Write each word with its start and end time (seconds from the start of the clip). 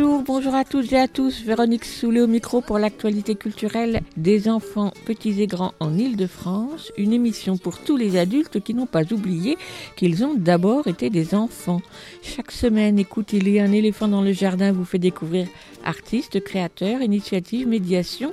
Bonjour, 0.00 0.54
à 0.54 0.64
toutes 0.64 0.92
et 0.94 0.98
à 0.98 1.08
tous. 1.08 1.42
Véronique 1.42 1.84
Soulet 1.84 2.22
au 2.22 2.26
micro 2.26 2.62
pour 2.62 2.78
l'actualité 2.78 3.34
culturelle 3.34 4.00
des 4.16 4.48
enfants 4.48 4.92
petits 5.04 5.42
et 5.42 5.46
grands 5.46 5.74
en 5.78 5.98
Île-de-France. 5.98 6.90
Une 6.96 7.12
émission 7.12 7.58
pour 7.58 7.78
tous 7.78 7.98
les 7.98 8.16
adultes 8.16 8.60
qui 8.60 8.72
n'ont 8.72 8.86
pas 8.86 9.12
oublié 9.12 9.58
qu'ils 9.96 10.24
ont 10.24 10.32
d'abord 10.34 10.86
été 10.86 11.10
des 11.10 11.34
enfants. 11.34 11.82
Chaque 12.22 12.50
semaine, 12.50 12.98
écoute, 12.98 13.34
il 13.34 13.46
y 13.50 13.60
a 13.60 13.64
un 13.64 13.72
éléphant 13.72 14.08
dans 14.08 14.22
le 14.22 14.32
jardin 14.32 14.72
vous 14.72 14.86
fait 14.86 14.98
découvrir 14.98 15.46
artistes, 15.84 16.42
créateurs, 16.42 17.02
initiatives, 17.02 17.68
médiations 17.68 18.32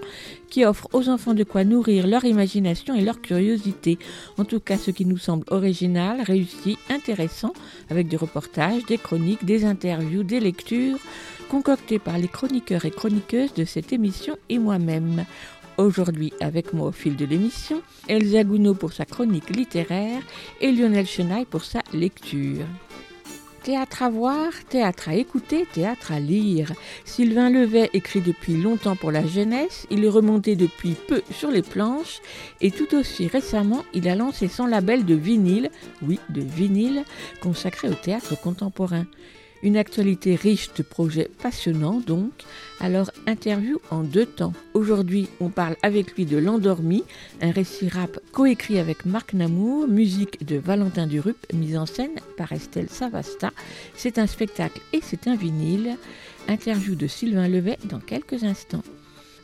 qui 0.49 0.65
offrent 0.65 0.89
aux 0.93 1.09
enfants 1.09 1.33
de 1.33 1.43
quoi 1.43 1.63
nourrir 1.63 2.07
leur 2.07 2.25
imagination 2.25 2.95
et 2.95 3.01
leur 3.01 3.21
curiosité. 3.21 3.97
En 4.37 4.45
tout 4.45 4.59
cas, 4.59 4.77
ce 4.77 4.91
qui 4.91 5.05
nous 5.05 5.17
semble 5.17 5.45
original, 5.49 6.21
réussi, 6.21 6.77
intéressant, 6.89 7.53
avec 7.89 8.07
des 8.07 8.17
reportages, 8.17 8.85
des 8.85 8.97
chroniques, 8.97 9.45
des 9.45 9.65
interviews, 9.65 10.23
des 10.23 10.39
lectures, 10.39 10.99
concoctées 11.49 11.99
par 11.99 12.17
les 12.17 12.27
chroniqueurs 12.27 12.85
et 12.85 12.91
chroniqueuses 12.91 13.53
de 13.53 13.65
cette 13.65 13.93
émission 13.93 14.37
et 14.49 14.59
moi-même. 14.59 15.25
Aujourd'hui, 15.77 16.33
avec 16.39 16.73
moi 16.73 16.87
au 16.87 16.91
fil 16.91 17.15
de 17.15 17.25
l'émission, 17.25 17.81
Elsa 18.07 18.43
Gounod 18.43 18.77
pour 18.77 18.93
sa 18.93 19.05
chronique 19.05 19.55
littéraire 19.55 20.21
et 20.59 20.71
Lionel 20.71 21.05
Chenaille 21.05 21.45
pour 21.45 21.63
sa 21.63 21.81
lecture. 21.93 22.65
Théâtre 23.67 24.03
à 24.03 24.09
voir, 24.09 24.53
théâtre 24.69 25.09
à 25.09 25.15
écouter, 25.15 25.67
théâtre 25.73 26.13
à 26.13 26.21
lire. 26.21 26.71
Sylvain 27.03 27.49
Levet 27.49 27.89
écrit 27.91 28.21
depuis 28.21 28.55
longtemps 28.55 28.95
pour 28.95 29.11
la 29.11 29.27
jeunesse, 29.27 29.87
il 29.89 30.05
est 30.05 30.09
remonté 30.09 30.55
depuis 30.55 30.95
peu 31.09 31.21
sur 31.31 31.51
les 31.51 31.63
planches 31.63 32.21
et 32.61 32.71
tout 32.71 32.95
aussi 32.95 33.27
récemment, 33.27 33.83
il 33.93 34.07
a 34.07 34.15
lancé 34.15 34.47
son 34.47 34.67
label 34.67 35.03
de 35.03 35.15
vinyle, 35.15 35.69
oui, 36.01 36.17
de 36.29 36.39
vinyle, 36.39 37.03
consacré 37.41 37.89
au 37.89 37.93
théâtre 37.93 38.39
contemporain. 38.39 39.05
Une 39.63 39.77
actualité 39.77 40.35
riche 40.35 40.73
de 40.75 40.83
projets 40.83 41.29
passionnants 41.41 41.99
donc, 42.05 42.31
alors 42.79 43.09
interview 43.25 43.79
en 43.89 44.03
deux 44.03 44.25
temps. 44.25 44.53
Aujourd'hui, 44.73 45.29
on 45.39 45.49
parle 45.49 45.75
avec 45.81 46.15
lui 46.15 46.25
de 46.25 46.37
L'Endormi, 46.37 47.03
un 47.41 47.51
récit 47.51 47.89
rap 47.89 48.19
coécrit 48.31 48.77
avec 48.77 49.05
Marc 49.05 49.33
Namour, 49.33 49.87
musique 49.87 50.45
de 50.45 50.57
Valentin 50.57 51.07
Durup, 51.07 51.37
mise 51.53 51.75
en 51.75 51.87
scène 51.87 52.19
par 52.37 52.51
Estelle 52.51 52.89
Savasta. 52.89 53.51
C'est 53.95 54.19
un 54.19 54.27
spectacle 54.27 54.79
et 54.93 54.99
c'est 55.01 55.27
un 55.27 55.35
vinyle. 55.35 55.97
Interview 56.47 56.95
de 56.95 57.07
Sylvain 57.07 57.47
Levet 57.47 57.77
dans 57.85 57.99
quelques 57.99 58.43
instants. 58.43 58.83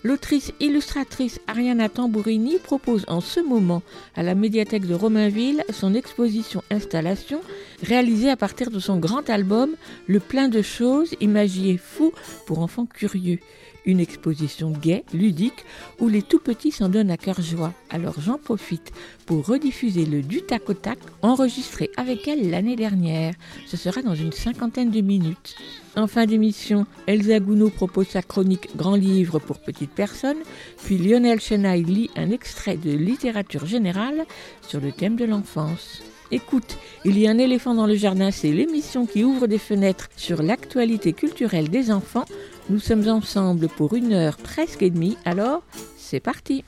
L'autrice 0.03 0.51
illustratrice 0.59 1.39
Ariana 1.47 1.87
Tambourini 1.87 2.57
propose 2.59 3.05
en 3.07 3.21
ce 3.21 3.39
moment 3.39 3.81
à 4.15 4.23
la 4.23 4.35
médiathèque 4.35 4.85
de 4.85 4.93
Romainville 4.93 5.63
son 5.71 5.93
exposition 5.93 6.61
installation 6.69 7.39
réalisée 7.81 8.29
à 8.29 8.35
partir 8.35 8.69
de 8.69 8.79
son 8.79 8.97
grand 8.97 9.29
album 9.29 9.75
Le 10.07 10.19
plein 10.19 10.49
de 10.49 10.61
choses, 10.61 11.15
imagier 11.21 11.77
fou 11.77 12.11
pour 12.45 12.59
enfants 12.59 12.85
curieux. 12.85 13.39
Une 13.85 13.99
exposition 13.99 14.71
gaie, 14.71 15.03
ludique, 15.13 15.65
où 15.99 16.07
les 16.07 16.21
tout 16.21 16.39
petits 16.39 16.71
s'en 16.71 16.87
donnent 16.87 17.11
à 17.11 17.17
cœur 17.17 17.41
joie. 17.41 17.73
Alors 17.89 18.15
j'en 18.21 18.37
profite 18.37 18.91
pour 19.25 19.45
rediffuser 19.45 20.05
le 20.05 20.21
du 20.21 20.41
tac 20.41 20.69
au 20.69 20.73
tac 20.73 20.99
enregistré 21.21 21.91
avec 21.97 22.27
elle 22.27 22.49
l'année 22.49 22.77
dernière. 22.77 23.33
Ce 23.65 23.75
sera 23.75 24.01
dans 24.01 24.15
une 24.15 24.31
cinquantaine 24.31 24.91
de 24.91 25.01
minutes. 25.01 25.55
En 25.95 26.07
fin 26.07 26.25
d'émission, 26.25 26.85
Elsa 27.07 27.39
Gounod 27.39 27.73
propose 27.73 28.07
sa 28.07 28.21
chronique 28.21 28.75
Grand 28.75 28.95
livre 28.95 29.39
pour 29.39 29.59
petites 29.59 29.91
personnes, 29.91 30.41
puis 30.83 30.97
Lionel 30.97 31.39
Chenaille 31.39 31.83
lit 31.83 32.09
un 32.15 32.31
extrait 32.31 32.77
de 32.77 32.91
littérature 32.91 33.65
générale 33.65 34.25
sur 34.67 34.79
le 34.79 34.91
thème 34.91 35.17
de 35.17 35.25
l'enfance. 35.25 36.01
Écoute, 36.31 36.77
il 37.05 37.19
y 37.19 37.27
a 37.27 37.29
un 37.29 37.37
éléphant 37.37 37.75
dans 37.75 37.85
le 37.85 37.93
jardin, 37.93 38.31
c'est 38.31 38.51
l'émission 38.51 39.05
qui 39.05 39.23
ouvre 39.23 39.45
des 39.45 39.59
fenêtres 39.59 40.09
sur 40.15 40.41
l'actualité 40.41 41.13
culturelle 41.13 41.69
des 41.69 41.91
enfants. 41.91 42.25
Nous 42.69 42.79
sommes 42.79 43.07
ensemble 43.09 43.67
pour 43.67 43.93
une 43.93 44.13
heure 44.13 44.37
presque 44.37 44.81
et 44.83 44.89
demie, 44.89 45.17
alors 45.25 45.63
c'est 45.97 46.19
parti. 46.19 46.63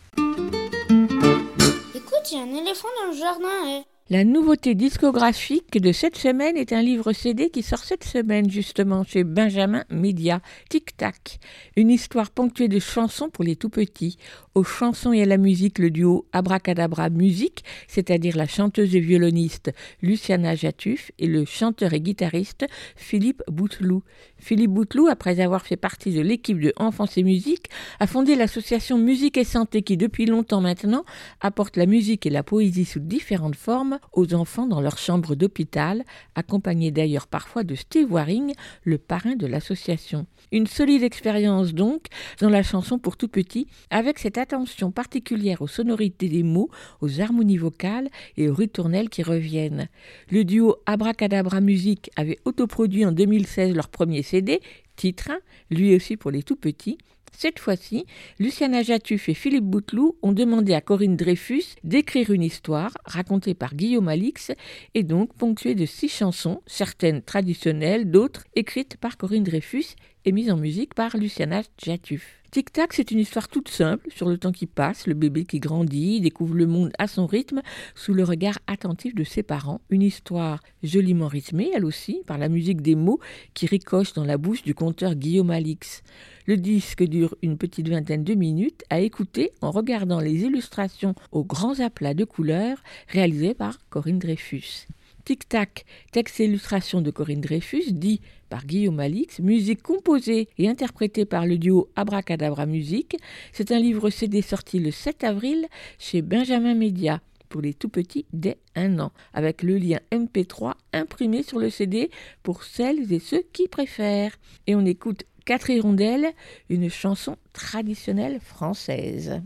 Écoute, 1.96 2.32
il 2.32 2.38
y 2.38 2.40
a 2.40 2.44
un 2.44 2.56
éléphant 2.56 2.88
dans 3.02 3.12
le 3.12 3.18
jardin. 3.18 3.48
eh. 3.68 3.84
La 4.10 4.24
nouveauté 4.24 4.76
discographique 4.76 5.82
de 5.82 5.92
cette 5.92 6.16
semaine 6.16 6.58
est 6.58 6.74
un 6.74 6.84
livre 6.84 7.12
CD 7.12 7.50
qui 7.50 7.64
sort 7.64 7.80
cette 7.80 8.04
semaine 8.04 8.52
justement 8.52 9.04
chez 9.04 9.24
Benjamin 9.24 9.84
Media, 9.90 10.42
Tic 10.70 10.96
Tac. 10.96 11.40
Une 11.76 11.90
histoire 11.90 12.30
ponctuée 12.30 12.68
de 12.68 12.80
chansons 12.80 13.30
pour 13.30 13.44
les 13.44 13.56
tout 13.56 13.70
petits. 13.70 14.18
Aux 14.56 14.64
chansons 14.64 15.12
et 15.12 15.22
à 15.22 15.26
la 15.26 15.36
musique, 15.36 15.80
le 15.80 15.92
duo 15.92 16.28
Abracadabra 16.32 17.10
Musique, 17.10 17.66
c'est-à-dire 17.90 18.38
la 18.38 18.48
chanteuse 18.48 18.96
et 18.96 19.02
violoniste 19.02 19.74
Luciana 20.02 20.56
Jatuf 20.56 21.12
et 21.20 21.28
le 21.28 21.44
chanteur 21.44 21.92
et 21.92 22.00
guitariste 22.00 22.66
Philippe 22.96 23.44
Bouteloup. 23.52 24.04
Philippe 24.38 24.72
Bouteloup, 24.72 25.08
après 25.10 25.42
avoir 25.42 25.66
fait 25.66 25.76
partie 25.76 26.14
de 26.14 26.22
l'équipe 26.22 26.62
de 26.62 26.72
Enfance 26.78 27.18
et 27.18 27.24
Musique, 27.24 27.68
a 28.00 28.08
fondé 28.08 28.38
l'association 28.38 28.98
Musique 28.98 29.36
et 29.36 29.44
Santé 29.44 29.82
qui, 29.82 29.98
depuis 29.98 30.26
longtemps 30.26 30.62
maintenant, 30.62 31.04
apporte 31.42 31.76
la 31.76 31.86
musique 31.86 32.26
et 32.26 32.30
la 32.30 32.42
poésie 32.42 32.86
sous 32.86 33.02
différentes 33.02 33.58
formes 33.58 34.00
aux 34.14 34.34
enfants 34.36 34.68
dans 34.68 34.80
leur 34.80 34.98
chambre 34.98 35.36
d'hôpital, 35.36 36.06
accompagné 36.34 36.92
d'ailleurs 36.92 37.28
parfois 37.28 37.66
de 37.66 37.76
Steve 37.76 38.10
Waring, 38.10 38.54
le 38.86 39.00
parrain 39.00 39.36
de 39.36 39.48
l'association. 39.48 40.28
Une 40.54 40.68
solide 40.68 41.04
expérience 41.04 41.74
donc 41.74 42.06
dans 42.40 42.50
la 42.50 42.64
chanson 42.64 43.00
pour 43.00 43.18
tout 43.18 43.28
petit, 43.28 43.68
avec 43.90 44.18
cette 44.18 44.38
attention 44.46 44.92
particulière 44.92 45.64
aux 45.64 45.68
sonorités 45.68 46.30
des 46.30 46.44
mots, 46.44 46.70
aux 47.02 47.20
harmonies 47.20 47.58
vocales 47.58 48.10
et 48.38 48.48
aux 48.48 48.54
ritournelles 48.54 49.10
qui 49.10 49.24
reviennent. 49.24 49.90
Le 50.30 50.44
duo 50.44 50.76
Abracadabra 50.86 51.62
Musique 51.62 52.12
avait 52.16 52.38
autoproduit 52.46 53.08
en 53.08 53.12
2016 53.12 53.74
leur 53.74 53.90
premier 53.90 54.22
CD, 54.22 54.62
Titre 54.98 55.32
1, 55.32 55.40
lui 55.76 55.96
aussi 55.96 56.16
pour 56.16 56.30
les 56.30 56.44
tout 56.44 56.56
petits, 56.56 57.00
cette 57.38 57.60
fois-ci, 57.60 58.06
Luciana 58.40 58.82
Jatuf 58.82 59.28
et 59.28 59.34
Philippe 59.34 59.66
Bouteloup 59.66 60.16
ont 60.22 60.32
demandé 60.32 60.74
à 60.74 60.80
Corinne 60.80 61.18
Dreyfus 61.18 61.64
d'écrire 61.84 62.32
une 62.32 62.44
histoire 62.44 62.92
racontée 63.04 63.54
par 63.54 63.76
Guillaume 63.76 64.08
Alix 64.08 64.54
et 64.94 65.04
donc 65.04 65.34
ponctuée 65.34 65.76
de 65.76 65.86
six 65.86 66.08
chansons, 66.08 66.62
certaines 66.66 67.22
traditionnelles, 67.22 68.10
d'autres 68.10 68.46
écrites 68.56 68.96
par 68.96 69.18
Corinne 69.18 69.44
Dreyfus 69.44 69.96
et 70.24 70.32
mises 70.32 70.50
en 70.50 70.56
musique 70.56 70.94
par 70.94 71.18
Luciana 71.18 71.64
Jatuf. 71.78 72.45
Tic 72.56 72.72
Tac, 72.72 72.94
c'est 72.94 73.12
une 73.12 73.20
histoire 73.20 73.50
toute 73.50 73.68
simple 73.68 74.08
sur 74.16 74.30
le 74.30 74.38
temps 74.38 74.54
qui 74.54 74.66
passe, 74.66 75.08
le 75.08 75.14
bébé 75.14 75.44
qui 75.44 75.60
grandit, 75.60 76.22
découvre 76.22 76.56
le 76.56 76.66
monde 76.66 76.94
à 76.98 77.06
son 77.06 77.26
rythme, 77.26 77.62
sous 77.96 78.14
le 78.14 78.24
regard 78.24 78.60
attentif 78.66 79.14
de 79.14 79.26
ses 79.26 79.44
parents. 79.44 79.82
Une 79.90 80.02
histoire 80.02 80.62
joliment 80.82 81.28
rythmée, 81.28 81.70
elle 81.76 81.84
aussi, 81.84 82.22
par 82.26 82.38
la 82.38 82.48
musique 82.48 82.82
des 82.82 82.96
mots 82.96 83.20
qui 83.56 83.66
ricochent 83.66 84.14
dans 84.14 84.24
la 84.24 84.38
bouche 84.38 84.64
du 84.64 84.74
conteur 84.74 85.16
Guillaume 85.16 85.52
Alix. 85.52 86.02
Le 86.46 86.56
disque 86.56 87.04
dure 87.04 87.36
une 87.42 87.58
petite 87.58 87.90
vingtaine 87.90 88.24
de 88.24 88.36
minutes 88.36 88.86
à 88.90 89.02
écouter 89.02 89.52
en 89.60 89.72
regardant 89.72 90.22
les 90.22 90.46
illustrations 90.46 91.14
aux 91.34 91.44
grands 91.44 91.82
aplats 91.82 92.14
de 92.14 92.24
couleurs 92.24 92.82
réalisées 93.10 93.54
par 93.54 93.80
Corinne 93.90 94.20
Dreyfus. 94.20 94.88
Tic 95.26 95.50
Tac, 95.50 95.86
texte 96.12 96.40
et 96.40 96.46
illustration 96.46 97.02
de 97.02 97.12
Corinne 97.12 97.42
Dreyfus, 97.42 97.92
dit 97.92 98.22
par 98.50 98.66
Guillaume 98.66 99.00
Alix, 99.00 99.40
musique 99.40 99.82
composée 99.82 100.48
et 100.58 100.70
interprétée 100.70 101.26
par 101.26 101.46
le 101.46 101.58
duo 101.58 101.90
Abracadabra 101.96 102.68
Musique. 102.68 103.18
C'est 103.52 103.72
un 103.72 103.80
livre 103.80 104.12
CD 104.12 104.42
sorti 104.42 104.80
le 104.80 104.92
7 104.92 105.24
avril 105.24 105.66
chez 105.98 106.22
Benjamin 106.22 106.76
Media 106.76 107.22
pour 107.50 107.62
les 107.62 107.74
tout 107.74 107.90
petits 107.90 108.26
dès 108.34 108.58
un 108.76 109.00
an, 109.00 109.12
avec 109.34 109.64
le 109.64 109.78
lien 109.78 110.00
MP3 110.12 110.74
imprimé 110.94 111.42
sur 111.42 111.60
le 111.60 111.70
CD 111.70 112.12
pour 112.44 112.64
celles 112.64 113.12
et 113.12 113.20
ceux 113.20 113.44
qui 113.52 113.68
préfèrent. 113.68 114.38
Et 114.68 114.76
on 114.76 114.86
écoute 114.86 115.24
Quatre 115.46 115.70
hirondelles, 115.70 116.34
une 116.70 116.90
chanson 116.90 117.38
traditionnelle 117.54 118.40
française. 118.40 119.42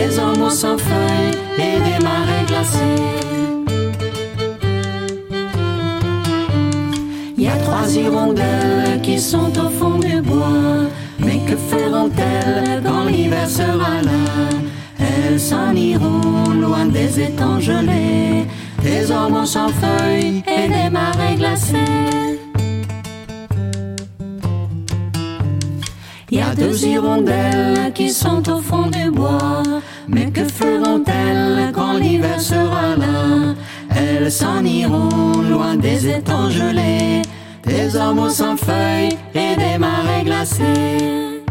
Des 0.00 0.18
embaux 0.18 0.50
sans 0.50 0.78
feuilles 0.78 1.36
et 1.58 1.76
des 1.86 2.04
marais 2.04 2.44
glacés. 2.46 3.02
Il 7.36 7.44
y 7.44 7.48
a 7.48 7.56
trois 7.56 7.88
hirondelles 7.94 9.00
qui 9.02 9.18
sont 9.18 9.52
au 9.64 9.68
fond 9.78 9.98
du 9.98 10.20
bois. 10.22 10.88
Mais 11.18 11.38
que 11.46 11.56
feront-elles 11.70 12.82
quand 12.82 13.04
l'hiver 13.04 13.48
sera 13.48 13.94
là? 14.08 14.22
Elles 14.98 15.38
s'en 15.38 15.74
iront 15.74 16.50
loin 16.64 16.86
des 16.86 17.20
étangs 17.20 17.60
gelés, 17.60 18.46
des 18.82 19.10
ormeaux 19.10 19.44
sans 19.44 19.68
feuilles 19.68 20.42
et 20.58 20.66
des 20.76 20.88
marais 20.90 21.34
glacés. 21.36 21.76
Il 26.30 26.38
y 26.38 26.42
a 26.42 26.54
deux 26.54 26.86
hirondelles 26.86 27.92
qui 27.92 28.08
sont 28.08 28.42
au 28.48 28.60
fond 28.60 28.86
du 28.86 29.10
bois, 29.10 29.62
mais 30.08 30.30
que 30.30 30.44
feront-elles 30.44 31.72
quand 31.74 31.94
l'hiver 31.94 32.40
sera 32.40 32.96
là? 32.96 33.54
Elles 33.94 34.30
s'en 34.30 34.64
iront 34.64 35.42
loin 35.48 35.76
des 35.76 36.08
étangs 36.08 36.50
gelés, 36.50 37.22
des 37.64 37.96
ormeaux 37.96 38.28
sans 38.30 38.56
feuilles 38.56 39.16
et 39.34 39.56
des 39.56 39.78
marais 39.78 40.24
glacés. 40.24 41.42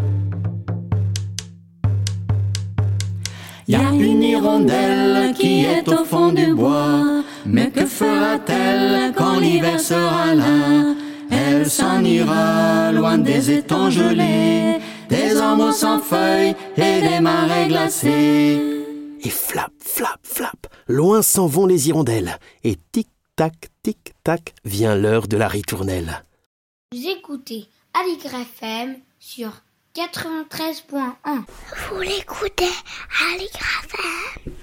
Y 3.68 3.76
a 3.76 3.92
une 3.92 4.22
hirondelle 4.22 5.32
qui 5.32 5.64
est 5.64 5.88
au 5.88 6.04
fond 6.04 6.32
du 6.32 6.54
bois, 6.54 7.22
mais 7.46 7.70
que 7.70 7.86
fera-t-elle 7.86 9.12
quand 9.14 9.38
l'hiver 9.38 9.78
sera 9.78 10.34
là? 10.34 10.96
Elle 11.30 11.70
s'en 11.70 12.02
ira 12.02 12.90
loin 12.90 13.18
des 13.18 13.52
étangs 13.52 13.90
gelés, 13.90 14.80
des 15.10 15.36
ormeaux 15.36 15.72
sans 15.72 16.00
feuilles 16.00 16.54
et 16.76 17.00
des 17.02 17.20
marais 17.20 17.68
glacés. 17.68 18.86
Et 19.22 19.30
flap, 19.30 19.72
flap, 19.80 20.20
flap, 20.22 20.66
loin 20.88 21.20
s'en 21.22 21.46
vont 21.46 21.66
les 21.66 21.88
hirondelles. 21.88 22.38
Et 22.64 22.76
tic-tac, 22.92 23.68
tic-tac, 23.82 24.54
vient 24.64 24.94
l'heure 24.94 25.28
de 25.28 25.36
la 25.36 25.48
ritournelle. 25.48 26.24
Vous 26.92 27.06
écoutez 27.06 27.66
Aligre 27.92 28.34
FM 28.34 28.96
sur 29.18 29.50
93.1. 29.94 31.12
Vous 31.90 32.00
l'écoutez 32.00 32.64
à 32.64 33.36
l'Igrafem 33.36 34.54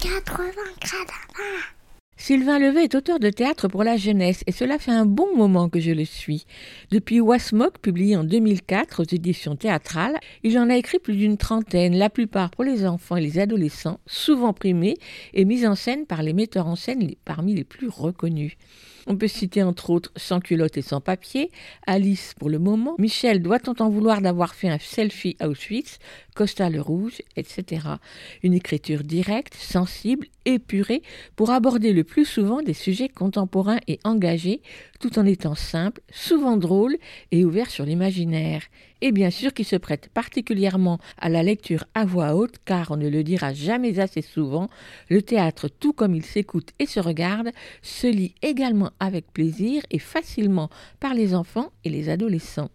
80 0.00 0.52
gradins. 0.80 1.75
Sylvain 2.18 2.58
Levet 2.58 2.84
est 2.84 2.94
auteur 2.94 3.20
de 3.20 3.28
théâtre 3.28 3.68
pour 3.68 3.84
la 3.84 3.96
jeunesse 3.96 4.42
et 4.46 4.52
cela 4.52 4.78
fait 4.78 4.90
un 4.90 5.04
bon 5.04 5.36
moment 5.36 5.68
que 5.68 5.80
je 5.80 5.92
le 5.92 6.06
suis. 6.06 6.46
Depuis 6.90 7.20
Wasmog, 7.20 7.78
publié 7.78 8.16
en 8.16 8.24
2004 8.24 9.02
aux 9.02 9.14
éditions 9.14 9.54
théâtrales, 9.54 10.18
il 10.42 10.58
en 10.58 10.70
a 10.70 10.76
écrit 10.76 10.98
plus 10.98 11.14
d'une 11.14 11.36
trentaine, 11.36 11.96
la 11.96 12.08
plupart 12.08 12.50
pour 12.50 12.64
les 12.64 12.86
enfants 12.86 13.16
et 13.16 13.20
les 13.20 13.38
adolescents, 13.38 14.00
souvent 14.06 14.54
primés 14.54 14.96
et 15.34 15.44
mis 15.44 15.66
en 15.66 15.74
scène 15.74 16.06
par 16.06 16.22
les 16.22 16.32
metteurs 16.32 16.68
en 16.68 16.76
scène 16.76 17.14
parmi 17.24 17.54
les 17.54 17.64
plus 17.64 17.88
reconnus. 17.88 18.56
On 19.08 19.16
peut 19.16 19.28
citer 19.28 19.62
entre 19.62 19.90
autres 19.90 20.10
Sans 20.16 20.40
culotte 20.40 20.76
et 20.76 20.82
sans 20.82 21.00
papier, 21.00 21.50
Alice 21.86 22.34
pour 22.38 22.50
le 22.50 22.58
moment, 22.58 22.96
Michel 22.98 23.40
doit-on 23.40 23.74
en 23.80 23.88
vouloir 23.88 24.20
d'avoir 24.20 24.54
fait 24.54 24.68
un 24.68 24.80
selfie 24.80 25.36
Auschwitz, 25.40 25.98
Costa 26.34 26.68
le 26.70 26.80
Rouge, 26.80 27.22
etc. 27.36 27.86
Une 28.42 28.52
écriture 28.52 29.04
directe, 29.04 29.54
sensible, 29.54 30.26
épurée, 30.44 31.02
pour 31.36 31.50
aborder 31.50 31.92
le 31.92 32.02
plus 32.02 32.24
souvent 32.24 32.62
des 32.62 32.74
sujets 32.74 33.08
contemporains 33.08 33.78
et 33.86 34.00
engagés, 34.02 34.60
tout 34.98 35.18
en 35.18 35.26
étant 35.26 35.54
simple, 35.54 36.00
souvent 36.10 36.56
drôle 36.56 36.96
et 37.32 37.44
ouvert 37.44 37.70
sur 37.70 37.84
l'imaginaire. 37.84 38.62
Et 39.00 39.12
bien 39.12 39.30
sûr 39.30 39.52
qui 39.52 39.64
se 39.64 39.76
prête 39.76 40.08
particulièrement 40.08 40.98
à 41.18 41.28
la 41.28 41.42
lecture 41.42 41.84
à 41.94 42.04
voix 42.04 42.34
haute, 42.34 42.56
car 42.64 42.90
on 42.90 42.96
ne 42.96 43.08
le 43.08 43.22
dira 43.22 43.52
jamais 43.52 43.98
assez 43.98 44.22
souvent, 44.22 44.68
le 45.10 45.22
théâtre, 45.22 45.68
tout 45.68 45.92
comme 45.92 46.14
il 46.14 46.24
s'écoute 46.24 46.70
et 46.78 46.86
se 46.86 47.00
regarde, 47.00 47.50
se 47.82 48.06
lit 48.06 48.34
également 48.42 48.90
avec 49.00 49.32
plaisir 49.32 49.82
et 49.90 49.98
facilement 49.98 50.70
par 51.00 51.14
les 51.14 51.34
enfants 51.34 51.72
et 51.84 51.90
les 51.90 52.08
adolescents. 52.08 52.70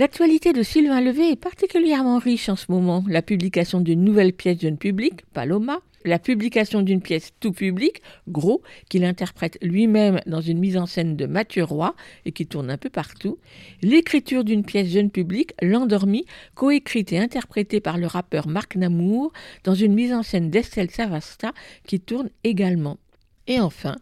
L'actualité 0.00 0.54
de 0.54 0.62
Sylvain 0.62 1.02
Levé 1.02 1.30
est 1.30 1.36
particulièrement 1.36 2.18
riche 2.18 2.48
en 2.48 2.56
ce 2.56 2.72
moment. 2.72 3.04
La 3.06 3.20
publication 3.20 3.80
d'une 3.80 4.02
nouvelle 4.02 4.32
pièce 4.32 4.60
jeune 4.60 4.78
public, 4.78 5.24
Paloma, 5.34 5.80
la 6.04 6.18
publication 6.18 6.82
d'une 6.82 7.02
pièce 7.02 7.32
tout 7.40 7.52
public, 7.52 8.02
Gros, 8.28 8.62
qu'il 8.88 9.04
interprète 9.04 9.58
lui-même 9.62 10.20
dans 10.26 10.40
une 10.40 10.58
mise 10.58 10.76
en 10.76 10.86
scène 10.86 11.16
de 11.16 11.26
Mathieu 11.26 11.64
Roy 11.64 11.94
et 12.24 12.32
qui 12.32 12.46
tourne 12.46 12.70
un 12.70 12.78
peu 12.78 12.90
partout, 12.90 13.38
l'écriture 13.82 14.44
d'une 14.44 14.64
pièce 14.64 14.88
jeune 14.88 15.10
public, 15.10 15.52
L'Endormi, 15.62 16.24
coécrite 16.54 17.12
et 17.12 17.18
interprétée 17.18 17.80
par 17.80 17.98
le 17.98 18.06
rappeur 18.06 18.48
Marc 18.48 18.76
Namour 18.76 19.32
dans 19.64 19.74
une 19.74 19.94
mise 19.94 20.12
en 20.12 20.22
scène 20.22 20.50
d'Estelle 20.50 20.90
Savasta 20.90 21.52
qui 21.86 22.00
tourne 22.00 22.30
également. 22.44 22.98
Et 23.46 23.60
enfin, 23.60 23.96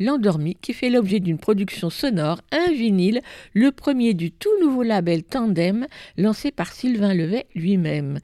L'Endormi, 0.00 0.56
qui 0.60 0.72
fait 0.72 0.90
l'objet 0.90 1.20
d'une 1.20 1.38
production 1.38 1.88
sonore, 1.88 2.40
un 2.50 2.72
vinyle, 2.72 3.20
le 3.52 3.70
premier 3.70 4.12
du 4.14 4.32
tout 4.32 4.50
nouveau 4.60 4.82
label 4.82 5.22
Tandem, 5.22 5.86
lancé 6.16 6.50
par 6.50 6.72
Sylvain 6.72 7.14
Levet 7.14 7.46
lui-même. 7.54 8.18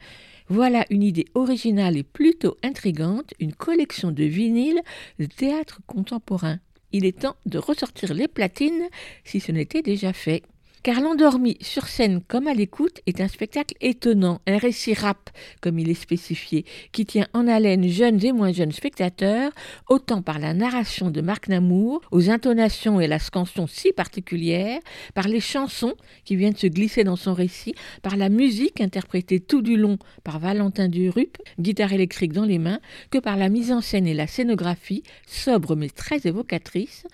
Voilà 0.52 0.84
une 0.90 1.04
idée 1.04 1.26
originale 1.34 1.96
et 1.96 2.02
plutôt 2.02 2.56
intrigante, 2.64 3.34
une 3.38 3.52
collection 3.52 4.10
de 4.10 4.24
vinyles 4.24 4.82
de 5.20 5.26
théâtre 5.26 5.78
contemporain. 5.86 6.58
Il 6.90 7.04
est 7.04 7.20
temps 7.20 7.36
de 7.46 7.56
ressortir 7.56 8.12
les 8.14 8.26
platines 8.26 8.88
si 9.22 9.38
ce 9.38 9.52
n'était 9.52 9.82
déjà 9.82 10.12
fait. 10.12 10.42
Car 10.82 11.02
l'endormi 11.02 11.58
sur 11.60 11.88
scène 11.88 12.22
comme 12.26 12.46
à 12.46 12.54
l'écoute 12.54 13.02
est 13.06 13.20
un 13.20 13.28
spectacle 13.28 13.74
étonnant, 13.82 14.40
un 14.46 14.56
récit 14.56 14.94
rap, 14.94 15.28
comme 15.60 15.78
il 15.78 15.90
est 15.90 15.94
spécifié, 15.94 16.64
qui 16.92 17.04
tient 17.04 17.26
en 17.34 17.46
haleine 17.46 17.86
jeunes 17.86 18.24
et 18.24 18.32
moins 18.32 18.50
jeunes 18.50 18.72
spectateurs, 18.72 19.52
autant 19.90 20.22
par 20.22 20.38
la 20.38 20.54
narration 20.54 21.10
de 21.10 21.20
Marc 21.20 21.48
Namour, 21.48 22.00
aux 22.12 22.30
intonations 22.30 22.98
et 22.98 23.08
la 23.08 23.18
scansion 23.18 23.66
si 23.66 23.92
particulières, 23.92 24.80
par 25.12 25.28
les 25.28 25.40
chansons 25.40 25.96
qui 26.24 26.34
viennent 26.36 26.56
se 26.56 26.66
glisser 26.66 27.04
dans 27.04 27.16
son 27.16 27.34
récit, 27.34 27.74
par 28.00 28.16
la 28.16 28.30
musique 28.30 28.80
interprétée 28.80 29.38
tout 29.38 29.60
du 29.60 29.76
long 29.76 29.98
par 30.24 30.38
Valentin 30.38 30.88
Durup, 30.88 31.36
guitare 31.58 31.92
électrique 31.92 32.32
dans 32.32 32.46
les 32.46 32.58
mains, 32.58 32.80
que 33.10 33.18
par 33.18 33.36
la 33.36 33.50
mise 33.50 33.70
en 33.70 33.82
scène 33.82 34.06
et 34.06 34.14
la 34.14 34.26
scénographie, 34.26 35.02
sobre 35.26 35.76
mais 35.76 35.90
très 35.90 36.26
évocatrice, 36.26 37.04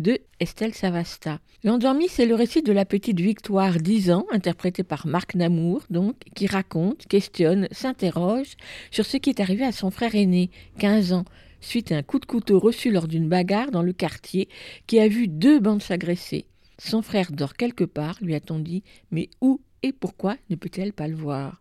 de 0.00 0.18
Estelle 0.40 0.74
Savasta. 0.74 1.40
L'endormi, 1.62 2.08
c'est 2.08 2.24
le 2.24 2.34
récit 2.34 2.62
de 2.62 2.72
la 2.72 2.86
petite 2.86 3.20
Victoire, 3.20 3.74
10 3.74 4.10
ans, 4.10 4.26
interprétée 4.30 4.82
par 4.82 5.06
Marc 5.06 5.34
Namour, 5.34 5.82
donc, 5.90 6.16
qui 6.34 6.46
raconte, 6.46 7.06
questionne, 7.06 7.68
s'interroge 7.70 8.56
sur 8.90 9.04
ce 9.04 9.18
qui 9.18 9.28
est 9.28 9.40
arrivé 9.40 9.64
à 9.64 9.72
son 9.72 9.90
frère 9.90 10.14
aîné, 10.14 10.50
15 10.78 11.12
ans, 11.12 11.26
suite 11.60 11.92
à 11.92 11.98
un 11.98 12.02
coup 12.02 12.18
de 12.18 12.24
couteau 12.24 12.58
reçu 12.58 12.90
lors 12.90 13.08
d'une 13.08 13.28
bagarre 13.28 13.70
dans 13.70 13.82
le 13.82 13.92
quartier, 13.92 14.48
qui 14.86 14.98
a 14.98 15.06
vu 15.06 15.28
deux 15.28 15.60
bandes 15.60 15.82
s'agresser. 15.82 16.46
Son 16.78 17.02
frère 17.02 17.30
dort 17.30 17.54
quelque 17.54 17.84
part, 17.84 18.16
lui 18.22 18.34
a-t-on 18.34 18.58
dit, 18.58 18.82
mais 19.10 19.28
où 19.42 19.60
et 19.82 19.92
pourquoi 19.92 20.36
ne 20.48 20.56
peut-elle 20.56 20.94
pas 20.94 21.08
le 21.08 21.16
voir? 21.16 21.58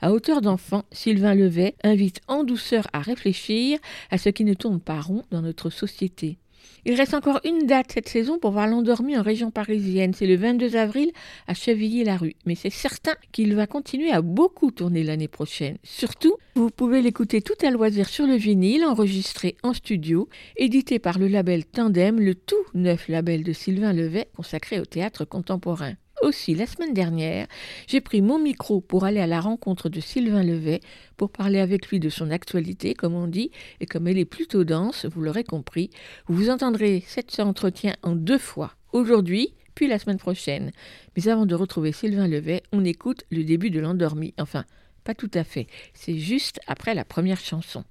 À 0.00 0.12
hauteur 0.12 0.40
d'enfant, 0.40 0.84
Sylvain 0.92 1.34
Levet 1.34 1.74
invite 1.82 2.20
en 2.28 2.44
douceur 2.44 2.86
à 2.92 3.00
réfléchir 3.00 3.78
à 4.10 4.16
ce 4.16 4.28
qui 4.28 4.44
ne 4.44 4.54
tourne 4.54 4.80
pas 4.80 5.00
rond 5.00 5.24
dans 5.30 5.42
notre 5.42 5.70
société. 5.70 6.38
Il 6.84 6.94
reste 6.94 7.14
encore 7.14 7.40
une 7.44 7.66
date 7.66 7.92
cette 7.92 8.08
saison 8.08 8.38
pour 8.38 8.52
voir 8.52 8.66
l'endormi 8.66 9.16
en 9.16 9.22
région 9.22 9.50
parisienne. 9.50 10.14
C'est 10.14 10.26
le 10.26 10.36
22 10.36 10.76
avril 10.76 11.10
à 11.46 11.54
Chevilly-la-Rue. 11.54 12.34
Mais 12.46 12.54
c'est 12.54 12.70
certain 12.70 13.14
qu'il 13.32 13.54
va 13.54 13.66
continuer 13.66 14.10
à 14.10 14.22
beaucoup 14.22 14.70
tourner 14.70 15.02
l'année 15.02 15.28
prochaine. 15.28 15.76
Surtout, 15.82 16.36
vous 16.54 16.70
pouvez 16.70 17.02
l'écouter 17.02 17.42
tout 17.42 17.54
à 17.62 17.70
loisir 17.70 18.08
sur 18.08 18.26
le 18.26 18.34
vinyle, 18.34 18.84
enregistré 18.84 19.56
en 19.62 19.74
studio, 19.74 20.28
édité 20.56 20.98
par 20.98 21.18
le 21.18 21.28
label 21.28 21.64
Tandem, 21.64 22.18
le 22.20 22.34
tout 22.34 22.56
neuf 22.74 23.08
label 23.08 23.42
de 23.42 23.52
Sylvain 23.52 23.92
Levet 23.92 24.28
consacré 24.34 24.80
au 24.80 24.84
théâtre 24.84 25.24
contemporain. 25.24 25.94
Aussi, 26.22 26.54
la 26.54 26.66
semaine 26.66 26.92
dernière, 26.92 27.46
j'ai 27.86 28.00
pris 28.00 28.20
mon 28.20 28.38
micro 28.38 28.80
pour 28.80 29.04
aller 29.04 29.20
à 29.20 29.26
la 29.26 29.40
rencontre 29.40 29.88
de 29.88 30.00
Sylvain 30.00 30.42
Levet 30.42 30.80
pour 31.16 31.30
parler 31.30 31.60
avec 31.60 31.88
lui 31.88 31.98
de 31.98 32.10
son 32.10 32.30
actualité, 32.30 32.94
comme 32.94 33.14
on 33.14 33.26
dit, 33.26 33.50
et 33.80 33.86
comme 33.86 34.06
elle 34.06 34.18
est 34.18 34.26
plutôt 34.26 34.64
dense, 34.64 35.06
vous 35.06 35.22
l'aurez 35.22 35.44
compris, 35.44 35.90
vous 36.26 36.50
entendrez 36.50 37.02
cet 37.06 37.40
entretien 37.40 37.94
en 38.02 38.14
deux 38.14 38.38
fois, 38.38 38.74
aujourd'hui 38.92 39.54
puis 39.74 39.88
la 39.88 39.98
semaine 39.98 40.18
prochaine. 40.18 40.72
Mais 41.16 41.28
avant 41.28 41.46
de 41.46 41.54
retrouver 41.54 41.92
Sylvain 41.92 42.28
Levet, 42.28 42.62
on 42.72 42.84
écoute 42.84 43.24
le 43.30 43.44
début 43.44 43.70
de 43.70 43.80
l'endormi. 43.80 44.34
Enfin, 44.38 44.64
pas 45.04 45.14
tout 45.14 45.30
à 45.32 45.44
fait, 45.44 45.68
c'est 45.94 46.18
juste 46.18 46.60
après 46.66 46.94
la 46.94 47.04
première 47.04 47.40
chanson. 47.40 47.84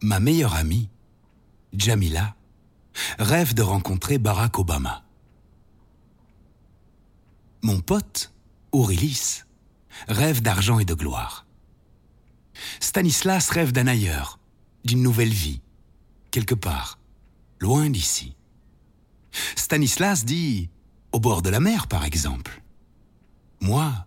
Ma 0.00 0.18
meilleure 0.18 0.54
amie, 0.54 0.88
Jamila, 1.74 2.34
rêve 3.18 3.52
de 3.52 3.60
rencontrer 3.60 4.16
Barack 4.16 4.58
Obama. 4.58 5.04
Mon 7.62 7.80
pote, 7.80 8.32
Aurélis, 8.72 9.42
rêve 10.08 10.40
d'argent 10.40 10.78
et 10.78 10.84
de 10.84 10.94
gloire. 10.94 11.46
Stanislas 12.80 13.50
rêve 13.50 13.72
d'un 13.72 13.86
ailleurs, 13.86 14.38
d'une 14.84 15.02
nouvelle 15.02 15.32
vie, 15.32 15.60
quelque 16.30 16.54
part, 16.54 16.98
loin 17.60 17.90
d'ici. 17.90 18.34
Stanislas 19.56 20.24
dit 20.24 20.70
au 21.12 21.20
bord 21.20 21.42
de 21.42 21.50
la 21.50 21.60
mer, 21.60 21.86
par 21.86 22.04
exemple. 22.04 22.62
Moi, 23.60 24.06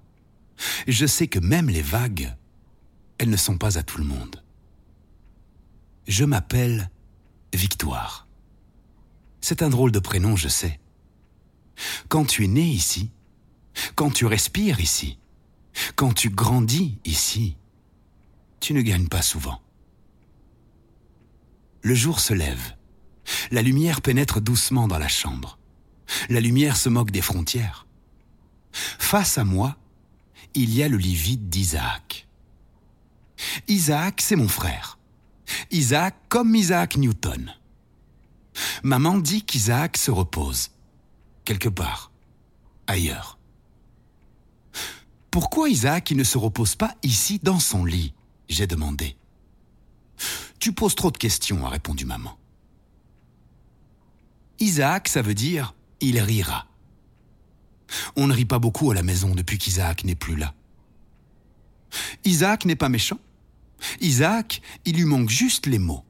je 0.88 1.06
sais 1.06 1.28
que 1.28 1.40
même 1.40 1.70
les 1.70 1.82
vagues, 1.82 2.36
elles 3.18 3.30
ne 3.30 3.38
sont 3.38 3.58
pas 3.58 3.78
à 3.78 3.84
tout 3.84 4.00
le 4.00 4.06
monde. 4.06 4.44
Je 6.08 6.26
m'appelle 6.26 6.90
Victoire. 7.54 8.28
C'est 9.42 9.62
un 9.62 9.70
drôle 9.70 9.92
de 9.92 10.00
prénom, 10.00 10.36
je 10.36 10.48
sais. 10.48 10.80
Quand 12.08 12.26
tu 12.26 12.46
es 12.46 12.48
né 12.48 12.64
ici, 12.64 13.12
quand 13.96 14.12
tu 14.12 14.26
respires 14.26 14.80
ici, 14.80 15.18
quand 15.96 16.14
tu 16.14 16.30
grandis 16.30 17.00
ici, 17.06 17.58
tu 18.60 18.74
ne 18.74 18.82
gagnes 18.82 19.08
pas 19.08 19.22
souvent. 19.22 19.62
Le 21.82 21.96
jour 21.96 22.20
se 22.20 22.34
lève. 22.34 22.76
La 23.52 23.62
lumière 23.62 24.02
pénètre 24.02 24.42
doucement 24.42 24.88
dans 24.88 24.98
la 24.98 25.08
chambre. 25.08 25.58
La 26.30 26.40
lumière 26.40 26.78
se 26.78 26.90
moque 26.90 27.12
des 27.12 27.22
frontières. 27.22 27.88
Face 28.72 29.38
à 29.38 29.44
moi, 29.44 29.78
il 30.54 30.74
y 30.74 30.84
a 30.84 30.88
le 30.88 30.98
lit 30.98 31.16
vide 31.16 31.50
d'Isaac. 31.50 32.28
Isaac, 33.68 34.22
c'est 34.22 34.36
mon 34.36 34.48
frère. 34.48 34.98
Isaac 35.72 36.16
comme 36.30 36.56
Isaac 36.56 36.96
Newton. 36.98 37.54
Maman 38.84 39.18
dit 39.18 39.44
qu'Isaac 39.44 39.98
se 39.98 40.12
repose. 40.12 40.70
Quelque 41.44 41.70
part. 41.70 42.12
Ailleurs. 42.88 43.38
Pourquoi 45.34 45.68
Isaac 45.68 46.12
il 46.12 46.18
ne 46.18 46.24
se 46.24 46.38
repose 46.38 46.76
pas 46.76 46.96
ici 47.02 47.40
dans 47.42 47.58
son 47.58 47.86
lit? 47.86 48.14
J'ai 48.50 48.68
demandé. 48.68 49.18
Tu 50.60 50.74
poses 50.74 50.94
trop 50.94 51.10
de 51.10 51.18
questions, 51.18 51.66
a 51.66 51.70
répondu 51.70 52.06
maman. 52.06 52.38
Isaac, 54.60 55.08
ça 55.08 55.24
veut 55.24 55.34
dire 55.34 55.74
il 56.02 56.20
rira. 56.20 56.68
On 58.16 58.28
ne 58.28 58.34
rit 58.34 58.46
pas 58.46 58.60
beaucoup 58.60 58.92
à 58.92 58.94
la 58.94 59.02
maison 59.02 59.34
depuis 59.34 59.58
qu'Isaac 59.58 60.04
n'est 60.04 60.14
plus 60.14 60.36
là. 60.36 60.54
Isaac 62.26 62.66
n'est 62.66 62.76
pas 62.76 62.90
méchant. 62.90 63.18
Isaac, 64.02 64.62
il 64.86 64.98
lui 64.98 65.06
manque 65.06 65.30
juste 65.30 65.66
les 65.66 65.80
mots. 65.80 66.06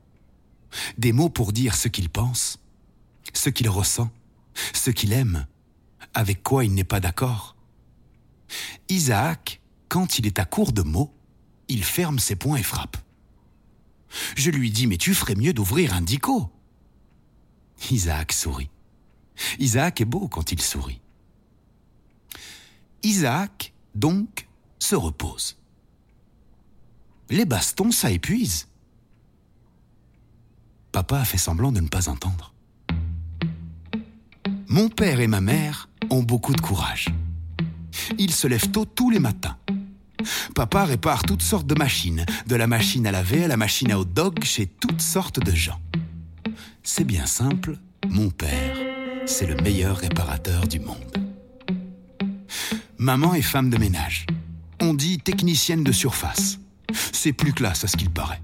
Des 0.98 1.14
mots 1.14 1.30
pour 1.30 1.54
dire 1.54 1.76
ce 1.76 1.88
qu'il 1.88 2.10
pense, 2.10 2.60
ce 3.34 3.50
qu'il 3.50 3.70
ressent, 3.70 4.12
ce 4.74 4.90
qu'il 4.90 5.14
aime, 5.14 5.48
avec 6.14 6.44
quoi 6.44 6.66
il 6.66 6.74
n'est 6.74 6.84
pas 6.84 7.00
d'accord. 7.00 7.53
Isaac, 8.90 9.62
quand 9.90 10.20
il 10.20 10.26
est 10.26 10.40
à 10.40 10.46
court 10.46 10.74
de 10.74 10.82
mots, 10.82 11.14
il 11.68 11.84
ferme 11.84 12.20
ses 12.20 12.36
poings 12.36 12.58
et 12.58 12.64
frappe. 12.64 12.98
Je 14.36 14.52
lui 14.52 14.72
dis, 14.72 14.88
mais 14.88 14.98
tu 14.98 15.14
ferais 15.14 15.36
mieux 15.36 15.54
d'ouvrir 15.54 15.94
un 15.94 16.02
dico. 16.02 16.52
Isaac 17.92 18.32
sourit. 18.34 18.70
Isaac 19.60 20.02
est 20.02 20.06
beau 20.06 20.28
quand 20.28 20.52
il 20.52 20.62
sourit. 20.62 21.02
Isaac, 23.02 23.74
donc, 23.96 24.48
se 24.80 24.96
repose. 24.96 25.58
Les 27.30 27.46
bastons, 27.46 27.92
ça 27.92 28.12
épuise. 28.12 28.68
Papa 30.92 31.20
a 31.22 31.26
fait 31.26 31.38
semblant 31.38 31.72
de 31.72 31.80
ne 31.80 31.88
pas 31.88 32.10
entendre. 32.10 32.54
Mon 34.68 34.90
père 34.90 35.20
et 35.20 35.28
ma 35.28 35.42
mère 35.42 35.90
ont 36.10 36.24
beaucoup 36.24 36.54
de 36.54 36.62
courage. 36.62 37.10
Ils 38.18 38.34
se 38.34 38.48
lèvent 38.48 38.72
tôt 38.72 38.86
tous 38.86 39.10
les 39.10 39.20
matins. 39.20 39.58
Papa 40.56 40.86
répare 40.86 41.24
toutes 41.24 41.42
sortes 41.42 41.68
de 41.68 41.76
machines, 41.76 42.26
de 42.48 42.56
la 42.56 42.68
machine 42.68 43.08
à 43.08 43.12
laver 43.12 43.44
à 43.44 43.48
la 43.48 43.58
machine 43.58 43.92
à 43.92 44.00
hot 44.00 44.06
dog 44.06 44.44
chez 44.44 44.68
toutes 44.68 45.02
sortes 45.02 45.40
de 45.40 45.54
gens. 45.54 45.80
C'est 46.84 47.04
bien 47.04 47.26
simple, 47.26 47.78
mon 48.10 48.30
père, 48.30 48.78
c'est 49.26 49.48
le 49.48 49.56
meilleur 49.56 49.98
réparateur 49.98 50.68
du 50.68 50.80
monde. 50.80 50.98
Maman 52.98 53.34
est 53.34 53.42
femme 53.42 53.70
de 53.70 53.78
ménage. 53.78 54.26
On 54.82 54.94
dit 54.94 55.20
technicienne 55.20 55.84
de 55.84 55.92
surface. 55.92 56.60
C'est 57.12 57.34
plus 57.34 57.54
classe 57.54 57.84
à 57.84 57.88
ce 57.88 57.98
qu'il 57.98 58.10
paraît. 58.10 58.42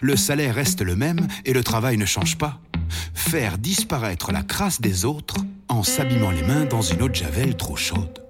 Le 0.00 0.16
salaire 0.16 0.54
reste 0.54 0.82
le 0.82 0.96
même 0.96 1.26
et 1.44 1.52
le 1.52 1.64
travail 1.64 1.96
ne 1.96 2.06
change 2.06 2.36
pas. 2.36 2.60
Faire 3.14 3.58
disparaître 3.58 4.32
la 4.32 4.42
crasse 4.42 4.80
des 4.80 5.04
autres 5.04 5.36
en 5.68 5.82
s'abîmant 5.82 6.30
les 6.30 6.42
mains 6.42 6.64
dans 6.64 6.82
une 6.82 7.02
eau 7.02 7.08
de 7.08 7.14
javel 7.14 7.56
trop 7.56 7.76
chaude. 7.76 8.25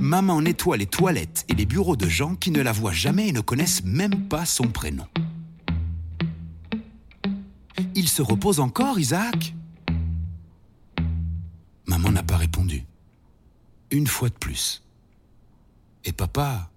Maman 0.00 0.42
nettoie 0.42 0.76
les 0.76 0.86
toilettes 0.86 1.44
et 1.48 1.54
les 1.54 1.66
bureaux 1.66 1.96
de 1.96 2.08
gens 2.08 2.34
qui 2.34 2.50
ne 2.50 2.60
la 2.60 2.72
voient 2.72 2.92
jamais 2.92 3.28
et 3.28 3.32
ne 3.32 3.40
connaissent 3.40 3.84
même 3.84 4.28
pas 4.28 4.46
son 4.46 4.68
prénom. 4.68 5.06
Il 7.94 8.08
se 8.08 8.22
repose 8.22 8.60
encore, 8.60 8.98
Isaac? 8.98 9.54
Maman 11.86 12.12
n'a 12.12 12.22
pas 12.22 12.36
répondu. 12.36 12.84
Une 13.90 14.06
fois 14.06 14.28
de 14.28 14.34
plus. 14.34 14.82
Et 16.04 16.12
papa 16.12 16.70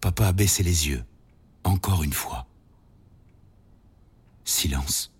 Papa 0.00 0.28
a 0.28 0.32
baissé 0.32 0.62
les 0.62 0.88
yeux. 0.88 1.04
Encore 1.64 2.02
une 2.02 2.12
fois. 2.12 2.46
Silence. 4.44 5.12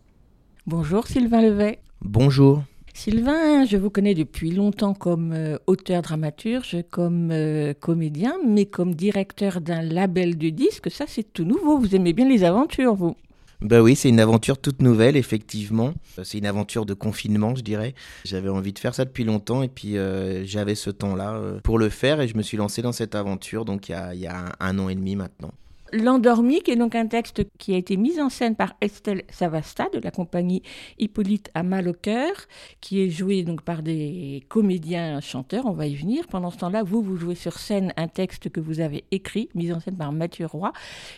Bonjour 0.66 1.06
Sylvain 1.06 1.42
Levet. 1.42 1.80
Bonjour. 2.00 2.64
Sylvain, 2.94 3.64
je 3.64 3.76
vous 3.76 3.90
connais 3.90 4.14
depuis 4.14 4.50
longtemps 4.50 4.94
comme 4.94 5.32
euh, 5.32 5.56
auteur 5.66 6.02
dramaturge, 6.02 6.76
comme 6.90 7.30
euh, 7.32 7.72
comédien, 7.78 8.34
mais 8.46 8.66
comme 8.66 8.94
directeur 8.94 9.60
d'un 9.60 9.82
label 9.82 10.36
de 10.36 10.50
disques, 10.50 10.90
ça 10.90 11.04
c'est 11.06 11.32
tout 11.32 11.44
nouveau. 11.44 11.78
Vous 11.78 11.94
aimez 11.94 12.12
bien 12.12 12.28
les 12.28 12.44
aventures, 12.44 12.94
vous 12.94 13.16
Bah 13.62 13.80
oui, 13.82 13.96
c'est 13.96 14.08
une 14.08 14.20
aventure 14.20 14.58
toute 14.58 14.82
nouvelle, 14.82 15.16
effectivement. 15.16 15.94
C'est 16.22 16.38
une 16.38 16.46
aventure 16.46 16.84
de 16.84 16.94
confinement, 16.94 17.54
je 17.54 17.62
dirais. 17.62 17.94
J'avais 18.24 18.48
envie 18.48 18.72
de 18.72 18.78
faire 18.78 18.94
ça 18.94 19.04
depuis 19.04 19.24
longtemps 19.24 19.62
et 19.62 19.68
puis 19.68 19.96
euh, 19.96 20.44
j'avais 20.44 20.74
ce 20.74 20.90
temps-là 20.90 21.36
euh, 21.36 21.60
pour 21.60 21.78
le 21.78 21.88
faire 21.88 22.20
et 22.20 22.28
je 22.28 22.36
me 22.36 22.42
suis 22.42 22.56
lancé 22.56 22.82
dans 22.82 22.92
cette 22.92 23.14
aventure 23.14 23.64
donc 23.64 23.88
il 23.88 23.92
y 23.92 24.26
a, 24.26 24.44
un 24.58 24.78
an 24.78 24.88
et 24.88 24.94
demi 24.94 25.16
maintenant. 25.16 25.52
L'Endormi, 25.92 26.60
qui 26.60 26.70
est 26.70 26.76
donc 26.76 26.94
un 26.94 27.06
texte 27.06 27.42
qui 27.58 27.74
a 27.74 27.76
été 27.76 27.96
mis 27.96 28.20
en 28.20 28.28
scène 28.28 28.54
par 28.54 28.74
Estelle 28.80 29.22
Savasta 29.30 29.88
de 29.92 29.98
la 29.98 30.10
compagnie 30.10 30.62
Hippolyte 30.98 31.50
à 31.54 31.62
mal 31.62 31.88
au 31.88 31.92
cœur, 31.92 32.32
qui 32.80 33.02
est 33.02 33.10
joué 33.10 33.42
donc 33.42 33.62
par 33.62 33.82
des 33.82 34.44
comédiens 34.48 35.20
chanteurs, 35.20 35.66
on 35.66 35.72
va 35.72 35.86
y 35.86 35.94
venir. 35.94 36.26
Pendant 36.28 36.50
ce 36.50 36.58
temps-là, 36.58 36.82
vous, 36.82 37.02
vous 37.02 37.16
jouez 37.16 37.34
sur 37.34 37.58
scène 37.58 37.92
un 37.96 38.08
texte 38.08 38.50
que 38.50 38.60
vous 38.60 38.80
avez 38.80 39.04
écrit, 39.10 39.48
mis 39.54 39.72
en 39.72 39.80
scène 39.80 39.96
par 39.96 40.12
Mathieu 40.12 40.46
Roy. 40.46 40.72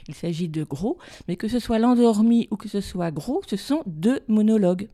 Il 0.09 0.15
s'agit 0.15 0.49
de 0.49 0.65
Gros, 0.65 0.99
mais 1.29 1.37
que 1.37 1.49
ce 1.49 1.59
soit 1.59 1.79
L'Endormi 1.79 2.49
ou 2.51 2.57
que 2.57 2.69
ce 2.69 2.81
soit 2.81 3.11
Gros, 3.11 3.43
ce 3.47 3.57
sont 3.57 3.83
deux 3.87 4.21
monologues. 4.29 4.89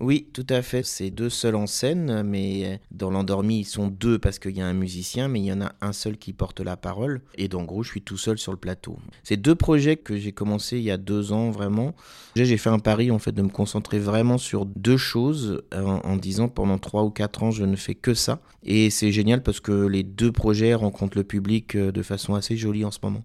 Oui, 0.00 0.26
tout 0.32 0.46
à 0.48 0.62
fait. 0.62 0.84
C'est 0.84 1.10
deux 1.10 1.30
seuls 1.30 1.54
en 1.54 1.66
scène, 1.66 2.22
mais 2.24 2.80
dans 2.90 3.10
l'endormi, 3.10 3.60
ils 3.60 3.64
sont 3.64 3.88
deux 3.88 4.18
parce 4.18 4.38
qu'il 4.38 4.56
y 4.56 4.60
a 4.60 4.66
un 4.66 4.74
musicien, 4.74 5.28
mais 5.28 5.40
il 5.40 5.46
y 5.46 5.52
en 5.52 5.60
a 5.60 5.72
un 5.80 5.92
seul 5.92 6.16
qui 6.18 6.32
porte 6.32 6.60
la 6.60 6.76
parole. 6.76 7.20
Et 7.36 7.46
dans 7.48 7.62
Gros, 7.62 7.82
je 7.84 7.90
suis 7.90 8.02
tout 8.02 8.16
seul 8.16 8.38
sur 8.38 8.50
le 8.50 8.58
plateau. 8.58 8.98
C'est 9.22 9.36
deux 9.36 9.54
projets 9.54 9.96
que 9.96 10.16
j'ai 10.16 10.32
commencé 10.32 10.78
il 10.78 10.84
y 10.84 10.90
a 10.90 10.96
deux 10.96 11.32
ans, 11.32 11.50
vraiment. 11.50 11.94
J'ai 12.34 12.56
fait 12.56 12.70
un 12.70 12.80
pari, 12.80 13.10
en 13.10 13.20
fait, 13.20 13.32
de 13.32 13.42
me 13.42 13.48
concentrer 13.48 14.00
vraiment 14.00 14.38
sur 14.38 14.66
deux 14.66 14.96
choses 14.96 15.62
en, 15.72 16.00
en 16.02 16.16
disant 16.16 16.48
pendant 16.48 16.78
trois 16.78 17.04
ou 17.04 17.10
quatre 17.10 17.44
ans, 17.44 17.52
je 17.52 17.64
ne 17.64 17.76
fais 17.76 17.94
que 17.94 18.14
ça. 18.14 18.40
Et 18.64 18.90
c'est 18.90 19.12
génial 19.12 19.42
parce 19.42 19.60
que 19.60 19.86
les 19.86 20.02
deux 20.02 20.32
projets 20.32 20.74
rencontrent 20.74 21.16
le 21.16 21.24
public 21.24 21.76
euh, 21.76 21.92
de 21.92 22.02
façon 22.02 22.34
assez 22.34 22.56
jolie 22.56 22.84
en 22.84 22.90
ce 22.90 22.98
moment. 23.02 23.22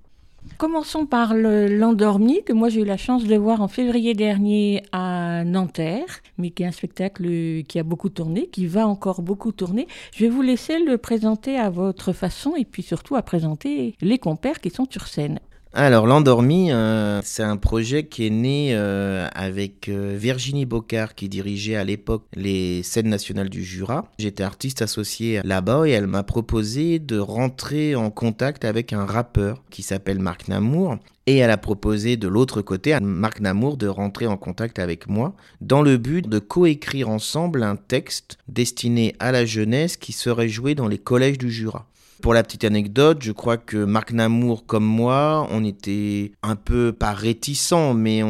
Commençons 0.57 1.05
par 1.05 1.33
le- 1.33 1.67
l'Endormi, 1.67 2.43
que 2.43 2.53
moi 2.53 2.69
j'ai 2.69 2.81
eu 2.81 2.85
la 2.85 2.97
chance 2.97 3.23
de 3.25 3.35
voir 3.35 3.61
en 3.61 3.67
février 3.67 4.13
dernier 4.13 4.83
à 4.91 5.43
Nanterre, 5.45 6.21
mais 6.37 6.49
qui 6.49 6.63
est 6.63 6.65
un 6.65 6.71
spectacle 6.71 7.63
qui 7.63 7.79
a 7.79 7.83
beaucoup 7.83 8.09
tourné, 8.09 8.47
qui 8.47 8.65
va 8.65 8.87
encore 8.87 9.21
beaucoup 9.21 9.51
tourner. 9.51 9.87
Je 10.13 10.25
vais 10.25 10.29
vous 10.29 10.41
laisser 10.41 10.79
le 10.79 10.97
présenter 10.97 11.57
à 11.57 11.69
votre 11.69 12.13
façon 12.13 12.55
et 12.57 12.65
puis 12.65 12.83
surtout 12.83 13.15
à 13.15 13.21
présenter 13.21 13.95
les 14.01 14.17
compères 14.17 14.59
qui 14.59 14.69
sont 14.69 14.87
sur 14.89 15.07
scène. 15.07 15.39
Alors, 15.71 16.07
L'Endormi, 16.07 16.71
euh, 16.71 17.21
c'est 17.23 17.43
un 17.43 17.55
projet 17.55 18.07
qui 18.07 18.25
est 18.25 18.31
né 18.31 18.71
euh, 18.73 19.27
avec 19.35 19.87
euh, 19.87 20.17
Virginie 20.19 20.65
Bocard, 20.65 21.13
qui 21.13 21.29
dirigeait 21.29 21.75
à 21.75 21.83
l'époque 21.83 22.23
les 22.33 22.81
scènes 22.81 23.09
nationales 23.09 23.49
du 23.49 23.63
Jura. 23.63 24.05
J'étais 24.17 24.41
artiste 24.41 24.81
associé 24.81 25.41
là-bas 25.43 25.87
et 25.87 25.91
elle 25.91 26.07
m'a 26.07 26.23
proposé 26.23 26.97
de 26.97 27.19
rentrer 27.19 27.95
en 27.95 28.09
contact 28.09 28.65
avec 28.65 28.93
un 28.93 29.05
rappeur 29.05 29.61
qui 29.69 29.83
s'appelle 29.83 30.17
Marc 30.17 30.47
Namour. 30.47 30.97
Et 31.27 31.37
elle 31.37 31.51
a 31.51 31.57
proposé 31.57 32.17
de 32.17 32.27
l'autre 32.27 32.63
côté 32.63 32.91
à 32.91 32.99
Marc 32.99 33.39
Namour 33.39 33.77
de 33.77 33.85
rentrer 33.85 34.25
en 34.25 34.37
contact 34.37 34.79
avec 34.79 35.07
moi 35.07 35.35
dans 35.61 35.83
le 35.83 35.97
but 35.97 36.27
de 36.27 36.39
coécrire 36.39 37.09
ensemble 37.09 37.61
un 37.61 37.75
texte 37.75 38.39
destiné 38.47 39.15
à 39.19 39.31
la 39.31 39.45
jeunesse 39.45 39.97
qui 39.97 40.13
serait 40.13 40.49
joué 40.49 40.73
dans 40.73 40.87
les 40.87 40.97
collèges 40.97 41.37
du 41.37 41.51
Jura. 41.51 41.85
Pour 42.21 42.33
la 42.33 42.43
petite 42.43 42.65
anecdote, 42.65 43.19
je 43.21 43.31
crois 43.31 43.55
que 43.55 43.77
Marc 43.77 44.11
Namour 44.11 44.65
comme 44.65 44.83
moi, 44.83 45.47
on 45.51 45.63
était 45.63 46.33
un 46.43 46.57
peu 46.57 46.91
pas 46.91 47.13
réticents, 47.13 47.93
mais 47.93 48.21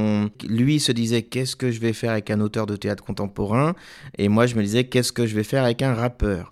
lui 0.47 0.79
se 0.79 0.91
disait 0.91 1.23
qu'est-ce 1.23 1.55
que 1.55 1.71
je 1.71 1.79
vais 1.79 1.93
faire 1.93 2.11
avec 2.11 2.29
un 2.29 2.39
auteur 2.39 2.67
de 2.67 2.75
théâtre 2.75 3.03
contemporain, 3.03 3.73
et 4.19 4.29
moi 4.29 4.45
je 4.45 4.55
me 4.55 4.61
disais 4.61 4.83
qu'est-ce 4.83 5.11
que 5.11 5.25
je 5.25 5.35
vais 5.35 5.43
faire 5.43 5.63
avec 5.63 5.81
un 5.81 5.95
rappeur? 5.95 6.51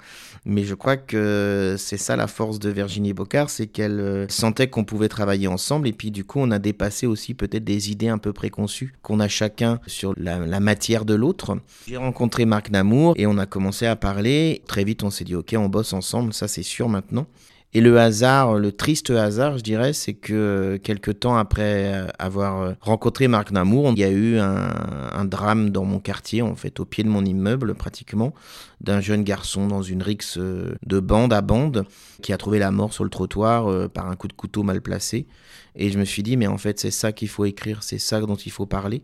Mais 0.49 0.63
je 0.63 0.75
crois 0.75 0.95
que 0.95 1.75
c'est 1.77 1.97
ça 1.97 2.15
la 2.15 2.27
force 2.27 2.57
de 2.57 2.69
Virginie 2.69 3.11
Bocard, 3.11 3.49
c'est 3.49 3.67
qu'elle 3.67 3.99
euh, 3.99 4.25
sentait 4.29 4.69
qu'on 4.69 4.85
pouvait 4.85 5.09
travailler 5.09 5.47
ensemble, 5.49 5.89
et 5.89 5.91
puis 5.91 6.09
du 6.09 6.23
coup 6.23 6.39
on 6.39 6.51
a 6.51 6.57
dépassé 6.57 7.05
aussi 7.05 7.33
peut-être 7.33 7.65
des 7.65 7.91
idées 7.91 8.07
un 8.07 8.17
peu 8.17 8.31
préconçues 8.31 8.93
qu'on 9.01 9.19
a 9.19 9.27
chacun 9.27 9.81
sur 9.87 10.13
la, 10.15 10.39
la 10.39 10.61
matière 10.61 11.03
de 11.03 11.15
l'autre. 11.15 11.57
J'ai 11.85 11.97
rencontré 11.97 12.45
Marc 12.45 12.71
Namour 12.71 13.13
et 13.17 13.27
on 13.27 13.37
a 13.37 13.45
commencé 13.45 13.87
à 13.87 13.97
parler. 13.97 14.61
Très 14.67 14.85
vite 14.85 15.03
on 15.03 15.09
s'est 15.09 15.25
dit 15.25 15.35
ok 15.35 15.53
on 15.57 15.67
bosse 15.67 15.91
ensemble, 15.91 16.31
ça 16.31 16.47
c'est 16.47 16.63
sûr 16.63 16.87
maintenant. 16.87 17.27
Et 17.73 17.81
le 17.81 17.99
hasard, 17.99 18.55
le 18.55 18.71
triste 18.71 19.09
hasard, 19.09 19.57
je 19.57 19.63
dirais, 19.63 19.91
c'est 19.91 20.13
que 20.13 20.33
euh, 20.33 20.77
quelques 20.77 21.19
temps 21.19 21.35
après 21.35 21.93
euh, 21.93 22.07
avoir 22.17 22.61
euh, 22.61 22.73
rencontré 22.79 23.27
Marc 23.27 23.51
Namour, 23.51 23.91
il 23.91 23.99
y 23.99 24.05
a 24.05 24.09
eu 24.09 24.37
un, 24.37 24.71
un 25.11 25.25
drame 25.25 25.69
dans 25.69 25.83
mon 25.83 25.99
quartier, 25.99 26.41
en 26.41 26.55
fait, 26.55 26.79
au 26.79 26.85
pied 26.85 27.03
de 27.03 27.09
mon 27.09 27.25
immeuble 27.25 27.75
pratiquement, 27.75 28.33
d'un 28.79 29.01
jeune 29.01 29.23
garçon 29.23 29.67
dans 29.67 29.81
une 29.81 30.01
rixe 30.01 30.37
de 30.37 30.99
bande 30.99 31.33
à 31.33 31.41
bande 31.41 31.85
qui 32.21 32.31
a 32.31 32.37
trouvé 32.37 32.57
la 32.57 32.71
mort 32.71 32.93
sur 32.93 33.03
le 33.03 33.09
trottoir 33.09 33.89
par 33.89 34.09
un 34.09 34.15
coup 34.15 34.29
de 34.29 34.33
couteau 34.33 34.63
mal 34.63 34.81
placé. 34.81 35.27
Et 35.75 35.89
je 35.89 35.99
me 35.99 36.05
suis 36.05 36.23
dit, 36.23 36.37
mais 36.37 36.47
en 36.47 36.57
fait, 36.57 36.79
c'est 36.79 36.91
ça 36.91 37.11
qu'il 37.11 37.27
faut 37.27 37.45
écrire, 37.45 37.83
c'est 37.83 37.99
ça 37.99 38.21
dont 38.21 38.35
il 38.35 38.51
faut 38.51 38.65
parler. 38.65 39.03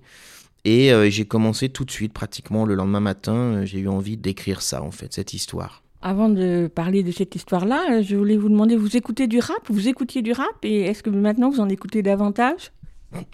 Et 0.64 0.92
j'ai 1.12 1.26
commencé 1.26 1.70
tout 1.70 1.86
de 1.86 1.92
suite, 1.92 2.14
pratiquement 2.14 2.66
le 2.66 2.76
lendemain 2.76 3.02
matin, 3.02 3.66
j'ai 3.66 3.80
eu 3.80 3.88
envie 3.88 4.16
d'écrire 4.16 4.62
ça, 4.62 4.82
en 4.82 4.92
fait, 4.92 5.14
cette 5.14 5.34
histoire. 5.34 5.83
Avant 6.06 6.28
de 6.28 6.68
parler 6.68 7.02
de 7.02 7.14
cette 7.14 7.34
histoire-là, 7.34 8.02
je 8.02 8.18
voulais 8.18 8.36
vous 8.36 8.50
demander, 8.50 8.76
vous 8.76 8.98
écoutez 8.98 9.26
du 9.28 9.40
rap? 9.40 9.62
Vous 9.70 9.88
écoutiez 9.88 10.22
du 10.22 10.34
rap? 10.34 10.54
Et 10.64 10.82
est-ce 10.82 11.02
que 11.02 11.10
maintenant 11.10 11.50
vous 11.50 11.62
en 11.62 11.70
écoutez 11.70 12.02
davantage? 12.02 12.74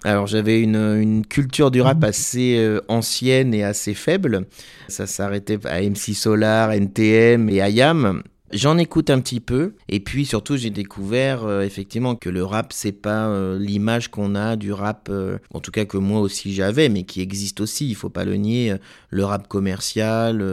Alors 0.04 0.28
j'avais 0.28 0.60
une, 0.62 0.76
une, 0.76 1.26
culture 1.26 1.72
du 1.72 1.80
rap 1.80 2.04
assez 2.04 2.58
euh, 2.58 2.80
ancienne 2.86 3.54
et 3.54 3.64
assez 3.64 3.92
faible. 3.92 4.46
Ça 4.86 5.08
s'arrêtait 5.08 5.58
à 5.66 5.80
MC 5.82 6.14
Solar, 6.14 6.70
NTM 6.70 7.48
et 7.48 7.56
IAM. 7.56 8.22
J'en 8.52 8.78
écoute 8.78 9.10
un 9.10 9.20
petit 9.20 9.38
peu 9.38 9.74
et 9.88 10.00
puis 10.00 10.26
surtout 10.26 10.56
j'ai 10.56 10.70
découvert 10.70 11.44
euh, 11.44 11.62
effectivement 11.62 12.16
que 12.16 12.28
le 12.28 12.44
rap 12.44 12.72
c'est 12.72 12.90
pas 12.90 13.28
euh, 13.28 13.56
l'image 13.56 14.08
qu'on 14.08 14.34
a 14.34 14.56
du 14.56 14.72
rap 14.72 15.06
euh, 15.08 15.38
en 15.54 15.60
tout 15.60 15.70
cas 15.70 15.84
que 15.84 15.96
moi 15.96 16.18
aussi 16.18 16.52
j'avais 16.52 16.88
mais 16.88 17.04
qui 17.04 17.20
existe 17.20 17.60
aussi. 17.60 17.88
Il 17.88 17.94
faut 17.94 18.08
pas 18.08 18.24
le 18.24 18.34
nier 18.34 18.74
le 19.10 19.24
rap 19.24 19.46
commercial 19.46 20.44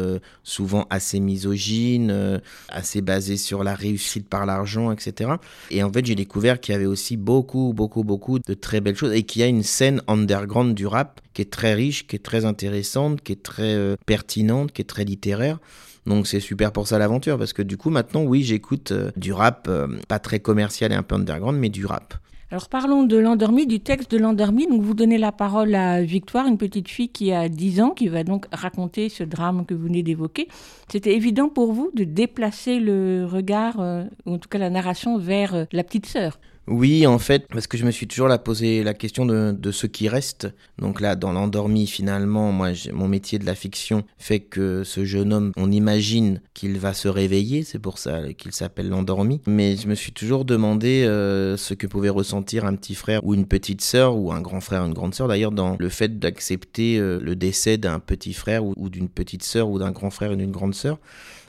souvent 0.44 0.86
assez 0.92 1.20
misogyne 1.20 2.40
assez 2.70 3.02
basé 3.02 3.36
sur 3.36 3.64
la 3.64 3.74
réussite 3.74 4.30
par 4.30 4.46
l'argent 4.46 4.92
etc 4.92 5.32
et 5.72 5.82
en 5.82 5.92
fait 5.92 6.06
j'ai 6.06 6.16
découvert 6.16 6.60
qu'il 6.60 6.74
y 6.74 6.76
avait 6.76 6.86
aussi 6.86 7.18
beaucoup 7.18 7.74
beaucoup 7.76 8.04
beaucoup 8.04 8.38
de 8.38 8.54
très 8.54 8.80
belles 8.80 8.96
choses 8.96 9.14
et 9.14 9.24
qu'il 9.24 9.42
y 9.42 9.44
a 9.44 9.48
une 9.48 9.64
scène 9.64 10.04
underground 10.08 10.76
du 10.76 10.86
rap 10.86 11.20
qui 11.34 11.42
est 11.42 11.52
très 11.52 11.74
riche 11.74 12.06
qui 12.06 12.16
est 12.16 12.24
très 12.24 12.46
intéressante 12.46 13.22
qui 13.22 13.32
est 13.32 13.44
très 13.44 13.96
pertinente 14.06 14.72
qui 14.72 14.84
est 14.84 14.86
très 14.86 15.04
littéraire 15.04 15.60
donc 16.08 16.26
c'est 16.26 16.40
super 16.40 16.72
pour 16.72 16.88
ça 16.88 16.98
l'aventure, 16.98 17.38
parce 17.38 17.54
que 17.54 17.62
du 17.62 17.78
coup 17.78 17.90
maintenant, 17.90 18.24
oui, 18.24 18.44
j'écoute 18.44 18.92
euh, 18.92 19.12
du 19.18 19.34
rap, 19.34 19.68
euh, 19.70 19.88
pas 20.08 20.20
très 20.20 20.40
commercial 20.40 20.92
et 20.92 20.96
un 20.96 21.04
peu 21.04 21.16
underground, 21.16 21.60
mais 21.60 21.70
du 21.70 21.86
rap. 21.86 22.16
Alors 22.50 22.70
parlons 22.70 23.04
de 23.04 23.18
l'endormi, 23.18 23.68
du 23.68 23.82
texte 23.82 24.10
de 24.10 24.18
l'endormi. 24.18 24.68
Donc 24.68 24.82
vous 24.82 24.94
donnez 24.94 25.18
la 25.18 25.34
parole 25.34 25.76
à 25.76 26.02
Victoire, 26.02 26.48
une 26.48 26.58
petite 26.58 26.88
fille 26.88 27.10
qui 27.10 27.34
a 27.34 27.50
10 27.50 27.82
ans, 27.82 27.90
qui 27.90 28.08
va 28.08 28.24
donc 28.24 28.46
raconter 28.54 29.10
ce 29.10 29.26
drame 29.26 29.66
que 29.66 29.74
vous 29.74 29.84
venez 29.84 30.02
d'évoquer. 30.02 30.48
C'était 30.90 31.14
évident 31.14 31.50
pour 31.50 31.74
vous 31.74 31.92
de 31.94 32.06
déplacer 32.06 32.80
le 32.80 33.26
regard, 33.30 33.82
euh, 33.82 34.06
ou 34.26 34.36
en 34.36 34.38
tout 34.38 34.48
cas 34.48 34.60
la 34.60 34.70
narration, 34.70 35.18
vers 35.18 35.68
la 35.74 35.84
petite 35.84 36.06
sœur 36.06 36.40
oui, 36.68 37.08
en 37.08 37.18
fait, 37.18 37.48
parce 37.48 37.66
que 37.66 37.78
je 37.78 37.86
me 37.86 37.92
suis 37.92 38.08
toujours 38.08 38.28
là 38.28 38.38
posé 38.38 38.84
la 38.84 38.94
question 38.94 39.26
de, 39.26 39.56
de 39.58 39.72
ce 39.72 39.88
qui 39.88 40.10
reste. 40.10 40.50
Donc 40.80 41.00
là, 41.00 41.16
dans 41.16 41.32
l'endormi, 41.32 41.88
finalement, 41.88 42.52
moi, 42.52 42.72
mon 42.92 43.08
métier 43.08 43.40
de 43.40 43.46
la 43.46 43.56
fiction 43.56 44.04
fait 44.18 44.42
que 44.42 44.84
ce 44.84 45.06
jeune 45.06 45.32
homme, 45.32 45.54
on 45.56 45.72
imagine 45.72 46.42
qu'il 46.54 46.78
va 46.78 46.94
se 46.94 47.08
réveiller, 47.08 47.64
c'est 47.64 47.80
pour 47.80 47.98
ça 47.98 48.34
qu'il 48.34 48.52
s'appelle 48.52 48.90
l'endormi. 48.90 49.42
Mais 49.48 49.78
je 49.78 49.88
me 49.88 49.96
suis 49.96 50.12
toujours 50.12 50.44
demandé 50.44 51.06
euh, 51.06 51.56
ce 51.56 51.74
que 51.74 51.88
pouvait 51.88 52.10
ressentir 52.10 52.66
un 52.66 52.76
petit 52.76 52.96
frère 52.96 53.24
ou 53.24 53.34
une 53.34 53.48
petite 53.48 53.82
sœur, 53.82 54.18
ou 54.18 54.34
un 54.34 54.42
grand 54.42 54.60
frère, 54.60 54.84
une 54.84 54.94
grande 54.94 55.16
sœur 55.16 55.30
d'ailleurs, 55.30 55.54
dans 55.54 55.78
le 55.80 55.90
fait 55.90 56.20
d'accepter 56.20 56.98
euh, 57.00 57.18
le 57.22 57.38
décès 57.38 57.78
d'un 57.78 58.00
petit 58.00 58.34
frère 58.34 58.66
ou, 58.66 58.74
ou 58.76 58.90
d'une 58.90 59.08
petite 59.08 59.44
sœur 59.44 59.70
ou 59.70 59.80
d'un 59.80 59.92
grand 59.92 60.10
frère 60.10 60.34
et 60.34 60.36
d'une 60.36 60.52
grande 60.52 60.76
sœur. 60.76 61.00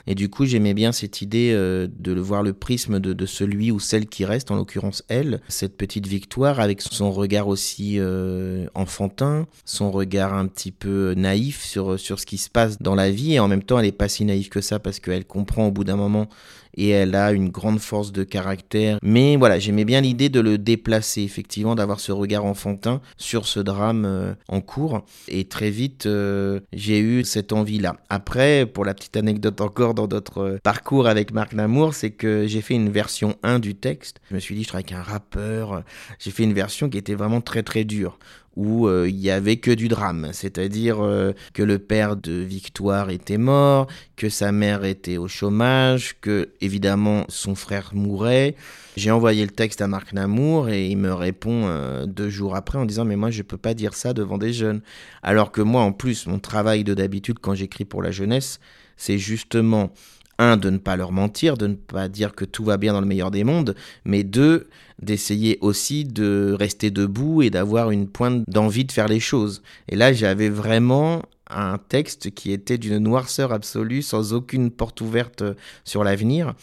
Et 0.09 0.15
du 0.15 0.27
coup, 0.27 0.45
j'aimais 0.45 0.73
bien 0.73 0.91
cette 0.91 1.21
idée 1.21 1.51
euh, 1.53 1.87
de 1.99 2.11
le 2.11 2.19
voir 2.19 2.41
le 2.41 2.53
prisme 2.53 2.99
de, 2.99 3.25
celui 3.27 3.69
ou 3.69 3.79
celle 3.79 4.07
qui 4.07 4.25
reste, 4.25 4.49
en 4.49 4.55
l'occurrence 4.55 5.03
elle, 5.07 5.39
cette 5.49 5.77
petite 5.77 6.07
victoire 6.07 6.59
avec 6.59 6.81
son 6.81 7.11
regard 7.11 7.47
aussi 7.47 7.99
euh, 7.99 8.65
enfantin, 8.73 9.45
son 9.65 9.91
regard 9.91 10.33
un 10.33 10.47
petit 10.47 10.71
peu 10.71 11.13
naïf 11.15 11.63
sur, 11.63 11.99
sur 11.99 12.19
ce 12.19 12.25
qui 12.25 12.39
se 12.39 12.49
passe 12.49 12.81
dans 12.81 12.95
la 12.95 13.11
vie. 13.11 13.35
Et 13.35 13.39
en 13.39 13.47
même 13.47 13.61
temps, 13.61 13.77
elle 13.77 13.85
n'est 13.85 13.91
pas 13.91 14.09
si 14.09 14.25
naïve 14.25 14.49
que 14.49 14.61
ça 14.61 14.79
parce 14.79 14.99
qu'elle 14.99 15.25
comprend 15.25 15.67
au 15.67 15.71
bout 15.71 15.83
d'un 15.83 15.95
moment 15.95 16.27
et 16.75 16.89
elle 16.89 17.15
a 17.15 17.31
une 17.31 17.49
grande 17.49 17.79
force 17.79 18.11
de 18.11 18.23
caractère. 18.23 18.99
Mais 19.01 19.35
voilà, 19.35 19.59
j'aimais 19.59 19.85
bien 19.85 20.01
l'idée 20.01 20.29
de 20.29 20.39
le 20.39 20.57
déplacer, 20.57 21.21
effectivement, 21.21 21.75
d'avoir 21.75 21.99
ce 21.99 22.11
regard 22.11 22.45
enfantin 22.45 23.01
sur 23.17 23.47
ce 23.47 23.59
drame 23.59 24.05
euh, 24.05 24.33
en 24.47 24.61
cours. 24.61 25.03
Et 25.27 25.45
très 25.45 25.69
vite, 25.69 26.05
euh, 26.05 26.59
j'ai 26.73 26.99
eu 26.99 27.23
cette 27.23 27.53
envie-là. 27.53 27.97
Après, 28.09 28.65
pour 28.65 28.85
la 28.85 28.93
petite 28.93 29.17
anecdote 29.17 29.61
encore 29.61 29.93
dans 29.93 30.07
notre 30.07 30.39
euh, 30.39 30.57
parcours 30.63 31.07
avec 31.07 31.33
Marc 31.33 31.53
Namour, 31.53 31.93
c'est 31.93 32.11
que 32.11 32.47
j'ai 32.47 32.61
fait 32.61 32.75
une 32.75 32.89
version 32.89 33.35
1 33.43 33.59
du 33.59 33.75
texte. 33.75 34.19
Je 34.29 34.35
me 34.35 34.39
suis 34.39 34.55
dit, 34.55 34.63
je 34.63 34.67
travaille 34.67 34.85
avec 34.85 34.97
un 34.97 35.03
rappeur. 35.03 35.83
J'ai 36.19 36.31
fait 36.31 36.43
une 36.43 36.53
version 36.53 36.89
qui 36.89 36.97
était 36.97 37.15
vraiment 37.15 37.41
très 37.41 37.63
très 37.63 37.83
dure 37.83 38.19
où 38.59 38.87
euh, 38.87 39.07
il 39.07 39.15
y 39.15 39.31
avait 39.31 39.55
que 39.55 39.71
du 39.71 39.87
drame, 39.87 40.31
c'est-à-dire 40.33 40.97
euh, 41.01 41.31
que 41.53 41.63
le 41.63 41.79
père 41.79 42.17
de 42.17 42.33
Victoire 42.33 43.09
était 43.09 43.37
mort, 43.37 43.87
que 44.17 44.27
sa 44.27 44.51
mère 44.51 44.83
était 44.83 45.15
au 45.15 45.29
chômage, 45.29 46.17
que 46.19 46.49
évidemment 46.59 47.23
son 47.29 47.55
frère 47.55 47.91
mourait. 47.93 48.57
J'ai 48.97 49.11
envoyé 49.11 49.45
le 49.45 49.51
texte 49.51 49.79
à 49.79 49.87
Marc 49.87 50.11
Namour 50.11 50.67
et 50.67 50.89
il 50.89 50.97
me 50.97 51.13
répond 51.13 51.67
euh, 51.67 52.05
deux 52.05 52.27
jours 52.27 52.57
après 52.57 52.77
en 52.77 52.85
disant 52.85 53.05
mais 53.05 53.15
moi 53.15 53.31
je 53.31 53.43
peux 53.43 53.55
pas 53.55 53.73
dire 53.73 53.93
ça 53.93 54.11
devant 54.11 54.37
des 54.37 54.51
jeunes. 54.51 54.81
Alors 55.23 55.53
que 55.53 55.61
moi 55.61 55.81
en 55.83 55.93
plus 55.93 56.27
mon 56.27 56.39
travail 56.39 56.83
de 56.83 56.93
d'habitude 56.93 57.39
quand 57.39 57.53
j'écris 57.53 57.85
pour 57.85 58.03
la 58.03 58.11
jeunesse, 58.11 58.59
c'est 58.97 59.17
justement 59.17 59.93
un, 60.37 60.57
de 60.57 60.69
ne 60.69 60.79
pas 60.79 60.97
leur 60.97 61.13
mentir, 61.13 61.55
de 61.55 61.67
ne 61.67 61.75
pas 61.75 62.09
dire 62.09 62.35
que 62.35 62.43
tout 62.43 62.65
va 62.65 62.75
bien 62.75 62.91
dans 62.91 63.01
le 63.01 63.07
meilleur 63.07 63.31
des 63.31 63.45
mondes, 63.45 63.73
mais 64.03 64.23
deux, 64.23 64.67
d'essayer 65.01 65.57
aussi 65.61 66.05
de 66.05 66.55
rester 66.57 66.91
debout 66.91 67.41
et 67.41 67.49
d'avoir 67.49 67.91
une 67.91 68.07
pointe 68.07 68.43
d'envie 68.47 68.85
de 68.85 68.91
faire 68.91 69.07
les 69.07 69.19
choses. 69.19 69.61
Et 69.87 69.95
là, 69.95 70.13
j'avais 70.13 70.49
vraiment 70.49 71.23
un 71.49 71.77
texte 71.77 72.31
qui 72.31 72.51
était 72.51 72.77
d'une 72.77 72.99
noirceur 72.99 73.51
absolue, 73.51 74.01
sans 74.01 74.33
aucune 74.33 74.71
porte 74.71 75.01
ouverte 75.01 75.43
sur 75.83 76.03
l'avenir. 76.03 76.53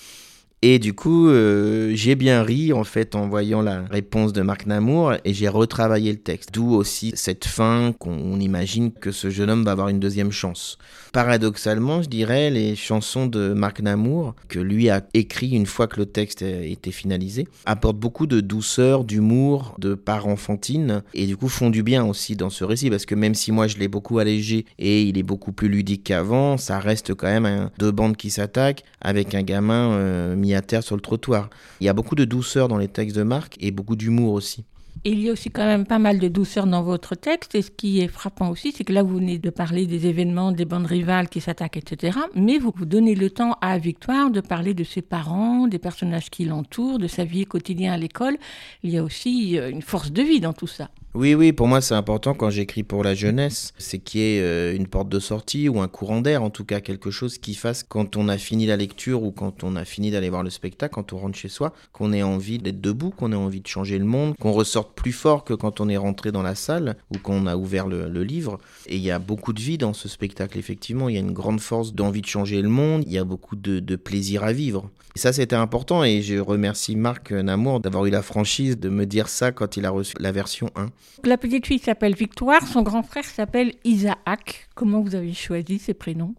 Et 0.62 0.78
du 0.78 0.94
coup, 0.94 1.28
euh, 1.28 1.92
j'ai 1.94 2.14
bien 2.14 2.42
ri 2.42 2.72
en 2.72 2.82
fait 2.82 3.14
en 3.14 3.28
voyant 3.28 3.60
la 3.60 3.82
réponse 3.82 4.32
de 4.32 4.40
Marc 4.40 4.64
Namour 4.64 5.12
et 5.24 5.34
j'ai 5.34 5.48
retravaillé 5.48 6.10
le 6.10 6.18
texte. 6.18 6.48
D'où 6.54 6.72
aussi 6.72 7.12
cette 7.14 7.44
fin 7.44 7.92
qu'on 7.98 8.40
imagine 8.40 8.90
que 8.90 9.12
ce 9.12 9.28
jeune 9.28 9.50
homme 9.50 9.64
va 9.64 9.72
avoir 9.72 9.88
une 9.88 10.00
deuxième 10.00 10.32
chance. 10.32 10.78
Paradoxalement, 11.12 12.00
je 12.00 12.08
dirais, 12.08 12.50
les 12.50 12.74
chansons 12.74 13.26
de 13.26 13.52
Marc 13.52 13.80
Namour, 13.80 14.34
que 14.48 14.58
lui 14.58 14.88
a 14.88 15.06
écrit 15.12 15.50
une 15.50 15.66
fois 15.66 15.88
que 15.88 16.00
le 16.00 16.06
texte 16.06 16.40
a 16.40 16.64
été 16.64 16.90
finalisé, 16.90 17.46
apportent 17.66 17.98
beaucoup 17.98 18.26
de 18.26 18.40
douceur, 18.40 19.04
d'humour, 19.04 19.74
de 19.78 19.94
part 19.94 20.26
enfantine 20.26 21.02
et 21.12 21.26
du 21.26 21.36
coup 21.36 21.48
font 21.48 21.68
du 21.68 21.82
bien 21.82 22.04
aussi 22.04 22.34
dans 22.34 22.50
ce 22.50 22.64
récit 22.64 22.88
parce 22.88 23.04
que 23.04 23.14
même 23.14 23.34
si 23.34 23.52
moi 23.52 23.66
je 23.66 23.76
l'ai 23.76 23.88
beaucoup 23.88 24.18
allégé 24.18 24.64
et 24.78 25.02
il 25.02 25.18
est 25.18 25.22
beaucoup 25.22 25.52
plus 25.52 25.68
ludique 25.68 26.04
qu'avant, 26.04 26.56
ça 26.56 26.78
reste 26.78 27.14
quand 27.14 27.28
même 27.28 27.70
deux 27.78 27.90
bandes 27.90 28.16
qui 28.16 28.30
s'attaquent 28.30 28.84
avec 29.02 29.34
un 29.34 29.42
gamin 29.42 29.92
euh, 29.92 30.34
terre 30.62 30.82
sur 30.82 30.96
le 30.96 31.02
trottoir. 31.02 31.50
Il 31.80 31.86
y 31.86 31.88
a 31.88 31.92
beaucoup 31.92 32.14
de 32.14 32.24
douceur 32.24 32.68
dans 32.68 32.78
les 32.78 32.88
textes 32.88 33.16
de 33.16 33.22
Marc 33.22 33.56
et 33.60 33.70
beaucoup 33.70 33.96
d'humour 33.96 34.32
aussi. 34.32 34.64
Il 35.04 35.20
y 35.20 35.28
a 35.28 35.32
aussi 35.32 35.50
quand 35.50 35.64
même 35.64 35.86
pas 35.86 35.98
mal 35.98 36.18
de 36.18 36.28
douceur 36.28 36.66
dans 36.66 36.82
votre 36.82 37.14
texte. 37.14 37.54
Et 37.54 37.62
ce 37.62 37.70
qui 37.70 38.00
est 38.00 38.08
frappant 38.08 38.50
aussi, 38.50 38.72
c'est 38.72 38.82
que 38.82 38.92
là, 38.92 39.02
vous 39.02 39.16
venez 39.16 39.38
de 39.38 39.50
parler 39.50 39.86
des 39.86 40.06
événements, 40.06 40.52
des 40.52 40.64
bandes 40.64 40.86
rivales 40.86 41.28
qui 41.28 41.40
s'attaquent, 41.40 41.76
etc. 41.76 42.18
Mais 42.34 42.58
vous 42.58 42.72
vous 42.74 42.86
donnez 42.86 43.14
le 43.14 43.30
temps 43.30 43.56
à 43.60 43.78
Victoire 43.78 44.30
de 44.30 44.40
parler 44.40 44.74
de 44.74 44.84
ses 44.84 45.02
parents, 45.02 45.68
des 45.68 45.78
personnages 45.78 46.30
qui 46.30 46.44
l'entourent, 46.44 46.98
de 46.98 47.06
sa 47.06 47.24
vie 47.24 47.44
quotidienne 47.44 47.92
à 47.92 47.98
l'école. 47.98 48.36
Il 48.82 48.90
y 48.90 48.98
a 48.98 49.04
aussi 49.04 49.58
euh, 49.58 49.70
une 49.70 49.82
force 49.82 50.10
de 50.10 50.22
vie 50.22 50.40
dans 50.40 50.52
tout 50.52 50.66
ça. 50.66 50.90
Oui, 51.16 51.34
oui, 51.34 51.54
pour 51.54 51.66
moi 51.66 51.80
c'est 51.80 51.94
important 51.94 52.34
quand 52.34 52.50
j'écris 52.50 52.82
pour 52.82 53.02
la 53.02 53.14
jeunesse, 53.14 53.72
c'est 53.78 53.98
qu'il 53.98 54.20
y 54.20 54.24
ait 54.24 54.42
euh, 54.42 54.76
une 54.76 54.86
porte 54.86 55.08
de 55.08 55.18
sortie 55.18 55.66
ou 55.66 55.80
un 55.80 55.88
courant 55.88 56.20
d'air, 56.20 56.42
en 56.42 56.50
tout 56.50 56.66
cas 56.66 56.82
quelque 56.82 57.10
chose 57.10 57.38
qui 57.38 57.54
fasse 57.54 57.84
quand 57.84 58.18
on 58.18 58.28
a 58.28 58.36
fini 58.36 58.66
la 58.66 58.76
lecture 58.76 59.22
ou 59.22 59.32
quand 59.32 59.64
on 59.64 59.76
a 59.76 59.86
fini 59.86 60.10
d'aller 60.10 60.28
voir 60.28 60.42
le 60.42 60.50
spectacle, 60.50 60.92
quand 60.94 61.14
on 61.14 61.16
rentre 61.16 61.38
chez 61.38 61.48
soi, 61.48 61.72
qu'on 61.92 62.12
ait 62.12 62.22
envie 62.22 62.58
d'être 62.58 62.82
debout, 62.82 63.08
qu'on 63.08 63.32
ait 63.32 63.34
envie 63.34 63.62
de 63.62 63.66
changer 63.66 63.98
le 63.98 64.04
monde, 64.04 64.36
qu'on 64.36 64.52
ressorte 64.52 64.94
plus 64.94 65.12
fort 65.12 65.44
que 65.44 65.54
quand 65.54 65.80
on 65.80 65.88
est 65.88 65.96
rentré 65.96 66.32
dans 66.32 66.42
la 66.42 66.54
salle 66.54 66.98
ou 67.10 67.16
qu'on 67.16 67.46
a 67.46 67.56
ouvert 67.56 67.86
le, 67.86 68.22
livre. 68.22 68.58
Et 68.84 68.96
il 68.96 69.02
y 69.02 69.10
a 69.10 69.18
beaucoup 69.18 69.54
de 69.54 69.60
vie 69.60 69.78
dans 69.78 69.94
ce 69.94 70.10
spectacle, 70.10 70.58
effectivement, 70.58 71.08
il 71.08 71.14
y 71.14 71.18
a 71.18 71.22
une 71.22 71.32
grande 71.32 71.60
force 71.60 71.94
d'envie 71.94 72.20
de 72.20 72.26
changer 72.26 72.60
le 72.60 72.68
monde, 72.68 73.04
il 73.06 73.12
y 73.12 73.16
a 73.16 73.24
beaucoup 73.24 73.56
de, 73.56 73.80
de 73.80 73.96
plaisir 73.96 74.44
à 74.44 74.52
vivre. 74.52 74.90
Et 75.16 75.18
ça 75.18 75.32
c'était 75.32 75.56
important 75.56 76.04
et 76.04 76.20
je 76.20 76.34
remercie 76.34 76.94
Marc 76.94 77.32
Namour 77.32 77.80
d'avoir 77.80 78.04
eu 78.04 78.10
la 78.10 78.20
franchise 78.20 78.78
de 78.78 78.90
me 78.90 79.06
dire 79.06 79.30
ça 79.30 79.50
quand 79.50 79.78
il 79.78 79.86
a 79.86 79.90
reçu 79.90 80.12
la 80.20 80.30
version 80.30 80.68
1. 80.76 80.88
La 81.24 81.38
petite 81.38 81.66
fille 81.66 81.78
s'appelle 81.78 82.14
Victoire, 82.14 82.66
son 82.66 82.82
grand 82.82 83.02
frère 83.02 83.24
s'appelle 83.24 83.72
Isaac. 83.84 84.68
Comment 84.74 85.00
vous 85.00 85.14
avez 85.14 85.32
choisi 85.32 85.78
ces 85.78 85.94
prénoms? 85.94 86.34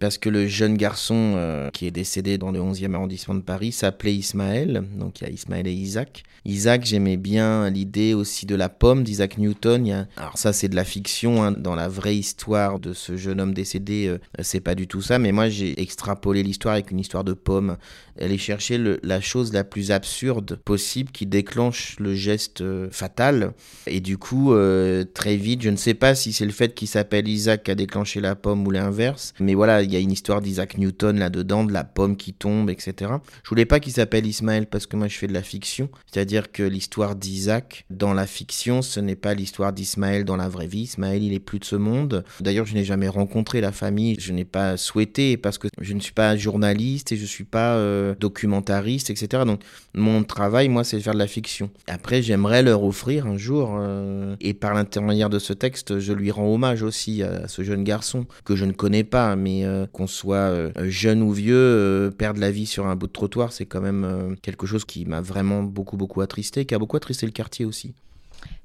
Parce 0.00 0.18
que 0.18 0.28
le 0.28 0.46
jeune 0.46 0.76
garçon 0.76 1.34
euh, 1.36 1.70
qui 1.70 1.86
est 1.86 1.90
décédé 1.90 2.38
dans 2.38 2.50
le 2.50 2.60
11e 2.60 2.94
arrondissement 2.94 3.34
de 3.34 3.40
Paris 3.40 3.72
s'appelait 3.72 4.14
Ismaël, 4.14 4.84
donc 4.96 5.20
il 5.20 5.24
y 5.24 5.26
a 5.26 5.30
Ismaël 5.30 5.66
et 5.66 5.72
Isaac. 5.72 6.22
Isaac, 6.44 6.84
j'aimais 6.86 7.16
bien 7.16 7.68
l'idée 7.68 8.14
aussi 8.14 8.46
de 8.46 8.54
la 8.54 8.68
pomme 8.68 9.02
d'Isaac 9.04 9.38
Newton. 9.38 10.06
Alors 10.16 10.38
ça, 10.38 10.52
c'est 10.52 10.68
de 10.68 10.76
la 10.76 10.84
fiction. 10.84 11.42
hein. 11.42 11.52
Dans 11.52 11.74
la 11.74 11.88
vraie 11.88 12.16
histoire 12.16 12.78
de 12.78 12.92
ce 12.92 13.16
jeune 13.16 13.40
homme 13.40 13.52
décédé, 13.52 14.06
euh, 14.06 14.18
c'est 14.40 14.60
pas 14.60 14.74
du 14.74 14.86
tout 14.86 15.02
ça. 15.02 15.18
Mais 15.18 15.32
moi, 15.32 15.48
j'ai 15.48 15.78
extrapolé 15.80 16.42
l'histoire 16.42 16.74
avec 16.74 16.90
une 16.90 17.00
histoire 17.00 17.24
de 17.24 17.32
pomme. 17.34 17.76
Aller 18.20 18.38
chercher 18.38 18.78
le- 18.78 18.98
la 19.02 19.20
chose 19.20 19.52
la 19.52 19.64
plus 19.64 19.90
absurde 19.90 20.58
possible 20.64 21.10
qui 21.12 21.26
déclenche 21.26 21.96
le 21.98 22.14
geste 22.14 22.60
euh, 22.62 22.88
fatal. 22.90 23.52
Et 23.86 24.00
du 24.00 24.18
coup, 24.18 24.52
euh, 24.52 25.04
très 25.14 25.36
vite, 25.36 25.62
je 25.62 25.70
ne 25.70 25.76
sais 25.76 25.94
pas 25.94 26.14
si 26.14 26.32
c'est 26.32 26.44
le 26.44 26.50
fait 26.52 26.74
qu'il 26.74 26.88
s'appelle 26.88 27.28
Isaac 27.28 27.62
qui 27.64 27.70
a 27.70 27.74
déclenché 27.74 28.20
la 28.20 28.34
pomme 28.34 28.66
ou 28.66 28.70
l'inverse. 28.70 29.32
Mais 29.40 29.54
voilà, 29.54 29.82
il 29.82 29.92
y 29.92 29.96
a 29.96 30.00
une 30.00 30.10
histoire 30.12 30.40
d'Isaac 30.40 30.78
Newton 30.78 31.18
là-dedans, 31.18 31.64
de 31.64 31.72
la 31.72 31.84
pomme 31.84 32.16
qui 32.16 32.32
tombe, 32.32 32.70
etc. 32.70 33.12
Je 33.44 33.48
voulais 33.48 33.66
pas 33.66 33.80
qu'il 33.80 33.92
s'appelle 33.92 34.26
Ismaël 34.26 34.66
parce 34.66 34.86
que 34.86 34.96
moi 34.96 35.08
je 35.08 35.16
fais 35.16 35.26
de 35.26 35.32
la 35.34 35.42
fiction. 35.42 35.88
C'est-à-dire 36.10 36.50
que 36.52 36.62
l'histoire 36.62 37.14
d'Isaac 37.14 37.84
dans 37.90 38.14
la 38.14 38.26
fiction, 38.26 38.82
ce 38.82 39.00
n'est 39.00 39.16
pas 39.16 39.34
l'histoire 39.34 39.72
d'Ismaël 39.72 40.24
dans 40.24 40.36
la 40.36 40.48
vraie 40.48 40.66
vie. 40.66 40.82
Ismaël, 40.82 41.22
il 41.22 41.32
est 41.32 41.38
plus 41.40 41.58
de 41.58 41.64
ce 41.64 41.76
monde. 41.76 42.24
D'ailleurs, 42.40 42.66
je 42.66 42.74
n'ai 42.74 42.84
jamais 42.84 43.08
rencontré 43.08 43.60
la 43.60 43.72
famille. 43.72 44.16
Je 44.18 44.32
n'ai 44.32 44.44
pas 44.44 44.76
souhaité 44.76 45.36
parce 45.36 45.58
que 45.58 45.68
je 45.80 45.92
ne 45.94 46.00
suis 46.00 46.12
pas 46.12 46.36
journaliste 46.36 47.12
et 47.12 47.16
je 47.16 47.24
suis 47.26 47.44
pas 47.44 47.76
euh, 47.76 48.07
documentariste, 48.14 49.10
etc. 49.10 49.44
Donc 49.44 49.60
mon 49.94 50.22
travail, 50.22 50.68
moi, 50.68 50.84
c'est 50.84 50.96
de 50.96 51.02
faire 51.02 51.14
de 51.14 51.18
la 51.18 51.26
fiction. 51.26 51.70
Après, 51.86 52.22
j'aimerais 52.22 52.62
leur 52.62 52.84
offrir 52.84 53.26
un 53.26 53.36
jour, 53.36 53.76
euh, 53.78 54.36
et 54.40 54.54
par 54.54 54.74
l'intermédiaire 54.74 55.30
de 55.30 55.38
ce 55.38 55.52
texte, 55.52 55.98
je 55.98 56.12
lui 56.12 56.30
rends 56.30 56.52
hommage 56.52 56.82
aussi 56.82 57.22
à 57.22 57.48
ce 57.48 57.62
jeune 57.62 57.84
garçon 57.84 58.26
que 58.44 58.56
je 58.56 58.64
ne 58.64 58.72
connais 58.72 59.04
pas, 59.04 59.36
mais 59.36 59.64
euh, 59.64 59.86
qu'on 59.86 60.06
soit 60.06 60.36
euh, 60.36 60.70
jeune 60.88 61.22
ou 61.22 61.32
vieux, 61.32 62.12
perdre 62.16 62.40
la 62.40 62.50
vie 62.50 62.66
sur 62.66 62.86
un 62.86 62.96
bout 62.96 63.06
de 63.06 63.12
trottoir, 63.12 63.52
c'est 63.52 63.66
quand 63.66 63.80
même 63.80 64.36
quelque 64.42 64.66
chose 64.66 64.84
qui 64.84 65.04
m'a 65.04 65.20
vraiment 65.20 65.62
beaucoup, 65.62 65.96
beaucoup 65.96 66.20
attristé, 66.20 66.64
qui 66.64 66.74
a 66.74 66.78
beaucoup 66.78 66.96
attristé 66.96 67.26
le 67.26 67.32
quartier 67.32 67.64
aussi. 67.64 67.94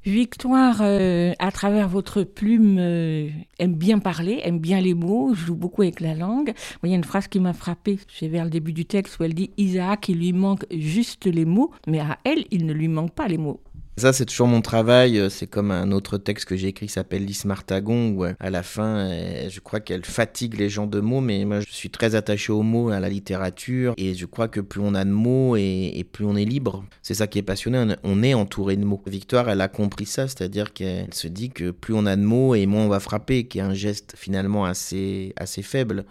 Victoire, 0.06 0.80
euh, 0.82 1.32
à 1.40 1.52
travers 1.52 1.88
votre 1.88 2.24
plume, 2.24 2.76
euh, 2.78 3.30
aime 3.58 3.74
bien 3.74 4.00
parler, 4.00 4.42
aime 4.44 4.60
bien 4.60 4.82
les 4.82 4.94
mots, 4.94 5.34
joue 5.34 5.56
beaucoup 5.56 5.82
avec 5.82 6.02
la 6.02 6.14
langue. 6.14 6.54
Il 6.84 6.90
y 6.90 6.94
a 6.94 6.98
une 6.98 7.06
phrase 7.06 7.30
qui 7.30 7.40
m'a 7.40 7.54
frappée, 7.54 7.98
c'est 8.14 8.28
vers 8.28 8.44
le 8.44 8.50
début 8.50 8.74
du 8.74 8.84
texte 8.84 9.18
où 9.20 9.24
elle 9.24 9.34
dit 9.34 9.52
Isaac, 9.58 10.10
il 10.10 10.18
lui 10.18 10.34
manque 10.34 10.66
juste 10.72 11.26
les 11.26 11.46
mots, 11.46 11.72
mais 11.88 12.02
à 12.02 12.20
elle, 12.26 12.44
il 12.52 12.66
ne 12.66 12.74
lui 12.74 12.90
manque 12.90 13.14
pas 13.14 13.30
les 13.30 13.38
mots. 13.38 13.62
Ça, 13.96 14.12
c'est 14.12 14.26
toujours 14.26 14.48
mon 14.48 14.62
travail. 14.62 15.20
euh, 15.20 15.30
C'est 15.30 15.46
comme 15.46 15.70
un 15.70 15.92
autre 15.92 16.18
texte 16.18 16.46
que 16.46 16.56
j'ai 16.56 16.70
écrit 16.70 16.88
qui 16.88 16.92
s'appelle 16.94 17.26
Lys 17.26 17.46
Martagon, 17.46 18.10
où 18.10 18.26
euh, 18.26 18.34
à 18.40 18.50
la 18.50 18.64
fin, 18.64 19.08
euh, 19.12 19.50
je 19.52 19.60
crois 19.60 19.80
qu'elle 19.82 20.04
fatigue 20.04 20.58
les 20.58 20.68
gens 20.68 20.88
de 20.88 21.00
mots, 21.00 21.22
mais 21.22 21.46
moi, 21.46 21.60
je 21.60 21.72
suis 21.72 21.92
très 21.92 22.16
attaché 22.16 22.52
aux 22.52 22.64
mots, 22.64 22.90
à 22.90 23.00
la 23.00 23.08
littérature, 23.08 23.94
et 23.98 24.16
je 24.16 24.26
crois 24.26 24.48
que 24.48 24.62
plus 24.62 24.82
on 24.82 24.96
a 24.96 25.06
de 25.06 25.12
mots 25.12 25.56
et, 25.58 26.04
plus 26.12 26.26
on 26.26 26.36
est 26.36 26.44
libre. 26.46 26.84
C'est 27.04 27.14
ça 27.14 27.28
qui 27.28 27.38
est 27.38 27.44
passionnant, 27.44 27.88
on- 28.04 28.20
on 28.20 28.24
est 28.24 28.34
entouré 28.34 28.78
de 28.78 28.84
mots. 28.84 29.02
Victoire, 29.06 29.48
elle 29.50 29.62
a 29.62 29.68
compris 29.68 30.06
ça, 30.08 30.28
c'est-à-dire 30.28 30.74
qu'elle 30.74 31.14
se 31.14 31.28
dit 31.28 31.50
que 31.52 31.70
plus 31.70 31.94
on 31.94 32.06
a 32.08 32.16
de 32.16 32.24
mots 32.24 32.56
et 32.56 32.66
moins 32.66 32.86
on 32.86 32.90
va 32.90 33.00
frapper, 33.00 33.46
qui 33.46 33.60
est 33.60 33.62
un 33.62 33.74
geste 33.76 34.16
finalement 34.18 34.66
assez, 34.66 35.34
assez 35.38 35.62
faible. 35.62 36.06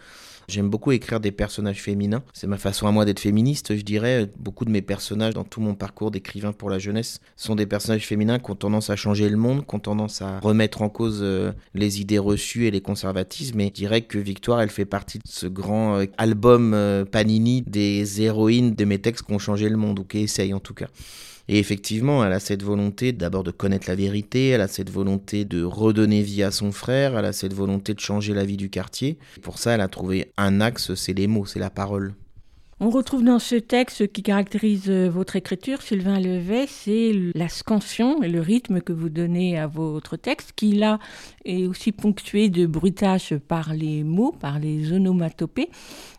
J'aime 0.49 0.69
beaucoup 0.69 0.93
écrire 0.93 1.21
des 1.21 1.33
personnages 1.33 1.81
féminins. 1.81 2.23
C'est 2.33 2.47
ma 2.47 2.59
façon 2.59 2.87
à 2.87 2.93
moi 2.93 3.05
d'être 3.05 3.21
féministe, 3.21 3.77
je 3.77 3.83
dirais. 3.83 4.31
Beaucoup 4.39 4.65
de 4.65 4.71
mes 4.71 4.83
personnages 4.83 5.35
dans 5.35 5.45
tout 5.45 5.61
mon 5.61 5.75
parcours 5.75 6.11
d'écrivain 6.11 6.53
pour 6.53 6.71
la 6.71 6.79
jeunesse 6.79 7.21
sont 7.37 7.55
des 7.55 7.67
personnages 7.67 8.07
féminins 8.07 8.39
qui 8.39 8.51
ont 8.51 8.57
tendance 8.57 8.91
à 8.91 8.97
changer 8.97 9.29
le 9.29 9.37
monde, 9.37 9.67
qui 9.67 9.75
ont 9.75 9.81
tendance 9.81 10.23
à 10.23 10.41
remettre 10.41 10.83
en 10.83 10.89
cause 10.89 11.21
euh, 11.23 11.53
les 11.75 12.01
idées 12.01 12.19
reçues 12.19 12.67
et 12.67 12.71
les 12.71 12.81
conservatismes. 12.81 13.61
Et 13.61 13.67
je 13.67 13.73
dirais 13.73 14.03
que 14.03 14.19
Victoire, 14.19 14.61
elle 14.61 14.71
fait 14.71 14.85
partie 14.85 15.19
de 15.19 15.25
ce 15.27 15.47
grand 15.47 15.97
euh, 15.97 16.07
album 16.19 16.75
euh, 16.75 17.05
Panini 17.05 17.63
des 17.63 18.23
héroïnes 18.23 18.75
de 18.75 18.85
mes 18.85 18.99
textes 18.99 19.27
qui 19.27 19.33
ont 19.33 19.39
changé 19.39 19.69
le 19.69 19.77
monde, 19.77 19.99
ou 19.99 20.05
qui 20.05 20.19
essayent 20.19 20.55
en 20.55 20.61
tout 20.61 20.75
cas. 20.75 20.89
Et 21.49 21.59
effectivement, 21.59 22.25
elle 22.25 22.33
a 22.33 22.41
cette 22.41 22.63
volonté 22.63 23.13
d'abord 23.13 23.43
de 23.43 23.51
connaître 23.51 23.89
la 23.89 23.95
vérité, 23.95 24.49
elle 24.49 24.61
a 24.61 24.69
cette 24.69 24.91
volonté 24.91 25.45
de 25.45 25.65
redonner 25.65 26.23
vie 26.23 26.43
à 26.43 26.51
son 26.51 26.73
frère, 26.73 27.19
elle 27.19 27.25
a 27.25 27.33
cette 27.33 27.55
volonté 27.55 27.95
de 27.95 28.01
changer 28.01 28.35
la 28.35 28.45
vie 28.45 28.57
du 28.57 28.71
quartier. 28.71 29.19
Pour 29.43 29.59
ça, 29.59 29.73
elle 29.73 29.81
a 29.81 29.89
trouvé 29.89 30.33
un 30.37 30.61
axe, 30.61 30.95
c'est 30.95 31.15
les 31.15 31.27
mots, 31.27 31.47
c'est 31.47 31.59
la 31.59 31.71
parole. 31.71 32.15
On 32.85 32.91
retrouve 32.91 33.23
dans 33.23 33.39
ce 33.39 33.55
texte 33.55 34.11
qui 34.11 34.25
caractérise 34.25 34.91
euh, 34.91 35.09
votre 35.09 35.37
écriture, 35.37 35.83
Sylvain 35.83 36.19
Levet, 36.19 36.67
c'est 36.67 37.13
la 37.33 37.49
scansion 37.49 38.25
et 38.25 38.29
le 38.29 38.41
rythme 38.41 38.81
que 38.81 38.93
vous 38.93 39.09
donnez 39.09 39.57
à 39.57 39.69
votre 39.69 40.17
texte, 40.17 40.51
qui 40.57 40.73
là 40.73 40.99
est 41.45 41.69
aussi 41.69 41.93
ponctué 41.93 42.49
de 42.49 42.67
bruitage 42.67 43.37
par 43.47 43.73
les 43.73 44.03
mots, 44.03 44.33
par 44.33 44.59
les 44.59 44.93
onomatopées. 44.93 45.71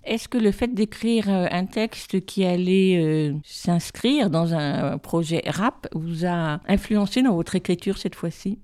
Est-ce 0.05 0.29
que 0.29 0.37
le 0.37 0.53
fait 0.53 0.73
d'écrire 0.73 1.25
euh, 1.27 1.47
un 1.51 1.65
texte 1.65 2.25
qui 2.25 2.45
allait 2.45 2.97
euh, 2.97 3.33
s'inscrire 3.43 4.29
dans 4.29 4.53
un 4.53 4.97
projet 4.99 5.43
rap 5.45 5.89
vous 5.93 6.25
a 6.25 6.61
influencé 6.69 7.23
dans 7.23 7.35
votre 7.35 7.55
écriture 7.55 7.97
cette 7.97 8.15
fois-ci? 8.15 8.57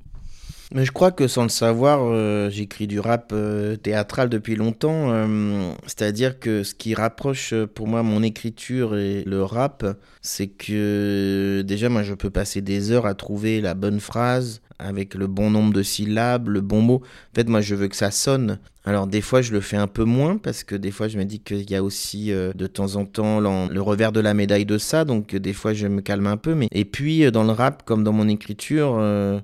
Mais 0.71 0.85
je 0.85 0.91
crois 0.91 1.11
que 1.11 1.27
sans 1.27 1.43
le 1.43 1.49
savoir, 1.49 2.01
euh, 2.03 2.51
j'écris 2.51 2.85
du 2.85 2.99
rap 2.99 3.31
euh, 3.33 3.75
théâtral 3.75 4.29
depuis 4.29 4.55
longtemps. 4.55 5.11
euh, 5.11 5.71
C'est-à-dire 5.87 6.39
que 6.39 6.61
ce 6.61 6.75
qui 6.75 6.93
rapproche 6.93 7.55
pour 7.73 7.87
moi 7.87 8.03
mon 8.03 8.21
écriture 8.21 8.95
et 8.95 9.23
le 9.25 9.43
rap, 9.43 9.83
c'est 10.21 10.47
que 10.47 11.63
déjà 11.65 11.89
moi 11.89 12.03
je 12.03 12.13
peux 12.13 12.29
passer 12.29 12.61
des 12.61 12.91
heures 12.91 13.07
à 13.07 13.15
trouver 13.15 13.61
la 13.61 13.73
bonne 13.73 13.99
phrase 13.99 14.61
avec 14.77 15.15
le 15.15 15.25
bon 15.25 15.49
nombre 15.49 15.73
de 15.73 15.81
syllabes, 15.81 16.49
le 16.49 16.61
bon 16.61 16.81
mot. 16.81 17.01
En 17.03 17.35
fait, 17.35 17.49
moi 17.49 17.61
je 17.61 17.73
veux 17.73 17.87
que 17.87 17.95
ça 17.95 18.11
sonne. 18.11 18.59
Alors 18.85 19.07
des 19.07 19.21
fois 19.21 19.41
je 19.41 19.51
le 19.51 19.59
fais 19.61 19.75
un 19.77 19.87
peu 19.87 20.03
moins 20.05 20.37
parce 20.37 20.63
que 20.63 20.73
des 20.75 20.89
fois 20.91 21.07
je 21.09 21.17
me 21.17 21.25
dis 21.25 21.39
qu'il 21.41 21.69
y 21.69 21.75
a 21.75 21.83
aussi 21.83 22.31
euh, 22.31 22.53
de 22.55 22.65
temps 22.65 22.95
en 22.95 23.05
temps 23.05 23.39
le 23.41 23.81
revers 23.81 24.11
de 24.11 24.19
la 24.21 24.33
médaille 24.33 24.65
de 24.65 24.77
ça, 24.77 25.03
donc 25.05 25.33
euh, 25.33 25.39
des 25.39 25.53
fois 25.53 25.73
je 25.73 25.85
me 25.87 26.01
calme 26.01 26.27
un 26.27 26.37
peu. 26.37 26.55
Mais 26.55 26.67
et 26.71 26.85
puis 26.85 27.25
euh, 27.25 27.29
dans 27.31 27.43
le 27.43 27.51
rap 27.51 27.83
comme 27.85 28.03
dans 28.03 28.13
mon 28.13 28.27
écriture, 28.29 28.93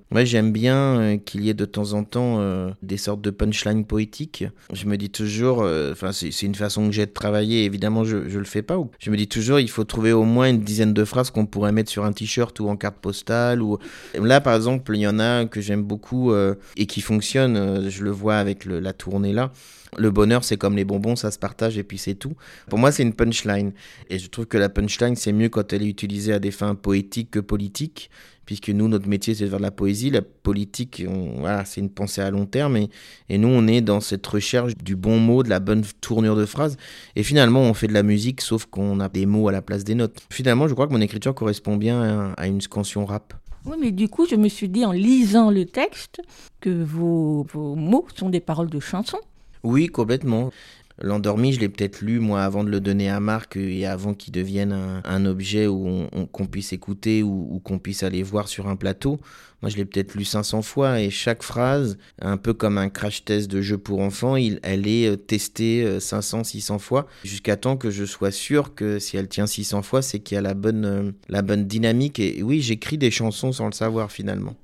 moi 0.10 0.24
j'aime 0.24 0.52
bien 0.52 1.18
qu'il 1.24 1.44
y 1.44 1.50
ait 1.50 1.54
de 1.54 1.66
temps 1.66 1.94
en 1.94 2.04
temps 2.04 2.40
des 2.82 2.98
sortes 2.98 3.22
de 3.22 3.30
punchlines 3.30 3.86
poétiques. 3.86 4.46
Je 4.74 4.86
me 4.86 4.96
dis 4.98 5.10
toujours, 5.10 5.68
enfin 5.92 6.12
c'est 6.12 6.30
une 6.42 6.56
façon 6.56 6.86
que 6.88 6.94
j'ai 6.94 7.06
de 7.06 7.12
travailler. 7.12 7.66
Évidemment 7.66 8.04
je 8.04 8.30
je 8.30 8.40
le 8.40 8.46
fais 8.46 8.62
pas. 8.62 8.78
ou- 8.78 8.90
Je 9.00 9.12
me 9.12 9.18
dis 9.18 9.28
toujours 9.28 9.60
il 9.60 9.70
faut 9.70 9.84
trouver 9.84 10.14
au 10.14 10.24
moins 10.24 10.50
une 10.50 10.62
dizaine 10.62 10.94
de 10.94 11.04
phrases 11.06 11.30
qu'on 11.30 11.46
pourrait 11.46 11.72
mettre 11.74 11.92
sur 11.92 12.06
un 12.06 12.14
t-shirt 12.14 12.58
ou 12.62 12.70
en 12.70 12.78
carte 12.78 12.98
postale 12.98 13.62
ou 13.62 13.78
Là, 14.20 14.40
par 14.42 14.56
exemple, 14.56 14.92
il 14.96 15.02
y 15.02 15.08
en 15.08 15.20
a 15.20 15.46
que 15.46 15.60
j'aime 15.62 15.84
beaucoup 15.84 16.34
et 16.78 16.86
qui 16.86 17.02
fonctionne. 17.02 17.58
euh, 17.58 17.90
je 17.90 18.04
le 18.04 18.12
vois 18.12 18.38
avec 18.38 18.66
le- 18.66 18.80
la 18.80 18.94
tournée 18.94 19.25
là. 19.34 19.52
Le 19.98 20.12
bonheur, 20.12 20.44
c'est 20.44 20.58
comme 20.58 20.76
les 20.76 20.84
bonbons, 20.84 21.16
ça 21.16 21.32
se 21.32 21.40
partage 21.40 21.78
et 21.78 21.84
puis 21.84 21.98
c'est 21.98 22.16
tout. 22.16 22.34
Pour 22.70 22.80
moi, 22.80 22.92
c'est 22.92 23.04
une 23.04 23.14
punchline. 23.14 23.72
Et 24.10 24.20
je 24.20 24.28
trouve 24.28 24.46
que 24.46 24.58
la 24.58 24.68
punchline, 24.70 25.16
c'est 25.16 25.32
mieux 25.32 25.50
quand 25.50 25.72
elle 25.72 25.84
est 25.84 25.88
utilisée 25.88 26.34
à 26.34 26.40
des 26.40 26.52
fins 26.52 26.76
poétiques 26.76 27.32
que 27.32 27.40
politiques. 27.40 28.10
Puisque 28.46 28.70
nous, 28.70 28.88
notre 28.88 29.08
métier, 29.08 29.34
c'est 29.34 29.46
de 29.46 29.50
faire 29.50 29.58
de 29.58 29.64
la 29.64 29.72
poésie. 29.72 30.12
La 30.12 30.22
politique, 30.22 31.04
on- 31.08 31.40
voilà, 31.40 31.66
c'est 31.66 31.82
une 31.82 31.90
pensée 31.90 32.22
à 32.22 32.30
long 32.30 32.46
terme. 32.46 32.78
Et, 32.78 33.38
nous, 33.40 33.48
on 33.48 33.66
est 33.68 33.82
dans 33.82 34.02
cette 34.02 34.28
recherche 34.28 34.78
du 34.78 34.96
bon 34.96 35.18
mot, 35.18 35.42
de 35.42 35.50
la 35.50 35.60
bonne 35.60 35.84
tournure 36.00 36.36
de 36.36 36.46
phrase. 36.46 36.78
Et 37.16 37.24
finalement, 37.24 37.62
on 37.62 37.74
fait 37.74 37.88
de 37.88 37.94
la 37.94 38.04
musique, 38.04 38.42
sauf 38.42 38.66
qu'on 38.68 39.00
a 39.00 39.10
des 39.10 39.26
mots 39.26 39.48
à 39.48 39.52
la 39.52 39.64
place 39.64 39.84
des 39.84 39.96
notes. 39.96 40.20
Finalement, 40.30 40.68
je 40.68 40.74
crois 40.76 40.86
que 40.86 40.94
mon 40.94 41.02
écriture 41.02 41.34
correspond 41.34 41.76
bien 41.76 42.34
à 42.38 42.46
une 42.46 42.62
scansion 42.62 43.06
rap. 43.06 43.34
Oui, 43.66 43.78
mais 43.80 43.92
du 43.92 44.10
coup, 44.10 44.28
je 44.28 44.36
me 44.36 44.48
suis 44.48 44.70
dit 44.70 44.86
en 44.86 44.92
lisant 44.92 45.50
le 45.50 45.66
texte 45.66 46.22
que 46.60 46.70
vos, 46.70 47.46
mots 47.56 48.06
sont 48.16 48.30
des 48.30 48.40
paroles 48.40 48.70
de 48.70 48.80
chansons. 48.80 49.22
Oui, 49.64 49.88
complètement. 49.88 50.52
L'endormi, 51.02 51.52
je 51.52 51.60
l'ai 51.60 51.68
peut-être 51.68 52.02
lu 52.02 52.20
moi 52.20 52.44
avant 52.44 52.64
de 52.64 52.70
le 52.70 52.80
donner 52.80 53.10
à 53.10 53.20
Marc 53.20 53.58
et 53.58 53.86
avant 53.86 54.14
qu'il 54.14 54.32
devienne 54.32 54.72
un, 55.04 55.26
objet 55.26 55.68
où 55.68 55.86
on, 55.88 56.10
on- 56.14 56.26
qu'on 56.26 56.46
puisse 56.46 56.72
écouter 56.72 57.22
ou, 57.22 57.60
qu'on 57.64 57.80
puisse 57.80 58.02
aller 58.04 58.24
voir 58.24 58.48
sur 58.48 58.70
un 58.70 58.78
plateau. 58.78 59.20
Moi, 59.62 59.70
je 59.70 59.76
l'ai 59.78 59.84
peut-être 59.86 60.16
lu 60.16 60.24
500 60.24 60.62
fois 60.62 61.02
et 61.02 61.10
chaque 61.10 61.44
phrase, 61.44 61.98
un 62.22 62.38
peu 62.38 62.54
comme 62.54 62.78
un 62.78 62.90
crash 62.90 63.26
test 63.26 63.50
de 63.52 63.62
jeu 63.62 63.78
pour 63.78 64.00
enfants, 64.00 64.36
il, 64.38 64.60
elle 64.64 64.88
est 64.88 65.08
euh, 65.08 65.16
testée 65.18 65.84
euh, 65.84 66.00
500, 66.00 66.44
600 66.44 66.80
fois 66.80 67.08
jusqu'à 67.24 67.58
temps 67.58 67.76
que 67.76 67.90
je 67.90 68.06
sois 68.06 68.32
sûr 68.32 68.74
que 68.76 69.00
si 69.00 69.18
elle 69.18 69.28
tient 69.28 69.48
600 69.48 69.82
fois, 69.82 70.02
c'est 70.02 70.20
qu'il 70.20 70.36
y 70.36 70.38
a 70.38 70.42
la 70.42 70.54
bonne, 70.54 70.86
euh, 70.86 71.12
la 71.30 71.42
bonne 71.42 71.66
dynamique. 71.66 72.20
Et 72.20 72.42
oui, 72.44 72.62
j'écris 72.62 72.98
des 72.98 73.12
chansons 73.12 73.52
sans 73.52 73.66
le 73.66 73.74
savoir 73.74 74.12
finalement. 74.12 74.56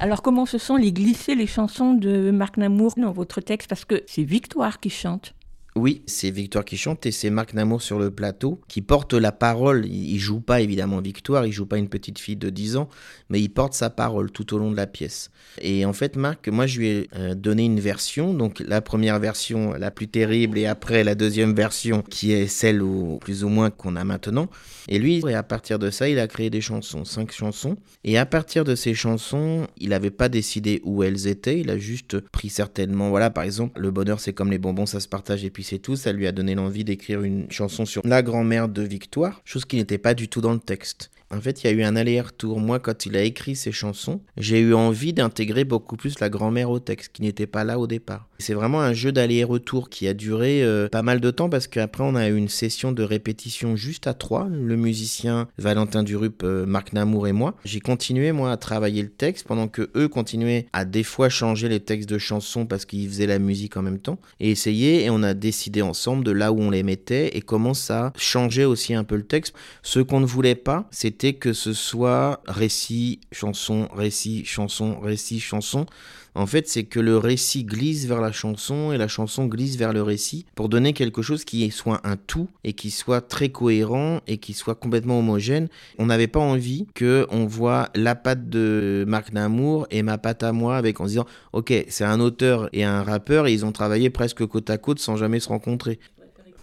Alors, 0.00 0.22
comment 0.22 0.46
se 0.46 0.58
sont 0.58 0.76
les 0.76 0.92
glissées 0.92 1.34
les 1.34 1.46
chansons 1.48 1.92
de 1.94 2.30
Marc 2.30 2.56
Namour 2.56 2.94
dans 2.96 3.12
votre 3.12 3.40
texte? 3.40 3.68
Parce 3.68 3.84
que 3.84 4.02
c'est 4.06 4.22
Victoire 4.22 4.80
qui 4.80 4.90
chante. 4.90 5.34
Oui, 5.78 6.02
c'est 6.06 6.30
Victoire 6.30 6.64
qui 6.64 6.76
chante 6.76 7.06
et 7.06 7.12
c'est 7.12 7.30
Marc 7.30 7.54
Namour 7.54 7.82
sur 7.82 8.00
le 8.00 8.10
plateau 8.10 8.60
qui 8.66 8.82
porte 8.82 9.14
la 9.14 9.30
parole. 9.30 9.86
Il, 9.86 10.18
joue 10.18 10.40
pas 10.40 10.60
évidemment 10.60 11.00
Victoire, 11.00 11.46
il 11.46 11.52
joue 11.52 11.66
pas 11.66 11.78
une 11.78 11.88
petite 11.88 12.18
fille 12.18 12.34
de 12.34 12.50
10 12.50 12.76
ans, 12.76 12.88
mais 13.30 13.40
il 13.40 13.48
porte 13.48 13.74
sa 13.74 13.88
parole 13.88 14.32
tout 14.32 14.54
au 14.54 14.58
long 14.58 14.72
de 14.72 14.76
la 14.76 14.88
pièce. 14.88 15.30
Et 15.60 15.84
en 15.84 15.92
fait, 15.92 16.16
Marc, 16.16 16.48
moi 16.48 16.66
je 16.66 16.80
lui 16.80 16.88
ai 16.88 17.08
euh, 17.14 17.36
donné 17.36 17.64
une 17.64 17.78
version, 17.78 18.34
donc 18.34 18.58
la 18.66 18.80
première 18.80 19.20
version 19.20 19.72
la 19.74 19.92
plus 19.92 20.08
terrible 20.08 20.58
et 20.58 20.66
après 20.66 21.04
la 21.04 21.14
deuxième 21.14 21.54
version 21.54 22.02
qui 22.02 22.32
est 22.32 22.48
celle 22.48 22.82
ou 22.82 23.18
plus 23.20 23.44
ou 23.44 23.48
moins 23.48 23.70
qu'on 23.70 23.94
a 23.94 24.02
maintenant. 24.02 24.48
Et 24.88 24.98
lui, 24.98 25.22
à 25.32 25.44
partir 25.44 25.78
de 25.78 25.90
ça, 25.90 26.08
il 26.08 26.18
a 26.18 26.26
créé 26.26 26.50
des 26.50 26.60
chansons, 26.60 27.04
cinq 27.04 27.30
chansons. 27.30 27.76
Et 28.02 28.18
à 28.18 28.26
partir 28.26 28.64
de 28.64 28.74
ces 28.74 28.94
chansons, 28.94 29.68
il 29.76 29.90
n'avait 29.90 30.10
pas 30.10 30.28
décidé 30.28 30.80
où 30.82 31.04
elles 31.04 31.28
étaient, 31.28 31.60
il 31.60 31.70
a 31.70 31.78
juste 31.78 32.18
pris 32.32 32.48
certainement, 32.48 33.10
voilà, 33.10 33.30
par 33.30 33.44
exemple, 33.44 33.80
le 33.80 33.92
bonheur 33.92 34.18
c'est 34.18 34.32
comme 34.32 34.50
les 34.50 34.58
bonbons, 34.58 34.86
ça 34.86 34.98
se 34.98 35.06
partage 35.06 35.44
et 35.44 35.50
puis 35.50 35.67
c'est 35.68 35.78
tout. 35.78 35.96
Ça 35.96 36.12
lui 36.12 36.26
a 36.26 36.32
donné 36.32 36.54
l'envie 36.54 36.84
d'écrire 36.84 37.22
une 37.22 37.50
chanson 37.50 37.84
sur 37.84 38.02
la 38.04 38.22
grand-mère 38.22 38.68
de 38.68 38.82
Victoire, 38.82 39.42
chose 39.44 39.64
qui 39.64 39.76
n'était 39.76 39.98
pas 39.98 40.14
du 40.14 40.28
tout 40.28 40.40
dans 40.40 40.52
le 40.52 40.58
texte. 40.58 41.10
En 41.30 41.40
fait, 41.40 41.62
il 41.62 41.66
y 41.66 41.70
a 41.70 41.72
eu 41.72 41.82
un 41.82 41.94
aller-retour. 41.94 42.58
Moi, 42.58 42.78
quand 42.78 43.04
il 43.04 43.14
a 43.16 43.22
écrit 43.22 43.54
ces 43.54 43.72
chansons, 43.72 44.22
j'ai 44.38 44.60
eu 44.60 44.72
envie 44.72 45.12
d'intégrer 45.12 45.64
beaucoup 45.64 45.96
plus 45.96 46.20
la 46.20 46.30
grand-mère 46.30 46.70
au 46.70 46.78
texte, 46.78 47.12
qui 47.12 47.22
n'était 47.22 47.46
pas 47.46 47.64
là 47.64 47.78
au 47.78 47.86
départ. 47.86 48.27
C'est 48.40 48.54
vraiment 48.54 48.80
un 48.80 48.92
jeu 48.92 49.10
d'aller-retour 49.10 49.90
qui 49.90 50.06
a 50.06 50.14
duré 50.14 50.62
euh, 50.62 50.88
pas 50.88 51.02
mal 51.02 51.20
de 51.20 51.32
temps 51.32 51.48
parce 51.48 51.66
qu'après, 51.66 52.04
on 52.04 52.14
a 52.14 52.28
eu 52.28 52.36
une 52.36 52.48
session 52.48 52.92
de 52.92 53.02
répétition 53.02 53.74
juste 53.74 54.06
à 54.06 54.14
trois, 54.14 54.46
le 54.48 54.76
musicien 54.76 55.48
Valentin 55.58 56.04
Durup, 56.04 56.42
euh, 56.44 56.64
Marc 56.64 56.92
Namour 56.92 57.26
et 57.26 57.32
moi. 57.32 57.56
J'ai 57.64 57.80
continué, 57.80 58.30
moi, 58.30 58.52
à 58.52 58.56
travailler 58.56 59.02
le 59.02 59.08
texte 59.08 59.44
pendant 59.48 59.66
que 59.66 59.90
eux 59.96 60.06
continuaient 60.06 60.66
à 60.72 60.84
des 60.84 61.02
fois 61.02 61.28
changer 61.28 61.68
les 61.68 61.80
textes 61.80 62.08
de 62.08 62.18
chansons 62.18 62.64
parce 62.64 62.84
qu'ils 62.84 63.08
faisaient 63.08 63.26
la 63.26 63.40
musique 63.40 63.76
en 63.76 63.82
même 63.82 63.98
temps 63.98 64.20
et 64.38 64.52
essayer 64.52 65.02
et 65.02 65.10
on 65.10 65.24
a 65.24 65.34
décidé 65.34 65.82
ensemble 65.82 66.22
de 66.22 66.30
là 66.30 66.52
où 66.52 66.60
on 66.60 66.70
les 66.70 66.84
mettait 66.84 67.36
et 67.36 67.40
comment 67.40 67.74
ça 67.74 68.12
changeait 68.16 68.64
aussi 68.64 68.94
un 68.94 69.02
peu 69.02 69.16
le 69.16 69.26
texte. 69.26 69.52
Ce 69.82 69.98
qu'on 69.98 70.20
ne 70.20 70.26
voulait 70.26 70.54
pas, 70.54 70.86
c'était 70.92 71.32
que 71.32 71.52
ce 71.52 71.72
soit 71.72 72.40
récit, 72.46 73.18
chanson, 73.32 73.88
récit, 73.92 74.44
chanson, 74.44 75.00
récit, 75.00 75.40
chanson. 75.40 75.86
En 76.34 76.46
fait, 76.46 76.68
c'est 76.68 76.84
que 76.84 77.00
le 77.00 77.16
récit 77.16 77.64
glisse 77.64 78.06
vers 78.06 78.20
la 78.20 78.32
chanson 78.32 78.92
et 78.92 78.98
la 78.98 79.08
chanson 79.08 79.46
glisse 79.46 79.76
vers 79.76 79.92
le 79.92 80.02
récit 80.02 80.46
pour 80.54 80.68
donner 80.68 80.92
quelque 80.92 81.22
chose 81.22 81.44
qui 81.44 81.70
soit 81.70 82.00
un 82.04 82.16
tout 82.16 82.48
et 82.64 82.72
qui 82.72 82.90
soit 82.90 83.20
très 83.20 83.48
cohérent 83.48 84.20
et 84.26 84.38
qui 84.38 84.52
soit 84.52 84.74
complètement 84.74 85.18
homogène. 85.18 85.68
On 85.98 86.06
n'avait 86.06 86.26
pas 86.26 86.40
envie 86.40 86.86
que 86.94 87.26
on 87.30 87.46
voit 87.46 87.88
la 87.94 88.14
patte 88.14 88.48
de 88.48 89.04
Marc 89.08 89.32
Namour 89.32 89.86
et 89.90 90.02
ma 90.02 90.18
patte 90.18 90.42
à 90.42 90.52
moi 90.52 90.76
avec 90.76 91.00
en 91.00 91.04
se 91.04 91.10
disant 91.10 91.26
OK, 91.52 91.72
c'est 91.88 92.04
un 92.04 92.20
auteur 92.20 92.68
et 92.72 92.84
un 92.84 93.02
rappeur 93.02 93.46
et 93.46 93.52
ils 93.52 93.64
ont 93.64 93.72
travaillé 93.72 94.10
presque 94.10 94.46
côte 94.46 94.70
à 94.70 94.78
côte 94.78 94.98
sans 94.98 95.16
jamais 95.16 95.40
se 95.40 95.48
rencontrer. 95.48 95.98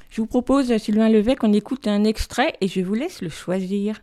Je 0.09 0.21
vous 0.21 0.27
propose, 0.27 0.77
Sylvain 0.77 1.09
Levet, 1.09 1.35
qu'on 1.35 1.51
écoute 1.51 1.87
un 1.87 2.05
extrait 2.05 2.53
et 2.61 2.69
je 2.69 2.79
vous 2.79 2.93
laisse 2.93 3.21
le 3.21 3.27
choisir. 3.27 3.99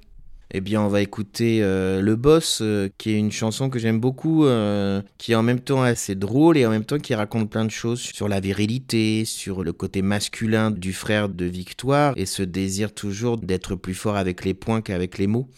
Eh 0.54 0.60
bien, 0.60 0.82
on 0.82 0.88
va 0.88 1.00
écouter 1.00 1.60
euh, 1.62 2.02
Le 2.02 2.14
Boss, 2.14 2.58
euh, 2.60 2.90
qui 2.98 3.12
est 3.12 3.18
une 3.18 3.32
chanson 3.32 3.70
que 3.70 3.78
j'aime 3.78 3.98
beaucoup, 3.98 4.44
euh, 4.44 5.00
qui 5.16 5.32
est 5.32 5.34
en 5.34 5.42
même 5.42 5.60
temps 5.60 5.82
assez 5.82 6.14
drôle 6.14 6.58
et 6.58 6.66
en 6.66 6.70
même 6.70 6.84
temps 6.84 6.98
qui 6.98 7.14
raconte 7.14 7.48
plein 7.48 7.64
de 7.64 7.70
choses 7.70 8.00
sur 8.00 8.28
la 8.28 8.38
virilité, 8.38 9.24
sur 9.24 9.64
le 9.64 9.72
côté 9.72 10.02
masculin 10.02 10.70
du 10.70 10.92
frère 10.92 11.30
de 11.30 11.46
Victoire 11.46 12.12
et 12.18 12.26
ce 12.26 12.42
désir 12.42 12.92
toujours 12.92 13.38
d'être 13.38 13.76
plus 13.76 13.94
fort 13.94 14.16
avec 14.16 14.44
les 14.44 14.52
points 14.52 14.82
qu'avec 14.82 15.16
les 15.16 15.26
mots. 15.26 15.48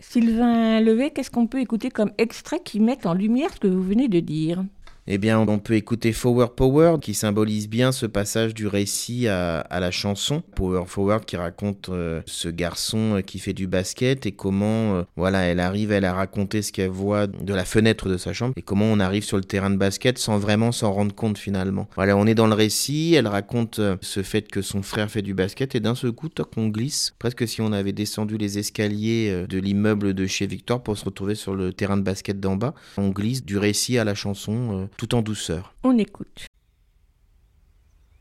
Sylvain 0.00 0.80
Levet, 0.80 1.10
qu'est-ce 1.10 1.30
qu'on 1.30 1.46
peut 1.46 1.60
écouter 1.60 1.90
comme 1.90 2.12
extrait 2.16 2.60
qui 2.64 2.80
met 2.80 3.06
en 3.06 3.12
lumière 3.12 3.52
ce 3.52 3.60
que 3.60 3.68
vous 3.68 3.82
venez 3.82 4.08
de 4.08 4.20
dire? 4.20 4.64
Eh 5.10 5.16
bien, 5.16 5.40
on 5.40 5.58
peut 5.58 5.74
écouter 5.74 6.12
Forward 6.12 6.54
Power, 6.54 6.96
qui 7.00 7.14
symbolise 7.14 7.66
bien 7.66 7.92
ce 7.92 8.04
passage 8.04 8.52
du 8.52 8.66
récit 8.66 9.26
à, 9.26 9.64
la 9.70 9.90
chanson. 9.90 10.42
Power 10.54 10.82
Forward 10.86 11.24
qui 11.24 11.36
raconte 11.36 11.88
euh, 11.88 12.20
ce 12.26 12.48
garçon 12.48 13.16
euh, 13.16 13.20
qui 13.22 13.38
fait 13.38 13.54
du 13.54 13.66
basket 13.66 14.26
et 14.26 14.32
comment, 14.32 14.96
euh, 14.96 15.02
voilà, 15.16 15.40
elle 15.44 15.60
arrive, 15.60 15.92
elle 15.92 16.04
a 16.04 16.12
raconté 16.12 16.60
ce 16.60 16.72
qu'elle 16.72 16.90
voit 16.90 17.26
de 17.26 17.54
la 17.54 17.64
fenêtre 17.64 18.10
de 18.10 18.18
sa 18.18 18.34
chambre 18.34 18.52
et 18.56 18.62
comment 18.62 18.84
on 18.84 19.00
arrive 19.00 19.24
sur 19.24 19.38
le 19.38 19.44
terrain 19.44 19.70
de 19.70 19.76
basket 19.76 20.18
sans 20.18 20.36
vraiment 20.36 20.72
s'en 20.72 20.92
rendre 20.92 21.14
compte 21.14 21.38
finalement. 21.38 21.88
Voilà, 21.96 22.14
on 22.14 22.26
est 22.26 22.34
dans 22.34 22.46
le 22.46 22.54
récit, 22.54 23.14
elle 23.14 23.28
raconte 23.28 23.80
ce 24.02 24.22
fait 24.22 24.50
que 24.50 24.60
son 24.60 24.82
frère 24.82 25.10
fait 25.10 25.22
du 25.22 25.32
basket 25.32 25.74
et 25.74 25.80
d'un 25.80 25.94
seul 25.94 26.12
coup, 26.12 26.28
toc, 26.28 26.50
on 26.58 26.68
glisse, 26.68 27.14
presque 27.18 27.48
si 27.48 27.62
on 27.62 27.72
avait 27.72 27.92
descendu 27.92 28.36
les 28.36 28.58
escaliers 28.58 29.46
de 29.48 29.58
l'immeuble 29.58 30.12
de 30.12 30.26
chez 30.26 30.46
Victor 30.46 30.82
pour 30.82 30.98
se 30.98 31.06
retrouver 31.06 31.34
sur 31.34 31.54
le 31.54 31.72
terrain 31.72 31.96
de 31.96 32.02
basket 32.02 32.40
d'en 32.40 32.56
bas. 32.56 32.74
On 32.98 33.08
glisse 33.08 33.42
du 33.42 33.56
récit 33.56 33.96
à 33.96 34.04
la 34.04 34.14
chanson 34.14 34.88
tout 34.98 35.14
en 35.14 35.22
douceur. 35.22 35.74
On 35.84 35.96
écoute. 35.96 36.46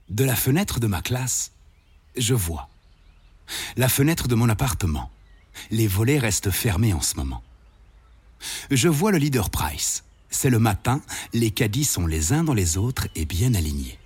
De 0.09 0.23
la 0.23 0.35
fenêtre 0.35 0.79
de 0.79 0.87
ma 0.87 1.01
classe, 1.01 1.51
je 2.15 2.33
vois. 2.33 2.69
La 3.75 3.89
fenêtre 3.89 4.29
de 4.29 4.35
mon 4.35 4.47
appartement. 4.47 5.11
Les 5.71 5.87
volets 5.87 6.19
restent 6.19 6.51
fermés 6.51 6.93
en 6.93 7.01
ce 7.01 7.15
moment. 7.15 7.43
Je 8.71 8.87
vois 8.87 9.11
le 9.11 9.17
leader 9.17 9.49
Price. 9.49 10.03
C'est 10.29 10.51
le 10.51 10.59
matin, 10.59 11.01
les 11.33 11.51
caddies 11.51 11.83
sont 11.83 12.05
les 12.05 12.31
uns 12.31 12.43
dans 12.43 12.53
les 12.53 12.77
autres 12.77 13.07
et 13.15 13.25
bien 13.25 13.55
alignés. 13.55 13.97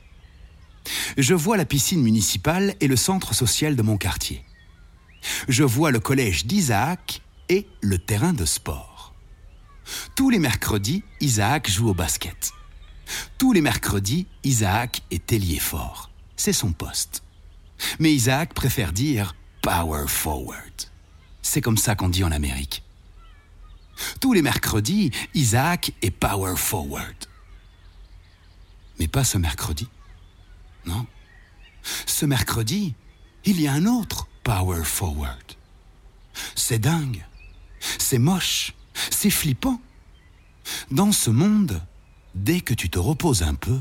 Je 1.18 1.34
vois 1.34 1.58
la 1.58 1.66
piscine 1.66 2.02
municipale 2.02 2.76
et 2.80 2.88
le 2.88 2.96
centre 2.96 3.36
social 3.36 3.76
de 3.76 3.82
mon 3.82 3.98
quartier. 3.98 4.44
Je 5.50 5.64
vois 5.64 5.92
le 5.92 6.00
collège 6.00 6.46
d'Isaac 6.46 7.22
et 7.50 7.68
le 7.82 7.98
terrain 7.98 8.34
de 8.34 8.46
sport. 8.46 9.14
Tous 10.16 10.30
les 10.30 10.40
mercredis, 10.40 11.04
Isaac 11.20 11.70
joue 11.70 11.90
au 11.90 11.94
basket. 11.94 12.54
Tous 13.38 13.54
les 13.54 13.62
mercredis, 13.62 14.28
Isaac 14.44 15.02
est 15.12 15.32
ailier 15.32 15.60
fort. 15.60 16.10
C'est 16.36 16.54
son 16.54 16.72
poste. 16.72 17.24
Mais 18.00 18.14
Isaac 18.14 18.54
préfère 18.54 18.94
dire 18.94 19.36
power 19.62 20.08
forward. 20.08 20.74
C'est 21.42 21.62
comme 21.62 21.78
ça 21.78 21.96
qu'on 21.96 22.10
dit 22.10 22.24
en 22.24 22.32
Amérique. 22.32 22.84
Tous 24.20 24.34
les 24.34 24.42
mercredis, 24.42 25.12
Isaac 25.34 25.94
est 26.02 26.12
power 26.12 26.56
forward. 26.56 27.16
Mais 29.00 29.08
pas 29.08 29.24
ce 29.24 29.38
mercredi. 29.38 29.88
Non. 30.86 31.06
Ce 32.06 32.26
mercredi, 32.26 32.94
il 33.46 33.60
y 33.60 33.68
a 33.68 33.74
un 33.74 33.86
autre 33.86 34.28
power 34.44 34.84
forward. 34.84 35.54
C'est 36.56 36.80
dingue. 36.80 37.26
C'est 37.98 38.20
moche. 38.20 38.74
C'est 39.10 39.30
flippant. 39.30 39.82
Dans 40.92 41.12
ce 41.12 41.30
monde, 41.30 41.82
Dès 42.36 42.62
que 42.62 42.74
tu 42.74 42.90
te 42.90 43.00
reposes 43.00 43.44
un 43.44 43.56
peu, 43.56 43.80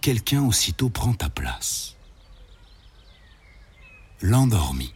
quelqu'un 0.00 0.42
aussitôt 0.42 0.90
prend 0.90 1.14
ta 1.14 1.28
place. 1.28 1.96
L'endormi. 4.20 4.92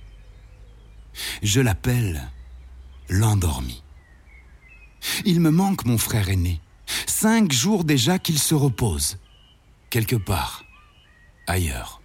Je 1.43 1.61
l'appelle 1.61 2.31
l'endormi. 3.09 3.83
Il 5.25 5.41
me 5.41 5.51
manque 5.51 5.85
mon 5.85 5.99
frère 5.99 6.29
aîné. 6.29 6.61
Cinq 7.07 7.53
jours 7.53 7.85
déjà 7.85 8.19
qu'il 8.19 8.39
se 8.39 8.55
repose. 8.55 9.19
Quelque 9.89 10.17
part. 10.17 10.65
Ailleurs. 11.47 12.01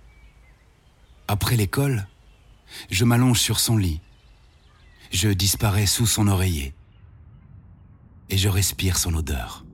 Après 1.28 1.58
l'école, 1.58 2.08
je 2.90 3.06
m'allonge 3.06 3.40
sur 3.40 3.60
son 3.60 3.78
lit. 3.78 4.02
Je 5.12 5.30
disparais 5.30 5.86
sous 5.86 6.08
son 6.08 6.28
oreiller. 6.28 6.74
Et 8.30 8.38
je 8.38 8.50
respire 8.50 8.98
son 8.98 9.14
odeur. 9.14 9.65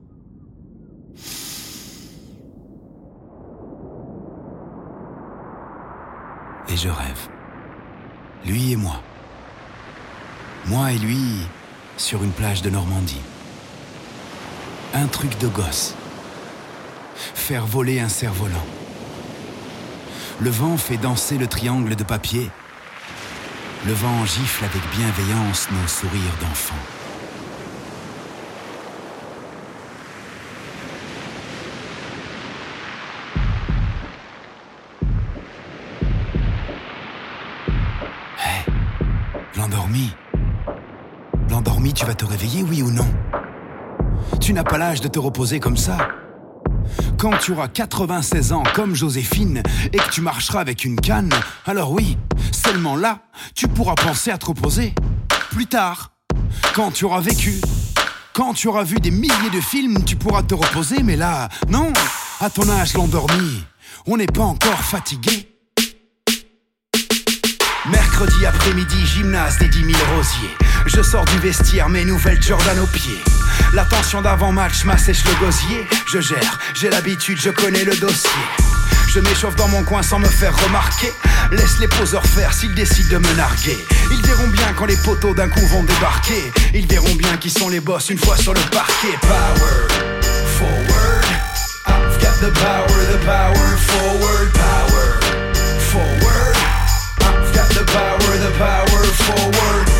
Et 6.72 6.76
je 6.76 6.88
rêve. 6.88 7.28
Lui 8.46 8.72
et 8.72 8.76
moi. 8.76 9.02
Moi 10.66 10.92
et 10.92 10.98
lui 10.98 11.46
sur 11.96 12.22
une 12.24 12.32
plage 12.32 12.62
de 12.62 12.70
Normandie. 12.70 13.20
Un 14.94 15.06
truc 15.06 15.38
de 15.38 15.48
gosse. 15.48 15.94
Faire 17.14 17.66
voler 17.66 18.00
un 18.00 18.08
cerf-volant. 18.08 18.66
Le 20.40 20.50
vent 20.50 20.76
fait 20.76 20.96
danser 20.96 21.36
le 21.36 21.46
triangle 21.46 21.94
de 21.94 22.04
papier. 22.04 22.50
Le 23.86 23.92
vent 23.92 24.24
gifle 24.24 24.64
avec 24.64 24.82
bienveillance 24.96 25.68
nos 25.70 25.88
sourires 25.88 26.36
d'enfants. 26.40 26.91
Te 42.14 42.24
réveiller, 42.24 42.62
oui 42.62 42.82
ou 42.82 42.90
non 42.90 43.08
Tu 44.40 44.52
n'as 44.52 44.64
pas 44.64 44.78
l'âge 44.78 45.00
de 45.00 45.08
te 45.08 45.18
reposer 45.18 45.60
comme 45.60 45.76
ça. 45.76 45.98
Quand 47.18 47.36
tu 47.38 47.52
auras 47.52 47.68
96 47.68 48.52
ans 48.52 48.62
comme 48.74 48.94
Joséphine 48.94 49.62
et 49.92 49.98
que 49.98 50.10
tu 50.10 50.20
marcheras 50.20 50.60
avec 50.60 50.84
une 50.84 51.00
canne, 51.00 51.30
alors 51.66 51.92
oui, 51.92 52.18
seulement 52.50 52.96
là, 52.96 53.20
tu 53.54 53.68
pourras 53.68 53.94
penser 53.94 54.30
à 54.30 54.38
te 54.38 54.46
reposer. 54.46 54.94
Plus 55.50 55.66
tard, 55.66 56.12
quand 56.74 56.90
tu 56.90 57.04
auras 57.04 57.20
vécu, 57.20 57.60
quand 58.32 58.54
tu 58.54 58.68
auras 58.68 58.84
vu 58.84 58.96
des 58.96 59.10
milliers 59.10 59.50
de 59.52 59.60
films, 59.60 60.04
tu 60.04 60.16
pourras 60.16 60.42
te 60.42 60.54
reposer, 60.54 61.02
mais 61.02 61.16
là, 61.16 61.48
non, 61.68 61.92
à 62.40 62.50
ton 62.50 62.68
âge, 62.68 62.94
l'endormi, 62.94 63.64
On 64.06 64.16
n'est 64.16 64.26
pas 64.26 64.42
encore 64.42 64.82
fatigué. 64.82 65.48
Mercredi 67.90 68.46
après-midi, 68.46 69.06
gymnase 69.06 69.58
des 69.58 69.68
10 69.68 69.78
000 69.78 69.92
rosiers. 70.16 70.56
Je 70.86 71.02
sors 71.02 71.24
du 71.24 71.38
vestiaire, 71.38 71.88
mes 71.88 72.04
nouvelles 72.04 72.42
Jordan 72.42 72.78
aux 72.80 72.86
pieds. 72.86 73.22
La 73.72 73.84
tension 73.84 74.20
d'avant-match 74.20 74.84
m'assèche 74.84 75.24
le 75.24 75.44
gosier. 75.44 75.86
Je 76.06 76.20
gère, 76.20 76.58
j'ai 76.74 76.90
l'habitude, 76.90 77.38
je 77.40 77.50
connais 77.50 77.84
le 77.84 77.94
dossier. 77.96 78.30
Je 79.08 79.20
m'échauffe 79.20 79.56
dans 79.56 79.68
mon 79.68 79.84
coin 79.84 80.02
sans 80.02 80.18
me 80.18 80.26
faire 80.26 80.56
remarquer. 80.64 81.12
Laisse 81.52 81.78
les 81.80 81.88
poseurs 81.88 82.26
faire 82.26 82.52
s'ils 82.52 82.74
décident 82.74 83.18
de 83.18 83.18
me 83.18 83.32
narguer. 83.34 83.78
Ils 84.10 84.22
verront 84.22 84.48
bien 84.48 84.72
quand 84.76 84.86
les 84.86 84.96
poteaux 84.96 85.34
d'un 85.34 85.48
coup 85.48 85.66
vont 85.66 85.84
débarquer. 85.84 86.52
Ils 86.74 86.86
verront 86.86 87.14
bien 87.14 87.36
qui 87.36 87.50
sont 87.50 87.68
les 87.68 87.80
boss 87.80 88.10
une 88.10 88.18
fois 88.18 88.36
sur 88.36 88.54
le 88.54 88.60
parquet. 88.70 89.18
Power, 89.20 89.88
forward. 90.58 91.22
Forward. 99.12 99.91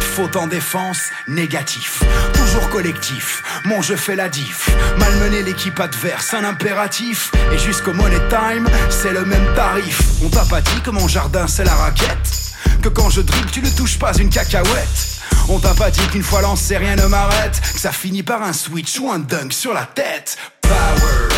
Faute 0.00 0.36
en 0.36 0.46
défense, 0.46 0.98
négatif. 1.28 2.02
Toujours 2.34 2.68
collectif, 2.70 3.42
mon 3.64 3.82
jeu 3.82 3.96
fait 3.96 4.16
la 4.16 4.28
diff. 4.28 4.70
Malmener 4.98 5.42
l'équipe 5.42 5.78
adverse, 5.78 6.34
un 6.34 6.44
impératif. 6.44 7.32
Et 7.52 7.58
jusqu'au 7.58 7.92
money 7.92 8.18
time, 8.28 8.68
c'est 8.88 9.12
le 9.12 9.24
même 9.24 9.54
tarif. 9.54 10.00
On 10.24 10.28
t'a 10.28 10.44
pas 10.44 10.60
dit 10.60 10.80
que 10.82 10.90
mon 10.90 11.08
jardin 11.08 11.46
c'est 11.46 11.64
la 11.64 11.74
raquette 11.74 12.52
Que 12.82 12.88
quand 12.88 13.10
je 13.10 13.20
dribble, 13.20 13.50
tu 13.50 13.62
ne 13.62 13.70
touches 13.70 13.98
pas 13.98 14.12
une 14.18 14.28
cacahuète 14.28 15.20
On 15.48 15.58
t'a 15.58 15.74
pas 15.74 15.90
dit 15.90 16.06
qu'une 16.08 16.22
fois 16.22 16.42
lancé, 16.42 16.76
rien 16.76 16.96
ne 16.96 17.06
m'arrête 17.06 17.60
Que 17.72 17.80
ça 17.80 17.92
finit 17.92 18.22
par 18.22 18.42
un 18.42 18.52
switch 18.52 18.98
ou 18.98 19.10
un 19.10 19.18
dunk 19.18 19.52
sur 19.52 19.72
la 19.72 19.84
tête. 19.84 20.36
Power, 20.62 21.28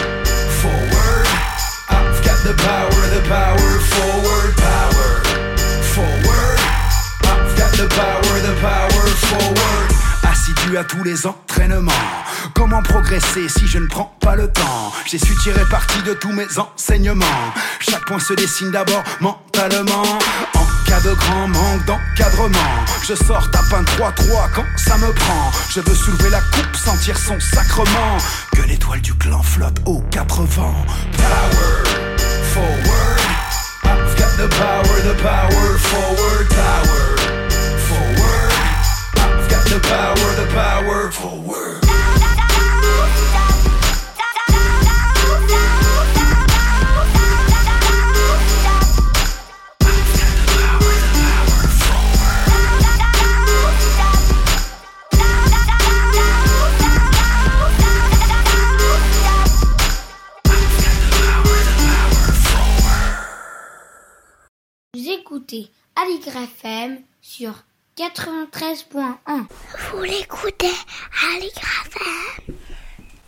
forward. 0.61 1.27
I've 1.90 2.22
the 2.44 2.55
power, 2.57 3.03
the 3.14 3.22
power, 3.29 3.81
forward, 3.81 4.57
power, 4.57 5.01
the 7.76 7.88
power, 7.88 8.40
the 8.40 8.54
power, 8.61 9.06
forward. 9.28 9.92
Assidu 10.30 10.76
à 10.76 10.85
tous 10.85 11.02
les 11.04 11.26
entraînements. 11.26 11.92
Comment 12.54 12.82
progresser 12.82 13.48
si 13.48 13.66
je 13.66 13.78
ne 13.78 13.87
prends 13.87 14.16
pas 14.20 14.37
le 14.37 14.48
temps? 14.48 14.92
J'ai 15.06 15.18
su 15.18 15.35
tirer 15.37 15.64
parti 15.70 16.02
de 16.02 16.14
tous 16.14 16.32
mes 16.32 16.46
enseignements. 16.58 17.52
Chaque 17.80 18.04
point 18.06 18.18
se 18.18 18.35
dessine 18.35 18.70
d'abord 18.70 19.02
mentalement. 19.20 20.02
En 20.54 20.66
cas 20.87 21.00
de 21.00 21.14
grand 21.14 21.48
manque 21.48 21.85
d'encadrement, 21.87 22.85
je 23.06 23.14
sors 23.14 23.50
tape 23.50 23.72
un 23.72 23.82
3-3 23.82 24.50
quand 24.54 24.64
ça 24.76 24.96
me 24.98 25.12
prend. 25.12 25.50
Je 25.70 25.80
veux 25.80 25.94
soulever 25.94 26.30
la 26.30 26.40
coupe, 26.40 26.76
sentir 26.76 27.16
son 27.18 27.38
sacrement. 27.40 28.16
Que 28.54 28.62
l'étoile 28.62 29.00
du 29.00 29.14
clan 29.14 29.42
flotte 29.42 29.78
aux 29.87 30.00
quatre 30.11 30.42
vents. 30.42 30.87
Power, 31.16 31.85
forward. 32.54 33.20
I've 33.85 34.16
got 34.16 34.37
the 34.38 34.48
power, 34.48 35.00
the 35.02 35.14
power, 35.22 35.78
forward, 35.78 36.48
power, 36.48 37.41
the 39.72 39.80
power, 39.80 40.37
the. 40.44 41.80
Vous 64.94 65.08
écoutez 65.08 65.70
sur 67.22 67.64
93.1. 67.96 69.46
Vous 69.90 70.02
l'écoutez 70.02 70.64
à 70.66 71.38
l'Igrafem 71.38 72.57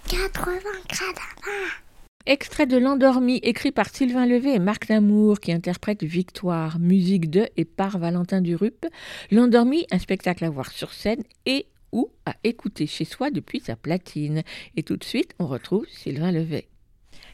80 0.09 0.55
gradins. 0.89 1.71
Extrait 2.25 2.65
de 2.65 2.79
L'Endormi, 2.79 3.37
écrit 3.43 3.73
par 3.73 3.91
Sylvain 3.91 4.25
Levé 4.25 4.55
et 4.55 4.59
Marc 4.59 4.89
Lamour, 4.89 5.41
qui 5.41 5.53
interprète 5.53 6.03
Victoire, 6.03 6.79
musique 6.79 7.29
de 7.29 7.47
et 7.59 7.67
par 7.67 7.99
Valentin 7.99 8.41
Durup. 8.41 8.87
L'Endormi, 9.31 9.87
un 9.91 9.99
spectacle 9.99 10.47
à 10.47 10.51
voir 10.51 10.73
sur 10.73 10.95
scène 10.95 11.25
et 11.45 11.67
ou 11.93 12.11
à 12.25 12.35
écouter 12.43 12.87
chez 12.87 13.05
soi 13.05 13.31
depuis 13.31 13.61
sa 13.61 13.77
platine. 13.77 14.45
Et 14.77 14.83
tout 14.83 14.97
de 14.97 15.05
suite, 15.05 15.35
on 15.39 15.47
retrouve 15.47 15.87
Sylvain 15.91 16.33
Levet. 16.33 16.69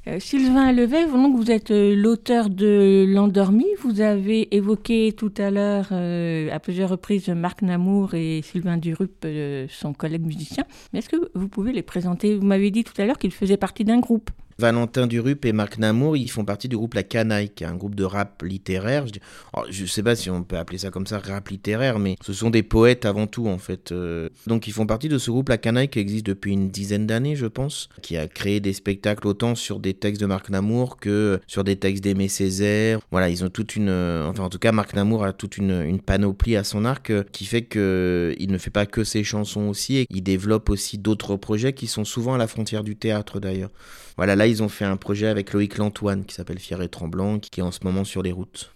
Euh, 0.07 0.19
Sylvain 0.19 0.73
Levet, 0.73 1.05
vous 1.05 1.51
êtes 1.51 1.71
euh, 1.71 1.95
l'auteur 1.95 2.49
de 2.49 3.05
L'Endormi. 3.07 3.67
Vous 3.83 4.01
avez 4.01 4.55
évoqué 4.57 5.13
tout 5.15 5.33
à 5.37 5.51
l'heure 5.51 5.89
euh, 5.93 6.49
à 6.51 6.59
plusieurs 6.59 6.89
reprises 6.89 7.29
Marc 7.29 7.61
Namour 7.61 8.15
et 8.15 8.41
Sylvain 8.43 8.79
Durup, 8.79 9.27
son 9.69 9.93
collègue 9.93 10.25
musicien. 10.25 10.65
Est-ce 10.95 11.11
que 11.11 11.31
vous 11.35 11.49
pouvez 11.49 11.73
les 11.73 11.83
présenter? 11.83 12.35
Vous 12.35 12.47
m'avez 12.47 12.71
dit 12.71 12.83
tout 12.83 12.95
à 12.97 13.05
l'heure 13.05 13.19
qu'ils 13.19 13.33
faisaient 13.33 13.59
partie 13.59 13.85
d'un 13.85 13.99
groupe. 13.99 14.31
Valentin 14.61 15.07
Durup 15.07 15.44
et 15.46 15.53
Marc 15.53 15.79
Namour, 15.79 16.16
ils 16.16 16.31
font 16.31 16.44
partie 16.44 16.68
du 16.68 16.77
groupe 16.77 16.94
La 16.94 17.03
Canaille, 17.03 17.49
qui 17.51 17.64
est 17.64 17.66
un 17.66 17.75
groupe 17.75 17.94
de 17.94 18.05
rap 18.05 18.42
littéraire. 18.42 19.07
Je, 19.07 19.12
dis- 19.12 19.20
alors, 19.53 19.66
je 19.70 19.87
sais 19.87 20.03
pas 20.03 20.14
si 20.14 20.29
on 20.31 20.42
peut 20.44 20.57
appeler 20.59 20.79
ça 20.79 20.90
comme 20.90 21.07
ça, 21.07 21.18
rap 21.18 21.49
littéraire, 21.49 21.99
mais 21.99 22.16
ce 22.23 22.33
sont 22.33 22.51
des 22.51 22.62
poètes 22.62 23.07
avant 23.07 23.27
tout, 23.27 23.49
en 23.49 23.59
fait. 23.59 23.90
Euh, 23.92 24.29
Donc, 24.46 24.68
ils 24.68 24.73
font 24.73 24.87
partie 24.87 25.09
de 25.09 25.18
ce 25.18 25.31
groupe 25.31 25.49
La 25.49 25.59
Canaille 25.59 25.88
qui 25.88 25.99
existe 25.99 26.27
depuis 26.27 26.53
une 26.53 26.68
dizaine 26.70 27.07
d'années, 27.07 27.35
je 27.37 27.46
pense, 27.46 27.88
qui 28.03 28.16
a 28.16 28.29
créé 28.29 28.61
des 28.61 28.73
spectacles 28.75 29.27
autant 29.27 29.55
sur 29.55 29.81
des 29.81 29.94
textes 29.94 30.20
de 30.20 30.27
Marc 30.27 30.51
Namour 30.51 30.99
que 30.99 31.40
sur 31.46 31.64
des 31.64 31.77
textes 31.77 32.05
d'Aimé 32.05 32.29
Césaire. 32.29 33.01
Voilà, 33.11 33.31
ils 33.31 33.42
ont 33.44 33.49
toute 33.49 33.75
une. 33.77 33.88
euh, 33.88 34.29
Enfin, 34.29 34.44
en 34.44 34.51
tout 34.51 34.59
cas, 34.59 34.73
Marc 34.73 34.94
Namour 34.94 35.25
a 35.25 35.33
toute 35.33 35.57
une, 35.57 35.99
panoplie 36.01 36.57
à 36.57 36.64
son 36.64 36.85
arc 36.85 37.11
euh, 37.11 37.25
qui 37.33 37.44
fait 37.46 37.62
que 37.62 38.35
il 38.38 38.51
ne 38.53 38.59
fait 38.59 38.70
pas 38.70 38.87
que 38.87 39.05
ses 39.05 39.25
chansons 39.25 39.68
aussi, 39.68 39.96
et 39.96 40.07
il 40.11 40.23
développe 40.23 40.68
aussi 40.70 40.99
d'autres 40.99 41.37
projets 41.37 41.73
qui 41.73 41.87
sont 41.87 42.05
souvent 42.05 42.35
à 42.35 42.38
la 42.38 42.46
frontière 42.46 42.85
du 42.85 42.96
théâtre 42.96 43.40
d'ailleurs. 43.40 43.70
Voilà, 44.16 44.37
là, 44.37 44.46
ils 44.46 44.62
ont 44.62 44.68
fait 44.68 44.85
un 44.85 44.96
projet 44.96 45.27
avec 45.27 45.53
Loïc 45.53 45.79
Lantoine 45.79 46.25
qui 46.25 46.35
s'appelle 46.35 46.59
Fier 46.59 46.81
et 46.83 46.88
Tremblant, 46.88 47.38
qui 47.38 47.61
est 47.61 47.62
en 47.62 47.70
ce 47.70 47.81
moment 47.85 48.05
sur 48.05 48.23
les 48.23 48.33
routes. 48.33 48.73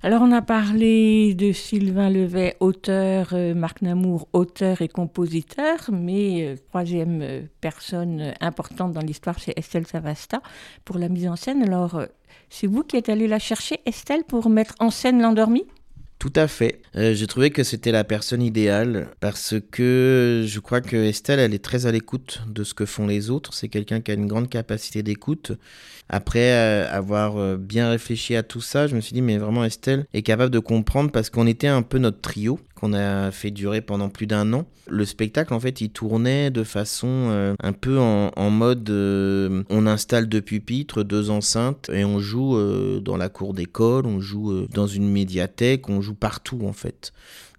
Alors 0.00 0.22
on 0.22 0.30
a 0.30 0.42
parlé 0.42 1.34
de 1.34 1.50
Sylvain 1.50 2.08
Levet, 2.08 2.56
auteur, 2.60 3.30
euh, 3.32 3.52
Marc 3.52 3.82
Namour, 3.82 4.28
auteur 4.32 4.80
et 4.80 4.86
compositeur, 4.86 5.76
mais 5.90 6.44
euh, 6.44 6.56
troisième 6.68 7.20
euh, 7.20 7.42
personne 7.60 8.32
importante 8.40 8.92
dans 8.92 9.00
l'histoire, 9.00 9.40
c'est 9.40 9.58
Estelle 9.58 9.88
Savasta 9.88 10.40
pour 10.84 10.98
la 10.98 11.08
mise 11.08 11.26
en 11.26 11.34
scène. 11.34 11.64
Alors 11.64 12.00
c'est 12.48 12.68
vous 12.68 12.84
qui 12.84 12.96
êtes 12.96 13.08
allé 13.08 13.26
la 13.26 13.40
chercher, 13.40 13.80
Estelle, 13.86 14.22
pour 14.22 14.48
mettre 14.48 14.76
en 14.78 14.90
scène 14.90 15.20
l'endormi 15.20 15.64
Tout 16.18 16.32
à 16.34 16.48
fait. 16.48 16.82
Euh, 16.96 17.14
J'ai 17.14 17.28
trouvé 17.28 17.50
que 17.50 17.62
c'était 17.62 17.92
la 17.92 18.02
personne 18.02 18.42
idéale 18.42 19.08
parce 19.20 19.54
que 19.70 20.44
je 20.46 20.58
crois 20.58 20.80
que 20.80 20.96
Estelle, 20.96 21.38
elle 21.38 21.54
est 21.54 21.64
très 21.64 21.86
à 21.86 21.92
l'écoute 21.92 22.42
de 22.48 22.64
ce 22.64 22.74
que 22.74 22.86
font 22.86 23.06
les 23.06 23.30
autres. 23.30 23.54
C'est 23.54 23.68
quelqu'un 23.68 24.00
qui 24.00 24.10
a 24.10 24.14
une 24.14 24.26
grande 24.26 24.48
capacité 24.48 25.04
d'écoute. 25.04 25.52
Après 26.10 26.52
euh, 26.52 26.90
avoir 26.90 27.36
euh, 27.36 27.56
bien 27.56 27.90
réfléchi 27.90 28.34
à 28.34 28.42
tout 28.42 28.62
ça, 28.62 28.86
je 28.86 28.96
me 28.96 29.00
suis 29.00 29.12
dit, 29.12 29.22
mais 29.22 29.36
vraiment, 29.38 29.62
Estelle 29.64 30.06
est 30.14 30.22
capable 30.22 30.50
de 30.50 30.58
comprendre 30.58 31.10
parce 31.12 31.28
qu'on 31.30 31.46
était 31.46 31.68
un 31.68 31.82
peu 31.82 31.98
notre 31.98 32.20
trio 32.20 32.58
qu'on 32.74 32.94
a 32.94 33.32
fait 33.32 33.50
durer 33.50 33.80
pendant 33.80 34.08
plus 34.08 34.26
d'un 34.28 34.52
an. 34.52 34.64
Le 34.88 35.04
spectacle, 35.04 35.52
en 35.52 35.58
fait, 35.60 35.80
il 35.80 35.90
tournait 35.90 36.50
de 36.50 36.62
façon 36.62 37.08
euh, 37.08 37.54
un 37.60 37.72
peu 37.72 37.98
en, 37.98 38.30
en 38.36 38.50
mode 38.50 38.88
on 38.88 39.86
installe 39.86 40.28
deux 40.28 40.40
pupitres, 40.40 41.02
deux 41.04 41.28
enceintes 41.28 41.90
et 41.92 42.04
on 42.04 42.20
joue 42.20 42.56
dans 43.00 43.16
la 43.16 43.28
cour 43.28 43.52
d'école, 43.52 44.06
on 44.06 44.20
joue 44.20 44.66
dans 44.72 44.86
une 44.86 45.10
médiathèque, 45.10 45.88
on 45.88 46.00
joue 46.00 46.07
partout 46.14 46.60
en 46.66 46.72
fait. 46.72 47.12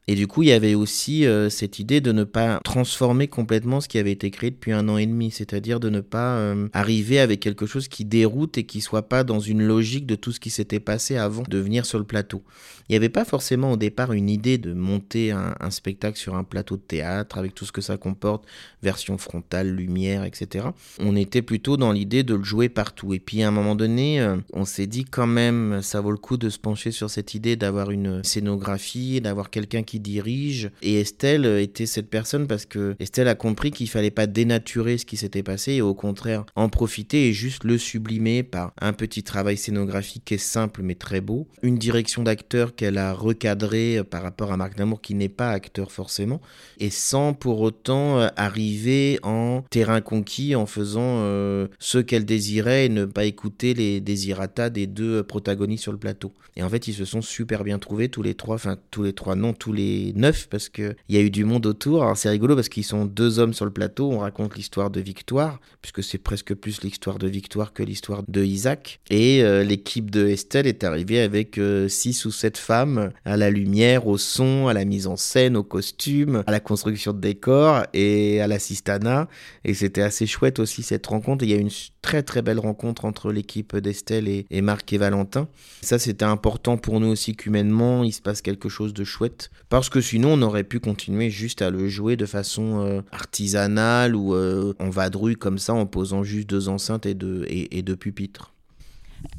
Et 0.10 0.16
du 0.16 0.26
coup, 0.26 0.42
il 0.42 0.50
y 0.50 0.54
avait 0.54 0.74
aussi 0.74 1.28
euh, 1.28 1.52
cette 1.52 1.78
idée 1.78 2.02
de 2.02 2.12
ne 2.12 2.24
pas 2.24 2.60
transformer 2.64 3.28
complètement 3.28 3.80
ce 3.80 3.88
qui 3.88 4.00
avait 4.00 4.12
été 4.12 4.32
créé 4.32 4.50
depuis 4.50 4.72
un 4.72 4.90
an 4.90 4.98
et 4.98 5.06
demi, 5.06 5.30
c'est-à-dire 5.30 5.80
de 5.80 5.92
ne 5.92 6.00
pas 6.00 6.38
euh, 6.38 6.68
arriver 6.74 7.20
avec 7.20 7.40
quelque 7.40 7.68
chose 7.68 7.88
qui 7.88 8.06
déroute 8.06 8.58
et 8.58 8.64
qui 8.64 8.82
soit 8.82 9.08
pas 9.08 9.24
dans 9.24 9.40
une 9.40 9.62
logique 9.62 10.08
de 10.08 10.16
tout 10.16 10.32
ce 10.32 10.40
qui 10.40 10.50
s'était 10.50 10.80
passé 10.80 11.16
avant 11.16 11.44
de 11.48 11.58
venir 11.60 11.86
sur 11.86 12.00
le 12.00 12.06
plateau. 12.06 12.42
Il 12.90 12.94
n'y 12.94 12.96
avait 12.96 13.10
pas 13.10 13.24
forcément 13.24 13.74
au 13.74 13.78
départ 13.78 14.14
une 14.14 14.32
idée 14.32 14.58
de 14.58 14.74
monter 14.74 15.30
un, 15.30 15.70
spectacle 15.70 16.18
sur 16.18 16.34
un 16.34 16.44
plateau 16.44 16.76
de 16.76 16.82
théâtre 16.82 17.38
avec 17.38 17.54
tout 17.54 17.64
ce 17.64 17.72
que 17.72 17.82
ça 17.82 17.98
comporte, 17.98 18.46
version 18.82 19.20
frontale, 19.20 19.70
lumière, 19.70 20.24
etc. 20.24 20.70
On 21.00 21.16
était 21.16 21.44
plutôt 21.44 21.78
dans 21.78 21.92
l'idée 21.92 22.24
de 22.24 22.34
le 22.34 22.44
jouer 22.44 22.68
partout. 22.68 23.14
Et 23.14 23.20
puis 23.20 23.44
à 23.44 23.48
un 23.50 23.52
moment 23.52 23.76
donné, 23.76 24.20
euh, 24.20 24.38
on 24.54 24.66
s'est 24.66 24.88
dit 24.88 25.06
quand 25.06 25.28
même, 25.28 25.84
ça 25.84 26.02
vaut 26.02 26.10
le 26.10 26.18
coup 26.18 26.38
de 26.38 26.50
se 26.50 26.58
pencher 26.58 26.90
sur 26.90 27.12
cette 27.12 27.36
idée 27.36 27.56
d'avoir 27.56 27.92
une 27.92 28.24
scénographie, 28.24 29.22
d'avoir 29.22 29.52
quelqu'un 29.52 29.84
qui 29.84 29.99
dirige. 30.00 30.72
Et 30.82 31.00
Estelle 31.00 31.46
était 31.46 31.86
cette 31.86 32.10
personne 32.10 32.48
parce 32.48 32.66
que 32.66 32.96
Estelle 33.00 33.28
a 33.28 33.36
compris 33.36 33.72
qu'il 33.72 33.90
fallait 33.90 34.12
pas 34.12 34.28
dénaturer 34.28 34.98
ce 34.98 35.06
qui 35.06 35.18
s'était 35.18 35.44
passé 35.44 35.74
et 35.74 35.82
au 35.82 35.94
contraire 35.94 36.46
en 36.56 36.70
profiter 36.70 37.28
et 37.28 37.34
juste 37.34 37.64
le 37.64 37.78
sublimer 37.78 38.44
par 38.44 38.74
un 38.82 38.94
petit 38.94 39.24
travail 39.24 39.58
scénographique 39.58 40.24
qui 40.26 40.36
est 40.36 40.38
simple 40.38 40.82
mais 40.84 40.96
très 40.96 41.22
beau. 41.22 41.48
Une 41.62 41.78
direction 41.78 42.24
d'acteur 42.24 42.76
qu'elle 42.76 42.98
a 42.98 43.14
recadré 43.14 44.02
par 44.10 44.24
rapport 44.24 44.52
à 44.52 44.58
Marc 44.58 44.78
Namour 44.78 45.02
qui 45.02 45.16
n'est 45.16 45.30
pas 45.30 45.52
acteur 45.52 45.92
forcément 45.92 46.42
et 46.80 46.90
sans 46.90 47.34
pour 47.34 47.62
autant 47.62 48.20
euh, 48.20 48.28
arriver 48.36 49.20
en 49.24 49.64
terrain 49.70 50.02
conquis 50.02 50.56
en 50.56 50.66
faisant 50.66 51.22
euh, 51.22 51.68
ce 51.80 51.98
qu'elle 51.98 52.26
désirait 52.26 52.86
et 52.86 52.90
ne 52.90 53.06
pas 53.06 53.26
écouter 53.26 53.74
les 53.74 54.00
désirata 54.02 54.70
des 54.70 54.88
deux 54.88 55.24
protagonistes 55.24 55.84
sur 55.84 55.92
le 55.92 55.98
plateau. 55.98 56.34
Et 56.56 56.64
en 56.64 56.70
fait, 56.70 56.88
ils 56.88 56.94
se 56.94 57.06
sont 57.06 57.22
super 57.22 57.64
bien 57.64 57.80
trouvés 57.80 58.10
tous 58.10 58.22
les 58.22 58.34
trois, 58.34 58.56
enfin 58.56 58.78
tous 58.92 59.04
les 59.04 59.14
trois, 59.14 59.36
non, 59.36 59.54
tous 59.54 59.74
les 59.74 59.89
neuf, 60.16 60.48
parce 60.50 60.70
qu'il 60.70 60.96
y 61.10 61.18
a 61.18 61.22
eu 61.22 61.30
du 61.30 61.46
monde 61.46 61.66
autour. 61.66 62.04
Alors 62.04 62.18
c'est 62.18 62.30
rigolo 62.30 62.56
parce 62.56 62.70
qu'ils 62.70 62.84
sont 62.84 63.06
deux 63.06 63.40
hommes 63.40 63.54
sur 63.54 63.66
le 63.66 63.72
plateau, 63.72 64.12
on 64.12 64.20
raconte 64.20 64.56
l'histoire 64.56 64.90
de 64.90 65.00
Victoire, 65.00 65.60
puisque 65.82 66.04
c'est 66.04 66.18
presque 66.18 66.54
plus 66.54 66.82
l'histoire 66.82 67.18
de 67.18 67.28
Victoire 67.28 67.74
que 67.74 67.84
l'histoire 67.84 68.24
de 68.28 68.44
Isaac. 68.44 69.00
Et 69.10 69.44
euh, 69.44 69.64
l'équipe 69.64 70.12
de 70.12 70.28
Estelle 70.28 70.68
est 70.68 70.84
arrivée 70.84 71.20
avec 71.20 71.58
euh, 71.58 71.88
six 71.88 72.26
ou 72.26 72.32
sept 72.32 72.58
femmes 72.58 73.12
à 73.26 73.38
la 73.38 73.50
lumière, 73.50 74.08
au 74.08 74.18
son, 74.18 74.68
à 74.68 74.74
la 74.74 74.86
mise 74.86 75.08
en 75.08 75.16
scène, 75.16 75.56
au 75.56 75.64
costume, 75.64 76.44
à 76.48 76.52
la 76.52 76.60
construction 76.60 77.14
de 77.14 77.20
décors 77.20 77.84
et 77.94 78.42
à 78.42 78.48
l'assistana. 78.48 79.28
Et 79.64 79.74
c'était 79.74 80.02
assez 80.02 80.28
chouette 80.28 80.60
aussi 80.60 80.84
cette 80.84 81.08
rencontre. 81.08 81.44
Il 81.44 81.52
y 81.52 81.54
a 81.54 81.58
une 81.58 81.70
très 82.02 82.24
très 82.24 82.42
belle 82.42 82.60
rencontre 82.60 83.06
entre 83.06 83.32
l'équipe 83.32 83.76
d'Estelle 83.76 84.28
et, 84.28 84.62
Marc 84.62 84.92
et 84.94 84.98
Valentin. 84.98 85.48
Ça 85.82 86.00
c'était 86.00 86.26
important 86.26 86.78
pour 86.78 87.00
nous 87.00 87.08
aussi 87.08 87.36
qu'humainement 87.36 88.04
il 88.04 88.12
se 88.12 88.22
passe 88.22 88.42
quelque 88.42 88.70
chose 88.70 88.94
de 88.94 89.04
chouette. 89.04 89.52
Parce 89.70 89.90
que 89.90 90.02
sinon 90.02 90.34
on 90.34 90.42
aurait 90.42 90.64
pu 90.64 90.80
continuer 90.80 91.30
juste 91.30 91.62
à 91.62 91.70
le 91.70 91.88
jouer 91.88 92.16
de 92.16 92.26
façon 92.26 92.86
euh, 92.86 93.02
artisanale 93.12 94.16
ou 94.16 94.34
euh, 94.36 94.74
en 94.80 94.90
vadrouille 94.90 95.36
comme 95.36 95.58
ça 95.60 95.74
en 95.74 95.86
posant 95.86 96.24
juste 96.24 96.50
deux 96.50 96.70
enceintes 96.70 97.06
et 97.06 97.14
deux, 97.14 97.46
et 97.50 97.82
deux 97.82 97.96
pupitres. 97.96 98.54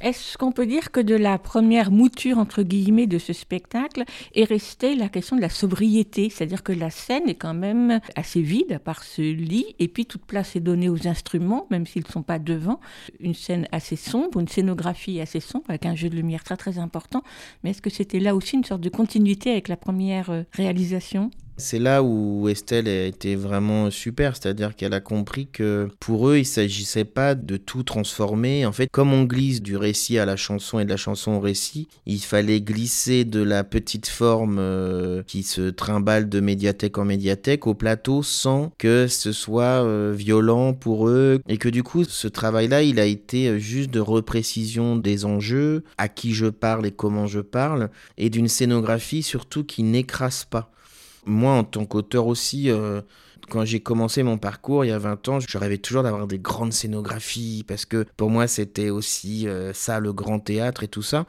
Est-ce 0.01 0.39
qu'on 0.39 0.53
peut 0.53 0.67
dire 0.67 0.91
que 0.91 1.01
de 1.01 1.15
la 1.15 1.39
première 1.39 1.91
mouture, 1.91 2.39
entre 2.39 2.63
guillemets, 2.63 3.07
de 3.07 3.19
ce 3.19 3.33
spectacle 3.33 4.05
est 4.35 4.45
restée 4.45 4.95
la 4.95 5.09
question 5.09 5.37
de 5.37 5.43
la 5.43 5.49
sobriété? 5.49 6.31
C'est-à-dire 6.31 6.63
que 6.63 6.73
la 6.73 6.91
scène 6.91 7.29
est 7.29 7.35
quand 7.35 7.55
même 7.55 8.01
assez 8.17 8.41
vide, 8.41 8.73
à 8.73 8.79
part 8.79 9.05
ce 9.05 9.23
lit, 9.23 9.75
et 9.79 9.89
puis 9.89 10.07
toute 10.07 10.25
place 10.25 10.57
est 10.57 10.61
donnée 10.61 10.89
aux 10.89 11.07
instruments, 11.07 11.67
même 11.71 11.87
s'ils 11.87 12.05
ne 12.07 12.13
sont 12.13 12.23
pas 12.23 12.39
devant. 12.39 12.81
Une 13.21 13.35
scène 13.35 13.69
assez 13.73 13.97
sombre, 13.97 14.41
une 14.41 14.49
scénographie 14.49 15.21
assez 15.21 15.41
sombre, 15.41 15.67
avec 15.69 15.87
un 15.87 15.95
jeu 15.95 16.09
de 16.09 16.17
lumière 16.17 16.45
très 16.45 16.57
très 16.57 16.79
important. 16.79 17.23
Mais 17.63 17.71
est-ce 17.71 17.83
que 17.83 17.91
c'était 17.91 18.21
là 18.21 18.35
aussi 18.35 18.57
une 18.57 18.65
sorte 18.65 18.81
de 18.81 18.89
continuité 18.89 19.51
avec 19.51 19.69
la 19.69 19.77
première 19.77 20.31
euh, 20.31 20.43
réalisation? 20.53 21.31
C'est 21.61 21.79
là 21.79 22.03
où 22.03 22.49
Estelle 22.49 22.89
a 22.89 23.05
été 23.05 23.37
vraiment 23.37 23.91
super, 23.91 24.37
c'est-à-dire 24.37 24.75
qu'elle 24.75 24.95
a 24.95 25.01
compris 25.01 25.47
que 25.47 25.89
pour 26.01 26.29
eux, 26.29 26.39
il 26.39 26.47
s'agissait 26.47 27.05
pas 27.05 27.35
de 27.35 27.57
tout 27.57 27.83
transformer. 27.83 28.67
En 28.67 28.73
fait, 28.73 28.89
comme 28.91 29.13
on 29.13 29.25
glisse 29.25 29.63
du 29.63 29.77
récit 29.77 30.19
à 30.19 30.25
la 30.25 30.37
chanson 30.37 30.81
et 30.81 30.85
de 30.85 30.91
la 30.91 30.97
chanson 30.97 31.33
au 31.33 31.41
récit, 31.41 31.89
il 32.07 32.21
fallait 32.21 32.61
glisser 32.61 33.25
de 33.25 33.43
la 33.43 33.65
petite 33.65 34.09
forme 34.09 34.59
euh, 34.59 35.23
qui 35.27 35.43
se 35.43 35.71
trimballe 35.71 36.29
de 36.29 36.41
médiathèque 36.41 36.99
en 36.99 37.05
médiathèque 37.05 37.67
au 37.67 37.75
plateau 37.75 38.23
sans 38.23 38.73
que 38.79 39.07
ce 39.07 39.33
soit 39.33 39.85
euh, 39.85 40.13
violent 40.17 40.75
pour 40.75 41.09
eux. 41.09 41.41
Et 41.49 41.59
que 41.59 41.69
du 41.69 41.83
coup, 41.83 42.05
ce 42.05 42.29
travail-là, 42.29 42.83
il 42.83 42.99
a 42.99 43.05
été 43.05 43.61
juste 43.61 43.91
de 43.91 44.01
reprécision 44.01 44.97
des 44.97 45.25
enjeux, 45.25 45.85
à 45.99 46.09
qui 46.09 46.33
je 46.33 46.47
parle 46.47 46.87
et 46.87 46.91
comment 46.91 47.27
je 47.27 47.41
parle, 47.41 47.91
et 48.19 48.31
d'une 48.31 48.49
scénographie 48.49 49.23
surtout 49.23 49.65
qui 49.65 49.83
n'écrase 49.83 50.45
pas. 50.45 50.71
Moi, 51.27 51.53
en 51.53 51.65
tant 51.65 51.85
qu'auteur 51.85 52.27
aussi, 52.27 52.71
euh, 52.71 53.03
quand 53.49 53.65
j'ai 53.65 53.81
commencé 53.81 54.23
mon 54.23 54.39
parcours 54.39 54.85
il 54.85 54.89
y 54.89 54.93
a 54.93 54.99
20 54.99 55.29
ans, 55.29 55.41
je 55.41 55.59
rêvais 55.59 55.79
toujours 55.79 56.03
d'avoir 56.03 56.27
des 56.27 56.39
grandes 56.39 56.73
scénographies 56.73 57.65
parce 57.67 57.85
que 57.85 58.07
pour 58.17 58.31
moi, 58.31 58.47
c'était 58.47 58.91
aussi 58.91 59.47
euh, 59.49 59.73
ça, 59.73 60.01
le 60.01 60.13
grand 60.13 60.39
théâtre 60.39 60.83
et 60.83 60.89
tout 60.89 61.03
ça. 61.03 61.27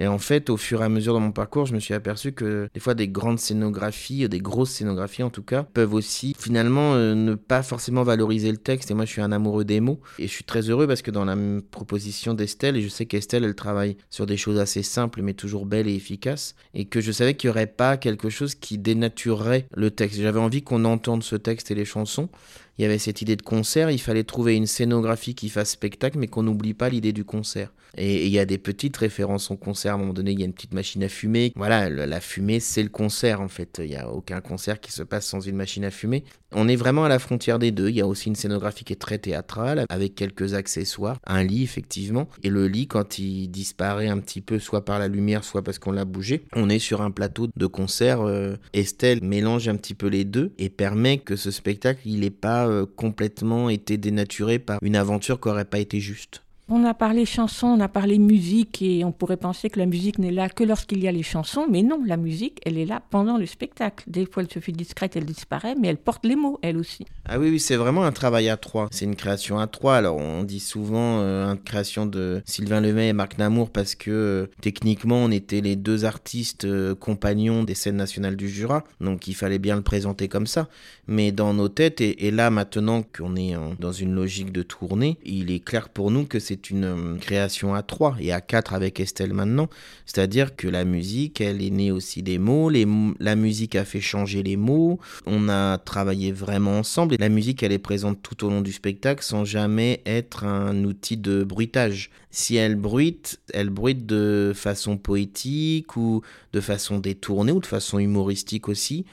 Et 0.00 0.06
en 0.06 0.18
fait, 0.18 0.48
au 0.48 0.56
fur 0.56 0.80
et 0.80 0.86
à 0.86 0.88
mesure 0.88 1.12
de 1.12 1.18
mon 1.18 1.30
parcours, 1.30 1.66
je 1.66 1.74
me 1.74 1.78
suis 1.78 1.92
aperçu 1.92 2.32
que 2.32 2.70
des 2.72 2.80
fois, 2.80 2.94
des 2.94 3.06
grandes 3.06 3.38
scénographies, 3.38 4.26
des 4.30 4.38
grosses 4.38 4.70
scénographies 4.70 5.22
en 5.22 5.28
tout 5.28 5.42
cas, 5.42 5.62
peuvent 5.62 5.92
aussi 5.92 6.34
finalement 6.38 6.94
euh, 6.94 7.14
ne 7.14 7.34
pas 7.34 7.62
forcément 7.62 8.02
valoriser 8.02 8.50
le 8.50 8.56
texte. 8.56 8.90
Et 8.90 8.94
moi, 8.94 9.04
je 9.04 9.10
suis 9.10 9.20
un 9.20 9.30
amoureux 9.30 9.66
des 9.66 9.80
mots. 9.80 10.00
Et 10.18 10.26
je 10.26 10.32
suis 10.32 10.44
très 10.44 10.70
heureux 10.70 10.86
parce 10.86 11.02
que 11.02 11.10
dans 11.10 11.26
la 11.26 11.36
proposition 11.70 12.32
d'Estelle, 12.32 12.78
et 12.78 12.80
je 12.80 12.88
sais 12.88 13.04
qu'Estelle, 13.04 13.44
elle 13.44 13.54
travaille 13.54 13.98
sur 14.08 14.24
des 14.24 14.38
choses 14.38 14.58
assez 14.58 14.82
simples, 14.82 15.20
mais 15.20 15.34
toujours 15.34 15.66
belles 15.66 15.86
et 15.86 15.94
efficaces, 15.94 16.54
et 16.72 16.86
que 16.86 17.02
je 17.02 17.12
savais 17.12 17.34
qu'il 17.34 17.48
n'y 17.48 17.52
aurait 17.52 17.66
pas 17.66 17.98
quelque 17.98 18.30
chose 18.30 18.54
qui 18.54 18.78
dénaturerait 18.78 19.66
le 19.74 19.90
texte. 19.90 20.18
J'avais 20.18 20.40
envie 20.40 20.62
qu'on 20.62 20.86
entende 20.86 21.22
ce 21.22 21.36
texte 21.36 21.70
et 21.72 21.74
les 21.74 21.84
chansons. 21.84 22.30
Il 22.80 22.84
y 22.84 22.86
avait 22.86 22.96
cette 22.96 23.20
idée 23.20 23.36
de 23.36 23.42
concert, 23.42 23.90
il 23.90 23.98
fallait 23.98 24.24
trouver 24.24 24.56
une 24.56 24.64
scénographie 24.64 25.34
qui 25.34 25.50
fasse 25.50 25.72
spectacle, 25.72 26.16
mais 26.16 26.28
qu'on 26.28 26.44
n'oublie 26.44 26.72
pas 26.72 26.88
l'idée 26.88 27.12
du 27.12 27.26
concert. 27.26 27.74
Et 27.98 28.24
il 28.24 28.32
y 28.32 28.38
a 28.38 28.46
des 28.46 28.56
petites 28.56 28.96
références 28.96 29.50
au 29.50 29.56
concert. 29.58 29.92
À 29.92 29.94
un 29.96 29.98
moment 29.98 30.14
donné, 30.14 30.30
il 30.30 30.40
y 30.40 30.44
a 30.44 30.46
une 30.46 30.54
petite 30.54 30.72
machine 30.72 31.04
à 31.04 31.10
fumer. 31.10 31.52
Voilà, 31.56 31.90
la 31.90 32.20
fumée, 32.22 32.58
c'est 32.58 32.82
le 32.82 32.88
concert 32.88 33.42
en 33.42 33.48
fait. 33.48 33.82
Il 33.84 33.90
n'y 33.90 33.96
a 33.96 34.08
aucun 34.08 34.40
concert 34.40 34.80
qui 34.80 34.92
se 34.92 35.02
passe 35.02 35.26
sans 35.26 35.40
une 35.40 35.56
machine 35.56 35.84
à 35.84 35.90
fumer. 35.90 36.24
On 36.52 36.68
est 36.68 36.76
vraiment 36.76 37.04
à 37.04 37.08
la 37.08 37.18
frontière 37.18 37.58
des 37.58 37.70
deux. 37.70 37.88
Il 37.88 37.96
y 37.96 38.00
a 38.00 38.06
aussi 38.06 38.28
une 38.28 38.34
scénographie 38.34 38.84
qui 38.84 38.92
est 38.92 38.96
très 38.96 39.18
théâtrale, 39.18 39.84
avec 39.88 40.14
quelques 40.14 40.54
accessoires. 40.54 41.18
Un 41.26 41.42
lit, 41.42 41.62
effectivement. 41.62 42.28
Et 42.42 42.50
le 42.50 42.66
lit, 42.66 42.86
quand 42.86 43.18
il 43.18 43.48
disparaît 43.48 44.08
un 44.08 44.18
petit 44.18 44.40
peu, 44.40 44.58
soit 44.58 44.84
par 44.84 44.98
la 44.98 45.08
lumière, 45.08 45.44
soit 45.44 45.62
parce 45.62 45.78
qu'on 45.78 45.92
l'a 45.92 46.04
bougé, 46.04 46.44
on 46.54 46.68
est 46.68 46.78
sur 46.78 47.02
un 47.02 47.10
plateau 47.10 47.48
de 47.54 47.66
concert. 47.66 48.22
euh, 48.22 48.56
Estelle 48.72 49.20
mélange 49.22 49.68
un 49.68 49.76
petit 49.76 49.94
peu 49.94 50.08
les 50.08 50.24
deux 50.24 50.52
et 50.58 50.70
permet 50.70 51.18
que 51.18 51.36
ce 51.36 51.50
spectacle, 51.50 52.00
il 52.04 52.20
n'ait 52.20 52.30
pas 52.30 52.66
euh, 52.66 52.86
complètement 52.86 53.68
été 53.70 53.96
dénaturé 53.96 54.58
par 54.58 54.78
une 54.82 54.96
aventure 54.96 55.40
qui 55.40 55.48
n'aurait 55.48 55.64
pas 55.64 55.78
été 55.78 56.00
juste. 56.00 56.42
On 56.72 56.84
a 56.84 56.94
parlé 56.94 57.26
chansons, 57.26 57.66
on 57.66 57.80
a 57.80 57.88
parlé 57.88 58.16
musique 58.20 58.80
et 58.80 59.04
on 59.04 59.10
pourrait 59.10 59.36
penser 59.36 59.70
que 59.70 59.80
la 59.80 59.86
musique 59.86 60.20
n'est 60.20 60.30
là 60.30 60.48
que 60.48 60.62
lorsqu'il 60.62 61.02
y 61.02 61.08
a 61.08 61.12
les 61.12 61.24
chansons, 61.24 61.66
mais 61.68 61.82
non, 61.82 62.00
la 62.06 62.16
musique, 62.16 62.60
elle 62.64 62.78
est 62.78 62.84
là 62.84 63.02
pendant 63.10 63.38
le 63.38 63.46
spectacle. 63.46 64.04
Des 64.06 64.24
fois, 64.24 64.44
elle 64.44 64.52
se 64.52 64.60
fait 64.60 64.70
discrète, 64.70 65.16
elle 65.16 65.24
disparaît, 65.24 65.74
mais 65.74 65.88
elle 65.88 65.96
porte 65.96 66.24
les 66.24 66.36
mots, 66.36 66.60
elle 66.62 66.76
aussi. 66.76 67.06
Ah 67.24 67.40
oui, 67.40 67.50
oui, 67.50 67.58
c'est 67.58 67.74
vraiment 67.74 68.04
un 68.04 68.12
travail 68.12 68.48
à 68.48 68.56
trois. 68.56 68.86
C'est 68.92 69.04
une 69.04 69.16
création 69.16 69.58
à 69.58 69.66
trois. 69.66 69.96
Alors, 69.96 70.16
on 70.18 70.44
dit 70.44 70.60
souvent 70.60 71.18
euh, 71.18 71.50
une 71.50 71.58
création 71.58 72.06
de 72.06 72.40
Sylvain 72.44 72.80
Lemay 72.80 73.08
et 73.08 73.12
Marc 73.14 73.38
Namour 73.38 73.70
parce 73.70 73.96
que 73.96 74.10
euh, 74.12 74.46
techniquement, 74.60 75.16
on 75.16 75.32
était 75.32 75.62
les 75.62 75.74
deux 75.74 76.04
artistes 76.04 76.66
euh, 76.66 76.94
compagnons 76.94 77.64
des 77.64 77.74
scènes 77.74 77.96
nationales 77.96 78.36
du 78.36 78.48
Jura. 78.48 78.84
Donc, 79.00 79.26
il 79.26 79.34
fallait 79.34 79.58
bien 79.58 79.74
le 79.74 79.82
présenter 79.82 80.28
comme 80.28 80.46
ça. 80.46 80.68
Mais 81.08 81.32
dans 81.32 81.52
nos 81.52 81.68
têtes, 81.68 82.00
et, 82.00 82.30
là, 82.30 82.50
maintenant 82.50 83.02
qu'on 83.02 83.34
est 83.34 83.56
dans 83.80 83.90
une 83.90 84.14
logique 84.14 84.52
de 84.52 84.62
tournée, 84.62 85.18
il 85.24 85.50
est 85.50 85.58
clair 85.58 85.88
pour 85.88 86.12
nous 86.12 86.24
que 86.24 86.38
c'est 86.38 86.59
une 86.68 86.84
euh, 86.84 87.16
création 87.18 87.74
à 87.74 87.82
trois 87.82 88.16
et 88.20 88.32
à 88.32 88.42
quatre 88.42 88.74
avec 88.74 89.00
Estelle 89.00 89.32
maintenant. 89.32 89.70
C'est-à-dire 90.04 90.56
que 90.56 90.68
la 90.68 90.84
musique, 90.84 91.40
elle 91.40 91.62
est 91.62 91.70
née 91.70 91.90
aussi 91.90 92.22
des 92.22 92.38
mots. 92.38 92.70
La 92.70 93.36
musique 93.36 93.76
a 93.76 93.84
fait 93.84 94.00
changer 94.00 94.42
les 94.42 94.56
mots. 94.56 94.98
On 95.24 95.48
a 95.48 95.78
travaillé 95.78 96.32
vraiment 96.32 96.78
ensemble. 96.78 97.16
La 97.18 97.28
musique, 97.28 97.62
elle 97.62 97.72
est 97.72 97.78
présente 97.78 98.20
tout 98.22 98.44
au 98.44 98.50
long 98.50 98.60
du 98.60 98.72
spectacle 98.72 99.24
sans 99.24 99.44
jamais 99.44 100.02
être 100.04 100.44
un 100.44 100.84
outil 100.84 101.16
de 101.16 101.44
bruitage. 101.44 102.10
Si 102.30 102.56
elle 102.56 102.76
bruite, 102.76 103.40
elle 103.54 103.70
bruite 103.70 104.06
de 104.06 104.52
façon 104.54 104.96
poétique 104.96 105.96
ou 105.96 106.22
de 106.52 106.60
façon 106.60 106.98
détournée 106.98 107.52
ou 107.52 107.60
de 107.60 107.66
façon 107.66 107.98
humoristique 107.98 108.68
aussi. 108.68 109.04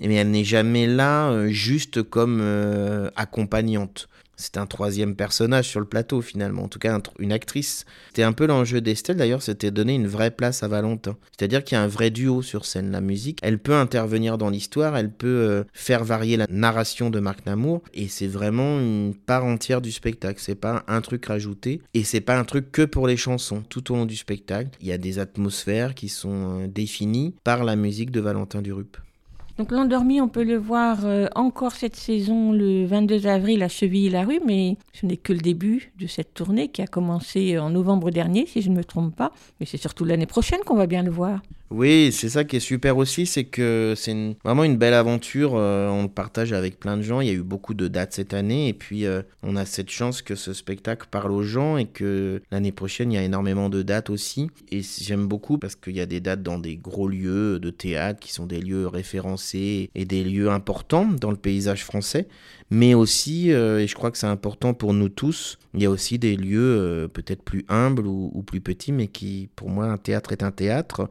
Mais 0.00 0.14
elle 0.14 0.30
n'est 0.30 0.44
jamais 0.44 0.86
là 0.86 1.30
euh, 1.30 1.48
juste 1.48 2.02
comme 2.02 2.40
euh, 2.40 3.10
accompagnante. 3.16 4.08
C'est 4.36 4.56
un 4.56 4.66
troisième 4.66 5.14
personnage 5.14 5.68
sur 5.68 5.80
le 5.80 5.86
plateau 5.86 6.20
finalement, 6.20 6.64
en 6.64 6.68
tout 6.68 6.78
cas 6.78 6.98
une 7.18 7.32
actrice. 7.32 7.84
C'était 8.08 8.22
un 8.22 8.32
peu 8.32 8.46
l'enjeu 8.46 8.80
d'Estelle 8.80 9.16
d'ailleurs, 9.16 9.42
c'était 9.42 9.70
donner 9.70 9.94
une 9.94 10.06
vraie 10.06 10.30
place 10.30 10.62
à 10.62 10.68
Valentin. 10.68 11.16
C'est-à-dire 11.36 11.62
qu'il 11.64 11.76
y 11.76 11.80
a 11.80 11.84
un 11.84 11.88
vrai 11.88 12.10
duo 12.10 12.42
sur 12.42 12.64
scène. 12.64 12.90
La 12.90 13.00
musique, 13.00 13.38
elle 13.42 13.58
peut 13.58 13.74
intervenir 13.74 14.38
dans 14.38 14.50
l'histoire, 14.50 14.96
elle 14.96 15.12
peut 15.12 15.26
euh, 15.28 15.64
faire 15.72 16.04
varier 16.04 16.36
la 16.36 16.46
narration 16.48 17.10
de 17.10 17.20
Marc 17.20 17.46
Namour, 17.46 17.82
et 17.94 18.08
c'est 18.08 18.26
vraiment 18.26 18.78
une 18.80 19.14
part 19.14 19.44
entière 19.44 19.80
du 19.80 19.92
spectacle. 19.92 20.40
C'est 20.42 20.54
pas 20.54 20.84
un 20.88 21.00
truc 21.00 21.24
rajouté, 21.26 21.82
et 21.94 22.04
c'est 22.04 22.20
pas 22.20 22.38
un 22.38 22.44
truc 22.44 22.72
que 22.72 22.82
pour 22.82 23.06
les 23.06 23.16
chansons. 23.16 23.62
Tout 23.68 23.92
au 23.92 23.96
long 23.96 24.06
du 24.06 24.16
spectacle, 24.16 24.70
il 24.80 24.88
y 24.88 24.92
a 24.92 24.98
des 24.98 25.18
atmosphères 25.18 25.94
qui 25.94 26.08
sont 26.08 26.62
euh, 26.62 26.66
définies 26.66 27.34
par 27.44 27.64
la 27.64 27.76
musique 27.76 28.10
de 28.10 28.20
Valentin 28.20 28.62
Durup. 28.62 28.96
Donc 29.58 29.70
l'endormi, 29.70 30.20
on 30.20 30.28
peut 30.28 30.44
le 30.44 30.56
voir 30.56 31.04
euh, 31.04 31.26
encore 31.34 31.72
cette 31.72 31.96
saison 31.96 32.52
le 32.52 32.86
22 32.86 33.26
avril 33.26 33.62
à 33.62 33.68
Cheville-la-Rue, 33.68 34.40
mais 34.46 34.76
ce 34.92 35.04
n'est 35.04 35.18
que 35.18 35.32
le 35.32 35.40
début 35.40 35.92
de 35.98 36.06
cette 36.06 36.32
tournée 36.32 36.68
qui 36.68 36.80
a 36.80 36.86
commencé 36.86 37.58
en 37.58 37.70
novembre 37.70 38.10
dernier, 38.10 38.46
si 38.46 38.62
je 38.62 38.70
ne 38.70 38.76
me 38.76 38.84
trompe 38.84 39.14
pas. 39.14 39.30
Mais 39.60 39.66
c'est 39.66 39.76
surtout 39.76 40.04
l'année 40.04 40.26
prochaine 40.26 40.60
qu'on 40.64 40.76
va 40.76 40.86
bien 40.86 41.02
le 41.02 41.10
voir. 41.10 41.42
Oui, 41.74 42.10
c'est 42.12 42.28
ça 42.28 42.44
qui 42.44 42.56
est 42.56 42.60
super 42.60 42.98
aussi, 42.98 43.24
c'est 43.24 43.44
que 43.44 43.94
c'est 43.96 44.36
vraiment 44.44 44.64
une 44.64 44.76
belle 44.76 44.92
aventure. 44.92 45.52
euh, 45.56 45.88
on 45.88 46.02
le 46.02 46.08
partage 46.08 46.52
avec 46.52 46.78
plein 46.78 46.98
de 46.98 47.02
gens. 47.02 47.22
Il 47.22 47.28
y 47.28 47.30
a 47.30 47.32
eu 47.32 47.42
beaucoup 47.42 47.72
de 47.72 47.88
dates 47.88 48.12
cette 48.12 48.34
année 48.34 48.68
et 48.68 48.74
puis 48.74 49.06
euh, 49.06 49.22
on 49.42 49.56
a 49.56 49.64
cette 49.64 49.88
chance 49.88 50.20
que 50.20 50.34
ce 50.34 50.52
spectacle 50.52 51.08
parle 51.10 51.32
aux 51.32 51.42
gens 51.42 51.78
et 51.78 51.86
que 51.86 52.42
l'année 52.50 52.72
prochaine 52.72 53.10
il 53.10 53.14
y 53.14 53.18
a 53.18 53.22
énormément 53.22 53.70
de 53.70 53.80
dates 53.80 54.10
aussi. 54.10 54.50
Et 54.70 54.82
j'aime 54.82 55.26
beaucoup 55.26 55.56
parce 55.56 55.74
qu'il 55.74 55.96
y 55.96 56.00
a 56.02 56.06
des 56.06 56.20
dates 56.20 56.42
dans 56.42 56.58
des 56.58 56.76
gros 56.76 57.08
lieux 57.08 57.58
de 57.58 57.70
théâtre 57.70 58.20
qui 58.20 58.34
sont 58.34 58.44
des 58.44 58.60
lieux 58.60 58.86
référencés 58.86 59.88
et 59.94 60.04
des 60.04 60.24
lieux 60.24 60.50
importants 60.50 61.06
dans 61.06 61.30
le 61.30 61.38
paysage 61.38 61.84
français. 61.84 62.28
Mais 62.68 62.94
aussi, 62.94 63.52
euh, 63.52 63.80
et 63.80 63.86
je 63.86 63.94
crois 63.94 64.10
que 64.10 64.16
c'est 64.16 64.26
important 64.26 64.72
pour 64.72 64.94
nous 64.94 65.10
tous, 65.10 65.58
il 65.74 65.82
y 65.82 65.86
a 65.86 65.90
aussi 65.90 66.18
des 66.18 66.36
lieux 66.36 67.08
peut-être 67.12 67.42
plus 67.42 67.64
humbles 67.68 68.06
ou, 68.06 68.42
plus 68.46 68.60
petits, 68.60 68.92
mais 68.92 69.08
qui, 69.08 69.50
pour 69.56 69.68
moi, 69.68 69.86
un 69.86 69.98
théâtre 69.98 70.32
est 70.32 70.42
un 70.42 70.50
théâtre. 70.50 71.06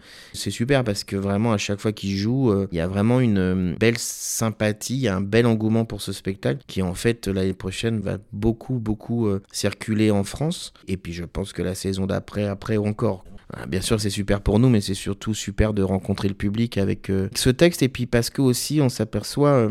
Super 0.52 0.84
parce 0.84 1.04
que 1.04 1.16
vraiment, 1.16 1.54
à 1.54 1.58
chaque 1.58 1.80
fois 1.80 1.91
qu'il 1.91 2.16
joue, 2.16 2.52
euh, 2.52 2.68
il 2.72 2.78
y 2.78 2.82
a 2.82 2.88
vraiment 2.88 3.20
une 3.20 3.38
euh, 3.38 3.76
belle 3.80 3.97
sympathie, 3.97 5.08
un 5.08 5.22
bel 5.22 5.45
engouement 5.45 5.86
pour 5.86 6.02
ce 6.02 6.14
spectacle 6.14 6.62
qui, 6.68 6.82
en 6.82 6.93
fait, 6.93 7.28
l'année 7.28 7.54
prochaine 7.54 7.99
va 7.99 8.18
beaucoup, 8.32 8.80
beaucoup 8.80 9.28
euh, 9.28 9.41
circuler 9.52 10.12
en 10.12 10.24
France. 10.24 10.74
Et 10.88 10.97
puis, 10.97 11.14
je 11.14 11.24
pense 11.24 11.54
que 11.54 11.62
la 11.62 11.76
saison 11.76 12.06
d'après, 12.06 12.45
après 12.45 12.78
encore. 12.78 13.24
Ah, 13.54 13.66
Bien 13.66 13.82
sûr, 13.82 13.99
c'est 13.99 14.10
super 14.10 14.41
pour 14.41 14.60
nous, 14.60 14.70
mais 14.70 14.82
c'est 14.82 14.93
surtout 14.93 15.34
super 15.34 15.74
de 15.74 15.84
rencontrer 15.84 16.28
le 16.30 16.34
public 16.34 16.78
avec 16.78 17.12
ce 17.36 17.49
texte. 17.49 17.84
Et 17.84 17.89
puis 17.89 18.06
parce 18.06 18.30
que 18.30 18.41
aussi, 18.41 18.80
on 18.80 18.88
s'aperçoit, 18.88 19.70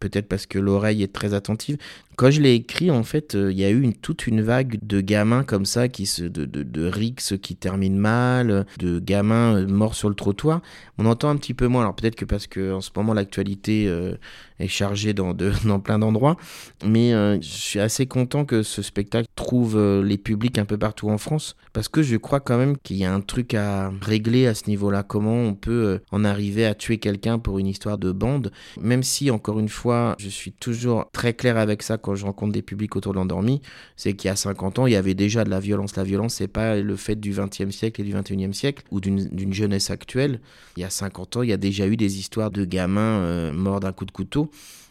peut-être 0.00 0.28
parce 0.28 0.46
que 0.46 0.58
l'oreille 0.58 1.02
est 1.02 1.12
très 1.12 1.34
attentive, 1.34 1.76
quand 2.18 2.32
je 2.32 2.40
l'ai 2.40 2.54
écrit, 2.54 2.90
en 2.90 3.04
fait, 3.04 3.36
euh, 3.36 3.52
il 3.52 3.60
y 3.60 3.64
a 3.64 3.70
eu 3.70 3.92
toute 3.94 4.26
une 4.26 4.42
vague 4.42 4.80
de 4.82 5.00
gamins 5.00 5.44
comme 5.44 5.64
ça, 5.64 5.86
qui 5.86 6.04
se, 6.04 6.24
de, 6.24 6.46
de, 6.46 6.64
de 6.64 6.84
rixes 6.84 7.34
qui 7.40 7.54
terminent 7.54 7.96
mal, 7.96 8.66
de 8.80 8.98
gamins 8.98 9.54
euh, 9.54 9.68
morts 9.68 9.94
sur 9.94 10.08
le 10.08 10.16
trottoir. 10.16 10.60
On 10.98 11.06
entend 11.06 11.28
un 11.28 11.36
petit 11.36 11.54
peu 11.54 11.68
moins. 11.68 11.82
Alors 11.82 11.94
peut-être 11.94 12.16
que 12.16 12.24
parce 12.24 12.48
que 12.48 12.72
en 12.72 12.80
ce 12.80 12.90
moment 12.96 13.14
l'actualité 13.14 13.86
euh, 13.86 14.16
est 14.58 14.66
chargée 14.66 15.14
dans, 15.14 15.32
de, 15.32 15.52
dans 15.64 15.78
plein 15.78 16.00
d'endroits, 16.00 16.36
mais 16.84 17.12
je 17.12 17.48
suis 17.48 17.78
assez 17.78 18.06
content 18.06 18.44
que 18.44 18.64
ce 18.64 18.82
spectacle 18.82 19.28
trouve 19.36 19.80
les 20.02 20.18
publics 20.18 20.58
un 20.58 20.64
peu 20.64 20.76
partout 20.76 21.10
en 21.10 21.18
France, 21.18 21.54
parce 21.72 21.86
que 21.88 22.02
je 22.02 22.16
crois 22.16 22.40
quand 22.40 22.58
même 22.58 22.76
qu'il 22.78 22.96
y 22.96 23.04
a 23.04 23.14
un 23.14 23.20
truc 23.20 23.54
à 23.54 23.92
régler 24.02 24.48
à 24.48 24.54
ce 24.54 24.68
niveau-là. 24.68 25.04
Comment 25.04 25.36
on 25.36 25.54
peut 25.54 26.00
en 26.10 26.24
arriver 26.24 26.66
à 26.66 26.74
tuer 26.74 26.98
quelqu'un 26.98 27.38
pour 27.38 27.60
une 27.60 27.68
histoire 27.68 27.96
de 27.96 28.10
bande, 28.10 28.50
même 28.80 29.04
si 29.04 29.30
encore 29.30 29.60
une 29.60 29.68
fois, 29.68 30.16
je 30.18 30.28
suis 30.28 30.50
toujours 30.50 31.08
très 31.12 31.34
clair 31.34 31.56
avec 31.56 31.84
ça 31.84 31.96
quand 32.08 32.14
je 32.14 32.24
rencontre 32.24 32.52
des 32.52 32.62
publics 32.62 32.96
autour 32.96 33.12
de 33.12 33.18
l'endormi, 33.18 33.60
c'est 33.96 34.14
qu'il 34.14 34.28
y 34.28 34.30
a 34.30 34.36
50 34.36 34.78
ans, 34.78 34.86
il 34.86 34.94
y 34.94 34.96
avait 34.96 35.14
déjà 35.14 35.44
de 35.44 35.50
la 35.50 35.60
violence. 35.60 35.94
La 35.94 36.04
violence, 36.04 36.34
c'est 36.36 36.48
pas 36.48 36.76
le 36.76 36.96
fait 36.96 37.16
du 37.16 37.34
20e 37.34 37.70
siècle 37.70 38.00
et 38.00 38.04
du 38.04 38.14
21e 38.14 38.54
siècle 38.54 38.82
ou 38.90 39.00
d'une 39.00 39.52
jeunesse 39.52 39.90
actuelle. 39.90 40.40
Il 40.78 40.80
y 40.80 40.84
a 40.84 40.90
50 40.90 41.36
ans, 41.36 41.42
il 41.42 41.50
y 41.50 41.52
a 41.52 41.58
déjà 41.58 41.86
eu 41.86 41.98
des 41.98 42.18
histoires 42.18 42.50
de 42.50 42.64
gamins 42.64 43.20
euh, 43.20 43.52
morts 43.52 43.80
d'un 43.80 43.92
coup 43.92 44.06
de 44.06 44.10
couteau. 44.10 44.50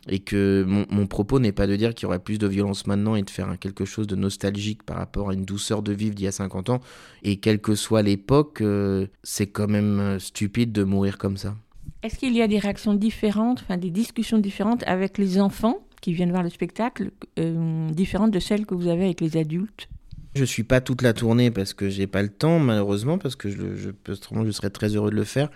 Et 0.10 0.20
que 0.20 0.64
mon, 0.66 0.86
mon 0.90 1.08
propos 1.08 1.40
n'est 1.40 1.52
pas 1.52 1.66
de 1.66 1.76
dire 1.76 1.94
qu'il 1.94 2.04
y 2.04 2.06
aurait 2.06 2.20
plus 2.20 2.38
de 2.38 2.48
violence 2.48 2.86
maintenant 2.86 3.16
et 3.16 3.24
de 3.24 3.30
faire 3.30 3.58
quelque 3.60 3.84
chose 3.84 4.06
de 4.06 4.16
nostalgique 4.16 4.84
par 4.84 4.98
rapport 4.98 5.32
à 5.32 5.34
une 5.34 5.44
douceur 5.44 5.82
de 5.82 5.92
vivre 5.92 6.14
d'il 6.14 6.26
y 6.26 6.28
a 6.28 6.32
50 6.32 6.70
ans. 6.70 6.82
Et 7.24 7.38
quelle 7.38 7.60
que 7.60 7.74
soit 7.74 8.04
l'époque, 8.04 8.62
euh, 8.62 9.08
c'est 9.24 9.48
quand 9.48 9.68
même 9.68 10.00
euh, 10.00 10.20
stupide 10.20 10.72
de 10.72 10.84
mourir 10.84 11.18
comme 11.18 11.36
ça. 11.36 11.56
Est-ce 12.04 12.20
qu'il 12.20 12.36
y 12.36 12.44
a 12.44 12.48
des 12.48 12.60
réactions 12.60 12.94
différentes, 12.94 13.62
enfin 13.64 13.78
des 13.78 13.90
discussions 13.90 14.38
différentes 14.38 14.84
avec 14.86 15.18
les 15.18 15.42
enfants 15.42 15.87
qui 16.08 16.14
viennent 16.14 16.32
voir 16.32 16.44
le 16.44 16.50
spectacle, 16.50 17.12
euh, 17.38 17.90
différentes 17.90 18.32
de 18.32 18.40
celles 18.40 18.66
que 18.66 18.74
vous 18.74 18.88
avez 18.88 19.04
avec 19.04 19.20
les 19.20 19.36
adultes 19.36 19.90
Je 20.36 20.46
suis 20.46 20.64
pas 20.64 20.80
toute 20.80 21.02
la 21.02 21.12
tournée 21.12 21.52
parce 21.52 21.74
que 21.74 21.90
j'ai 21.90 22.08
pas 22.08 22.22
le 22.22 22.30
temps, 22.30 22.60
malheureusement, 22.60 23.18
parce 23.18 23.36
que 23.36 23.50
je, 23.50 23.76
je, 23.76 24.52
serais 24.52 24.70
très 24.70 24.96
heureux 24.96 25.10
de 25.12 25.18
le 25.18 25.26
faire. 25.26 25.50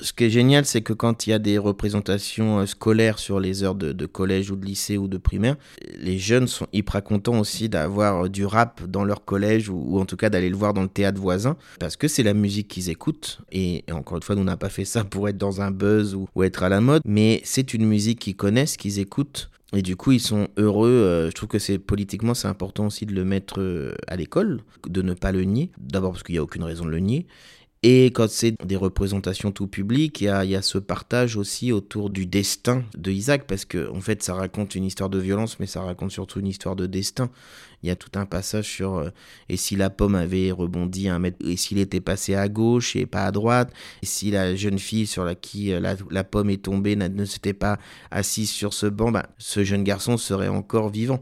Ce 0.00 0.12
qui 0.12 0.22
est 0.22 0.30
génial, 0.30 0.64
c'est 0.66 0.82
que 0.82 0.92
quand 0.92 1.26
il 1.26 1.30
y 1.30 1.32
a 1.32 1.40
des 1.40 1.58
représentations 1.58 2.60
euh, 2.60 2.66
scolaires 2.66 3.18
sur 3.18 3.40
les 3.40 3.64
heures 3.64 3.74
de, 3.74 4.06
collège 4.06 4.52
ou 4.52 4.54
de 4.54 4.64
lycée 4.64 4.98
ou 4.98 5.08
de 5.08 5.18
primaire, 5.18 5.56
les 5.98 6.16
jeunes 6.16 6.46
sont 6.46 6.68
hyper 6.72 7.02
contents 7.02 7.40
aussi 7.40 7.68
d'avoir 7.68 8.26
euh, 8.26 8.28
du 8.28 8.46
rap 8.46 8.80
dans 8.86 9.02
leur 9.02 9.24
collège 9.24 9.68
ou, 9.68 9.98
en 9.98 10.04
tout 10.04 10.16
cas 10.16 10.30
d'aller 10.30 10.48
le 10.48 10.56
voir 10.56 10.74
dans 10.74 10.82
le 10.82 10.88
théâtre 10.88 11.20
voisin 11.20 11.56
parce 11.80 11.96
que 11.96 12.06
c'est 12.06 12.22
la 12.22 12.34
musique 12.34 12.68
qu'ils 12.68 12.88
écoutent. 12.88 13.40
Et, 13.50 13.82
encore 13.90 14.18
une 14.18 14.22
fois, 14.22 14.36
nous 14.36 14.44
n'a 14.44 14.56
pas 14.56 14.68
fait 14.68 14.84
ça 14.84 15.02
pour 15.02 15.28
être 15.28 15.38
dans 15.38 15.60
un 15.60 15.72
buzz 15.72 16.14
ou, 16.14 16.28
ou 16.36 16.44
être 16.44 16.62
à 16.62 16.68
la 16.68 16.80
mode, 16.80 17.02
mais 17.04 17.40
c'est 17.42 17.74
une 17.74 17.84
musique 17.84 18.20
qu'ils 18.20 18.36
connaissent, 18.36 18.76
qu'ils 18.76 19.00
écoutent. 19.00 19.50
Et 19.74 19.82
du 19.82 19.96
coup, 19.96 20.12
ils 20.12 20.20
sont 20.20 20.48
heureux. 20.56 20.88
euh, 20.88 21.30
je 21.30 21.34
trouve 21.34 21.48
que 21.48 21.58
c'est 21.58 21.78
politiquement, 21.78 22.32
c'est 22.34 22.48
important 22.48 22.86
aussi 22.86 23.04
de 23.04 23.12
le 23.12 23.24
mettre 23.24 23.60
euh, 23.60 23.94
à 24.06 24.16
l'école, 24.16 24.62
de 24.88 25.02
ne 25.02 25.12
pas 25.12 25.30
le 25.30 25.44
nier. 25.44 25.70
D'abord 25.78 26.12
parce 26.12 26.22
qu'il 26.22 26.34
n'y 26.34 26.38
a 26.38 26.42
aucune 26.42 26.64
raison 26.64 26.84
de 26.86 26.90
le 26.90 27.00
nier. 27.00 27.26
Et 27.84 28.06
quand 28.06 28.28
c'est 28.28 28.54
des 28.64 28.74
représentations 28.74 29.52
tout 29.52 29.68
public, 29.68 30.20
il 30.20 30.24
y 30.24 30.28
a, 30.56 30.62
ce 30.62 30.78
partage 30.78 31.36
aussi 31.36 31.70
autour 31.70 32.10
du 32.10 32.26
destin 32.26 32.82
de 32.96 33.12
Isaac, 33.12 33.46
parce 33.46 33.64
que 33.64 33.88
en 33.92 34.00
fait, 34.00 34.20
ça 34.20 34.34
raconte 34.34 34.74
une 34.74 34.82
histoire 34.82 35.08
de 35.08 35.18
violence, 35.20 35.60
mais 35.60 35.66
ça 35.66 35.82
raconte 35.82 36.10
surtout 36.10 36.40
une 36.40 36.48
histoire 36.48 36.74
de 36.74 36.86
destin. 36.86 37.30
Il 37.84 37.88
y 37.88 37.92
a 37.92 37.96
tout 37.96 38.10
un 38.16 38.26
passage 38.26 38.66
sur 38.68 38.96
euh, 38.96 39.10
et 39.48 39.56
si 39.56 39.76
la 39.76 39.90
pomme 39.90 40.16
avait 40.16 40.50
rebondi 40.50 41.08
un 41.08 41.20
mètre, 41.20 41.38
et 41.46 41.56
s'il 41.56 41.78
était 41.78 42.00
passé 42.00 42.34
à 42.34 42.48
gauche 42.48 42.96
et 42.96 43.06
pas 43.06 43.24
à 43.24 43.30
droite, 43.30 43.72
et 44.02 44.06
si 44.06 44.32
la 44.32 44.56
jeune 44.56 44.80
fille 44.80 45.06
sur 45.06 45.24
la 45.24 45.36
qui 45.36 45.72
euh, 45.72 45.94
la, 46.10 46.24
pomme 46.24 46.50
est 46.50 46.64
tombée 46.64 46.96
ne 46.96 47.24
s'était 47.24 47.52
pas 47.52 47.78
assise 48.10 48.50
sur 48.50 48.74
ce 48.74 48.86
banc, 48.86 49.12
bah, 49.12 49.28
ce 49.38 49.62
jeune 49.62 49.84
garçon 49.84 50.16
serait 50.16 50.48
encore 50.48 50.88
vivant. 50.88 51.20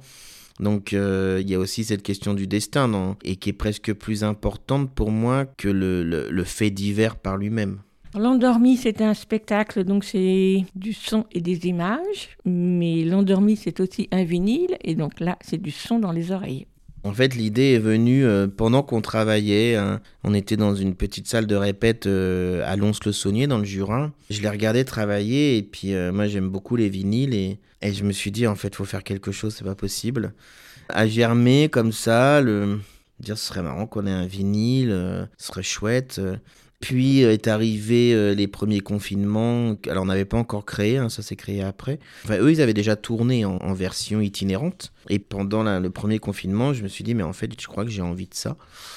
Donc 0.60 0.92
euh, 0.92 1.38
il 1.42 1.50
y 1.50 1.54
a 1.54 1.58
aussi 1.58 1.84
cette 1.84 2.02
question 2.02 2.34
du 2.34 2.46
destin 2.46 3.16
et 3.24 3.36
qui 3.36 3.50
est 3.50 3.54
presque 3.54 3.92
plus 3.92 4.24
importante 4.24 4.90
pour 4.90 5.10
moi 5.10 5.44
que 5.44 5.68
le 5.68 6.44
fait 6.44 6.70
divers 6.70 7.16
par 7.16 7.36
lui-même. 7.36 7.80
L'endormi, 8.18 8.78
c'est 8.78 9.02
un 9.02 9.12
spectacle, 9.12 9.84
donc 9.84 10.04
c'est 10.04 10.64
du 10.74 10.94
son 10.94 11.26
et 11.32 11.42
des 11.42 11.66
images, 11.66 12.30
mais 12.46 13.04
l'endormi, 13.04 13.56
c'est 13.56 13.78
aussi 13.78 14.08
un 14.10 14.24
vinyle, 14.24 14.78
et 14.82 14.94
donc 14.94 15.20
là, 15.20 15.36
c'est 15.42 15.60
du 15.60 15.70
son 15.70 15.98
dans 15.98 16.12
les 16.12 16.32
oreilles. 16.32 16.66
En 17.06 17.14
fait, 17.14 17.36
l'idée 17.36 17.74
est 17.74 17.78
venue 17.78 18.24
euh, 18.24 18.48
pendant 18.48 18.82
qu'on 18.82 19.00
travaillait. 19.00 19.76
hein. 19.76 20.00
on 20.24 20.34
était 20.34 20.56
dans 20.56 20.74
une 20.74 20.96
petite 20.96 21.28
salle 21.28 21.46
de 21.46 21.54
répète 21.54 22.06
euh, 22.06 22.64
à 22.66 22.74
Lons-le-Saunier, 22.74 23.46
dans 23.46 23.58
le 23.58 23.64
Jura. 23.64 24.10
Je 24.28 24.42
les 24.42 24.48
regardais 24.48 24.82
travailler, 24.82 25.56
et 25.56 25.62
puis 25.62 25.94
euh, 25.94 26.10
moi, 26.10 26.26
j'aime 26.26 26.48
beaucoup 26.48 26.74
les 26.74 26.88
vinyles, 26.88 27.32
et, 27.32 27.60
je 27.80 28.02
me 28.02 28.10
suis 28.10 28.32
dit, 28.32 28.48
en 28.48 28.56
fait, 28.56 28.74
faut 28.74 28.84
faire 28.84 29.04
quelque 29.04 29.30
chose, 29.30 29.54
c'est 29.56 29.64
pas 29.64 29.76
possible. 29.76 30.34
À 30.88 31.06
germer 31.06 31.68
comme 31.68 31.92
ça, 31.92 32.40
le... 32.40 32.80
dire 33.20 33.38
ce 33.38 33.46
serait 33.46 33.62
marrant 33.62 33.86
qu'on 33.86 34.08
ait 34.08 34.10
un 34.10 34.26
vinyle, 34.26 34.90
ce 35.38 35.46
serait 35.46 35.62
chouette. 35.62 36.20
Puis 36.80 37.24
euh, 37.24 37.32
est 37.32 37.48
arrivé 37.48 38.12
euh, 38.12 38.34
les 38.34 38.46
premiers 38.46 38.80
confinements. 38.80 39.76
Alors 39.88 40.04
on 40.04 40.06
n'avait 40.06 40.24
pas 40.24 40.36
encore 40.36 40.66
créé, 40.66 40.98
hein, 40.98 41.08
ça 41.08 41.22
s'est 41.22 41.36
créé 41.36 41.62
après. 41.62 41.98
Enfin, 42.24 42.38
eux, 42.38 42.50
ils 42.50 42.60
avaient 42.60 42.74
déjà 42.74 42.96
tourné 42.96 43.44
en, 43.44 43.74
version 43.74 44.20
itinérante. 44.20 44.92
Et 45.08 45.18
pendant 45.18 45.62
le 45.62 45.90
premier 45.90 46.18
confinement, 46.18 46.72
je 46.72 46.82
me 46.82 46.88
suis 46.88 47.04
dit, 47.04 47.14
mais 47.14 47.22
en 47.22 47.32
fait, 47.32 47.50
je 47.60 47.66
crois 47.66 47.84
que 47.84 47.90
j'ai 47.90 48.02
envie 48.02 48.26
de 48.26 48.34
ça. 48.34 48.56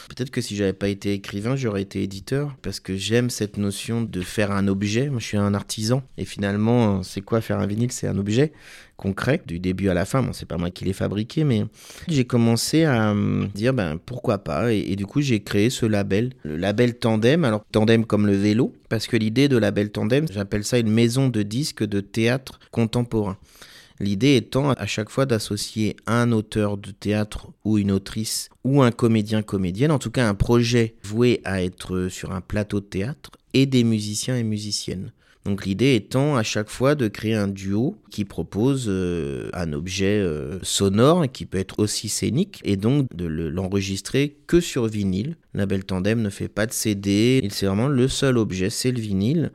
Peut-être 0.09 0.32
que 0.32 0.41
si 0.41 0.55
j'avais 0.55 0.73
pas 0.73 0.88
été 0.88 1.13
écrivain, 1.13 1.55
j'aurais 1.55 1.84
été 1.84 2.01
éditeur. 2.01 2.55
Parce 2.61 2.80
que 2.80 2.95
j'aime 2.95 3.30
cette 3.30 3.57
notion 3.57 4.01
de 4.01 4.21
faire 4.21 4.51
un 4.51 4.67
objet. 4.67 5.09
Moi, 5.09 5.19
je 5.19 5.25
suis 5.25 5.38
un 5.38 5.53
artisan. 5.53 6.01
Et 6.17 6.25
finalement, 6.25 7.03
c'est 7.03 7.21
quoi 7.21 7.41
faire 7.41 7.59
un 7.59 7.67
vinyle? 7.67 7.91
C'est 7.91 8.07
un 8.07 8.17
objet 8.17 8.51
concret, 9.00 9.41
du 9.47 9.60
début 9.60 9.88
à 9.88 9.93
la 9.93 10.06
fin. 10.06 10.22
Bon, 10.22 10.34
c'est 10.34 10.45
pas 10.45 10.58
moi 10.58 10.70
qui 10.70 10.84
l'ai 10.84 10.93
fabriqué, 10.93 11.45
mais 11.45 11.64
j'ai 12.10 12.26
commencé 12.26 12.84
à 12.84 13.14
me 13.14 13.47
dire, 13.47 13.74
ben, 13.74 13.97
pourquoi 14.06 14.39
pas. 14.39 14.74
Et, 14.74 14.91
et 14.91 14.95
du 14.97 15.06
coup, 15.06 15.22
j'ai 15.22 15.39
créé 15.39 15.70
ce 15.70 15.86
label, 15.86 16.34
le 16.43 16.58
label 16.58 17.00
Tandem. 17.00 17.45
Alors, 17.45 17.64
Tandem 17.72 18.06
comme 18.06 18.28
le 18.28 18.36
vélo, 18.36 18.74
parce 18.89 19.08
que 19.08 19.16
l'idée 19.16 19.47
de 19.47 19.58
label 19.58 19.89
Tandem, 19.89 20.28
j'appelle 20.30 20.66
ça 20.66 20.78
une 20.78 20.91
maison 20.91 21.30
de 21.30 21.41
disques 21.41 21.86
de 21.86 22.02
théâtre 22.02 22.60
contemporain. 22.72 23.38
L'idée 24.02 24.36
étant 24.36 24.72
à 24.72 24.86
chaque 24.86 25.10
fois 25.10 25.26
d'associer 25.26 25.95
un 26.06 26.32
auteur 26.32 26.78
de 26.78 26.91
théâtre 26.91 27.47
ou 27.66 27.78
une 27.78 27.91
autrice 27.91 28.50
ou 28.64 28.82
un 28.82 28.91
comédien 28.91 29.41
comédienne, 29.41 29.91
en 29.91 30.00
tout 30.00 30.12
cas 30.12 30.28
un 30.28 30.36
projet 30.36 30.95
voué 31.04 31.41
à 31.43 31.64
être 31.64 32.08
sur 32.10 32.32
un 32.32 32.41
plateau 32.41 32.80
de 32.80 32.86
théâtre, 32.86 33.32
et 33.54 33.66
des 33.66 33.84
musiciens 33.84 34.38
et 34.38 34.43
musiciennes. 34.43 35.12
Donc 35.46 35.66
l'idée 35.66 35.96
étant 35.96 36.36
à 36.36 36.44
chaque 36.44 36.70
fois 36.70 36.96
de 36.96 37.08
créer 37.08 37.34
un 37.34 37.48
duo 37.48 37.96
qui 38.12 38.26
propose 38.26 38.86
euh, 38.88 39.50
un 39.54 39.74
objet 39.74 40.20
euh, 40.20 40.60
sonore 40.64 41.26
qui 41.32 41.46
peut 41.46 41.58
être 41.58 41.80
aussi 41.80 42.10
scénique 42.10 42.62
et 42.66 42.76
donc 42.78 43.08
de 43.16 43.26
le- 43.26 43.50
l'enregistrer 43.50 44.38
que 44.48 44.60
sur 44.60 44.86
vinyle. 44.88 45.38
La 45.54 45.66
Belle 45.66 45.86
Tandem 45.86 46.22
ne 46.22 46.30
fait 46.30 46.50
pas 46.50 46.66
de 46.66 46.74
CD, 46.74 47.48
c'est 47.52 47.66
vraiment 47.66 47.88
le 47.88 48.08
seul 48.08 48.38
objet, 48.38 48.70
c'est 48.70 48.92
le 48.92 49.00
vinyle. 49.00 49.52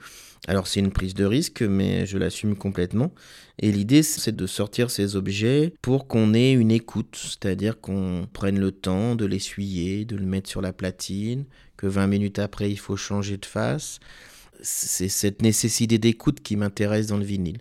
Alors 0.49 0.67
c'est 0.67 0.81
une 0.81 0.91
prise 0.91 1.15
de 1.15 1.25
risque, 1.25 1.63
mais 1.63 2.07
je 2.07 2.19
l'assume 2.19 2.57
complètement. 2.57 3.13
Et 3.59 3.71
l'idée, 3.73 4.03
c'est 4.03 4.35
de 4.35 4.47
sortir 4.47 4.91
ces 4.91 5.17
objets 5.17 5.73
pour 5.81 6.07
qu'on 6.07 6.35
ait 6.35 6.53
une 6.53 6.71
écoute, 6.71 7.17
c'est-à-dire 7.17 7.81
qu'on 7.81 8.27
prenne 8.33 8.59
le 8.59 8.73
temps 8.73 9.15
de 9.15 9.25
l'essuyer, 9.25 10.05
de 10.05 10.17
le 10.17 10.27
mettre 10.27 10.51
sur 10.51 10.61
la 10.61 10.73
platine, 10.73 11.45
que 11.77 11.87
20 11.87 12.09
minutes 12.09 12.39
après, 12.39 12.71
il 12.71 12.79
faut 12.79 12.97
changer 12.97 13.37
de 13.39 13.47
face. 13.47 14.01
C'est 14.65 15.09
cette 15.09 15.43
nécessité 15.43 15.99
d'écoute 15.99 16.41
qui 16.41 16.57
m'intéresse 16.57 17.07
dans 17.07 17.19
le 17.19 17.25
vinyle. 17.25 17.59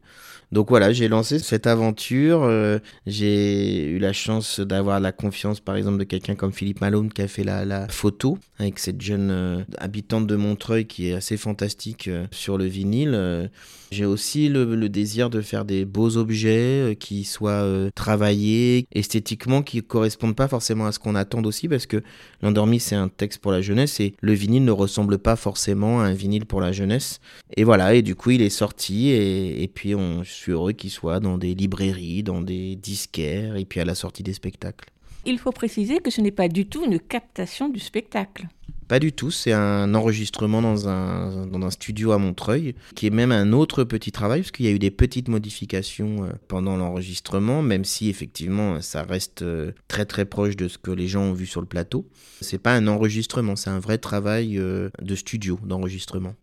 Donc 0.54 0.70
voilà, 0.70 0.94
j'ai 0.94 1.08
lancé 1.08 1.40
cette 1.40 1.66
aventure. 1.66 2.44
euh, 2.44 2.78
j'ai 3.08 3.88
eu 3.88 3.98
la 3.98 4.14
chance 4.14 4.60
d'avoir 4.60 5.00
la 5.00 5.12
confiance, 5.12 5.60
par 5.60 5.76
exemple, 5.76 5.98
de 5.98 6.04
quelqu'un 6.04 6.36
comme 6.36 6.54
Philippe 6.54 6.80
Malone 6.80 7.12
qui 7.12 7.24
a 7.24 7.28
fait 7.28 7.44
la, 7.44 7.88
photo 7.90 8.38
avec 8.60 8.78
cette 8.78 9.02
jeune 9.02 9.32
euh, 9.32 9.64
habitante 9.80 10.28
de 10.28 10.36
Montreuil 10.36 10.86
qui 10.86 11.10
est 11.10 11.14
assez 11.14 11.38
fantastique 11.38 12.08
euh, 12.08 12.28
sur 12.30 12.60
le 12.60 12.66
vinyle. 12.66 13.50
J'ai 13.92 14.06
aussi 14.06 14.48
le, 14.48 14.90
désir 14.90 15.32
de 15.32 15.42
faire 15.42 15.66
des 15.66 15.86
beaux 15.86 16.18
objets 16.18 16.98
qui 17.00 17.24
soient 17.24 17.68
travaillés 17.96 18.88
esthétiquement, 18.92 19.62
qui 19.62 19.82
correspondent 19.82 20.36
pas 20.36 20.48
forcément 20.48 20.86
à 20.88 20.92
ce 20.92 21.00
qu'on 21.00 21.16
attend 21.16 21.44
aussi, 21.44 21.68
parce 21.68 21.86
que 21.86 22.02
l'endormi 22.42 22.80
c'est 22.80 22.96
un 22.96 23.08
texte 23.08 23.40
pour 23.40 23.52
la 23.52 23.62
jeunesse 23.62 24.00
et 24.00 24.16
le 24.20 24.34
vinyle 24.34 24.66
ne 24.66 24.72
ressemble 24.72 25.20
pas 25.20 25.36
forcément 25.36 26.02
à 26.02 26.06
un 26.06 26.14
vinyle 26.14 26.46
pour 26.46 26.60
la 26.60 26.72
jeunesse. 26.72 27.20
Et 27.56 27.64
voilà, 27.64 27.94
et 27.94 28.02
du 28.02 28.16
coup 28.16 28.32
il 28.32 28.42
est 28.42 28.50
sorti 28.50 29.10
et, 29.12 29.70
puis 29.74 29.94
on, 29.94 30.24
suis 30.44 30.52
heureux 30.52 30.74
qu'il 30.74 30.92
soit 30.92 31.20
dans 31.20 31.38
des 31.38 31.56
librairies, 31.56 32.24
dans 32.24 32.42
des 32.42 32.76
disquaires 32.76 33.56
et 33.56 33.66
puis 33.66 33.80
à 33.80 33.86
la 33.86 33.96
sortie 33.96 34.24
des 34.24 34.34
spectacles. 34.34 34.90
Il 35.26 35.40
faut 35.40 35.52
préciser 35.52 36.00
que 36.00 36.12
ce 36.12 36.20
n'est 36.20 36.32
pas 36.32 36.50
du 36.50 36.66
tout 36.66 36.84
une 36.84 37.00
captation 37.00 37.70
du 37.70 37.80
spectacle. 37.80 38.48
Pas 38.90 39.00
du 39.00 39.14
tout, 39.14 39.32
c'est 39.32 39.54
un 39.54 39.96
enregistrement 39.96 40.62
dans 40.62 40.90
un, 40.90 41.48
dans 41.48 41.66
un 41.66 41.72
studio 41.72 42.12
à 42.12 42.18
Montreuil, 42.18 42.76
qui 42.96 43.08
est 43.08 43.10
même 43.10 43.32
un 43.32 43.54
autre 43.54 43.86
petit 43.86 44.12
travail, 44.12 44.42
parce 44.42 44.52
qu'il 44.52 44.66
y 44.66 44.70
a 44.70 44.72
eu 44.72 44.80
des 44.80 44.92
petites 44.92 45.30
modifications 45.30 46.26
euh, 46.26 46.34
pendant 46.50 46.76
l'enregistrement, 46.76 47.62
même 47.62 47.86
si 47.86 48.10
effectivement 48.10 48.82
ça 48.82 49.04
reste 49.04 49.42
euh, 49.42 49.72
très 49.88 50.06
très 50.06 50.26
proche 50.26 50.58
de 50.58 50.68
ce 50.68 50.78
que 50.78 50.92
les 50.92 51.08
gens 51.08 51.22
ont 51.22 51.34
vu 51.34 51.46
sur 51.46 51.62
le 51.62 51.68
plateau. 51.68 52.06
C'est 52.42 52.62
pas 52.62 52.76
un 52.76 52.88
enregistrement, 52.88 53.56
c'est 53.56 53.70
un 53.70 53.80
vrai 53.80 53.98
travail 53.98 54.58
euh, 54.58 54.90
de 55.02 55.16
studio, 55.16 55.58
d'enregistrement. 55.64 56.36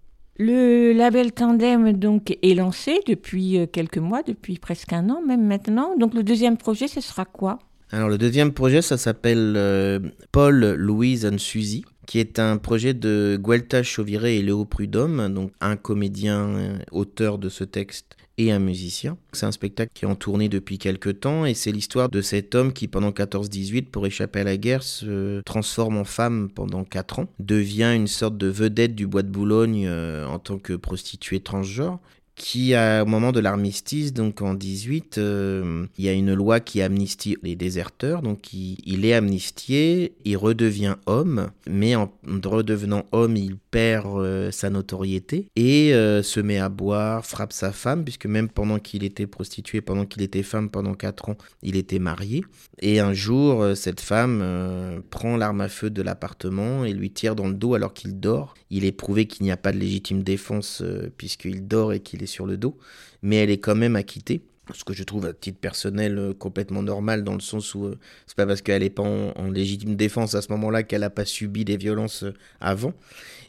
Le 0.43 0.95
label 0.95 1.33
Tandem 1.33 1.93
donc 1.93 2.35
est 2.43 2.55
lancé 2.55 3.01
depuis 3.07 3.59
euh, 3.59 3.67
quelques 3.67 3.99
mois, 3.99 4.23
depuis 4.23 4.57
presque 4.59 4.95
un 4.95 5.11
an 5.11 5.21
même 5.21 5.47
maintenant. 5.47 5.99
Donc 5.99 6.15
le 6.15 6.23
deuxième 6.23 6.57
projet, 6.57 6.89
ce 6.89 7.03
sera 7.03 7.27
quoi? 7.27 7.59
Alors 7.91 8.09
le 8.09 8.17
deuxième 8.17 8.53
projet, 8.53 8.81
ça 8.81 8.97
s'appelle 8.97 9.53
euh, 9.59 9.99
Paul, 10.33 10.77
Louise 10.79 11.27
and 11.27 11.37
Suzy, 11.37 11.85
qui 12.07 12.21
est 12.21 12.39
un 12.39 12.57
projet 12.57 12.95
de 12.95 13.39
Guelta 13.39 13.83
Chauviré 13.83 14.39
et 14.39 14.43
Léo 14.43 14.65
Prudhomme, 14.65 15.29
donc 15.29 15.53
un 15.61 15.77
comédien, 15.77 16.49
euh, 16.49 16.79
auteur 16.91 17.37
de 17.37 17.51
ce 17.51 17.65
texte 17.65 18.17
et 18.41 18.53
un 18.53 18.59
musicien. 18.59 19.19
C'est 19.33 19.47
un 19.47 19.53
spectacle 19.53 19.93
qui 19.95 20.05
est 20.05 20.09
en 20.09 20.15
tournée 20.15 20.49
depuis 20.49 20.79
quelques 20.79 21.21
temps 21.21 21.45
et 21.45 21.55
c'est 21.55 21.73
l'histoire 21.73 22.09
de 22.09 22.23
cet 22.23 22.55
homme 22.55 22.73
qui 22.73 22.89
pendant 22.89 23.11
14-18 23.11 23.87
pour 23.87 24.07
échapper 24.07 24.41
à 24.41 24.45
la 24.45 24.57
guerre 24.57 24.83
se 24.83 25.41
transforme 25.43 25.99
en 25.99 26.05
femme 26.05 26.49
pendant 26.55 26.85
4 26.85 27.21
ans, 27.21 27.27
devient 27.39 27.93
une 27.95 28.07
sorte 28.07 28.39
de 28.39 28.47
vedette 28.47 28.95
du 28.95 29.07
bois 29.07 29.23
de 29.23 29.29
Boulogne 29.29 29.87
euh, 29.87 30.27
en 30.27 30.39
tant 30.39 30.59
que 30.59 30.73
prostituée 30.73 31.41
transgenre 31.41 32.01
qui, 32.41 32.75
au 32.75 33.05
moment 33.05 33.33
de 33.33 33.41
l'armistice, 33.41 34.15
donc 34.15 34.41
en 34.41 34.55
18, 34.55 35.19
euh, 35.19 35.85
il 35.99 36.05
y 36.07 36.09
a 36.09 36.13
une 36.13 36.33
loi 36.33 36.59
qui 36.59 36.81
amnistie 36.81 37.37
les 37.43 37.55
déserteurs, 37.55 38.23
donc 38.23 38.55
il, 38.55 38.79
il 38.87 39.05
est 39.05 39.13
amnistié, 39.13 40.15
il 40.25 40.39
redevient 40.39 40.97
homme, 41.05 41.51
mais 41.69 41.97
en 41.97 42.11
redevenant 42.45 43.05
homme, 43.13 43.37
il 43.37 43.57
perd 43.71 44.07
euh, 44.19 44.51
sa 44.51 44.71
notoriété 44.71 45.49
et 45.57 45.95
euh, 45.95 46.23
se 46.23 46.41
met 46.41 46.59
à 46.59 46.69
boire, 46.69 47.25
frappe 47.25 47.53
sa 47.53 47.73
femme, 47.73 48.05
puisque 48.05 48.27
même 48.27 48.49
pendant 48.49 48.79
qu'il 48.79 49.05
était 49.05 49.27
prostitué, 49.27 49.81
pendant 49.81 50.07
qu'il 50.07 50.23
était 50.23 50.43
femme 50.43 50.71
pendant 50.71 50.95
4 50.95 51.31
ans, 51.31 51.37
il 51.63 51.77
était 51.77 51.99
marié. 51.99 52.45
Et 52.81 53.01
un 53.01 53.13
jour, 53.13 53.63
euh, 53.63 53.75
cette 53.75 54.01
femme 54.01 55.03
prend 55.11 55.37
l'arme 55.37 55.61
à 55.61 55.69
feu 55.69 55.91
de 55.91 56.03
l'appartement 56.03 56.85
et 56.85 56.93
lui 56.93 57.11
tire 57.11 57.37
dans 57.37 57.49
le 57.49 57.55
dos 57.55 57.75
alors 57.75 57.95
qu'il 57.95 58.19
dort. 58.19 58.55
Il 58.71 58.85
est 58.85 58.93
prouvé 58.93 59.27
qu'il 59.27 59.45
n'y 59.45 59.53
a 59.53 59.57
pas 59.57 59.73
de 59.73 59.79
légitime 59.79 60.23
défense 60.23 60.83
puisqu'il 61.17 61.67
dort 61.67 61.93
et 61.93 62.01
qu'il 62.01 62.23
est 62.23 62.27
sur 62.27 62.47
le 62.47 62.57
dos, 62.57 62.77
mais 63.23 63.37
elle 63.37 63.51
est 63.51 63.59
quand 63.59 63.75
même 63.75 63.97
acquittée. 63.97 64.43
Ce 64.75 64.85
que 64.85 64.93
je 64.93 65.03
trouve 65.03 65.27
à 65.27 65.33
titre 65.33 65.59
personnel 65.59 66.35
complètement 66.39 66.83
normal 66.83 67.25
dans 67.25 67.35
le 67.35 67.41
sens 67.41 67.75
où 67.75 67.87
euh, 67.87 67.99
c'est 68.27 68.37
pas 68.37 68.47
parce 68.47 68.63
qu'elle 68.63 68.83
n'est 68.83 68.91
pas 68.91 69.03
en, 69.03 69.51
légitime 69.51 69.97
défense 69.97 70.35
à 70.35 70.43
ce 70.43 70.53
moment-là 70.53 70.83
qu'elle 70.83 71.01
n'a 71.01 71.11
pas 71.11 71.25
subi 71.25 71.65
des 71.65 71.77
violences 71.77 72.25
avant. 72.61 72.93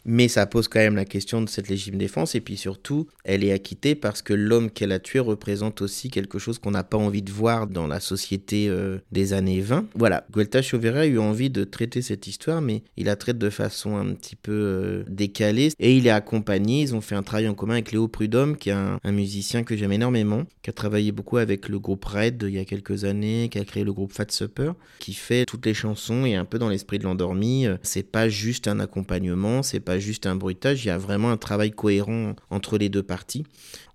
Mais 0.06 0.28
ça 0.28 0.46
pose 0.46 0.68
quand 0.68 0.80
même 0.80 0.96
la 0.96 1.06
question 1.06 1.42
de 1.42 1.50
cette 1.50 1.70
légitime 1.70 1.98
défense. 1.98 2.36
Et 2.36 2.42
puis 2.42 2.58
surtout, 2.58 3.08
elle 3.24 3.44
est 3.44 3.52
acquittée 3.52 3.96
parce 3.96 4.22
que 4.22 4.34
l'homme 4.34 4.72
qu'elle 4.72 4.92
a 4.92 5.00
tué 5.00 5.20
représente 5.20 5.82
aussi 5.82 6.10
quelque 6.10 6.40
chose 6.40 6.60
qu'on 6.60 6.72
n'a 6.72 6.84
pas 6.84 6.98
envie 6.98 7.22
de 7.22 7.32
voir 7.32 7.68
dans 7.68 7.88
la 7.88 8.00
société 8.00 8.68
euh, 8.70 8.98
des 9.12 9.34
années 9.34 9.62
20. 9.62 9.86
Voilà, 9.96 10.26
Guelta 10.34 10.62
Chauveret 10.62 11.00
a 11.00 11.06
eu 11.06 11.20
envie 11.20 11.50
de 11.50 11.64
traiter 11.64 12.02
cette 12.02 12.28
histoire, 12.28 12.62
mais 12.62 12.84
il 12.98 13.06
la 13.06 13.16
traite 13.16 13.38
de 13.38 13.50
façon 13.50 13.98
un 13.98 14.14
petit 14.14 14.36
peu 14.36 14.52
euh, 14.52 15.04
décalée. 15.08 15.70
Et 15.80 15.96
il 15.96 16.08
est 16.08 16.12
accompagné, 16.12 16.82
ils 16.82 16.96
ont 16.96 17.02
fait 17.02 17.16
un 17.16 17.24
travail 17.24 17.48
en 17.48 17.54
commun 17.54 17.74
avec 17.74 17.92
Léo 17.92 18.08
Prudhomme, 18.08 18.58
qui 18.58 18.70
est 18.70 18.74
un, 18.74 19.00
un 19.04 19.12
musicien 19.12 19.64
que 19.64 19.76
j'aime 19.76 19.92
énormément, 19.92 20.44
qui 20.62 20.70
a 20.70 20.74
travaillé 20.74 21.12
beaucoup 21.12 21.38
avec 21.38 21.70
le 21.70 21.80
groupe 21.80 22.06
Red 22.06 22.44
il 22.48 22.56
y 22.56 22.60
a 22.60 22.66
quelques 22.66 23.04
années, 23.04 23.50
qui 23.52 23.60
a 23.60 23.66
créé 23.66 23.84
le 23.84 23.94
groupe 23.94 24.14
Fat 24.14 24.26
Supper, 24.30 24.72
qui 25.00 25.14
fait 25.14 25.46
toutes 25.46 25.66
les 25.66 25.74
chansons 25.74 26.26
et 26.26 26.36
un 26.36 26.46
peu 26.46 26.60
dans 26.60 26.70
l'esprit 26.70 27.00
de 27.00 27.04
l'endormi. 27.04 27.68
Euh, 27.68 27.78
C'est 27.84 28.10
pas 28.10 28.30
juste 28.30 28.68
un 28.68 28.80
accompagnement, 28.80 29.64
c'est 29.64 29.80
pas 29.80 29.91
juste 30.00 30.26
un 30.26 30.36
bruitage, 30.36 30.84
il 30.86 30.88
y 30.88 30.92
a 30.92 30.98
vraiment 30.98 31.32
un 31.32 31.38
travail 31.38 31.72
cohérent 31.72 32.36
entre 32.50 32.78
les 32.78 32.90
deux 32.90 33.04
parties. 33.04 33.46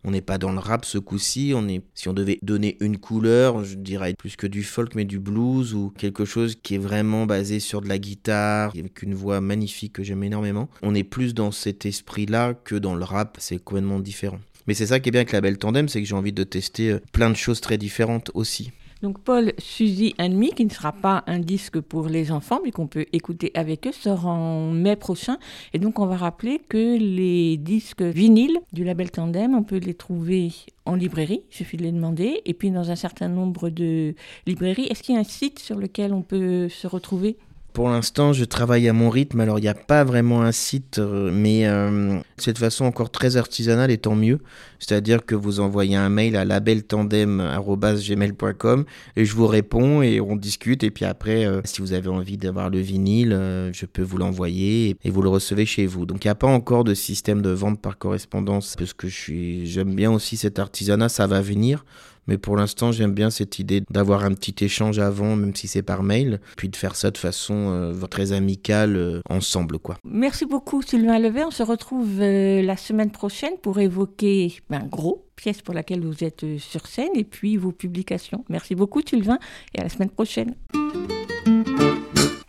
On 0.05 0.13
n'est 0.13 0.21
pas 0.21 0.39
dans 0.39 0.53
le 0.53 0.59
rap 0.59 0.85
ce 0.85 0.99
coup-ci, 0.99 1.53
on 1.55 1.69
est 1.69 1.83
si 1.95 2.09
on 2.09 2.13
devait 2.13 2.39
donner 2.43 2.77
une 2.81 2.97
couleur, 2.97 3.65
je 3.65 3.75
dirais 3.75 4.15
plus 4.15 4.37
que 4.37 4.47
du 4.47 4.63
folk 4.63 4.95
mais 4.95 5.05
du 5.05 5.19
blues 5.19 5.75
ou 5.75 5.93
quelque 5.97 6.25
chose 6.25 6.57
qui 6.63 6.77
est 6.77 6.79
vraiment 6.79 7.27
basé 7.27 7.59
sur 7.59 7.81
de 7.81 7.89
la 7.89 7.99
guitare 7.99 8.73
avec 8.79 9.03
une 9.03 9.15
voix 9.15 9.41
magnifique 9.41 9.95
que 9.95 10.05
j'aime 10.05 10.23
énormément. 10.23 10.69
On 10.83 10.95
est 10.95 11.03
plus 11.03 11.35
dans 11.35 11.51
cet 11.51 11.87
esprit-là 11.87 12.55
que 12.55 12.77
dans 12.77 12.95
le 12.95 13.05
rap, 13.05 13.37
c'est 13.41 13.59
complètement 13.59 13.99
différent. 13.99 14.39
Mais 14.67 14.75
c'est 14.75 14.87
ça 14.87 15.01
qui 15.01 15.09
est 15.09 15.13
bien 15.13 15.21
avec 15.21 15.33
la 15.33 15.41
belle 15.41 15.59
tandem, 15.59 15.89
c'est 15.89 16.01
que 16.01 16.09
j'ai 16.09 16.15
envie 16.15 16.33
de 16.33 16.43
tester 16.45 16.91
euh, 16.91 17.01
plein 17.13 17.31
de 17.31 17.37
choses 17.37 17.61
très 17.61 17.79
différentes 17.79 18.31
aussi. 18.35 18.73
Donc 19.03 19.21
Paul, 19.21 19.53
Suzy 19.59 20.15
and 20.19 20.41
qui 20.55 20.65
ne 20.65 20.71
sera 20.71 20.93
pas 20.93 21.23
un 21.27 21.39
disque 21.39 21.81
pour 21.81 22.09
les 22.09 22.33
enfants, 22.33 22.61
mais 22.65 22.71
qu'on 22.71 22.87
peut 22.87 23.07
écouter 23.13 23.51
avec 23.55 23.87
eux, 23.87 23.93
sort 23.93 24.27
en 24.27 24.71
mai 24.71 24.97
prochain. 24.97 25.37
Et 25.75 25.79
donc 25.79 25.99
on 25.99 26.07
va 26.07 26.17
rappeler 26.17 26.61
que 26.69 26.97
les 26.99 27.57
disques 27.59 28.03
vinyles 28.03 28.59
du 28.73 28.85
label 28.85 29.11
Tandem, 29.11 29.55
on 29.55 29.63
peut 29.63 29.79
les 29.79 29.95
trouver 29.95 30.51
en 30.87 30.95
librairie, 30.95 31.43
il 31.51 31.55
suffit 31.55 31.77
de 31.77 31.83
les 31.83 31.93
demander, 31.93 32.41
et 32.45 32.55
puis 32.55 32.71
dans 32.71 32.91
un 32.91 32.97
certain 32.97 33.29
nombre 33.29 33.69
de 33.69 34.15
librairies. 34.47 34.87
Est-ce 34.87 35.03
qu'il 35.03 35.15
y 35.15 35.19
a 35.19 35.21
un 35.21 35.25
site 35.25 35.59
sur 35.59 35.77
lequel 35.77 36.15
on 36.15 36.23
peut 36.23 36.69
se 36.69 36.87
retrouver? 36.87 37.37
Pour 37.77 37.91
l'instant, 37.91 38.33
je 38.33 38.47
travaille 38.47 38.89
à 38.89 38.95
mon 38.95 39.11
rythme, 39.11 39.41
alors 39.41 39.59
il 39.59 39.63
n'y 39.63 39.69
a 39.69 39.75
pas 39.75 40.03
vraiment 40.03 40.41
un 40.41 40.51
site, 40.51 40.99
euh, 40.99 41.31
mais 41.31 41.67
euh, 41.67 42.19
c'est 42.39 42.57
façon 42.57 42.87
encore 42.87 43.11
très 43.11 43.37
artisanale 43.37 43.91
et 43.91 43.99
tant 43.99 44.15
mieux. 44.15 44.39
C'est-à-dire 44.79 45.27
que 45.27 45.35
vous 45.35 45.61
envoyez 45.61 45.95
un 45.95 46.09
mail 46.09 46.37
à 46.37 46.47
labeltandem.gmail.com 46.47 48.85
et 49.17 49.27
je 49.27 49.35
vous 49.35 49.47
réponds 49.47 50.01
et 50.01 50.23
on 50.23 50.37
discute. 50.37 50.85
Et 50.85 50.91
puis 50.91 51.05
après, 51.05 51.45
euh, 51.45 51.61
si 51.65 51.83
vous 51.83 51.93
avez 51.93 52.09
envie 52.09 52.39
d'avoir 52.39 52.71
le 52.71 52.79
vinyle, 52.79 53.35
euh, 53.35 53.71
je 53.75 53.85
peux 53.85 54.01
vous 54.01 54.17
l'envoyer 54.17 54.97
et, 55.05 55.11
vous 55.11 55.21
le 55.21 55.29
recevez 55.29 55.67
chez 55.67 55.85
vous. 55.85 56.07
Donc 56.07 56.25
il 56.25 56.29
n'y 56.29 56.33
a 56.33 56.35
pas 56.35 56.47
encore 56.47 56.83
de 56.83 56.95
système 56.95 57.43
de 57.43 57.51
vente 57.51 57.83
par 57.83 57.99
correspondance 57.99 58.75
parce 58.79 58.95
que 58.95 59.09
j'aime 59.09 59.95
bien 59.95 60.11
aussi 60.11 60.39
cet 60.39 60.59
artisanat, 60.59 61.11
ça 61.11 61.27
va 61.27 61.43
venir. 61.43 61.85
Mais 62.27 62.39
pour 62.39 62.57
l'instant, 62.57 62.93
j'aime 62.93 63.13
bien 63.13 63.31
cette 63.31 63.59
idée 63.59 63.83
d'avoir 63.91 64.25
un 64.25 64.33
petit 64.33 64.65
échange 64.65 64.99
avant, 64.99 65.37
même 65.37 65.55
si 65.55 65.69
c'est 65.69 65.83
par 65.83 66.03
mail, 66.03 66.41
puis 66.57 66.69
de 66.69 66.77
faire 66.77 66.97
ça 66.97 67.11
de 67.11 67.19
façon 67.19 67.71
euh, 67.71 68.07
très 68.07 68.33
amicale, 68.33 68.97
euh, 68.97 69.21
ensemble, 69.29 69.79
quoi. 69.79 69.97
Merci 70.05 70.47
beaucoup 70.47 70.83
Sylvain 70.83 71.19
Levet. 71.19 71.45
On 71.45 71.51
se 71.51 71.63
retrouve 71.63 72.21
euh, 72.21 72.63
la 72.63 72.77
semaine 72.77 73.11
prochaine 73.11 73.57
pour 73.63 73.79
évoquer 73.79 74.61
ben, 74.71 74.87
gros 74.87 75.25
pièce 75.37 75.63
pour 75.63 75.75
laquelle 75.75 76.01
vous 76.01 76.25
êtes 76.25 76.59
sur 76.59 76.87
scène 76.87 77.11
et 77.15 77.25
puis 77.25 77.57
vos 77.57 77.73
publications. 77.73 78.45
Merci 78.49 78.75
beaucoup 78.75 79.03
Sylvain 79.07 79.39
et 79.75 79.81
à 79.81 79.83
la 79.85 79.89
semaine 79.91 80.11
prochaine. 80.11 80.55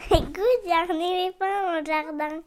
Écoute, 0.09 0.61
il 0.65 0.69
y 0.69 0.71
a 0.71 0.83
un 0.83 0.95
éléphant 0.95 1.45
dans 1.65 1.79
le 1.79 1.85
jardin. 1.85 2.41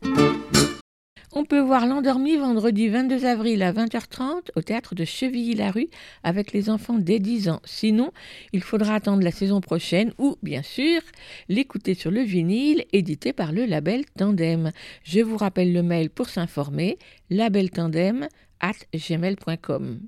On 1.32 1.44
peut 1.44 1.60
voir 1.60 1.86
l'endormi 1.86 2.36
vendredi 2.36 2.88
22 2.88 3.24
avril 3.24 3.62
à 3.62 3.72
20h30 3.72 4.48
au 4.56 4.62
théâtre 4.62 4.96
de 4.96 5.04
Chevilly-la-Rue 5.04 5.86
avec 6.24 6.52
les 6.52 6.68
enfants 6.68 6.98
dès 6.98 7.20
10 7.20 7.50
ans. 7.50 7.60
Sinon, 7.64 8.10
il 8.52 8.64
faudra 8.64 8.96
attendre 8.96 9.22
la 9.22 9.30
saison 9.30 9.60
prochaine 9.60 10.12
ou, 10.18 10.36
bien 10.42 10.64
sûr, 10.64 11.00
l'écouter 11.48 11.94
sur 11.94 12.10
le 12.10 12.22
vinyle 12.22 12.84
édité 12.92 13.32
par 13.32 13.52
le 13.52 13.64
label 13.64 14.04
Tandem. 14.18 14.72
Je 15.04 15.20
vous 15.20 15.36
rappelle 15.36 15.72
le 15.72 15.84
mail 15.84 16.10
pour 16.10 16.28
s'informer 16.28 16.98
labeltandem 17.30 18.26
at 18.58 18.72
gmail.com. 18.92 20.00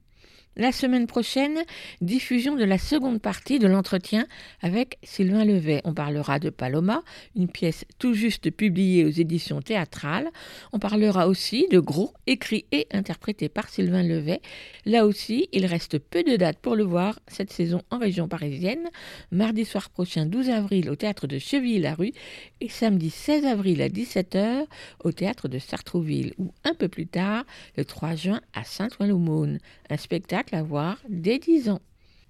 La 0.54 0.70
semaine 0.70 1.06
prochaine, 1.06 1.64
diffusion 2.02 2.56
de 2.56 2.64
la 2.64 2.76
seconde 2.76 3.22
partie 3.22 3.58
de 3.58 3.66
l'entretien 3.66 4.26
avec 4.60 4.98
Sylvain 5.02 5.46
Levet. 5.46 5.80
On 5.84 5.94
parlera 5.94 6.38
de 6.38 6.50
Paloma, 6.50 7.02
une 7.34 7.48
pièce 7.48 7.86
tout 7.98 8.12
juste 8.12 8.50
publiée 8.50 9.06
aux 9.06 9.10
éditions 9.10 9.62
théâtrales. 9.62 10.28
On 10.74 10.78
parlera 10.78 11.26
aussi 11.26 11.66
de 11.70 11.78
Gros, 11.78 12.12
écrit 12.26 12.66
et 12.70 12.86
interprété 12.92 13.48
par 13.48 13.70
Sylvain 13.70 14.02
Levet. 14.02 14.42
Là 14.84 15.06
aussi, 15.06 15.48
il 15.52 15.64
reste 15.64 15.98
peu 15.98 16.22
de 16.22 16.36
dates 16.36 16.58
pour 16.58 16.76
le 16.76 16.84
voir 16.84 17.18
cette 17.28 17.50
saison 17.50 17.80
en 17.90 17.96
région 17.96 18.28
parisienne. 18.28 18.90
Mardi 19.30 19.64
soir 19.64 19.88
prochain, 19.88 20.26
12 20.26 20.50
avril, 20.50 20.90
au 20.90 20.96
théâtre 20.96 21.26
de 21.26 21.38
Chevilly-la-Rue 21.38 22.12
et 22.60 22.68
samedi 22.68 23.08
16 23.08 23.46
avril 23.46 23.80
à 23.80 23.88
17h 23.88 24.66
au 25.02 25.12
théâtre 25.12 25.48
de 25.48 25.58
Sartrouville 25.58 26.34
ou 26.36 26.52
un 26.64 26.74
peu 26.74 26.88
plus 26.88 27.06
tard, 27.06 27.44
le 27.78 27.86
3 27.86 28.16
juin 28.16 28.42
à 28.52 28.64
Saint-Ouen-l'Aumône. 28.64 29.58
Un 29.88 29.96
spectacle 29.96 30.41
à 30.52 30.62
voir 30.62 30.98
dès 31.08 31.38
10 31.38 31.70
ans. 31.70 31.80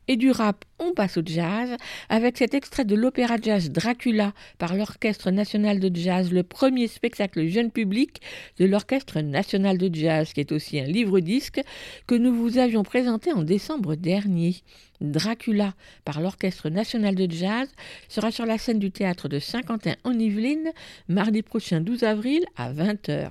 Et 0.09 0.17
du 0.17 0.33
rap, 0.33 0.65
on 0.81 0.93
passe 0.93 1.17
au 1.17 1.23
jazz 1.25 1.77
avec 2.09 2.37
cet 2.37 2.55
extrait 2.55 2.85
de 2.85 2.97
l'opéra 2.97 3.37
jazz 3.41 3.71
Dracula 3.71 4.33
par 4.59 4.75
l'Orchestre 4.75 5.31
national 5.31 5.79
de 5.79 5.95
jazz, 5.95 6.33
le 6.33 6.43
premier 6.43 6.89
spectacle 6.89 7.47
jeune 7.47 7.71
public 7.71 8.21
de 8.59 8.65
l'Orchestre 8.65 9.21
national 9.21 9.79
de 9.79 9.95
jazz, 9.95 10.33
qui 10.33 10.41
est 10.41 10.51
aussi 10.51 10.81
un 10.81 10.87
livre-disque 10.87 11.61
que 12.09 12.17
nous 12.17 12.35
vous 12.35 12.59
avions 12.59 12.83
présenté 12.83 13.33
en 13.33 13.43
décembre 13.43 13.95
dernier. 13.95 14.57
Dracula 15.01 15.75
par 16.05 16.21
l'Orchestre 16.21 16.69
national 16.69 17.15
de 17.15 17.31
jazz 17.31 17.69
sera 18.09 18.33
sur 18.33 18.45
la 18.45 18.59
scène 18.59 18.81
du 18.81 18.91
théâtre 18.91 19.29
de 19.29 19.39
Saint-Quentin 19.39 19.95
en 20.03 20.19
Yvelines 20.19 20.73
mardi 21.09 21.43
prochain 21.43 21.81
12 21.81 22.03
avril 22.03 22.45
à 22.57 22.73
20h. 22.73 23.31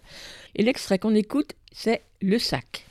Et 0.56 0.64
l'extrait 0.64 1.00
qu'on 1.00 1.16
écoute, 1.16 1.52
c'est 1.74 2.02
Le 2.22 2.40
Sac. 2.40 2.86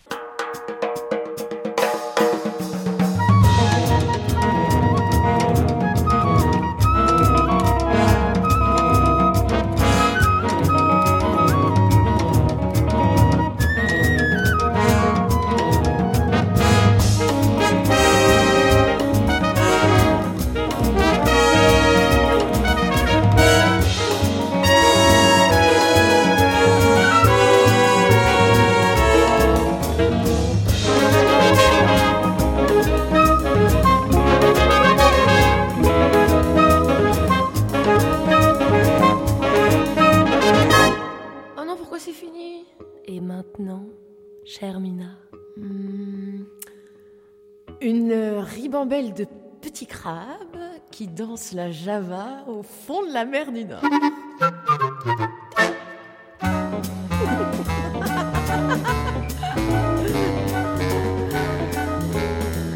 Qui 50.90 51.06
dansent 51.06 51.52
la 51.52 51.70
java 51.70 52.44
au 52.46 52.62
fond 52.62 53.06
de 53.06 53.12
la 53.12 53.24
mer 53.24 53.52
du 53.52 53.64
Nord. 53.64 53.82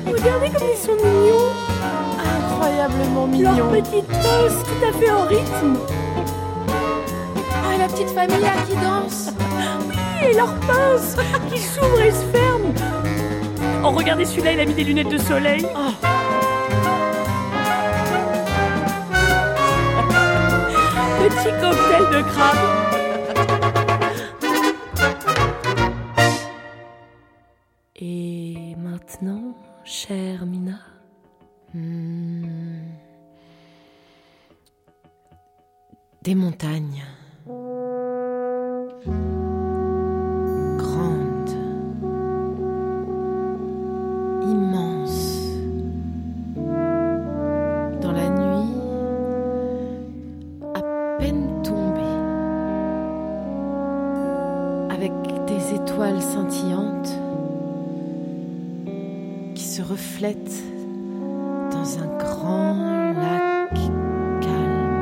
Regardez 0.07 0.51
comme 0.51 0.69
ils 0.73 0.79
sont 0.79 0.97
mignons. 0.97 1.53
Incroyablement 2.37 3.27
mignons 3.27 3.57
Leur 3.57 3.71
petite 3.71 4.09
danse 4.09 4.63
tout 4.65 4.87
à 4.87 4.93
fait 4.99 5.11
en 5.11 5.23
rythme. 5.27 5.79
Ah, 7.51 7.79
la 7.79 7.89
petite 7.89 8.11
famille 8.11 8.41
là 8.41 8.53
qui 8.67 8.75
danse. 8.77 9.31
Oui, 9.89 9.97
et 10.31 10.35
leurs 10.35 10.55
pinces 10.61 11.17
qui 11.53 11.59
s'ouvrent 11.59 12.01
et 12.01 12.11
se 12.11 12.25
ferment 12.33 12.73
Oh, 13.85 13.91
regardez 13.91 14.25
celui-là, 14.25 14.53
il 14.53 14.61
a 14.61 14.65
mis 14.65 14.75
des 14.75 14.85
lunettes 14.85 15.11
de 15.11 15.19
soleil. 15.19 15.67
Oh. 15.77 16.14
Petit 21.25 21.53
cocktail 21.59 22.05
de 22.13 22.21
crabe 22.29 22.65
Et 27.97 28.77
maintenant, 28.77 29.57
chère 29.85 30.45
Mina, 30.45 30.81
hmm, 31.73 32.91
des 36.21 36.35
montagnes. 36.35 37.14
Dans 61.71 61.99
un 61.99 62.07
grand 62.17 63.13
lac 63.13 63.75
calme. 64.41 64.95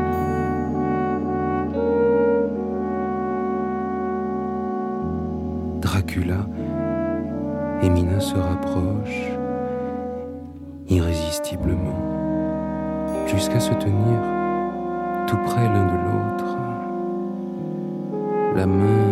Dracula 5.80 6.44
et 7.82 7.88
Mina 7.88 8.18
se 8.18 8.34
rapprochent 8.34 9.30
irrésistiblement 10.88 12.00
jusqu'à 13.28 13.60
se 13.60 13.74
tenir 13.74 14.18
tout 15.28 15.38
près 15.44 15.66
l'un 15.66 15.86
de 15.86 15.98
l'autre. 16.04 16.56
La 18.56 18.66
main 18.66 19.11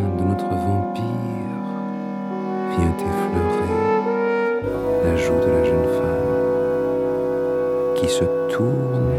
qui 8.00 8.08
se 8.08 8.24
tourne 8.48 9.12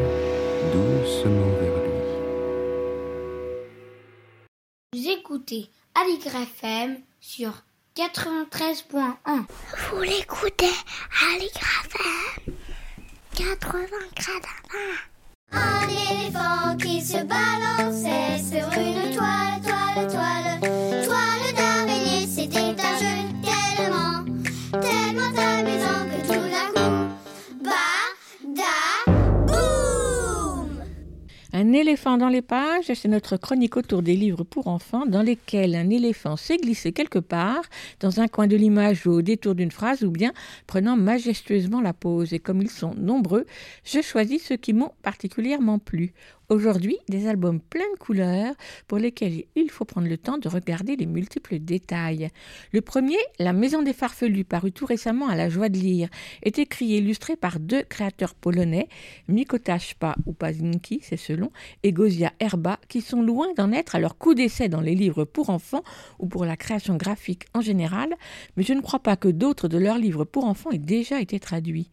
doucement 0.73 1.51
vers 1.59 1.77
lui. 1.83 1.91
Vous 4.93 5.09
écoutez 5.09 5.69
FM 6.33 6.97
sur 7.19 7.51
93.1. 7.95 9.45
Vous 9.91 10.01
l'écoutez 10.01 10.65
à 10.65 11.37
l'IGRAFM 11.37 12.53
80 13.35 13.87
gradins. 14.15 14.61
Un 15.51 15.87
éléphant 15.87 16.77
qui 16.77 17.01
se 17.01 17.23
balançait 17.23 18.39
sur 18.39 18.67
une 18.79 19.15
toile, 19.15 19.61
toile, 19.61 20.07
toile, 20.07 20.59
toile 21.05 21.50
Un 31.61 31.73
éléphant 31.73 32.17
dans 32.17 32.27
les 32.27 32.41
pages, 32.41 32.91
c'est 32.91 33.07
notre 33.07 33.37
chronique 33.37 33.77
autour 33.77 34.01
des 34.01 34.15
livres 34.15 34.43
pour 34.43 34.67
enfants 34.67 35.05
dans 35.05 35.21
lesquels 35.21 35.75
un 35.75 35.91
éléphant 35.91 36.35
s'est 36.35 36.57
glissé 36.57 36.91
quelque 36.91 37.19
part, 37.19 37.61
dans 37.99 38.19
un 38.19 38.27
coin 38.27 38.47
de 38.47 38.55
l'image 38.55 39.05
ou 39.05 39.11
au 39.11 39.21
détour 39.21 39.53
d'une 39.53 39.69
phrase, 39.69 40.01
ou 40.01 40.09
bien 40.09 40.33
prenant 40.65 40.97
majestueusement 40.97 41.79
la 41.79 41.93
pose. 41.93 42.33
Et 42.33 42.39
comme 42.39 42.63
ils 42.63 42.71
sont 42.71 42.95
nombreux, 42.95 43.45
je 43.83 44.01
choisis 44.01 44.41
ceux 44.41 44.57
qui 44.57 44.73
m'ont 44.73 44.93
particulièrement 45.03 45.77
plu. 45.77 46.13
Aujourd'hui, 46.51 46.97
des 47.07 47.29
albums 47.29 47.61
pleins 47.61 47.89
de 47.93 47.97
couleurs 47.97 48.55
pour 48.89 48.97
lesquels 48.97 49.45
il 49.55 49.71
faut 49.71 49.85
prendre 49.85 50.09
le 50.09 50.17
temps 50.17 50.37
de 50.37 50.49
regarder 50.49 50.97
les 50.97 51.05
multiples 51.05 51.59
détails. 51.59 52.29
Le 52.73 52.81
premier, 52.81 53.15
La 53.39 53.53
Maison 53.53 53.81
des 53.81 53.93
Farfelus, 53.93 54.43
paru 54.43 54.73
tout 54.73 54.85
récemment 54.85 55.29
à 55.29 55.37
la 55.37 55.47
joie 55.47 55.69
de 55.69 55.77
lire, 55.77 56.09
est 56.43 56.59
écrit 56.59 56.93
et 56.93 56.97
illustré 56.97 57.37
par 57.37 57.61
deux 57.61 57.83
créateurs 57.83 58.35
polonais, 58.35 58.89
Mikota 59.29 59.79
Szpa 59.79 60.17
ou 60.25 60.33
Pazinki, 60.33 60.99
c'est 61.01 61.15
selon, 61.15 61.51
et 61.83 61.93
Gozia 61.93 62.33
Herba, 62.41 62.81
qui 62.89 62.99
sont 62.99 63.21
loin 63.21 63.53
d'en 63.55 63.71
être 63.71 63.95
à 63.95 63.99
leur 63.99 64.17
coup 64.17 64.33
d'essai 64.33 64.67
dans 64.67 64.81
les 64.81 64.93
livres 64.93 65.23
pour 65.23 65.51
enfants 65.51 65.85
ou 66.19 66.27
pour 66.27 66.43
la 66.43 66.57
création 66.57 66.97
graphique 66.97 67.45
en 67.53 67.61
général, 67.61 68.13
mais 68.57 68.63
je 68.63 68.73
ne 68.73 68.81
crois 68.81 68.99
pas 68.99 69.15
que 69.15 69.29
d'autres 69.29 69.69
de 69.69 69.77
leurs 69.77 69.97
livres 69.97 70.25
pour 70.25 70.43
enfants 70.43 70.71
aient 70.71 70.77
déjà 70.79 71.21
été 71.21 71.39
traduits. 71.39 71.89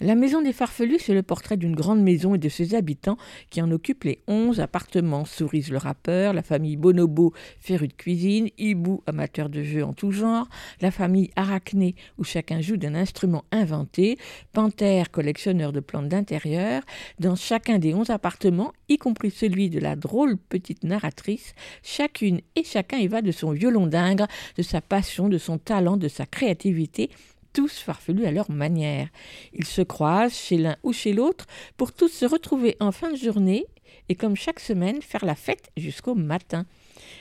La 0.00 0.14
maison 0.14 0.42
des 0.42 0.52
farfelus, 0.52 0.98
c'est 0.98 1.14
le 1.14 1.22
portrait 1.22 1.56
d'une 1.56 1.74
grande 1.74 2.02
maison 2.02 2.34
et 2.34 2.38
de 2.38 2.50
ses 2.50 2.74
habitants 2.74 3.16
qui 3.48 3.62
en 3.62 3.70
occupent 3.70 4.04
les 4.04 4.20
11 4.28 4.60
appartements. 4.60 5.24
Souris 5.24 5.68
le 5.70 5.78
rappeur, 5.78 6.34
la 6.34 6.42
famille 6.42 6.76
Bonobo, 6.76 7.32
féru 7.60 7.88
de 7.88 7.94
cuisine, 7.94 8.50
Hibou, 8.58 9.02
amateur 9.06 9.48
de 9.48 9.62
jeux 9.62 9.82
en 9.82 9.94
tout 9.94 10.10
genre, 10.10 10.48
la 10.82 10.90
famille 10.90 11.30
Arachné, 11.34 11.94
où 12.18 12.24
chacun 12.24 12.60
joue 12.60 12.76
d'un 12.76 12.94
instrument 12.94 13.44
inventé, 13.52 14.18
Panthère, 14.52 15.10
collectionneur 15.10 15.72
de 15.72 15.80
plantes 15.80 16.08
d'intérieur. 16.08 16.82
Dans 17.18 17.34
chacun 17.34 17.78
des 17.78 17.94
11 17.94 18.10
appartements, 18.10 18.74
y 18.90 18.98
compris 18.98 19.30
celui 19.30 19.70
de 19.70 19.80
la 19.80 19.96
drôle 19.96 20.36
petite 20.36 20.84
narratrice, 20.84 21.54
chacune 21.82 22.42
et 22.54 22.64
chacun 22.64 22.98
y 22.98 23.06
va 23.06 23.22
de 23.22 23.32
son 23.32 23.52
violon 23.52 23.86
d'ingre, 23.86 24.26
de 24.58 24.62
sa 24.62 24.82
passion, 24.82 25.30
de 25.30 25.38
son 25.38 25.56
talent, 25.56 25.96
de 25.96 26.08
sa 26.08 26.26
créativité 26.26 27.08
tous 27.56 27.78
farfelus 27.78 28.26
à 28.26 28.32
leur 28.32 28.50
manière. 28.50 29.08
Ils 29.54 29.64
se 29.64 29.80
croisent 29.80 30.36
chez 30.36 30.58
l'un 30.58 30.76
ou 30.82 30.92
chez 30.92 31.14
l'autre 31.14 31.46
pour 31.78 31.90
tous 31.90 32.08
se 32.08 32.26
retrouver 32.26 32.76
en 32.80 32.92
fin 32.92 33.10
de 33.10 33.16
journée 33.16 33.64
et 34.10 34.14
comme 34.14 34.36
chaque 34.36 34.60
semaine 34.60 35.00
faire 35.00 35.24
la 35.24 35.34
fête 35.34 35.70
jusqu'au 35.74 36.14
matin. 36.14 36.66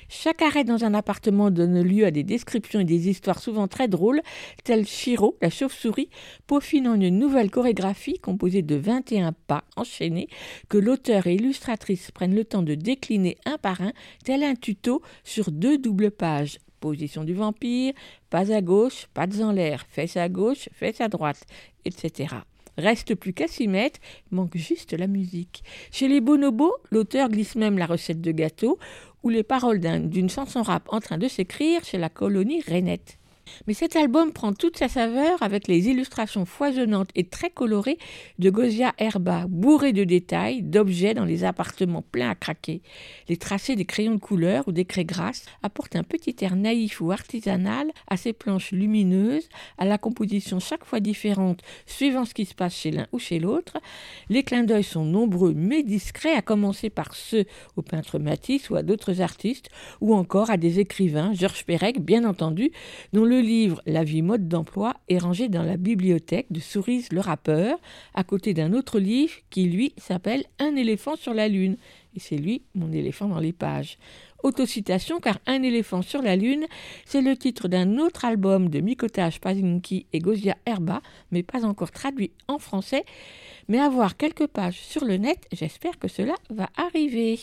Chaque 0.09 0.41
arrêt 0.41 0.65
dans 0.65 0.83
un 0.83 0.93
appartement 0.93 1.51
donne 1.51 1.81
lieu 1.81 2.05
à 2.05 2.11
des 2.11 2.23
descriptions 2.23 2.81
et 2.81 2.85
des 2.85 3.07
histoires 3.07 3.39
souvent 3.39 3.69
très 3.69 3.87
drôles, 3.87 4.21
telles 4.65 4.85
Chiro, 4.85 5.37
la 5.41 5.49
chauve-souris, 5.49 6.09
peaufinant 6.47 6.95
une 6.95 7.17
nouvelle 7.17 7.49
chorégraphie 7.49 8.19
composée 8.19 8.61
de 8.61 8.75
21 8.75 9.31
pas 9.47 9.63
enchaînés 9.77 10.27
que 10.67 10.77
l'auteur 10.77 11.27
et 11.27 11.35
illustratrice 11.35 12.11
prennent 12.11 12.35
le 12.35 12.43
temps 12.43 12.61
de 12.61 12.75
décliner 12.75 13.37
un 13.45 13.57
par 13.57 13.79
un, 13.79 13.93
tel 14.25 14.43
un 14.43 14.55
tuto 14.55 15.01
sur 15.23 15.49
deux 15.49 15.77
doubles 15.77 16.11
pages 16.11 16.57
position 16.79 17.23
du 17.23 17.33
vampire, 17.33 17.93
pas 18.29 18.51
à 18.51 18.61
gauche, 18.61 19.07
pattes 19.13 19.39
en 19.41 19.51
l'air, 19.51 19.85
fesses 19.89 20.17
à 20.17 20.29
gauche, 20.29 20.69
fesses 20.73 21.01
à 21.01 21.07
droite, 21.07 21.45
etc. 21.85 22.35
Reste 22.77 23.15
plus 23.15 23.33
qu'à 23.33 23.47
s'y 23.47 23.67
mettre, 23.67 23.99
manque 24.31 24.57
juste 24.57 24.93
la 24.93 25.07
musique. 25.07 25.63
Chez 25.91 26.07
les 26.07 26.21
bonobos, 26.21 26.75
l'auteur 26.91 27.29
glisse 27.29 27.55
même 27.55 27.77
la 27.77 27.85
recette 27.85 28.21
de 28.21 28.31
gâteau 28.31 28.77
ou 29.23 29.29
les 29.29 29.43
paroles 29.43 29.79
d'une 29.79 30.29
chanson 30.29 30.61
rap 30.61 30.87
en 30.91 30.99
train 30.99 31.17
de 31.17 31.27
s'écrire 31.27 31.83
chez 31.83 31.97
la 31.97 32.09
colonie 32.09 32.61
Renette. 32.61 33.17
Mais 33.67 33.73
cet 33.73 33.95
album 33.95 34.31
prend 34.31 34.53
toute 34.53 34.77
sa 34.77 34.87
saveur 34.87 35.41
avec 35.41 35.67
les 35.67 35.87
illustrations 35.87 36.45
foisonnantes 36.45 37.09
et 37.15 37.25
très 37.25 37.49
colorées 37.49 37.97
de 38.39 38.49
Gosia 38.49 38.93
Herba, 38.97 39.45
bourrées 39.47 39.93
de 39.93 40.03
détails, 40.03 40.61
d'objets 40.61 41.13
dans 41.13 41.25
les 41.25 41.43
appartements 41.43 42.01
pleins 42.01 42.29
à 42.29 42.35
craquer. 42.35 42.81
Les 43.29 43.37
tracés 43.37 43.75
des 43.75 43.85
crayons 43.85 44.15
de 44.15 44.19
couleur 44.19 44.67
ou 44.67 44.71
des 44.71 44.85
craies 44.85 45.05
grasses 45.05 45.45
apportent 45.63 45.95
un 45.95 46.03
petit 46.03 46.35
air 46.41 46.55
naïf 46.55 47.01
ou 47.01 47.11
artisanal 47.11 47.91
à 48.07 48.17
ces 48.17 48.33
planches 48.33 48.71
lumineuses, 48.71 49.49
à 49.77 49.85
la 49.85 49.97
composition 49.97 50.59
chaque 50.59 50.85
fois 50.85 50.99
différente 50.99 51.61
suivant 51.85 52.25
ce 52.25 52.33
qui 52.33 52.45
se 52.45 52.55
passe 52.55 52.75
chez 52.75 52.91
l'un 52.91 53.07
ou 53.11 53.19
chez 53.19 53.39
l'autre. 53.39 53.77
Les 54.29 54.43
clins 54.43 54.63
d'œil 54.63 54.83
sont 54.83 55.05
nombreux 55.05 55.53
mais 55.55 55.83
discrets, 55.83 56.33
à 56.33 56.41
commencer 56.41 56.89
par 56.89 57.15
ceux 57.15 57.45
au 57.75 57.81
peintre 57.81 58.19
Matisse 58.19 58.69
ou 58.69 58.75
à 58.75 58.83
d'autres 58.83 59.21
artistes, 59.21 59.69
ou 60.01 60.13
encore 60.13 60.49
à 60.49 60.57
des 60.57 60.79
écrivains, 60.79 61.33
Georges 61.33 61.65
Perec 61.65 61.99
bien 62.01 62.25
entendu, 62.25 62.71
dont 63.13 63.25
le 63.25 63.34
le 63.35 63.41
livre 63.41 63.81
La 63.85 64.05
vie 64.05 64.21
mode 64.21 64.47
d'emploi 64.47 64.93
est 65.09 65.17
rangé 65.17 65.49
dans 65.49 65.63
la 65.63 65.75
bibliothèque 65.75 66.47
de 66.51 66.61
Souris 66.61 67.07
le 67.11 67.19
rappeur, 67.19 67.77
à 68.13 68.23
côté 68.23 68.53
d'un 68.53 68.71
autre 68.71 68.97
livre 68.97 69.33
qui, 69.49 69.65
lui, 69.65 69.93
s'appelle 69.97 70.45
Un 70.57 70.77
éléphant 70.77 71.17
sur 71.17 71.33
la 71.33 71.49
lune. 71.49 71.75
Et 72.15 72.21
c'est 72.21 72.37
lui, 72.37 72.61
mon 72.75 72.93
éléphant 72.93 73.27
dans 73.27 73.39
les 73.39 73.51
pages. 73.51 73.97
Autocitation, 74.43 75.19
car 75.19 75.39
Un 75.47 75.63
éléphant 75.63 76.01
sur 76.01 76.21
la 76.21 76.37
lune, 76.37 76.65
c'est 77.05 77.21
le 77.21 77.35
titre 77.35 77.67
d'un 77.67 77.97
autre 77.97 78.23
album 78.23 78.69
de 78.69 78.79
Mikotaj 78.79 79.41
Pazinki 79.41 80.05
et 80.13 80.19
Gozia 80.19 80.55
Herba, 80.65 81.01
mais 81.31 81.43
pas 81.43 81.65
encore 81.65 81.91
traduit 81.91 82.31
en 82.47 82.57
français. 82.57 83.03
Mais 83.67 83.79
avoir 83.79 84.15
quelques 84.15 84.47
pages 84.47 84.79
sur 84.79 85.03
le 85.03 85.17
net, 85.17 85.45
j'espère 85.51 85.99
que 85.99 86.07
cela 86.07 86.35
va 86.49 86.69
arriver. 86.77 87.39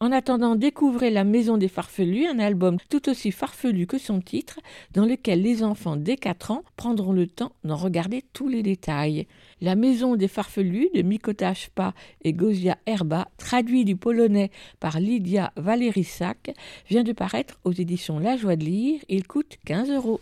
En 0.00 0.12
attendant, 0.12 0.54
découvrez 0.54 1.10
La 1.10 1.24
Maison 1.24 1.56
des 1.56 1.66
Farfelus, 1.66 2.28
un 2.28 2.38
album 2.38 2.76
tout 2.88 3.08
aussi 3.08 3.32
farfelu 3.32 3.88
que 3.88 3.98
son 3.98 4.20
titre, 4.20 4.60
dans 4.92 5.04
lequel 5.04 5.42
les 5.42 5.64
enfants 5.64 5.96
dès 5.96 6.16
4 6.16 6.52
ans 6.52 6.62
prendront 6.76 7.12
le 7.12 7.26
temps 7.26 7.50
d'en 7.64 7.74
regarder 7.74 8.22
tous 8.32 8.46
les 8.46 8.62
détails. 8.62 9.26
La 9.60 9.74
Maison 9.74 10.14
des 10.14 10.28
Farfelus 10.28 10.88
de 10.94 11.02
Mikota 11.02 11.52
Pa 11.74 11.94
et 12.22 12.32
Gozia 12.32 12.78
Herba, 12.86 13.26
traduit 13.38 13.84
du 13.84 13.96
polonais 13.96 14.52
par 14.78 15.00
Lydia 15.00 15.52
Valerissak, 15.56 16.54
vient 16.88 17.02
de 17.02 17.12
paraître 17.12 17.58
aux 17.64 17.72
éditions 17.72 18.20
La 18.20 18.36
Joie 18.36 18.54
de 18.54 18.64
lire. 18.64 19.00
Il 19.08 19.26
coûte 19.26 19.58
15 19.66 19.90
euros. 19.90 20.20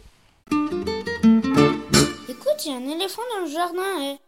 Écoute, 2.30 2.64
il 2.64 2.70
y 2.70 2.74
a 2.74 2.76
un 2.76 2.88
éléphant 2.88 3.22
dans 3.34 3.44
le 3.44 3.50
jardin. 3.50 4.14
Eh. 4.14 4.25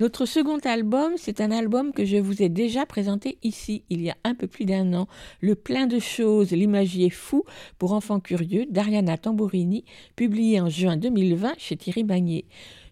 Notre 0.00 0.24
second 0.24 0.56
album, 0.64 1.12
c'est 1.18 1.42
un 1.42 1.50
album 1.50 1.92
que 1.92 2.06
je 2.06 2.16
vous 2.16 2.42
ai 2.42 2.48
déjà 2.48 2.86
présenté 2.86 3.36
ici, 3.42 3.84
il 3.90 4.00
y 4.00 4.08
a 4.08 4.16
un 4.24 4.34
peu 4.34 4.46
plus 4.46 4.64
d'un 4.64 4.94
an. 4.94 5.08
Le 5.42 5.54
plein 5.54 5.86
de 5.86 5.98
choses, 5.98 6.52
l'imagier 6.52 7.10
fou 7.10 7.44
pour 7.78 7.92
enfants 7.92 8.18
curieux 8.18 8.64
d'Ariana 8.70 9.18
Tambourini, 9.18 9.84
publié 10.16 10.58
en 10.58 10.70
juin 10.70 10.96
2020 10.96 11.52
chez 11.58 11.76
Thierry 11.76 12.02
Bagné 12.02 12.46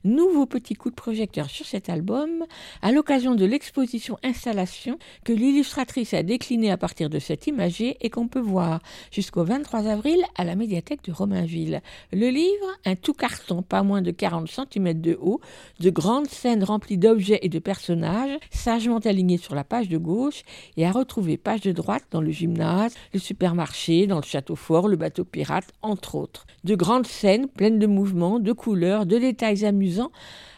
nouveau 0.08 0.46
petit 0.46 0.74
coup 0.74 0.90
de 0.90 0.94
projecteur 0.94 1.50
sur 1.50 1.66
cet 1.66 1.88
album 1.88 2.44
à 2.82 2.92
l'occasion 2.92 3.34
de 3.34 3.44
l'exposition 3.44 4.18
installation 4.22 4.98
que 5.24 5.32
l'illustratrice 5.32 6.14
a 6.14 6.22
déclinée 6.22 6.70
à 6.70 6.76
partir 6.76 7.10
de 7.10 7.18
cet 7.18 7.46
imagier 7.46 7.96
et 8.00 8.10
qu'on 8.10 8.28
peut 8.28 8.40
voir 8.40 8.80
jusqu'au 9.12 9.44
23 9.44 9.86
avril 9.86 10.20
à 10.36 10.44
la 10.44 10.56
médiathèque 10.56 11.04
de 11.04 11.12
Romainville. 11.12 11.82
Le 12.12 12.28
livre, 12.28 12.66
un 12.84 12.96
tout 12.96 13.14
carton 13.14 13.62
pas 13.62 13.82
moins 13.82 14.02
de 14.02 14.10
40 14.10 14.48
cm 14.48 15.00
de 15.00 15.18
haut, 15.20 15.40
de 15.80 15.90
grandes 15.90 16.28
scènes 16.28 16.64
remplies 16.64 16.98
d'objets 16.98 17.40
et 17.42 17.48
de 17.48 17.58
personnages, 17.58 18.38
sagement 18.50 18.98
alignés 18.98 19.38
sur 19.38 19.54
la 19.54 19.64
page 19.64 19.88
de 19.88 19.98
gauche 19.98 20.42
et 20.76 20.86
à 20.86 20.92
retrouver 20.92 21.36
page 21.36 21.60
de 21.60 21.72
droite 21.72 22.04
dans 22.10 22.20
le 22.20 22.30
gymnase, 22.30 22.94
le 23.12 23.20
supermarché, 23.20 24.06
dans 24.06 24.16
le 24.16 24.22
château 24.22 24.56
fort, 24.56 24.88
le 24.88 24.96
bateau 24.96 25.24
pirate, 25.24 25.72
entre 25.82 26.14
autres. 26.14 26.46
De 26.64 26.74
grandes 26.74 27.06
scènes 27.06 27.48
pleines 27.48 27.78
de 27.78 27.86
mouvements, 27.86 28.38
de 28.38 28.52
couleurs, 28.52 29.06
de 29.06 29.18
détails 29.18 29.64
amusants 29.64 29.97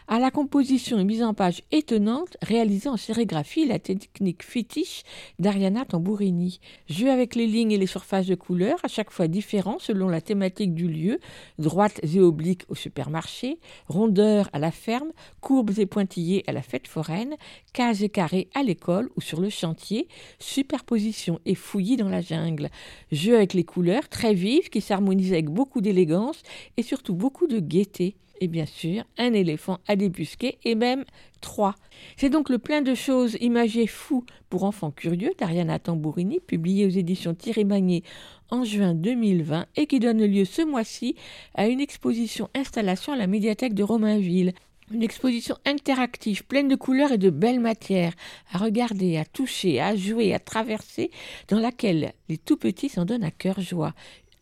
à 0.07 0.19
la 0.19 0.29
composition 0.29 0.99
et 0.99 1.05
mise 1.05 1.23
en 1.23 1.33
page 1.33 1.61
étonnante 1.71 2.35
réalisée 2.41 2.89
en 2.89 2.97
sérigraphie 2.97 3.65
la 3.65 3.79
technique 3.79 4.43
fétiche 4.43 5.03
d'Ariana 5.39 5.85
Tambourini. 5.85 6.59
Jeu 6.89 7.09
avec 7.09 7.33
les 7.35 7.47
lignes 7.47 7.71
et 7.71 7.77
les 7.77 7.87
surfaces 7.87 8.25
de 8.25 8.35
couleurs, 8.35 8.79
à 8.83 8.89
chaque 8.89 9.09
fois 9.09 9.27
différents 9.27 9.79
selon 9.79 10.09
la 10.09 10.19
thématique 10.19 10.73
du 10.73 10.89
lieu, 10.89 11.19
droites 11.59 12.01
et 12.03 12.19
obliques 12.19 12.65
au 12.67 12.75
supermarché, 12.75 13.59
rondeurs 13.87 14.49
à 14.51 14.59
la 14.59 14.71
ferme, 14.71 15.11
courbes 15.39 15.79
et 15.79 15.85
pointillées 15.85 16.43
à 16.45 16.51
la 16.51 16.61
fête 16.61 16.87
foraine, 16.87 17.35
cases 17.71 18.01
et 18.01 18.09
carrés 18.09 18.49
à 18.53 18.63
l'école 18.63 19.09
ou 19.15 19.21
sur 19.21 19.39
le 19.39 19.49
chantier, 19.49 20.09
superposition 20.39 21.39
et 21.45 21.55
fouillis 21.55 21.95
dans 21.95 22.09
la 22.09 22.21
jungle. 22.21 22.69
Jeu 23.13 23.35
avec 23.37 23.53
les 23.53 23.63
couleurs 23.63 24.09
très 24.09 24.33
vives 24.33 24.69
qui 24.69 24.81
s'harmonisent 24.81 25.31
avec 25.31 25.49
beaucoup 25.49 25.79
d'élégance 25.79 26.41
et 26.75 26.83
surtout 26.83 27.13
beaucoup 27.13 27.47
de 27.47 27.59
gaieté 27.59 28.15
et 28.41 28.47
bien 28.47 28.65
sûr 28.65 29.03
un 29.17 29.31
éléphant 29.31 29.79
à 29.87 29.95
débusquer 29.95 30.57
et 30.65 30.75
même 30.75 31.05
trois. 31.39 31.75
C'est 32.17 32.29
donc 32.29 32.49
le 32.49 32.57
plein 32.57 32.81
de 32.81 32.95
choses 32.95 33.37
imagées 33.39 33.87
fou 33.87 34.25
pour 34.49 34.63
enfants 34.63 34.91
curieux 34.91 35.31
d'Ariana 35.37 35.79
Tambourini, 35.79 36.39
publié 36.39 36.85
aux 36.85 36.89
éditions 36.89 37.35
Thierry 37.35 37.63
Magnier 37.63 38.03
en 38.49 38.65
juin 38.65 38.93
2020 38.93 39.67
et 39.77 39.85
qui 39.85 39.99
donne 39.99 40.25
lieu 40.25 40.43
ce 40.43 40.63
mois-ci 40.63 41.15
à 41.55 41.67
une 41.67 41.79
exposition 41.79 42.49
installation 42.55 43.13
à 43.13 43.15
la 43.15 43.27
médiathèque 43.27 43.75
de 43.75 43.83
Romainville. 43.83 44.53
Une 44.93 45.03
exposition 45.03 45.55
interactive, 45.65 46.43
pleine 46.43 46.67
de 46.67 46.75
couleurs 46.75 47.13
et 47.13 47.17
de 47.17 47.29
belles 47.29 47.61
matières, 47.61 48.11
à 48.51 48.57
regarder, 48.57 49.15
à 49.15 49.23
toucher, 49.23 49.79
à 49.79 49.95
jouer, 49.95 50.33
à 50.33 50.39
traverser, 50.39 51.11
dans 51.47 51.59
laquelle 51.59 52.11
les 52.27 52.37
tout 52.37 52.57
petits 52.57 52.89
s'en 52.89 53.05
donnent 53.05 53.23
à 53.23 53.31
cœur 53.31 53.61
joie 53.61 53.93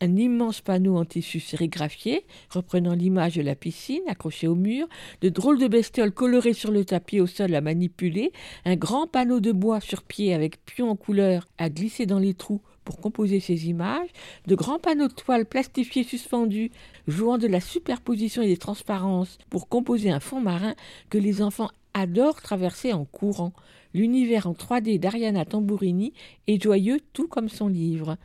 un 0.01 0.15
immense 0.15 0.61
panneau 0.61 0.97
en 0.97 1.05
tissu 1.05 1.39
sérigraphié 1.39 2.25
reprenant 2.49 2.93
l'image 2.93 3.35
de 3.35 3.41
la 3.41 3.55
piscine 3.55 4.01
accrochée 4.07 4.47
au 4.47 4.55
mur, 4.55 4.87
de 5.21 5.29
drôles 5.29 5.59
de 5.59 5.67
bestioles 5.67 6.11
colorées 6.11 6.53
sur 6.53 6.71
le 6.71 6.85
tapis 6.85 7.19
au 7.19 7.27
sol 7.27 7.53
à 7.53 7.61
manipuler, 7.61 8.31
un 8.65 8.75
grand 8.75 9.07
panneau 9.07 9.39
de 9.39 9.51
bois 9.51 9.81
sur 9.81 10.03
pied 10.03 10.33
avec 10.33 10.63
pions 10.65 10.89
en 10.89 10.95
couleur 10.95 11.45
à 11.57 11.69
glisser 11.69 12.05
dans 12.05 12.19
les 12.19 12.33
trous 12.33 12.61
pour 12.85 12.97
composer 12.97 13.39
ces 13.39 13.69
images, 13.69 14.09
de 14.47 14.55
grands 14.55 14.79
panneaux 14.79 15.09
de 15.09 15.13
toile 15.13 15.45
plastifiés 15.45 16.03
suspendus 16.03 16.71
jouant 17.07 17.37
de 17.37 17.47
la 17.47 17.59
superposition 17.59 18.41
et 18.41 18.47
des 18.47 18.57
transparences 18.57 19.37
pour 19.49 19.67
composer 19.67 20.09
un 20.09 20.19
fond 20.19 20.41
marin 20.41 20.73
que 21.09 21.17
les 21.17 21.41
enfants 21.41 21.69
adorent 21.93 22.41
traverser 22.41 22.93
en 22.93 23.05
courant. 23.05 23.53
L'univers 23.93 24.47
en 24.47 24.53
3D 24.53 24.99
d'Ariana 24.99 25.45
Tambourini 25.45 26.13
est 26.47 26.61
joyeux 26.61 26.99
tout 27.13 27.27
comme 27.27 27.49
son 27.49 27.67
livre. 27.67 28.17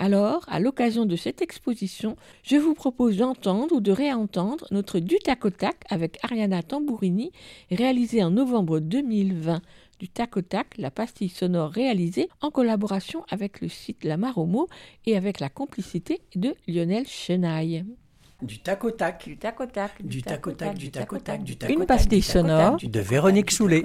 Alors, 0.00 0.44
à 0.46 0.60
l'occasion 0.60 1.06
de 1.06 1.16
cette 1.16 1.42
exposition, 1.42 2.14
je 2.44 2.54
vous 2.54 2.74
propose 2.74 3.16
d'entendre 3.16 3.74
ou 3.74 3.80
de 3.80 3.90
réentendre 3.90 4.64
notre 4.70 5.00
du 5.00 5.18
tac 5.18 5.44
au 5.44 5.50
tac 5.50 5.82
avec 5.90 6.20
Ariana 6.22 6.62
Tambourini, 6.62 7.32
réalisé 7.72 8.22
en 8.22 8.30
novembre 8.30 8.78
2020. 8.78 9.60
Du 9.98 10.08
tac 10.08 10.36
au 10.36 10.42
tac, 10.42 10.78
la 10.78 10.92
pastille 10.92 11.28
sonore 11.28 11.70
réalisée 11.70 12.28
en 12.42 12.52
collaboration 12.52 13.24
avec 13.28 13.60
le 13.60 13.68
site 13.68 14.04
La 14.04 14.16
Maromo 14.16 14.68
et 15.04 15.16
avec 15.16 15.40
la 15.40 15.48
complicité 15.48 16.20
de 16.36 16.54
Lionel 16.68 17.08
Chenaille. 17.08 17.84
Du 18.40 18.60
tac 18.60 18.84
au 18.84 18.92
tac. 18.92 19.24
Du 19.26 19.36
tac 19.36 19.60
au 19.60 19.66
tac. 19.66 19.90
Du 20.00 20.22
tac 20.22 20.46
au 20.46 20.52
tac, 20.52 20.74
du 20.78 20.90
tac 20.92 21.12
au 21.12 21.18
tac, 21.18 21.42
du 21.42 21.56
tac 21.56 21.70
Une 21.70 21.76
au 21.76 21.78
tac, 21.80 21.88
pastille 21.88 22.20
du 22.20 22.26
tac 22.26 22.36
au 22.36 22.42
tac, 22.42 22.50
sonore. 22.50 22.76
du- 22.76 22.86
De 22.86 23.00
Véronique 23.00 23.50
Soulet. 23.50 23.84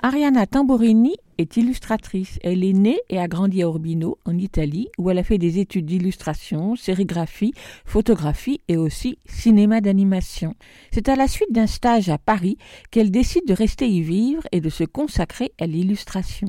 Ariana 0.00 0.46
Tamborini 0.46 1.16
est 1.38 1.56
illustratrice. 1.56 2.38
Elle 2.44 2.62
est 2.62 2.72
née 2.72 3.00
et 3.08 3.18
a 3.18 3.26
grandi 3.26 3.60
à 3.60 3.66
Urbino, 3.66 4.18
en 4.24 4.38
Italie, 4.38 4.88
où 4.98 5.10
elle 5.10 5.18
a 5.18 5.24
fait 5.24 5.38
des 5.38 5.58
études 5.58 5.86
d'illustration, 5.86 6.76
sérigraphie, 6.76 7.52
photographie 7.84 8.60
et 8.68 8.76
aussi 8.76 9.18
cinéma 9.26 9.80
d'animation. 9.80 10.54
C'est 10.92 11.08
à 11.08 11.16
la 11.16 11.26
suite 11.26 11.50
d'un 11.52 11.66
stage 11.66 12.08
à 12.08 12.18
Paris 12.18 12.56
qu'elle 12.92 13.10
décide 13.10 13.46
de 13.48 13.52
rester 13.54 13.88
y 13.88 14.00
vivre 14.00 14.42
et 14.52 14.60
de 14.60 14.68
se 14.70 14.84
consacrer 14.84 15.50
à 15.60 15.66
l'illustration. 15.66 16.46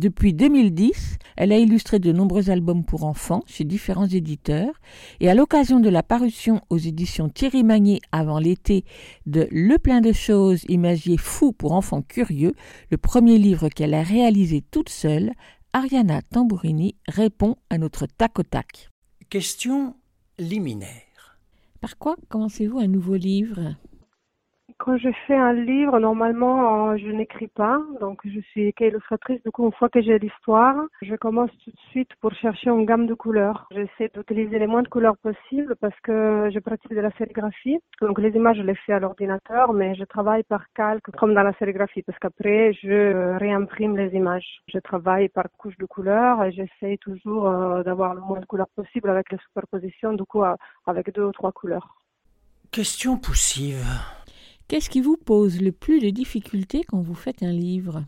Depuis 0.00 0.32
2010, 0.32 1.18
elle 1.36 1.52
a 1.52 1.58
illustré 1.58 1.98
de 1.98 2.10
nombreux 2.10 2.48
albums 2.48 2.86
pour 2.86 3.04
enfants 3.04 3.42
chez 3.46 3.64
différents 3.64 4.06
éditeurs 4.06 4.72
et 5.20 5.28
à 5.28 5.34
l'occasion 5.34 5.78
de 5.78 5.90
la 5.90 6.02
parution 6.02 6.62
aux 6.70 6.78
éditions 6.78 7.28
Thierry 7.28 7.64
Magnier 7.64 8.00
avant 8.10 8.38
l'été 8.38 8.86
de 9.26 9.46
Le 9.50 9.76
plein 9.76 10.00
de 10.00 10.12
choses 10.12 10.64
imagier 10.70 11.18
fou 11.18 11.52
pour 11.52 11.72
enfants 11.72 12.00
curieux, 12.00 12.54
le 12.90 12.96
premier 12.96 13.36
livre 13.36 13.68
qu'elle 13.68 13.92
a 13.92 14.02
réalisé 14.02 14.64
toute 14.70 14.88
seule, 14.88 15.32
Ariana 15.74 16.22
Tambourini 16.22 16.94
répond 17.06 17.56
à 17.68 17.76
notre 17.76 18.06
tac 18.06 18.38
au 18.38 18.42
tac. 18.42 18.88
Question 19.28 19.96
liminaire. 20.38 21.38
Par 21.82 21.98
quoi 21.98 22.16
commencez-vous 22.30 22.78
un 22.78 22.88
nouveau 22.88 23.16
livre? 23.16 23.74
Quand 24.82 24.96
je 24.96 25.10
fais 25.26 25.36
un 25.36 25.52
livre, 25.52 26.00
normalement, 26.00 26.92
euh, 26.92 26.96
je 26.96 27.08
n'écris 27.08 27.48
pas. 27.48 27.82
Donc, 28.00 28.20
je 28.24 28.40
suis 28.40 28.72
qu'illustratrice. 28.72 29.42
Du 29.42 29.50
coup, 29.50 29.66
une 29.66 29.72
fois 29.72 29.90
que 29.90 30.00
j'ai 30.00 30.18
l'histoire, 30.18 30.74
je 31.02 31.14
commence 31.16 31.50
tout 31.62 31.70
de 31.70 31.80
suite 31.90 32.08
pour 32.22 32.32
chercher 32.32 32.70
une 32.70 32.86
gamme 32.86 33.06
de 33.06 33.12
couleurs. 33.12 33.66
J'essaie 33.72 34.10
d'utiliser 34.14 34.58
les 34.58 34.66
moins 34.66 34.82
de 34.82 34.88
couleurs 34.88 35.18
possibles 35.18 35.76
parce 35.82 36.00
que 36.00 36.48
je 36.50 36.58
pratique 36.60 36.94
de 36.94 37.00
la 37.00 37.10
sérigraphie. 37.18 37.78
Donc, 38.00 38.18
les 38.18 38.30
images, 38.30 38.56
je 38.56 38.62
les 38.62 38.74
fais 38.74 38.94
à 38.94 39.00
l'ordinateur, 39.00 39.74
mais 39.74 39.94
je 39.96 40.04
travaille 40.04 40.44
par 40.44 40.64
calque 40.72 41.10
comme 41.18 41.34
dans 41.34 41.42
la 41.42 41.52
sérigraphie 41.58 42.00
parce 42.00 42.18
qu'après, 42.18 42.72
je 42.72 43.36
réimprime 43.36 43.98
les 43.98 44.16
images. 44.16 44.62
Je 44.72 44.78
travaille 44.78 45.28
par 45.28 45.44
couche 45.58 45.76
de 45.76 45.84
couleurs 45.84 46.42
et 46.42 46.52
j'essaie 46.52 46.96
toujours 47.02 47.48
euh, 47.48 47.82
d'avoir 47.82 48.14
le 48.14 48.22
moins 48.22 48.40
de 48.40 48.46
couleurs 48.46 48.70
possible 48.74 49.10
avec 49.10 49.30
les 49.30 49.38
superpositions, 49.46 50.14
du 50.14 50.24
coup, 50.24 50.42
avec 50.86 51.12
deux 51.14 51.24
ou 51.24 51.32
trois 51.32 51.52
couleurs. 51.52 51.98
Question 52.70 53.18
poussive. 53.18 53.84
Qu'est-ce 54.70 54.88
qui 54.88 55.00
vous 55.00 55.16
pose 55.16 55.60
le 55.60 55.72
plus 55.72 55.98
de 55.98 56.10
difficultés 56.10 56.82
quand 56.86 57.00
vous 57.00 57.16
faites 57.16 57.42
un 57.42 57.50
livre 57.50 58.04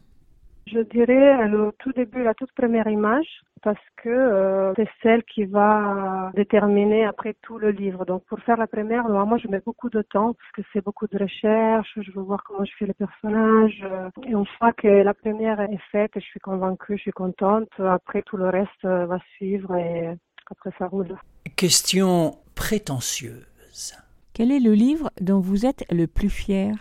Je 0.68 0.78
dirais 0.78 1.48
le 1.48 1.72
tout 1.80 1.90
début, 1.90 2.22
la 2.22 2.34
toute 2.34 2.52
première 2.52 2.86
image, 2.86 3.26
parce 3.64 3.84
que 3.96 4.08
euh, 4.08 4.72
c'est 4.76 4.88
celle 5.02 5.24
qui 5.24 5.44
va 5.44 6.30
déterminer 6.36 7.04
après 7.04 7.34
tout 7.42 7.58
le 7.58 7.72
livre. 7.72 8.04
Donc 8.04 8.22
pour 8.26 8.38
faire 8.38 8.58
la 8.58 8.68
première, 8.68 9.08
moi 9.08 9.38
je 9.38 9.48
mets 9.48 9.58
beaucoup 9.66 9.90
de 9.90 10.02
temps 10.02 10.34
parce 10.34 10.52
que 10.52 10.62
c'est 10.72 10.84
beaucoup 10.84 11.08
de 11.08 11.18
recherche. 11.18 11.98
Je 12.00 12.12
veux 12.12 12.22
voir 12.22 12.44
comment 12.44 12.64
je 12.64 12.70
fais 12.78 12.86
les 12.86 12.94
personnages. 12.94 13.82
euh, 13.82 14.08
Et 14.24 14.30
une 14.30 14.46
fois 14.56 14.72
que 14.72 14.86
la 14.86 15.14
première 15.14 15.58
est 15.58 15.82
faite, 15.90 16.12
je 16.14 16.20
suis 16.20 16.38
convaincue, 16.38 16.96
je 16.96 17.02
suis 17.02 17.10
contente. 17.10 17.70
Après 17.80 18.22
tout 18.22 18.36
le 18.36 18.48
reste 18.48 18.84
euh, 18.84 19.06
va 19.06 19.18
suivre 19.34 19.74
et 19.74 20.16
après 20.48 20.70
ça 20.78 20.86
roule. 20.86 21.16
Question 21.56 22.36
prétentieuse. 22.54 23.96
Quel 24.34 24.50
est 24.50 24.60
le 24.60 24.72
livre 24.72 25.10
dont 25.20 25.40
vous 25.40 25.66
êtes 25.66 25.84
le 25.92 26.06
plus 26.06 26.30
fier? 26.30 26.72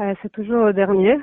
Euh, 0.00 0.14
c'est 0.20 0.30
toujours 0.32 0.66
le 0.66 0.72
dernier. 0.74 1.16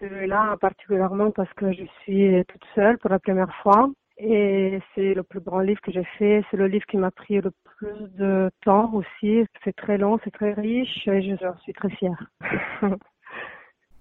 Celui-là 0.00 0.56
particulièrement 0.60 1.30
parce 1.30 1.52
que 1.54 1.72
je 1.72 1.84
suis 2.02 2.44
toute 2.48 2.64
seule 2.74 2.98
pour 2.98 3.10
la 3.10 3.20
première 3.20 3.54
fois. 3.62 3.88
Et 4.18 4.80
c'est 4.94 5.14
le 5.14 5.22
plus 5.22 5.40
grand 5.40 5.60
livre 5.60 5.80
que 5.80 5.92
j'ai 5.92 6.06
fait. 6.18 6.42
C'est 6.50 6.56
le 6.56 6.66
livre 6.66 6.86
qui 6.86 6.96
m'a 6.96 7.10
pris 7.12 7.40
le 7.40 7.52
plus 7.76 8.08
de 8.18 8.50
temps 8.64 8.92
aussi. 8.94 9.44
C'est 9.62 9.76
très 9.76 9.96
long, 9.96 10.18
c'est 10.24 10.32
très 10.32 10.54
riche 10.54 11.06
et 11.06 11.22
je 11.22 11.36
suis 11.62 11.72
très 11.72 11.90
fière. 11.90 12.30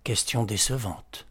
Question 0.03 0.43
décevante. 0.43 1.27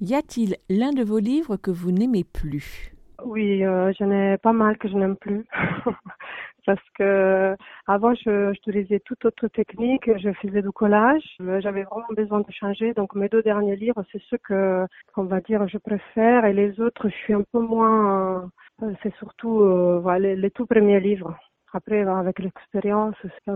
Y 0.00 0.14
a-t-il 0.14 0.56
l'un 0.68 0.90
de 0.90 1.04
vos 1.04 1.18
livres 1.20 1.56
que 1.56 1.70
vous 1.70 1.92
n'aimez 1.92 2.24
plus? 2.24 2.92
Oui, 3.24 3.64
euh, 3.64 3.92
j'en 3.98 4.10
ai 4.10 4.36
pas 4.38 4.52
mal 4.52 4.78
que 4.78 4.88
je 4.88 4.94
n'aime 4.94 5.16
plus. 5.16 5.44
Parce 6.66 6.80
que 6.96 7.56
avant, 7.86 8.14
je, 8.14 8.52
j'utilisais 8.54 9.00
toute 9.00 9.24
autre 9.24 9.48
technique. 9.48 10.08
Je 10.18 10.32
faisais 10.34 10.62
du 10.62 10.70
collage. 10.70 11.22
Euh, 11.40 11.60
J'avais 11.60 11.82
vraiment 11.84 12.06
besoin 12.16 12.40
de 12.40 12.52
changer. 12.52 12.94
Donc, 12.94 13.14
mes 13.14 13.28
deux 13.28 13.42
derniers 13.42 13.76
livres, 13.76 14.02
c'est 14.12 14.22
ceux 14.30 14.38
que, 14.38 14.86
qu'on 15.14 15.24
va 15.24 15.40
dire, 15.40 15.66
je 15.68 15.78
préfère. 15.78 16.44
Et 16.44 16.52
les 16.52 16.80
autres, 16.80 17.08
je 17.08 17.14
suis 17.14 17.34
un 17.34 17.44
peu 17.52 17.60
moins. 17.60 18.50
euh, 18.82 18.92
C'est 19.02 19.14
surtout 19.16 19.60
euh, 19.60 19.98
voilà, 20.00 20.20
les, 20.20 20.36
les 20.36 20.50
tout 20.50 20.66
premiers 20.66 21.00
livres. 21.00 21.34
Après, 21.74 22.04
euh, 22.04 22.14
avec 22.16 22.38
l'expérience, 22.38 23.14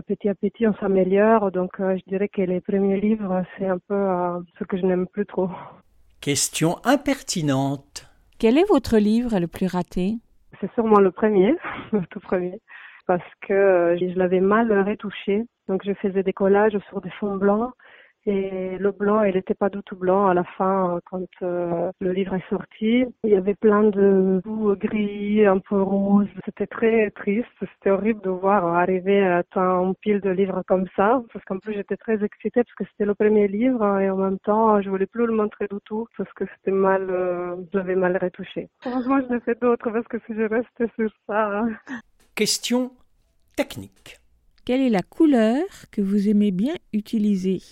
petit 0.09 0.29
à 0.29 0.35
petit, 0.35 0.67
on 0.67 0.75
s'améliore. 0.75 1.53
Donc, 1.53 1.79
euh, 1.81 1.97
je 1.99 2.03
dirais 2.11 2.29
que 2.29 2.43
les 2.43 2.61
premiers 2.61 2.99
livres, 3.01 3.43
c'est 3.59 3.67
un 3.67 3.79
peu 3.79 3.95
euh, 3.95 4.41
ce 4.59 4.65
que 4.65 4.77
je 4.79 4.87
n'aime 4.87 5.07
plus 5.07 5.27
trop. 5.27 5.51
Question 6.21 6.77
impertinente. 6.85 8.09
Quel 8.39 8.59
est 8.59 8.69
votre 8.69 8.97
livre 8.99 9.39
le 9.39 9.47
plus 9.47 9.67
raté? 9.67 10.15
C'est 10.61 10.73
sûrement 10.73 10.99
le 11.01 11.11
premier, 11.11 11.55
le 11.93 12.01
tout 12.11 12.21
premier, 12.21 12.59
parce 13.07 13.35
que 13.43 13.53
euh, 13.53 13.99
je 13.99 14.19
l'avais 14.19 14.41
mal 14.41 14.73
retouché. 14.87 15.45
Donc 15.69 15.83
je 15.85 15.93
faisais 15.95 16.23
des 16.23 16.33
collages 16.33 16.79
sur 16.89 17.01
des 17.01 17.11
fonds 17.11 17.37
blancs 17.37 17.73
et 18.27 18.77
le 18.79 18.91
blanc, 18.91 19.23
il 19.23 19.37
n'était 19.37 19.55
pas 19.55 19.69
du 19.69 19.81
tout 19.85 19.95
blanc 19.95 20.27
à 20.27 20.35
la 20.35 20.43
fin 20.43 20.97
euh, 20.97 21.01
quand 21.05 21.23
euh, 21.43 21.93
le 22.01 22.11
livre 22.11 22.35
est 22.35 22.51
sorti. 22.51 23.05
Il 23.23 23.31
y 23.31 23.37
avait 23.37 23.55
plein 23.55 23.85
de 23.85 24.41
bouts 24.45 24.75
gris, 24.75 25.47
un 25.47 25.61
peu 25.61 25.81
rose. 25.81 26.27
C'était 26.45 26.67
très 26.67 27.11
triste. 27.13 27.47
C'était 27.61 27.91
horrible 27.91 28.21
de 28.23 28.31
voir 28.31 28.67
arriver 28.67 29.25
à 29.25 29.45
un 29.55 29.93
pile 30.01 30.21
de 30.21 30.31
livres 30.31 30.63
comme 30.67 30.87
ça, 30.97 31.23
parce 31.33 31.45
qu'en 31.45 31.59
plus 31.59 31.75
j'étais 31.75 31.97
très 31.97 32.23
excitée 32.25 32.65
parce 32.65 32.75
que 32.75 32.85
c'était 32.91 33.05
le 33.05 33.15
premier 33.15 33.47
livre 33.47 34.01
et 34.01 34.11
en 34.11 34.17
même 34.17 34.39
temps 34.41 34.81
je 34.83 34.91
voulais 34.91 35.07
plus 35.07 35.27
le 35.27 35.33
montrer 35.33 35.69
du 35.71 35.79
tout 35.85 36.09
parce 36.19 36.33
que 36.33 36.45
c'était 36.57 36.77
mal, 36.77 37.09
euh, 37.09 37.55
je 37.73 37.79
l'avais 37.79 37.95
mal 37.95 38.19
retouché. 38.21 38.69
Heureusement 38.85 39.21
je 39.21 39.35
l'ai 39.35 39.41
fait 39.41 39.61
d'autres 39.61 39.91
parce 39.91 40.09
que 40.09 40.19
si 40.27 40.35
je 40.35 40.43
restais 40.43 40.89
sur 40.97 41.11
ça. 41.29 41.65
Question 42.37 42.93
technique. 43.57 44.21
Quelle 44.67 44.83
est 44.83 44.91
la 44.91 45.03
couleur 45.03 45.65
que 45.91 46.03
vous 46.03 46.29
aimez 46.29 46.51
bien 46.51 46.75
utiliser? 46.93 47.63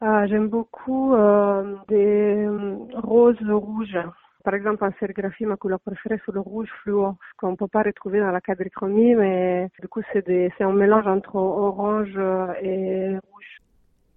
Ah, 0.00 0.26
J'aime 0.28 0.48
beaucoup 0.48 1.14
euh, 1.14 1.76
des 1.88 2.44
euh, 2.46 2.76
roses 2.94 3.36
rouges. 3.42 3.98
Par 4.44 4.54
exemple, 4.54 4.84
en 4.84 4.92
sérigraphie, 4.98 5.44
ma 5.46 5.56
couleur 5.56 5.80
préférée, 5.80 6.20
c'est 6.24 6.32
le 6.32 6.40
rouge 6.40 6.68
fluo, 6.82 7.16
qu'on 7.36 7.50
ne 7.52 7.56
peut 7.56 7.68
pas 7.68 7.82
retrouver 7.82 8.20
dans 8.20 8.30
la 8.30 8.40
quadrichromie, 8.40 9.14
mais 9.16 9.68
du 9.80 9.88
coup, 9.88 10.00
c'est 10.12 10.24
des- 10.26 10.52
c'est 10.56 10.64
un 10.64 10.72
mélange 10.72 11.06
entre 11.06 11.34
orange 11.36 12.16
et 12.62 13.18
rouge. 13.30 13.60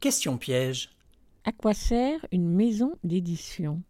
Question 0.01 0.37
piège. 0.37 0.89
À 1.43 1.51
quoi 1.51 1.75
sert 1.75 2.25
une 2.31 2.49
maison 2.49 2.95
d'édition? 3.03 3.83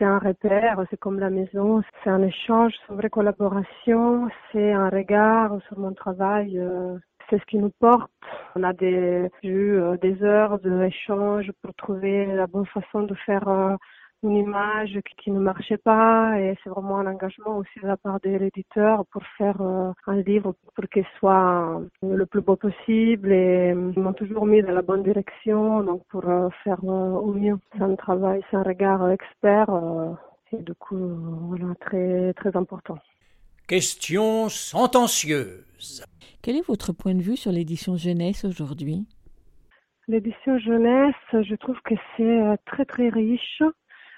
C'est 0.00 0.06
un 0.06 0.18
repère, 0.18 0.82
c'est 0.88 0.98
comme 0.98 1.18
la 1.20 1.28
maison, 1.28 1.82
c'est 2.02 2.08
un 2.08 2.22
échange, 2.22 2.72
c'est 2.72 2.90
une 2.90 2.98
vraie 2.98 3.10
collaboration, 3.10 4.30
c'est 4.50 4.72
un 4.72 4.88
regard 4.88 5.60
sur 5.68 5.78
mon 5.78 5.92
travail, 5.92 6.58
euh, 6.58 6.96
c'est 7.28 7.38
ce 7.38 7.44
qui 7.44 7.58
nous 7.58 7.68
porte. 7.68 8.10
On 8.56 8.62
a 8.62 8.72
des, 8.72 9.28
eu 9.42 9.74
euh, 9.74 9.98
des 9.98 10.22
heures 10.22 10.58
d'échange 10.58 11.52
pour 11.60 11.74
trouver 11.74 12.24
la 12.34 12.46
bonne 12.46 12.64
façon 12.64 13.02
de 13.02 13.14
faire 13.26 13.46
euh, 13.46 13.76
une 14.22 14.36
image 14.36 14.98
qui, 15.06 15.14
qui 15.16 15.30
ne 15.30 15.40
marchait 15.40 15.78
pas 15.78 16.38
et 16.38 16.56
c'est 16.62 16.70
vraiment 16.70 16.98
un 16.98 17.06
engagement 17.06 17.56
aussi 17.58 17.80
de 17.82 17.86
la 17.86 17.96
part 17.96 18.20
de 18.20 18.30
l'éditeur 18.30 19.06
pour 19.06 19.22
faire 19.38 19.60
euh, 19.60 19.92
un 20.06 20.20
livre 20.20 20.54
pour 20.74 20.88
qu'il 20.88 21.06
soit 21.18 21.80
euh, 22.02 22.16
le 22.16 22.26
plus 22.26 22.42
beau 22.42 22.56
possible 22.56 23.32
et 23.32 23.72
euh, 23.72 23.92
ils 23.96 24.02
m'ont 24.02 24.12
toujours 24.12 24.44
mis 24.46 24.62
dans 24.62 24.72
la 24.72 24.82
bonne 24.82 25.02
direction 25.02 25.82
donc 25.82 26.04
pour 26.08 26.28
euh, 26.28 26.48
faire 26.64 26.80
euh, 26.84 27.12
au 27.26 27.32
mieux. 27.32 27.58
C'est 27.72 27.82
un 27.82 27.94
travail, 27.96 28.42
c'est 28.50 28.56
un 28.56 28.62
regard 28.62 29.10
expert 29.10 29.70
euh, 29.70 30.12
et 30.52 30.62
du 30.62 30.74
coup 30.74 30.96
euh, 30.96 31.16
voilà 31.48 31.74
très 31.80 32.34
très 32.34 32.54
important. 32.56 32.98
Question 33.66 34.48
sentencieuse. 34.48 36.04
Quel 36.42 36.56
est 36.56 36.66
votre 36.66 36.92
point 36.92 37.14
de 37.14 37.22
vue 37.22 37.36
sur 37.36 37.52
l'édition 37.52 37.96
jeunesse 37.96 38.44
aujourd'hui? 38.44 39.06
L'édition 40.08 40.58
jeunesse, 40.58 41.14
je 41.32 41.54
trouve 41.54 41.78
que 41.84 41.94
c'est 42.16 42.56
très 42.66 42.84
très 42.84 43.08
riche. 43.10 43.62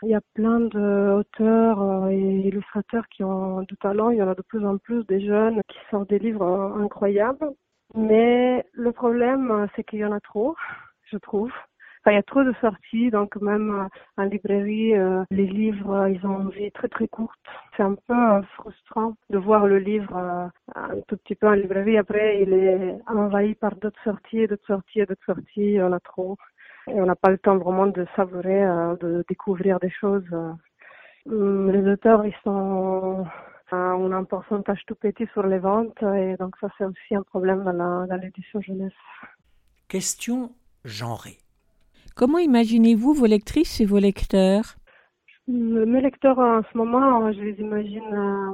Il 0.05 0.09
y 0.09 0.15
a 0.15 0.21
plein 0.35 0.59
d'auteurs 0.59 1.81
euh, 1.81 2.09
et 2.09 2.49
illustrateurs 2.49 3.07
qui 3.09 3.23
ont 3.23 3.63
du 3.63 3.77
talent. 3.77 4.11
Il 4.11 4.19
y 4.19 4.23
en 4.23 4.29
a 4.29 4.35
de 4.35 4.43
plus 4.43 4.67
en 4.67 4.77
plus 4.77 5.07
des 5.07 5.25
jeunes 5.25 5.61
qui 5.69 5.79
sortent 5.91 6.11
des 6.11 6.19
livres 6.19 6.43
euh, 6.43 6.83
incroyables. 6.83 7.53
Mais 7.95 8.65
le 8.73 8.91
problème, 8.91 9.51
euh, 9.53 9.67
c'est 9.77 9.85
qu'il 9.85 10.01
y 10.01 10.05
en 10.05 10.11
a 10.11 10.19
trop, 10.19 10.57
je 11.05 11.19
trouve. 11.19 11.53
Enfin, 12.01 12.13
il 12.13 12.15
y 12.15 12.19
a 12.19 12.23
trop 12.25 12.43
de 12.43 12.53
sorties, 12.61 13.11
donc 13.13 13.37
même 13.37 13.89
en 14.17 14.25
librairie, 14.25 14.93
les 15.31 15.47
livres, 15.47 16.09
ils 16.09 16.27
ont 16.27 16.41
une 16.41 16.51
vie 16.51 16.73
très 16.73 16.89
très 16.89 17.07
courte. 17.07 17.39
C'est 17.77 17.85
un 17.85 17.95
peu 17.95 18.43
frustrant 18.57 19.15
de 19.31 19.39
voir 19.39 19.69
le 19.69 19.79
livre 19.79 20.17
un 20.75 21.01
tout 21.07 21.17
petit 21.19 21.37
peu 21.37 21.47
en 21.47 21.53
librairie. 21.53 21.99
Après, 21.99 22.43
il 22.43 22.53
est 22.55 22.99
envahi 23.07 23.55
par 23.55 23.77
d'autres 23.77 24.03
sorties, 24.03 24.49
d'autres 24.49 24.67
sorties, 24.67 25.07
d'autres 25.07 25.25
sorties. 25.25 25.45
Il 25.61 25.75
y 25.75 25.83
en 25.83 25.93
a 25.93 26.01
trop. 26.01 26.37
Et 26.89 26.95
on 27.01 27.07
n'a 27.07 27.15
pas 27.17 27.31
le 27.31 27.39
temps 27.39 27.57
vraiment 27.59 27.87
de 27.87 28.07
savourer, 28.17 28.65
euh, 28.65 28.97
de 28.97 29.25
découvrir 29.29 29.79
des 29.81 29.91
choses. 29.91 30.25
euh. 30.33 30.53
Hum, 31.31 31.71
Les 31.71 31.89
auteurs, 31.93 32.27
ils 32.27 32.35
sont 32.43 33.25
a 33.71 33.77
un 33.77 34.25
pourcentage 34.25 34.83
tout 34.87 34.95
petit 34.95 35.27
sur 35.33 35.47
les 35.47 35.59
ventes 35.59 36.03
et 36.03 36.37
donc 36.37 36.55
ça 36.61 36.69
c'est 36.77 36.85
aussi 36.85 37.15
un 37.15 37.23
problème 37.23 37.65
dans 37.65 37.73
la- 37.73 38.07
dans 38.07 38.17
l'édition 38.17 38.61
jeunesse. 38.61 38.93
Question 39.89 40.51
genrée. 40.85 41.39
Comment 42.15 42.39
imaginez-vous 42.39 43.15
vos 43.15 43.27
lectrices 43.27 43.81
et 43.81 43.87
vos 43.87 43.99
lecteurs? 43.99 44.77
Euh, 45.49 45.87
Mes 45.87 46.01
lecteurs 46.03 46.39
en 46.39 46.63
ce 46.71 46.77
moment, 46.77 47.33
je 47.33 47.41
les 47.41 47.59
imagine 47.61 48.53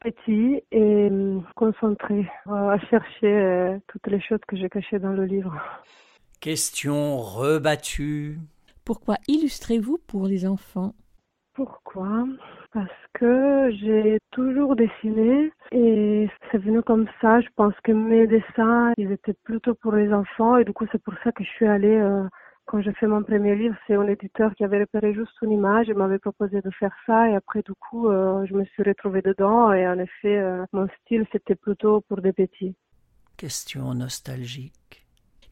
petits 0.00 0.62
et 0.70 1.08
euh, 1.10 1.40
concentrés 1.56 2.28
à 2.46 2.78
chercher 2.90 3.78
toutes 3.88 4.06
les 4.06 4.20
choses 4.20 4.40
que 4.46 4.56
j'ai 4.56 4.68
cachées 4.68 4.98
dans 5.00 5.12
le 5.12 5.24
livre. 5.24 5.54
Question 6.40 7.18
rebattue. 7.18 8.38
Pourquoi 8.86 9.16
illustrez-vous 9.28 9.98
pour 10.06 10.26
les 10.26 10.46
enfants? 10.46 10.94
Pourquoi? 11.52 12.26
Parce 12.72 12.88
que 13.12 13.70
j'ai 13.78 14.16
toujours 14.30 14.74
dessiné 14.74 15.52
et 15.70 16.30
c'est 16.50 16.56
venu 16.56 16.80
comme 16.80 17.06
ça. 17.20 17.42
Je 17.42 17.48
pense 17.56 17.74
que 17.84 17.92
mes 17.92 18.26
dessins, 18.26 18.94
ils 18.96 19.12
étaient 19.12 19.36
plutôt 19.44 19.74
pour 19.74 19.92
les 19.92 20.14
enfants 20.14 20.56
et 20.56 20.64
du 20.64 20.72
coup 20.72 20.86
c'est 20.90 21.02
pour 21.02 21.12
ça 21.22 21.30
que 21.30 21.44
je 21.44 21.48
suis 21.50 21.66
allée, 21.66 21.88
euh, 21.88 22.26
quand 22.64 22.80
j'ai 22.80 22.94
fait 22.94 23.06
mon 23.06 23.22
premier 23.22 23.54
livre, 23.54 23.76
c'est 23.86 23.96
un 23.96 24.06
éditeur 24.06 24.54
qui 24.54 24.64
avait 24.64 24.80
repéré 24.80 25.12
juste 25.12 25.36
une 25.42 25.52
image 25.52 25.90
et 25.90 25.94
m'avait 25.94 26.18
proposé 26.18 26.62
de 26.62 26.70
faire 26.70 26.94
ça 27.04 27.28
et 27.28 27.34
après 27.34 27.60
du 27.60 27.74
coup 27.74 28.08
euh, 28.08 28.46
je 28.46 28.54
me 28.54 28.64
suis 28.64 28.82
retrouvée 28.82 29.20
dedans 29.20 29.74
et 29.74 29.86
en 29.86 29.98
effet 29.98 30.38
euh, 30.38 30.64
mon 30.72 30.88
style 31.02 31.26
c'était 31.32 31.54
plutôt 31.54 32.00
pour 32.08 32.22
des 32.22 32.32
petits. 32.32 32.74
Question 33.36 33.92
nostalgique. 33.92 34.79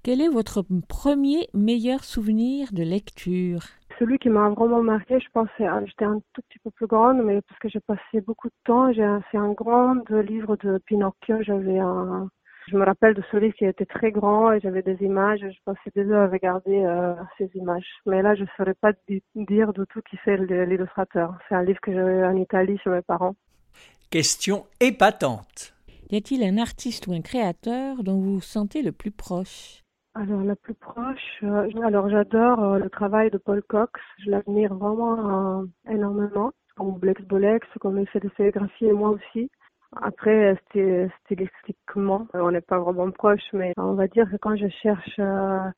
Quel 0.08 0.22
est 0.22 0.28
votre 0.30 0.64
premier 0.88 1.50
meilleur 1.52 2.02
souvenir 2.02 2.72
de 2.72 2.82
lecture? 2.82 3.60
Celui 3.98 4.18
qui 4.18 4.30
m'a 4.30 4.48
vraiment 4.48 4.82
marqué, 4.82 5.20
je 5.20 5.26
pense, 5.34 5.50
j'étais 5.58 6.06
un 6.06 6.22
tout 6.32 6.40
petit 6.48 6.58
peu 6.64 6.70
plus 6.70 6.86
grande, 6.86 7.22
mais 7.22 7.42
parce 7.42 7.58
que 7.60 7.68
j'ai 7.68 7.80
passé 7.80 8.22
beaucoup 8.26 8.48
de 8.48 8.54
temps, 8.64 8.90
j'ai 8.90 9.04
un- 9.04 9.22
c'est 9.30 9.36
un 9.36 9.52
grand 9.52 9.96
livre 10.22 10.56
de 10.64 10.78
Pinocchio. 10.86 11.42
J'avais 11.42 11.78
un, 11.78 12.30
je 12.68 12.76
me 12.78 12.86
rappelle 12.86 13.12
de 13.12 13.22
ce 13.30 13.36
livre 13.36 13.54
qui 13.54 13.66
était 13.66 13.84
très 13.84 14.10
grand 14.10 14.50
et 14.52 14.60
j'avais 14.60 14.80
des 14.80 14.96
images. 15.04 15.40
Je 15.40 15.58
passais 15.66 15.90
des 15.94 16.10
heures 16.10 16.30
à 16.30 16.32
regarder 16.32 16.86
euh, 16.86 17.12
ces 17.36 17.50
images. 17.54 17.90
Mais 18.06 18.22
là, 18.22 18.34
je 18.34 18.44
ne 18.44 18.48
saurais 18.56 18.76
pas 18.80 18.92
di- 19.10 19.22
dire 19.34 19.74
du 19.74 19.82
tout 19.90 20.00
qui 20.08 20.16
c'est 20.24 20.38
le- 20.38 20.64
l'illustrateur. 20.64 21.34
C'est 21.50 21.54
un 21.54 21.64
livre 21.64 21.82
que 21.82 21.92
j'ai 21.92 21.98
eu 21.98 22.24
en 22.24 22.34
Italie 22.34 22.78
chez 22.82 22.88
mes 22.88 23.02
parents. 23.02 23.36
Question 24.08 24.64
épatante. 24.80 25.74
Y 26.10 26.16
a-t-il 26.16 26.42
un 26.44 26.56
artiste 26.56 27.08
ou 27.08 27.12
un 27.12 27.20
créateur 27.20 28.02
dont 28.02 28.18
vous 28.18 28.36
vous 28.36 28.40
sentez 28.40 28.80
le 28.80 28.92
plus 28.92 29.10
proche? 29.10 29.84
Alors, 30.18 30.42
la 30.42 30.56
plus 30.56 30.74
proche, 30.74 31.44
euh, 31.44 31.70
alors 31.84 32.08
j'adore 32.10 32.58
euh, 32.60 32.78
le 32.80 32.90
travail 32.90 33.30
de 33.30 33.38
Paul 33.38 33.62
Cox. 33.62 34.00
Je 34.18 34.30
l'admire 34.30 34.74
vraiment 34.74 35.60
euh, 35.60 35.64
énormément. 35.88 36.50
Comme 36.76 36.98
Blex 36.98 37.22
Bolex, 37.22 37.64
comme 37.80 38.00
il 38.00 38.08
fait 38.08 38.18
des 38.18 38.92
moi 38.92 39.10
aussi. 39.10 39.48
Après, 40.02 40.54
sti- 40.54 41.08
stylistiquement, 41.20 42.26
on 42.34 42.50
n'est 42.50 42.60
pas 42.60 42.80
vraiment 42.80 43.12
proche, 43.12 43.46
mais 43.52 43.72
on 43.76 43.94
va 43.94 44.08
dire 44.08 44.28
que 44.28 44.36
quand 44.38 44.56
je 44.56 44.66
cherche 44.82 45.20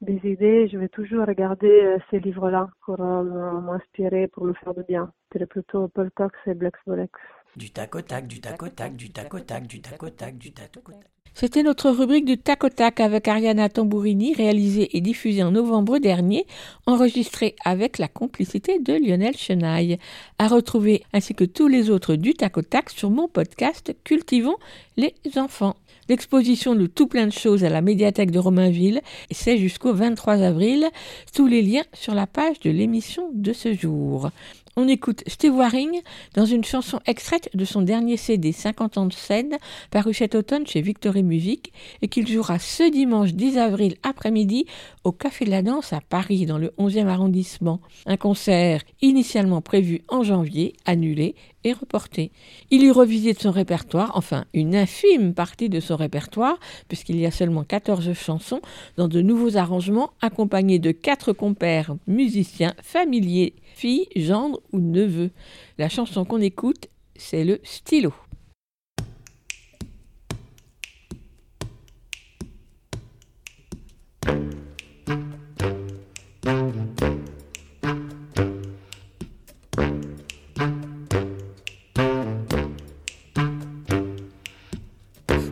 des 0.01 0.21
idées, 0.25 0.69
je 0.69 0.79
vais 0.79 0.89
toujours 0.89 1.27
regarder 1.27 1.99
ces 2.11 2.19
livres-là 2.19 2.69
pour 2.87 2.99
m'inspirer, 2.99 4.27
pour 4.29 4.47
me 4.47 4.55
faire 4.55 4.75
du 4.75 4.83
bien. 4.85 5.13
C'est 5.33 5.47
plutôt 5.47 5.89
Paul 5.89 6.11
Cox 6.13 6.35
et 6.47 6.55
Blex 6.55 6.79
Bolex. 6.87 7.13
Du 7.57 7.71
tac 7.73 7.95
au 7.95 8.01
tac, 8.01 8.27
du 8.27 8.41
tac 8.41 8.63
au 8.63 8.69
tac, 8.69 8.97
du 8.97 9.13
tac 9.13 9.33
au 9.35 9.41
tac, 9.41 9.67
du 9.67 9.83
tac 9.83 10.03
au 10.03 10.11
tac, 10.11 10.39
du 10.39 10.53
tac 10.53 10.77
au 10.79 10.93
tac. 10.93 11.20
C'était 11.35 11.63
notre 11.63 11.91
rubrique 11.91 12.25
du 12.25 12.39
tac 12.39 12.65
au 12.65 12.69
tac 12.69 13.01
avec 13.01 13.29
Ariana 13.29 13.69
Tambourini, 13.69 14.35
réalisée 14.35 14.97
et 14.97 15.01
diffusée 15.01 15.43
en 15.43 15.53
novembre 15.53 15.99
dernier, 15.99 16.47
enregistrée 16.87 17.57
avec 17.65 17.99
la 17.99 18.09
complicité 18.09 18.79
de 18.79 18.93
Lionel 18.93 19.37
Chenaille. 19.37 19.99
À 20.39 20.49
retrouver 20.49 21.03
ainsi 21.13 21.35
que 21.35 21.45
tous 21.45 21.69
les 21.69 21.89
autres 21.89 22.17
du 22.17 22.35
tac 22.35 22.59
au 22.59 22.63
tac 22.63 22.91
sur 22.91 23.11
mon 23.11 23.29
podcast 23.29 23.95
Cultivons 24.05 24.57
les 24.97 25.15
enfants. 25.37 25.77
L'exposition 26.09 26.75
de 26.75 26.87
tout 26.87 27.07
plein 27.07 27.29
de 27.29 27.33
choses 27.33 27.63
à 27.63 27.69
la 27.69 27.83
médiathèque 27.83 28.33
de 28.33 28.41
Romainville, 28.41 29.01
c'est 29.31 29.59
jusqu'au 29.59 29.95
23 29.95 30.43
avril. 30.43 30.89
Tous 31.33 31.47
les 31.47 31.63
liens 31.63 31.85
sur 31.93 32.15
la 32.15 32.27
page 32.27 32.59
de 32.59 32.71
l'émission 32.71 33.31
de 33.33 33.53
ce 33.53 33.73
jour. 33.75 34.31
On 34.77 34.87
écoute 34.87 35.25
Steve 35.27 35.57
Waring 35.57 36.01
dans 36.35 36.45
une 36.45 36.63
chanson 36.63 37.01
extraite 37.07 37.51
de 37.55 37.65
son 37.65 37.83
dernier 37.83 38.17
CD 38.17 38.53
50 38.53 38.99
ans 38.99 39.07
de 39.07 39.13
scène, 39.13 39.59
paru 39.91 40.15
cet 40.15 40.37
automne 40.37 40.65
chez 40.65 40.81
Victory 40.81 41.25
Music, 41.25 41.73
et 42.03 42.09
qu'il 42.09 42.29
jouera 42.29 42.61
ce 42.61 42.89
dimanche 42.89 43.33
10 43.33 43.59
avril 43.59 43.97
après-midi 44.05 44.67
au 45.03 45.11
Café 45.11 45.45
de 45.45 45.51
la 45.51 45.63
Danse 45.63 45.93
à 45.93 46.01
Paris, 46.01 46.47
dans 46.47 46.59
le 46.59 46.69
11e 46.79 47.09
arrondissement. 47.09 47.81
Un 48.07 48.17
concert 48.17 48.83
initialement 49.03 49.61
prévu 49.61 50.03
en 50.09 50.23
janvier, 50.23 50.75
annulé 50.85 51.35
et 51.65 51.73
reporté. 51.73 52.31
Il 52.71 52.83
y 52.83 52.91
revisite 52.91 53.41
son 53.41 53.51
répertoire, 53.51 54.13
enfin 54.15 54.45
une 54.55 54.77
infime 54.77 55.35
partie 55.35 55.69
de 55.69 55.81
son 55.81 55.97
répertoire, 55.97 56.59
puisqu'il 56.87 57.19
y 57.19 57.27
a 57.27 57.33
seulement 57.33 57.65
14 57.65 58.13
chansons, 58.13 58.61
dans 58.97 59.09
de 59.09 59.21
nouveaux 59.21 59.57
arrangements 59.57 60.13
accompagnés 60.23 60.79
de 60.79 60.93
quatre 60.93 61.33
compères 61.33 61.97
musiciens 62.07 62.75
familiers, 62.83 63.55
filles, 63.81 64.09
gendres 64.15 64.61
ou 64.73 64.79
neveux. 64.79 65.31
La 65.79 65.89
chanson 65.89 66.27
qu'on 66.27 66.41
écoute, 66.41 66.89
c'est 67.17 67.45
le 67.45 67.61
stylo. 67.63 68.13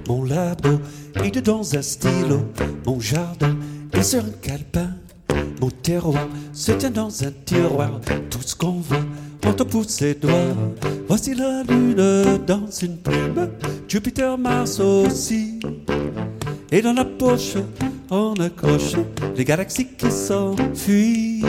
Mon 0.06 0.24
labo 0.24 0.80
est 1.24 1.40
dans 1.40 1.76
un 1.76 1.82
stylo, 1.82 2.40
mon 2.84 3.00
jardin 3.00 3.56
est 3.92 4.02
sur 4.02 4.22
un 4.22 4.30
calepin, 4.42 4.97
mon 5.60 5.70
terroir 5.70 6.28
se 6.52 6.72
tient 6.72 6.90
dans 6.90 7.24
un 7.24 7.32
tiroir, 7.44 8.00
tout 8.30 8.42
ce 8.44 8.54
qu'on 8.54 8.80
voit 8.80 9.04
on 9.48 9.52
te 9.52 9.62
pousse 9.62 9.88
ses 9.88 10.14
doigts. 10.14 10.54
Voici 11.08 11.34
la 11.34 11.62
lune 11.62 12.38
dans 12.46 12.70
une 12.82 12.98
plume, 12.98 13.50
Jupiter, 13.88 14.36
Mars 14.36 14.78
aussi. 14.78 15.58
Et 16.70 16.82
dans 16.82 16.92
la 16.92 17.04
poche, 17.04 17.54
on 18.10 18.34
accroche 18.34 18.94
les 19.36 19.44
galaxies 19.44 19.88
qui 19.96 20.10
s'enfuient. 20.10 21.42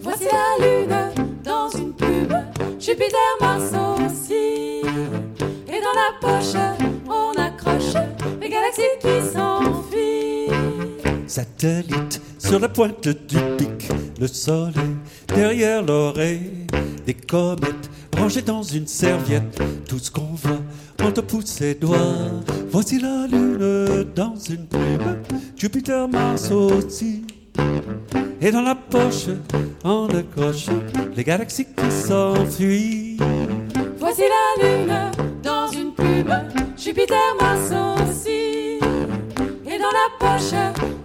Voici 0.00 0.24
la 0.24 0.66
lune 0.66 0.96
dans 1.42 1.68
une 1.70 1.92
plume, 1.92 2.44
Jupiter, 2.78 3.18
Mars 3.40 3.72
aussi. 3.98 4.82
Et 5.66 5.80
dans 5.86 5.96
la 5.96 6.20
poche, 6.20 6.54
on 7.08 7.40
accroche 7.40 7.94
les 8.40 8.48
galaxies 8.48 8.82
qui 9.00 9.32
s'enfuient. 9.32 10.50
Satellite 11.26 12.20
sur 12.46 12.60
la 12.60 12.68
pointe 12.68 13.08
du 13.08 13.38
pic, 13.58 13.90
le 14.20 14.26
soleil 14.28 14.96
derrière 15.28 15.82
l'oreille, 15.82 16.66
des 17.04 17.14
comètes 17.14 17.90
rangées 18.16 18.42
dans 18.42 18.62
une 18.62 18.86
serviette, 18.86 19.60
tout 19.88 19.98
ce 19.98 20.10
qu'on 20.10 20.34
voit, 20.34 20.60
on 21.02 21.10
te 21.10 21.20
pousse 21.20 21.46
ses 21.46 21.74
doigts. 21.74 22.42
Voici 22.70 23.00
la 23.00 23.26
lune 23.26 24.06
dans 24.14 24.36
une 24.36 24.66
plume, 24.66 25.22
Jupiter, 25.56 26.08
Mars 26.08 26.50
aussi. 26.52 27.24
Et 28.40 28.52
dans 28.52 28.62
la 28.62 28.76
poche, 28.76 29.26
on 29.82 30.06
accroche 30.06 30.66
les 31.16 31.24
galaxies 31.24 31.66
qui 31.66 31.90
s'enfuient. 31.90 33.16
Voici 33.98 34.22
la 34.22 34.68
lune 34.68 34.94
dans 35.42 35.68
une 35.68 35.92
plume, 35.92 36.34
Jupiter, 36.76 37.34
Mars 37.40 37.72
aussi. 38.00 38.78
Et 39.66 39.78
dans 39.78 39.92
la 39.92 40.08
poche, 40.20 40.52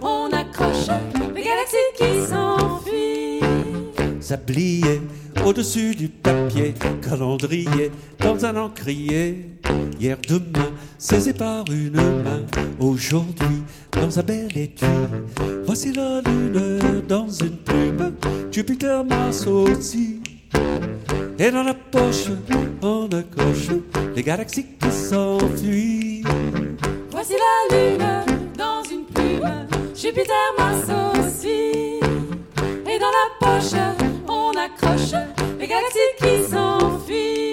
on 0.00 0.28
accroche 0.32 1.21
les 1.42 1.48
galaxies 1.48 1.76
qui 1.96 2.30
s'enfuient. 2.30 3.40
Sablier 4.20 5.00
au-dessus 5.44 5.94
du 5.94 6.08
papier, 6.08 6.74
calendrier 7.02 7.90
dans 8.20 8.44
un 8.44 8.56
encrier. 8.56 9.48
Hier, 9.98 10.16
demain, 10.28 10.70
saisi 10.98 11.32
par 11.32 11.64
une 11.70 11.96
main. 11.96 12.46
Aujourd'hui, 12.78 13.62
dans 13.92 14.18
un 14.18 14.22
bel 14.22 14.56
étui. 14.56 14.86
Voici 15.64 15.92
la 15.92 16.20
lune 16.20 17.02
dans 17.08 17.28
une 17.28 17.56
plume, 17.56 18.14
Jupiter, 18.50 19.04
Mars 19.04 19.46
aussi. 19.46 20.20
Et 21.38 21.50
dans 21.50 21.62
la 21.64 21.74
poche, 21.74 22.28
on 22.82 23.06
accroche 23.06 23.68
les 24.14 24.22
galaxies 24.22 24.66
qui 24.80 24.90
s'enfuient. 24.90 26.22
Voici 27.10 27.34
la 27.34 27.76
lune 27.76 28.24
dans 28.56 28.82
une 28.84 29.04
plume, 29.06 29.66
Jupiter, 30.02 30.34
Mars 30.58 30.88
aussi. 31.16 32.00
Et 32.90 32.98
dans 32.98 33.12
la 33.20 33.26
poche, 33.38 33.80
on 34.26 34.50
accroche 34.50 35.14
les 35.60 35.68
galaxies 35.68 36.16
qui 36.18 36.42
s'enfuient. 36.50 37.51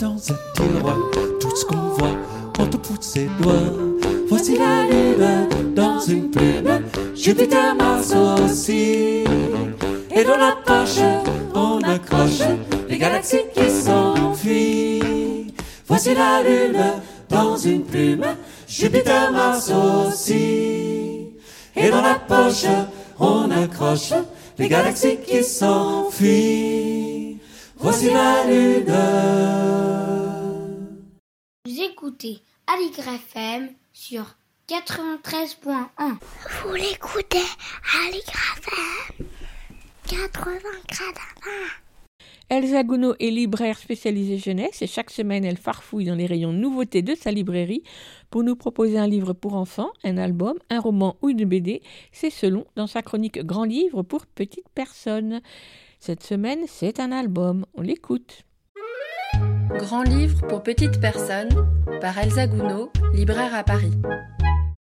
Dans 0.00 0.16
un 0.16 0.36
tiroir, 0.54 0.96
tout 1.40 1.54
ce 1.54 1.64
qu'on 1.64 1.88
voit, 1.98 2.16
on 2.58 2.66
te 2.66 2.76
pousse 2.76 3.00
ses 3.00 3.28
doigts. 3.40 3.72
Voici 4.28 4.56
la 4.56 4.86
lune 4.86 5.74
dans 5.74 6.00
une 6.00 6.30
plume, 6.30 6.82
Jupiter, 7.14 7.74
Mars 7.76 8.12
aussi. 8.12 9.24
Et 10.10 10.24
dans 10.24 10.36
la 10.36 10.56
poche, 10.64 11.00
on 11.54 11.80
accroche 11.82 12.42
les 12.88 12.98
galaxies 12.98 13.44
qui 13.54 13.70
s'enfuient. 13.70 15.54
Voici 15.86 16.14
la 16.14 16.42
lune 16.42 16.82
dans 17.28 17.56
une 17.56 17.84
plume, 17.84 18.24
Jupiter, 18.66 19.30
Mars 19.32 19.70
aussi. 19.70 21.28
Et 21.76 21.90
dans 21.90 22.02
la 22.02 22.14
poche, 22.14 22.66
on 23.18 23.50
accroche 23.50 24.12
les 24.58 24.68
galaxies 24.68 25.18
qui 25.26 25.42
s'enfuient. 25.42 26.93
Voici 27.84 28.06
la 28.06 28.46
lune. 28.46 28.86
Vous 31.66 31.82
écoutez 31.82 32.38
Aligre 32.66 33.12
FM 33.12 33.68
sur 33.92 34.24
93.1. 34.66 36.16
Vous 36.62 36.72
l'écoutez 36.72 37.36
à 37.36 38.10
l'Igrafem 38.10 39.26
80 40.08 40.60
gradins. 40.88 41.44
Elsa 42.48 42.84
Gounod 42.84 43.16
est 43.20 43.30
libraire 43.30 43.76
spécialisée 43.76 44.38
jeunesse 44.38 44.80
et 44.80 44.86
chaque 44.86 45.10
semaine 45.10 45.44
elle 45.44 45.58
farfouille 45.58 46.06
dans 46.06 46.14
les 46.14 46.24
rayons 46.24 46.54
nouveautés 46.54 47.02
de 47.02 47.14
sa 47.14 47.32
librairie 47.32 47.82
pour 48.30 48.44
nous 48.44 48.56
proposer 48.56 48.96
un 48.96 49.06
livre 49.06 49.34
pour 49.34 49.56
enfants, 49.56 49.92
un 50.04 50.16
album, 50.16 50.54
un 50.70 50.80
roman 50.80 51.16
ou 51.20 51.28
une 51.28 51.44
BD. 51.44 51.82
C'est 52.12 52.30
selon 52.30 52.64
dans 52.76 52.86
sa 52.86 53.02
chronique 53.02 53.44
Grand 53.44 53.64
livre 53.64 54.02
pour 54.02 54.24
petites 54.24 54.70
personnes. 54.74 55.42
Cette 56.06 56.22
semaine, 56.22 56.66
c'est 56.66 57.00
un 57.00 57.12
album. 57.12 57.64
On 57.72 57.80
l'écoute. 57.80 58.42
Grand 59.70 60.02
livre 60.02 60.46
pour 60.46 60.62
petites 60.62 61.00
personnes 61.00 61.48
par 62.02 62.18
Elsa 62.18 62.46
Gounod, 62.46 62.90
libraire 63.14 63.54
à 63.54 63.64
Paris. 63.64 63.94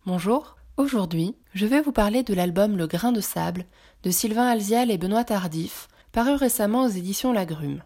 Bonjour, 0.06 0.58
aujourd'hui, 0.78 1.34
je 1.56 1.66
vais 1.66 1.82
vous 1.82 1.92
parler 1.92 2.22
de 2.22 2.36
l'album 2.36 2.78
Le 2.78 2.86
Grain 2.86 3.12
de 3.12 3.22
Sable 3.22 3.66
de 4.04 4.12
Sylvain 4.12 4.46
Alzial 4.46 4.92
et 4.92 5.00
Benoît 5.00 5.24
Tardif, 5.24 5.88
paru 6.12 6.34
récemment 6.34 6.84
aux 6.84 6.90
éditions 6.90 7.34
Lagrume. 7.34 7.82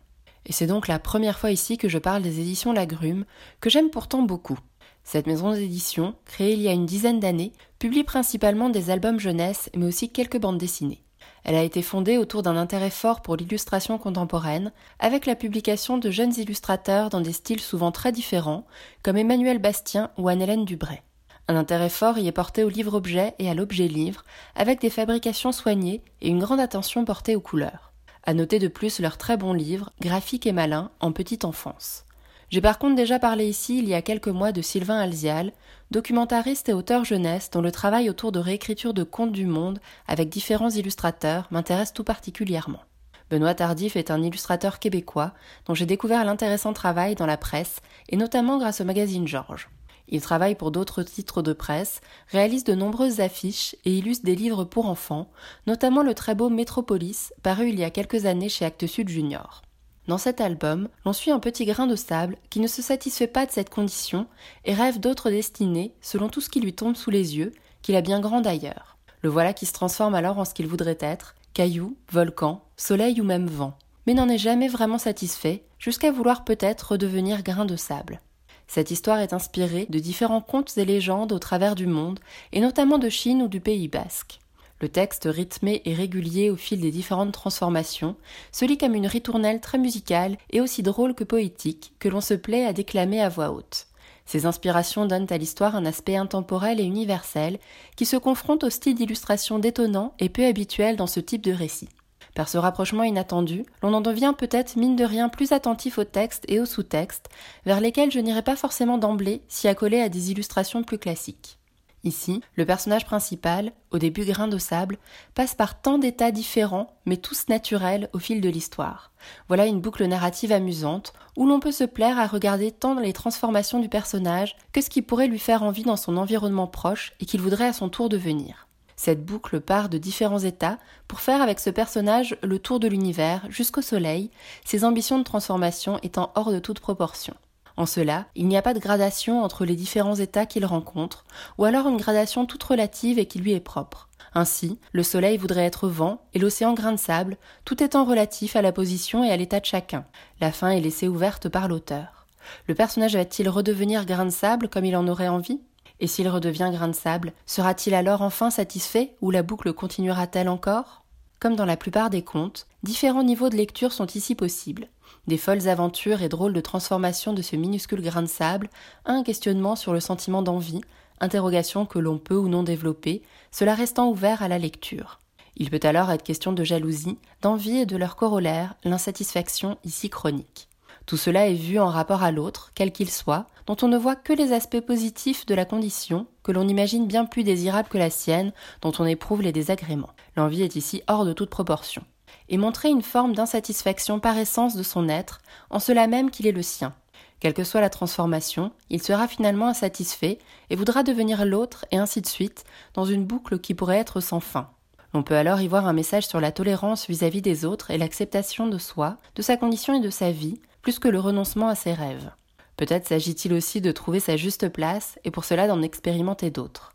Et 0.45 0.51
c'est 0.51 0.67
donc 0.67 0.89
la 0.89 0.99
première 0.99 1.39
fois 1.39 1.51
ici 1.51 1.77
que 1.77 1.87
je 1.87 1.99
parle 1.99 2.23
des 2.23 2.41
éditions 2.41 2.73
Lagrume, 2.73 3.23
que 3.61 3.69
j'aime 3.69 3.89
pourtant 3.89 4.23
beaucoup. 4.23 4.59
Cette 5.05 5.27
maison 5.27 5.53
d'édition, 5.53 6.15
créée 6.25 6.55
il 6.55 6.61
y 6.61 6.67
a 6.67 6.73
une 6.73 6.85
dizaine 6.85 7.21
d'années, 7.21 7.53
publie 7.79 8.03
principalement 8.03 8.69
des 8.69 8.89
albums 8.89 9.21
jeunesse, 9.21 9.69
mais 9.77 9.85
aussi 9.85 10.09
quelques 10.09 10.41
bandes 10.41 10.57
dessinées. 10.57 11.05
Elle 11.43 11.55
a 11.55 11.63
été 11.63 11.81
fondée 11.81 12.17
autour 12.17 12.41
d'un 12.41 12.55
intérêt 12.55 12.89
fort 12.89 13.21
pour 13.21 13.35
l'illustration 13.35 13.97
contemporaine, 13.97 14.71
avec 14.99 15.25
la 15.25 15.35
publication 15.35 15.97
de 15.97 16.09
jeunes 16.09 16.33
illustrateurs 16.37 17.09
dans 17.09 17.21
des 17.21 17.33
styles 17.33 17.59
souvent 17.59 17.91
très 17.91 18.11
différents, 18.11 18.65
comme 19.03 19.17
Emmanuel 19.17 19.59
Bastien 19.59 20.11
ou 20.17 20.29
Anne-Hélène 20.29 20.65
Dubray. 20.65 21.01
Un 21.49 21.57
intérêt 21.57 21.89
fort 21.89 22.17
y 22.17 22.27
est 22.27 22.31
porté 22.31 22.63
au 22.63 22.69
livre-objet 22.69 23.35
et 23.39 23.49
à 23.49 23.53
l'objet-livre, 23.53 24.23
avec 24.55 24.79
des 24.79 24.89
fabrications 24.89 25.51
soignées 25.51 26.01
et 26.21 26.29
une 26.29 26.39
grande 26.39 26.61
attention 26.61 27.03
portée 27.03 27.35
aux 27.35 27.41
couleurs. 27.41 27.91
À 28.25 28.33
noter 28.33 28.59
de 28.59 28.69
plus 28.69 29.01
leurs 29.01 29.17
très 29.17 29.35
bons 29.35 29.51
livres, 29.51 29.91
graphiques 29.99 30.47
et 30.47 30.53
malins, 30.53 30.91
en 31.01 31.11
petite 31.11 31.43
enfance. 31.43 32.05
J'ai 32.49 32.61
par 32.61 32.77
contre 32.77 32.95
déjà 32.95 33.19
parlé 33.19 33.47
ici 33.47 33.79
il 33.79 33.89
y 33.89 33.93
a 33.93 34.01
quelques 34.01 34.29
mois 34.29 34.51
de 34.53 34.61
Sylvain 34.61 34.99
Alzial, 34.99 35.51
documentariste 35.93 36.69
et 36.69 36.73
auteur 36.73 37.05
jeunesse 37.05 37.51
dont 37.51 37.61
le 37.61 37.71
travail 37.71 38.09
autour 38.09 38.31
de 38.31 38.39
réécriture 38.39 38.95
de 38.95 39.03
contes 39.03 39.31
du 39.31 39.45
monde 39.45 39.79
avec 40.07 40.27
différents 40.27 40.71
illustrateurs 40.71 41.47
m'intéresse 41.51 41.93
tout 41.93 42.03
particulièrement. 42.03 42.81
Benoît 43.29 43.53
Tardif 43.53 43.95
est 43.95 44.09
un 44.09 44.23
illustrateur 44.23 44.79
québécois 44.79 45.33
dont 45.67 45.75
j'ai 45.75 45.85
découvert 45.85 46.25
l'intéressant 46.25 46.73
travail 46.73 47.13
dans 47.13 47.27
la 47.27 47.37
presse 47.37 47.79
et 48.09 48.17
notamment 48.17 48.57
grâce 48.57 48.81
au 48.81 48.85
magazine 48.85 49.27
Georges. 49.27 49.69
Il 50.07 50.19
travaille 50.19 50.55
pour 50.55 50.71
d'autres 50.71 51.03
titres 51.03 51.43
de 51.43 51.53
presse, 51.53 52.01
réalise 52.27 52.63
de 52.63 52.73
nombreuses 52.73 53.19
affiches 53.19 53.75
et 53.85 53.95
illustre 53.95 54.25
des 54.25 54.35
livres 54.35 54.63
pour 54.63 54.87
enfants, 54.87 55.29
notamment 55.67 56.01
le 56.01 56.15
très 56.15 56.33
beau 56.33 56.49
Métropolis, 56.49 57.33
paru 57.43 57.69
il 57.69 57.79
y 57.79 57.83
a 57.83 57.91
quelques 57.91 58.25
années 58.25 58.49
chez 58.49 58.65
Actes 58.65 58.87
Sud 58.87 59.09
Junior. 59.09 59.61
Dans 60.07 60.17
cet 60.17 60.41
album, 60.41 60.89
l'on 61.05 61.13
suit 61.13 61.31
un 61.31 61.39
petit 61.39 61.65
grain 61.65 61.87
de 61.87 61.95
sable 61.95 62.35
qui 62.49 62.59
ne 62.59 62.67
se 62.67 62.81
satisfait 62.81 63.27
pas 63.27 63.45
de 63.45 63.51
cette 63.51 63.69
condition 63.69 64.27
et 64.65 64.73
rêve 64.73 64.99
d'autres 64.99 65.29
destinées 65.29 65.93
selon 66.01 66.27
tout 66.27 66.41
ce 66.41 66.49
qui 66.49 66.59
lui 66.59 66.73
tombe 66.73 66.97
sous 66.97 67.09
les 67.09 67.37
yeux, 67.37 67.53
qu'il 67.81 67.95
a 67.95 68.01
bien 68.01 68.19
grand 68.19 68.41
d'ailleurs. 68.41 68.97
Le 69.21 69.29
voilà 69.29 69.53
qui 69.53 69.65
se 69.65 69.71
transforme 69.71 70.15
alors 70.15 70.37
en 70.37 70.45
ce 70.45 70.53
qu'il 70.53 70.67
voudrait 70.67 70.97
être, 70.99 71.35
caillou, 71.53 71.95
volcan, 72.11 72.61
soleil 72.75 73.21
ou 73.21 73.23
même 73.23 73.47
vent, 73.47 73.77
mais 74.05 74.13
n'en 74.13 74.27
est 74.27 74.37
jamais 74.37 74.67
vraiment 74.67 74.97
satisfait, 74.97 75.63
jusqu'à 75.79 76.11
vouloir 76.11 76.43
peut-être 76.43 76.91
redevenir 76.91 77.41
grain 77.41 77.65
de 77.65 77.77
sable. 77.77 78.19
Cette 78.67 78.91
histoire 78.91 79.19
est 79.19 79.33
inspirée 79.33 79.85
de 79.89 79.99
différents 79.99 80.41
contes 80.41 80.77
et 80.77 80.85
légendes 80.85 81.31
au 81.31 81.39
travers 81.39 81.75
du 81.75 81.87
monde, 81.87 82.19
et 82.51 82.59
notamment 82.59 82.97
de 82.97 83.09
Chine 83.09 83.41
ou 83.41 83.47
du 83.47 83.61
Pays 83.61 83.87
basque. 83.87 84.39
Le 84.83 84.89
texte 84.89 85.29
rythmé 85.31 85.81
et 85.85 85.93
régulier 85.93 86.49
au 86.49 86.57
fil 86.57 86.81
des 86.81 86.91
différentes 86.91 87.31
transformations 87.31 88.17
se 88.51 88.65
lit 88.65 88.77
comme 88.77 88.95
une 88.95 89.07
ritournelle 89.07 89.61
très 89.61 89.77
musicale 89.77 90.35
et 90.49 90.59
aussi 90.59 90.83
drôle 90.83 91.15
que 91.15 91.23
poétique 91.23 91.93
que 91.99 92.09
l'on 92.09 92.19
se 92.19 92.33
plaît 92.33 92.65
à 92.65 92.73
déclamer 92.73 93.21
à 93.21 93.29
voix 93.29 93.51
haute. 93.51 93.87
Ces 94.25 94.45
inspirations 94.45 95.05
donnent 95.05 95.31
à 95.31 95.37
l'histoire 95.37 95.77
un 95.77 95.85
aspect 95.85 96.17
intemporel 96.17 96.81
et 96.81 96.83
universel 96.83 97.59
qui 97.95 98.05
se 98.05 98.17
confronte 98.17 98.65
au 98.65 98.69
style 98.69 98.95
d'illustration 98.95 99.57
détonnant 99.57 100.15
et 100.19 100.27
peu 100.27 100.45
habituel 100.45 100.97
dans 100.97 101.07
ce 101.07 101.21
type 101.21 101.45
de 101.45 101.53
récit. 101.53 101.87
Par 102.35 102.49
ce 102.49 102.57
rapprochement 102.57 103.03
inattendu, 103.03 103.65
l'on 103.83 103.93
en 103.93 104.01
devient 104.01 104.33
peut-être 104.37 104.75
mine 104.75 104.97
de 104.97 105.05
rien 105.05 105.29
plus 105.29 105.53
attentif 105.53 105.97
au 105.97 106.03
texte 106.03 106.43
et 106.49 106.59
au 106.59 106.65
sous-texte, 106.65 107.29
vers 107.65 107.79
lesquels 107.79 108.11
je 108.11 108.19
n'irai 108.19 108.41
pas 108.41 108.57
forcément 108.57 108.97
d'emblée 108.97 109.43
si 109.47 109.69
accolé 109.69 110.01
à 110.01 110.09
des 110.09 110.31
illustrations 110.31 110.83
plus 110.83 110.97
classiques. 110.97 111.57
Ici, 112.05 112.41
le 112.55 112.65
personnage 112.65 113.05
principal, 113.05 113.71
au 113.91 113.97
début 113.97 114.25
grain 114.25 114.49
de 114.49 114.57
sable, 114.57 114.97
passe 115.35 115.55
par 115.55 115.81
tant 115.81 115.97
d'états 115.97 116.31
différents, 116.31 116.93
mais 117.05 117.15
tous 117.15 117.47
naturels 117.47 118.09
au 118.11 118.19
fil 118.19 118.41
de 118.41 118.49
l'histoire. 118.49 119.11
Voilà 119.47 119.67
une 119.67 119.79
boucle 119.79 120.05
narrative 120.05 120.51
amusante, 120.51 121.13
où 121.37 121.47
l'on 121.47 121.61
peut 121.61 121.71
se 121.71 121.85
plaire 121.85 122.19
à 122.19 122.27
regarder 122.27 122.71
tant 122.71 122.99
les 122.99 123.13
transformations 123.13 123.79
du 123.79 123.87
personnage 123.87 124.57
que 124.73 124.81
ce 124.81 124.89
qui 124.89 125.01
pourrait 125.01 125.27
lui 125.27 125.39
faire 125.39 125.63
envie 125.63 125.83
dans 125.83 125.95
son 125.95 126.17
environnement 126.17 126.67
proche 126.67 127.13
et 127.21 127.25
qu'il 127.25 127.39
voudrait 127.39 127.67
à 127.67 127.73
son 127.73 127.87
tour 127.87 128.09
devenir. 128.09 128.67
Cette 128.97 129.25
boucle 129.25 129.61
part 129.61 129.87
de 129.87 129.97
différents 129.97 130.39
états 130.39 130.79
pour 131.07 131.21
faire 131.21 131.41
avec 131.41 131.59
ce 131.59 131.69
personnage 131.69 132.37
le 132.43 132.59
tour 132.59 132.81
de 132.81 132.87
l'univers 132.87 133.45
jusqu'au 133.49 133.81
soleil, 133.81 134.29
ses 134.65 134.83
ambitions 134.83 135.19
de 135.19 135.23
transformation 135.23 135.99
étant 136.03 136.31
hors 136.35 136.51
de 136.51 136.59
toute 136.59 136.81
proportion. 136.81 137.33
En 137.75 137.85
cela, 137.85 138.25
il 138.35 138.47
n'y 138.47 138.57
a 138.57 138.61
pas 138.61 138.73
de 138.73 138.79
gradation 138.79 139.41
entre 139.43 139.65
les 139.65 139.75
différents 139.75 140.15
états 140.15 140.45
qu'il 140.45 140.65
rencontre, 140.65 141.25
ou 141.57 141.65
alors 141.65 141.87
une 141.87 141.97
gradation 141.97 142.45
toute 142.45 142.63
relative 142.63 143.17
et 143.17 143.25
qui 143.25 143.39
lui 143.39 143.53
est 143.53 143.59
propre. 143.59 144.09
Ainsi, 144.35 144.79
le 144.91 145.03
soleil 145.03 145.37
voudrait 145.37 145.65
être 145.65 145.87
vent 145.87 146.21
et 146.33 146.39
l'océan 146.39 146.73
grain 146.73 146.91
de 146.91 146.97
sable, 146.97 147.37
tout 147.65 147.83
étant 147.83 148.05
relatif 148.05 148.55
à 148.55 148.61
la 148.61 148.71
position 148.71 149.23
et 149.23 149.31
à 149.31 149.37
l'état 149.37 149.59
de 149.59 149.65
chacun. 149.65 150.05
La 150.39 150.51
fin 150.51 150.69
est 150.69 150.81
laissée 150.81 151.07
ouverte 151.07 151.49
par 151.49 151.67
l'auteur. 151.67 152.27
Le 152.67 152.75
personnage 152.75 153.15
va-t-il 153.15 153.49
redevenir 153.49 154.05
grain 154.05 154.25
de 154.25 154.31
sable 154.31 154.69
comme 154.69 154.85
il 154.85 154.95
en 154.95 155.07
aurait 155.07 155.27
envie? 155.27 155.61
Et 155.99 156.07
s'il 156.07 156.27
redevient 156.27 156.71
grain 156.73 156.87
de 156.87 156.93
sable, 156.93 157.33
sera-t-il 157.45 157.95
alors 157.95 158.21
enfin 158.21 158.49
satisfait 158.49 159.15
ou 159.21 159.31
la 159.31 159.43
boucle 159.43 159.71
continuera-t-elle 159.73 160.49
encore? 160.49 161.03
Comme 161.39 161.55
dans 161.55 161.65
la 161.65 161.77
plupart 161.77 162.09
des 162.09 162.23
contes, 162.23 162.67
différents 162.83 163.23
niveaux 163.23 163.49
de 163.49 163.55
lecture 163.55 163.91
sont 163.91 164.07
ici 164.07 164.35
possibles 164.35 164.87
des 165.27 165.37
folles 165.37 165.67
aventures 165.67 166.21
et 166.21 166.29
drôles 166.29 166.53
de 166.53 166.61
transformations 166.61 167.33
de 167.33 167.41
ce 167.41 167.55
minuscule 167.55 168.01
grain 168.01 168.21
de 168.21 168.27
sable, 168.27 168.69
un 169.05 169.23
questionnement 169.23 169.75
sur 169.75 169.93
le 169.93 169.99
sentiment 169.99 170.41
d'envie, 170.41 170.81
interrogation 171.19 171.85
que 171.85 171.99
l'on 171.99 172.17
peut 172.17 172.37
ou 172.37 172.49
non 172.49 172.63
développer, 172.63 173.21
cela 173.51 173.75
restant 173.75 174.09
ouvert 174.09 174.41
à 174.41 174.47
la 174.47 174.57
lecture. 174.57 175.19
Il 175.55 175.69
peut 175.69 175.79
alors 175.83 176.11
être 176.11 176.23
question 176.23 176.51
de 176.51 176.63
jalousie, 176.63 177.19
d'envie 177.41 177.77
et 177.77 177.85
de 177.85 177.95
leur 177.95 178.15
corollaire, 178.15 178.75
l'insatisfaction 178.83 179.77
ici 179.83 180.09
chronique. 180.09 180.67
Tout 181.05 181.17
cela 181.17 181.47
est 181.47 181.53
vu 181.53 181.79
en 181.79 181.89
rapport 181.89 182.23
à 182.23 182.31
l'autre, 182.31 182.71
quel 182.75 182.91
qu'il 182.91 183.11
soit, 183.11 183.45
dont 183.67 183.75
on 183.81 183.87
ne 183.87 183.97
voit 183.97 184.15
que 184.15 184.33
les 184.33 184.53
aspects 184.53 184.79
positifs 184.79 185.45
de 185.45 185.53
la 185.53 185.65
condition, 185.65 186.27
que 186.43 186.51
l'on 186.51 186.67
imagine 186.67 187.07
bien 187.07 187.25
plus 187.25 187.43
désirable 187.43 187.89
que 187.89 187.97
la 187.97 188.09
sienne, 188.09 188.53
dont 188.81 188.93
on 188.99 189.05
éprouve 189.05 189.41
les 189.41 189.51
désagréments. 189.51 190.13
L'envie 190.35 190.63
est 190.63 190.75
ici 190.75 191.03
hors 191.07 191.25
de 191.25 191.33
toute 191.33 191.49
proportion 191.49 192.03
et 192.49 192.57
montrer 192.57 192.89
une 192.89 193.01
forme 193.01 193.33
d'insatisfaction 193.33 194.19
par 194.19 194.37
essence 194.37 194.75
de 194.75 194.83
son 194.83 195.09
être, 195.09 195.39
en 195.69 195.79
cela 195.79 196.07
même 196.07 196.31
qu'il 196.31 196.47
est 196.47 196.51
le 196.51 196.61
sien. 196.61 196.93
Quelle 197.39 197.53
que 197.53 197.63
soit 197.63 197.81
la 197.81 197.89
transformation, 197.89 198.71
il 198.89 199.03
sera 199.03 199.27
finalement 199.27 199.67
insatisfait 199.67 200.39
et 200.69 200.75
voudra 200.75 201.03
devenir 201.03 201.45
l'autre 201.45 201.85
et 201.91 201.97
ainsi 201.97 202.21
de 202.21 202.27
suite, 202.27 202.63
dans 202.93 203.03
une 203.03 203.25
boucle 203.25 203.59
qui 203.59 203.73
pourrait 203.73 203.97
être 203.97 204.21
sans 204.21 204.39
fin. 204.39 204.69
On 205.13 205.23
peut 205.23 205.35
alors 205.35 205.59
y 205.59 205.67
voir 205.67 205.85
un 205.85 205.93
message 205.93 206.25
sur 206.25 206.39
la 206.39 206.51
tolérance 206.51 207.07
vis-à-vis 207.07 207.41
des 207.41 207.65
autres 207.65 207.91
et 207.91 207.97
l'acceptation 207.97 208.67
de 208.67 208.77
soi, 208.77 209.17
de 209.35 209.41
sa 209.41 209.57
condition 209.57 209.93
et 209.93 209.99
de 209.99 210.09
sa 210.09 210.31
vie, 210.31 210.59
plus 210.81 210.99
que 210.99 211.09
le 211.09 211.19
renoncement 211.19 211.67
à 211.67 211.75
ses 211.75 211.93
rêves. 211.93 212.31
Peut-être 212.77 213.07
s'agit-il 213.07 213.53
aussi 213.53 213.81
de 213.81 213.91
trouver 213.91 214.19
sa 214.19 214.37
juste 214.37 214.69
place 214.69 215.19
et 215.23 215.29
pour 215.29 215.43
cela 215.43 215.67
d'en 215.67 215.81
expérimenter 215.81 216.49
d'autres. 216.49 216.92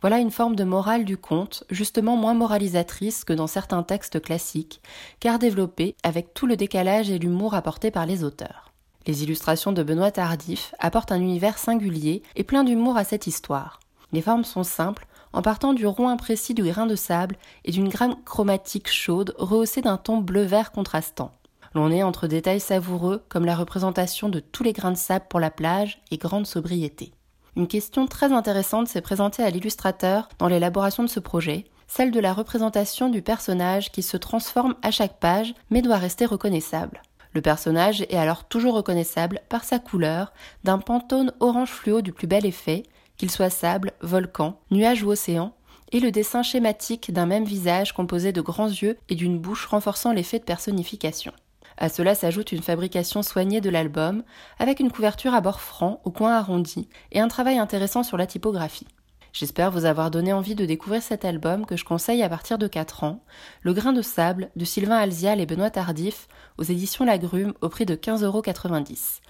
Voilà 0.00 0.18
une 0.18 0.30
forme 0.30 0.54
de 0.54 0.62
morale 0.62 1.04
du 1.04 1.16
conte, 1.16 1.64
justement 1.70 2.16
moins 2.16 2.34
moralisatrice 2.34 3.24
que 3.24 3.32
dans 3.32 3.48
certains 3.48 3.82
textes 3.82 4.20
classiques, 4.22 4.80
car 5.18 5.40
développée 5.40 5.96
avec 6.04 6.34
tout 6.34 6.46
le 6.46 6.56
décalage 6.56 7.10
et 7.10 7.18
l'humour 7.18 7.54
apporté 7.54 7.90
par 7.90 8.06
les 8.06 8.22
auteurs. 8.22 8.72
Les 9.08 9.24
illustrations 9.24 9.72
de 9.72 9.82
Benoît 9.82 10.12
Tardif 10.12 10.72
apportent 10.78 11.10
un 11.10 11.20
univers 11.20 11.58
singulier 11.58 12.22
et 12.36 12.44
plein 12.44 12.62
d'humour 12.62 12.96
à 12.96 13.02
cette 13.04 13.26
histoire. 13.26 13.80
Les 14.12 14.22
formes 14.22 14.44
sont 14.44 14.62
simples, 14.62 15.06
en 15.32 15.42
partant 15.42 15.72
du 15.72 15.86
rond 15.86 16.08
imprécis 16.08 16.54
du 16.54 16.62
grain 16.62 16.86
de 16.86 16.94
sable 16.94 17.36
et 17.64 17.72
d'une 17.72 17.88
gramme 17.88 18.16
chromatique 18.24 18.90
chaude 18.90 19.34
rehaussée 19.36 19.82
d'un 19.82 19.96
ton 19.96 20.18
bleu-vert 20.18 20.70
contrastant. 20.70 21.32
L'on 21.74 21.90
est 21.90 22.02
entre 22.02 22.28
détails 22.28 22.60
savoureux 22.60 23.24
comme 23.28 23.44
la 23.44 23.56
représentation 23.56 24.28
de 24.28 24.40
tous 24.40 24.62
les 24.62 24.72
grains 24.72 24.92
de 24.92 24.96
sable 24.96 25.26
pour 25.28 25.40
la 25.40 25.50
plage 25.50 26.00
et 26.10 26.18
grande 26.18 26.46
sobriété. 26.46 27.12
Une 27.58 27.66
question 27.66 28.06
très 28.06 28.32
intéressante 28.32 28.86
s'est 28.86 29.00
présentée 29.00 29.42
à 29.42 29.50
l'illustrateur 29.50 30.28
dans 30.38 30.46
l'élaboration 30.46 31.02
de 31.02 31.08
ce 31.08 31.18
projet, 31.18 31.64
celle 31.88 32.12
de 32.12 32.20
la 32.20 32.32
représentation 32.32 33.08
du 33.08 33.20
personnage 33.20 33.90
qui 33.90 34.04
se 34.04 34.16
transforme 34.16 34.76
à 34.82 34.92
chaque 34.92 35.18
page 35.18 35.54
mais 35.68 35.82
doit 35.82 35.96
rester 35.96 36.24
reconnaissable. 36.24 37.02
Le 37.32 37.42
personnage 37.42 38.02
est 38.02 38.16
alors 38.16 38.44
toujours 38.44 38.74
reconnaissable 38.74 39.40
par 39.48 39.64
sa 39.64 39.80
couleur, 39.80 40.32
d'un 40.62 40.78
pantone 40.78 41.32
orange 41.40 41.70
fluo 41.70 42.00
du 42.00 42.12
plus 42.12 42.28
bel 42.28 42.46
effet, 42.46 42.84
qu'il 43.16 43.28
soit 43.28 43.50
sable, 43.50 43.90
volcan, 44.02 44.60
nuage 44.70 45.02
ou 45.02 45.10
océan, 45.10 45.52
et 45.90 45.98
le 45.98 46.12
dessin 46.12 46.44
schématique 46.44 47.12
d'un 47.12 47.26
même 47.26 47.44
visage 47.44 47.92
composé 47.92 48.30
de 48.30 48.40
grands 48.40 48.68
yeux 48.68 48.96
et 49.08 49.16
d'une 49.16 49.40
bouche 49.40 49.66
renforçant 49.66 50.12
l'effet 50.12 50.38
de 50.38 50.44
personnification. 50.44 51.32
À 51.80 51.88
cela 51.88 52.16
s'ajoute 52.16 52.50
une 52.50 52.62
fabrication 52.62 53.22
soignée 53.22 53.60
de 53.60 53.70
l'album, 53.70 54.24
avec 54.58 54.80
une 54.80 54.90
couverture 54.90 55.32
à 55.32 55.40
bord 55.40 55.60
franc, 55.60 56.00
au 56.04 56.10
coin 56.10 56.36
arrondi, 56.36 56.88
et 57.12 57.20
un 57.20 57.28
travail 57.28 57.58
intéressant 57.58 58.02
sur 58.02 58.16
la 58.16 58.26
typographie. 58.26 58.88
J'espère 59.32 59.70
vous 59.70 59.84
avoir 59.84 60.10
donné 60.10 60.32
envie 60.32 60.56
de 60.56 60.66
découvrir 60.66 61.02
cet 61.02 61.24
album 61.24 61.66
que 61.66 61.76
je 61.76 61.84
conseille 61.84 62.24
à 62.24 62.28
partir 62.28 62.58
de 62.58 62.66
4 62.66 63.04
ans, 63.04 63.22
Le 63.62 63.72
grain 63.72 63.92
de 63.92 64.02
sable 64.02 64.50
de 64.56 64.64
Sylvain 64.64 64.96
Alzial 64.96 65.40
et 65.40 65.46
Benoît 65.46 65.70
Tardif, 65.70 66.26
aux 66.56 66.64
éditions 66.64 67.04
Lagrume 67.04 67.54
au 67.60 67.68
prix 67.68 67.86
de 67.86 67.94
15,90€. 67.94 69.20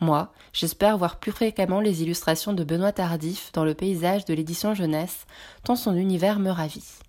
Moi, 0.00 0.32
j'espère 0.54 0.96
voir 0.96 1.16
plus 1.16 1.32
fréquemment 1.32 1.80
les 1.80 2.02
illustrations 2.02 2.54
de 2.54 2.64
Benoît 2.64 2.92
Tardif 2.92 3.52
dans 3.52 3.64
le 3.64 3.74
paysage 3.74 4.24
de 4.24 4.32
l'édition 4.32 4.72
jeunesse, 4.72 5.26
tant 5.62 5.76
son 5.76 5.94
univers 5.94 6.38
me 6.38 6.50
ravit. 6.50 7.00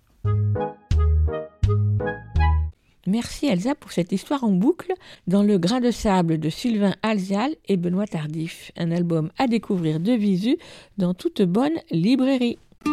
Merci 3.06 3.46
Elsa 3.46 3.74
pour 3.74 3.92
cette 3.92 4.12
histoire 4.12 4.44
en 4.44 4.50
boucle 4.50 4.92
dans 5.26 5.42
Le 5.42 5.56
grain 5.56 5.80
de 5.80 5.90
sable 5.90 6.38
de 6.38 6.50
Sylvain 6.50 6.94
Alzial 7.02 7.54
et 7.66 7.78
Benoît 7.78 8.06
Tardif, 8.06 8.72
un 8.76 8.90
album 8.90 9.30
à 9.38 9.46
découvrir 9.46 10.00
de 10.00 10.12
visu 10.12 10.58
dans 10.98 11.14
toute 11.14 11.40
bonne 11.40 11.78
librairie. 11.90 12.58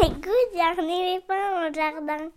Écoute, 0.00 0.28
éléphant 0.78 1.68
au 1.68 1.72
jardin. 1.74 2.28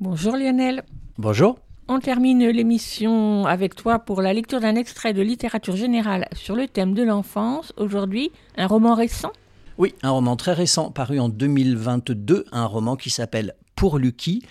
Bonjour 0.00 0.36
Lionel. 0.36 0.82
Bonjour. 1.18 1.58
On 1.88 1.98
termine 1.98 2.48
l'émission 2.48 3.44
avec 3.44 3.74
toi 3.74 3.98
pour 3.98 4.22
la 4.22 4.32
lecture 4.32 4.60
d'un 4.60 4.76
extrait 4.76 5.12
de 5.12 5.20
littérature 5.20 5.76
générale 5.76 6.28
sur 6.32 6.56
le 6.56 6.66
thème 6.66 6.94
de 6.94 7.02
l'enfance. 7.02 7.74
Aujourd'hui, 7.76 8.32
un 8.56 8.66
roman 8.66 8.94
récent? 8.94 9.32
Oui, 9.76 9.94
un 10.02 10.10
roman 10.10 10.36
très 10.36 10.54
récent 10.54 10.90
paru 10.90 11.20
en 11.20 11.28
2022, 11.28 12.46
un 12.52 12.64
roman 12.64 12.96
qui 12.96 13.10
s'appelle 13.10 13.54
Pour 13.74 13.98
Lucky, 13.98 14.42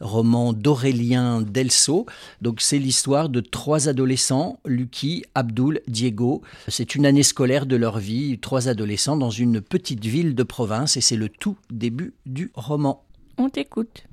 roman 0.00 0.52
d'Aurélien 0.52 1.42
Delso. 1.42 2.06
Donc 2.42 2.60
c'est 2.60 2.78
l'histoire 2.78 3.28
de 3.28 3.40
trois 3.40 3.88
adolescents, 3.88 4.60
Lucky, 4.64 5.24
Abdul, 5.34 5.80
Diego. 5.88 6.42
C'est 6.68 6.94
une 6.94 7.06
année 7.06 7.22
scolaire 7.22 7.66
de 7.66 7.76
leur 7.76 7.98
vie, 7.98 8.38
trois 8.38 8.68
adolescents 8.68 9.16
dans 9.16 9.30
une 9.30 9.60
petite 9.60 10.04
ville 10.04 10.34
de 10.34 10.42
province 10.42 10.96
et 10.96 11.00
c'est 11.00 11.16
le 11.16 11.28
tout 11.28 11.56
début 11.70 12.14
du 12.26 12.50
roman. 12.54 13.04
On 13.36 13.48
t'écoute. 13.48 14.04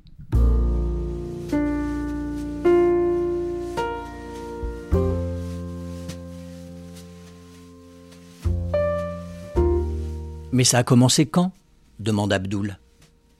Mais 10.52 10.64
ça 10.64 10.78
a 10.78 10.84
commencé 10.84 11.26
quand? 11.26 11.52
demande 11.98 12.32
Abdul. 12.32 12.78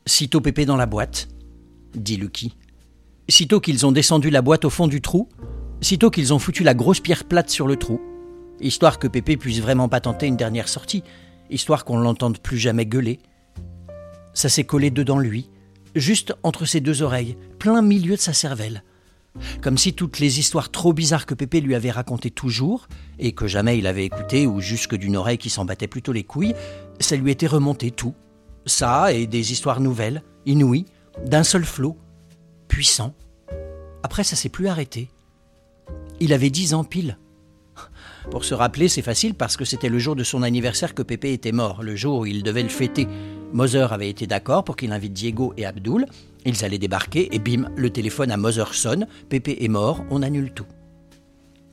Sitôt 0.09 0.41
Pépé 0.41 0.67
dans 0.67 0.77
la 0.77 0.87
boîte, 0.87 1.27
dit 1.97 2.17
Lucky. 2.17 2.57
Sitôt 3.29 3.59
qu'ils 3.59 3.85
ont 3.87 3.91
descendu 3.91 4.31
la 4.31 4.41
boîte 4.41 4.65
au 4.65 4.71
fond 4.71 4.87
du 4.87 5.01
trou, 5.01 5.29
sitôt 5.81 6.11
qu'ils 6.11 6.33
ont 6.33 6.39
foutu 6.39 6.63
la 6.63 6.75
grosse 6.75 7.01
pierre 7.01 7.25
plate 7.25 7.51
sur 7.51 7.67
le 7.67 7.75
trou, 7.75 8.01
histoire 8.61 9.01
que 9.01 9.09
Pépé 9.09 9.37
puisse 9.37 9.61
vraiment 9.61 9.89
pas 9.89 10.01
tenter 10.01 10.29
une 10.29 10.37
dernière 10.37 10.69
sortie, 10.69 11.03
histoire 11.51 11.85
qu'on 11.85 11.99
l'entende 11.99 12.39
plus 12.39 12.57
jamais 12.57 12.87
gueuler. 12.87 13.19
Ça 14.33 14.49
s'est 14.49 14.63
collé 14.63 14.91
dedans 14.91 15.19
lui, 15.19 15.51
juste 15.97 16.35
entre 16.45 16.67
ses 16.67 16.81
deux 16.81 17.03
oreilles, 17.03 17.37
plein 17.59 17.83
milieu 17.83 18.15
de 18.15 18.21
sa 18.21 18.33
cervelle. 18.33 18.85
Comme 19.61 19.77
si 19.77 19.93
toutes 19.93 20.21
les 20.21 20.39
histoires 20.39 20.71
trop 20.71 20.93
bizarres 20.93 21.27
que 21.27 21.35
Pépé 21.35 21.61
lui 21.61 21.75
avait 21.75 21.91
racontées 21.91 22.31
toujours, 22.31 22.87
et 23.19 23.33
que 23.33 23.49
jamais 23.49 23.77
il 23.77 23.89
avait 23.89 24.07
écoutées, 24.07 24.47
ou 24.47 24.61
jusque 24.61 24.95
d'une 24.95 25.17
oreille 25.17 25.39
qui 25.39 25.51
s'en 25.51 25.65
battait 25.65 25.89
plutôt 25.89 26.13
les 26.13 26.23
couilles, 26.23 26.55
ça 27.01 27.17
lui 27.17 27.33
était 27.33 27.49
remonté 27.49 27.91
tout. 27.91 28.15
Ça 28.67 29.13
et 29.13 29.27
des 29.27 29.53
histoires 29.53 29.81
nouvelles, 29.81 30.23
inouïes, 30.45 30.87
d'un 31.25 31.45
seul 31.45 31.65
flot, 31.65 31.97
puissant. 32.69 33.15
Après, 34.03 34.25
ça 34.25 34.37
s'est 34.37 34.49
plus 34.49 34.69
arrêté. 34.69 35.09
Il 36.21 36.33
avait 36.33 36.51
dix 36.51 36.75
ans 36.75 36.85
pile. 36.85 37.19
Pour 38.31 38.45
se 38.45 38.55
rappeler, 38.55 38.89
c'est 38.89 39.03
facile 39.03 39.35
parce 39.35 39.57
que 39.57 39.65
c'était 39.65 39.89
le 39.89 39.99
jour 39.99 40.17
de 40.17 40.25
son 40.25 40.43
anniversaire 40.43 40.95
que 40.95 41.03
Pépé 41.03 41.33
était 41.33 41.53
mort, 41.53 41.83
le 41.83 41.95
jour 41.95 42.21
où 42.21 42.27
il 42.27 42.43
devait 42.43 42.63
le 42.63 42.69
fêter. 42.69 43.07
Moser 43.53 43.87
avait 43.91 44.11
été 44.11 44.27
d'accord 44.27 44.65
pour 44.65 44.77
qu'il 44.77 44.93
invite 44.93 45.13
Diego 45.13 45.55
et 45.57 45.65
Abdul. 45.65 46.07
Ils 46.45 46.65
allaient 46.65 46.79
débarquer 46.79 47.35
et 47.35 47.39
bim, 47.39 47.71
le 47.77 47.91
téléphone 47.91 48.31
à 48.31 48.37
Moser 48.37 48.73
sonne. 48.73 49.07
Pépé 49.29 49.59
est 49.61 49.69
mort, 49.69 50.05
on 50.11 50.23
annule 50.23 50.53
tout. 50.53 50.67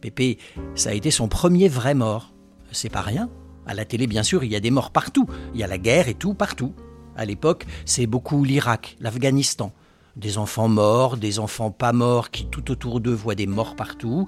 Pépé, 0.01 0.37
ça 0.75 0.91
a 0.91 0.93
été 0.93 1.11
son 1.11 1.27
premier 1.27 1.67
vrai 1.69 1.95
mort. 1.95 2.33
C'est 2.71 2.89
pas 2.89 3.01
rien. 3.01 3.29
À 3.65 3.73
la 3.73 3.85
télé, 3.85 4.07
bien 4.07 4.23
sûr, 4.23 4.43
il 4.43 4.51
y 4.51 4.55
a 4.55 4.59
des 4.59 4.71
morts 4.71 4.91
partout. 4.91 5.27
Il 5.53 5.59
y 5.59 5.63
a 5.63 5.67
la 5.67 5.77
guerre 5.77 6.07
et 6.07 6.13
tout 6.13 6.33
partout. 6.33 6.73
À 7.15 7.25
l'époque, 7.25 7.65
c'est 7.85 8.07
beaucoup 8.07 8.43
l'Irak, 8.43 8.97
l'Afghanistan. 8.99 9.71
Des 10.15 10.37
enfants 10.37 10.67
morts, 10.67 11.17
des 11.17 11.39
enfants 11.39 11.71
pas 11.71 11.93
morts 11.93 12.29
qui 12.29 12.45
tout 12.45 12.71
autour 12.71 12.99
d'eux 12.99 13.13
voient 13.13 13.35
des 13.35 13.47
morts 13.47 13.75
partout. 13.75 14.27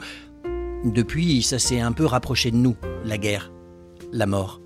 Depuis, 0.84 1.41
ça 1.41 1.60
s'est 1.60 1.80
un 1.80 1.91
peu 1.91 2.06
rapproché 2.06 2.52
de 2.52 2.57
nous, 2.57 2.76
la 3.03 3.18
guerre, 3.18 3.52
la 4.12 4.26
mort. 4.26 4.62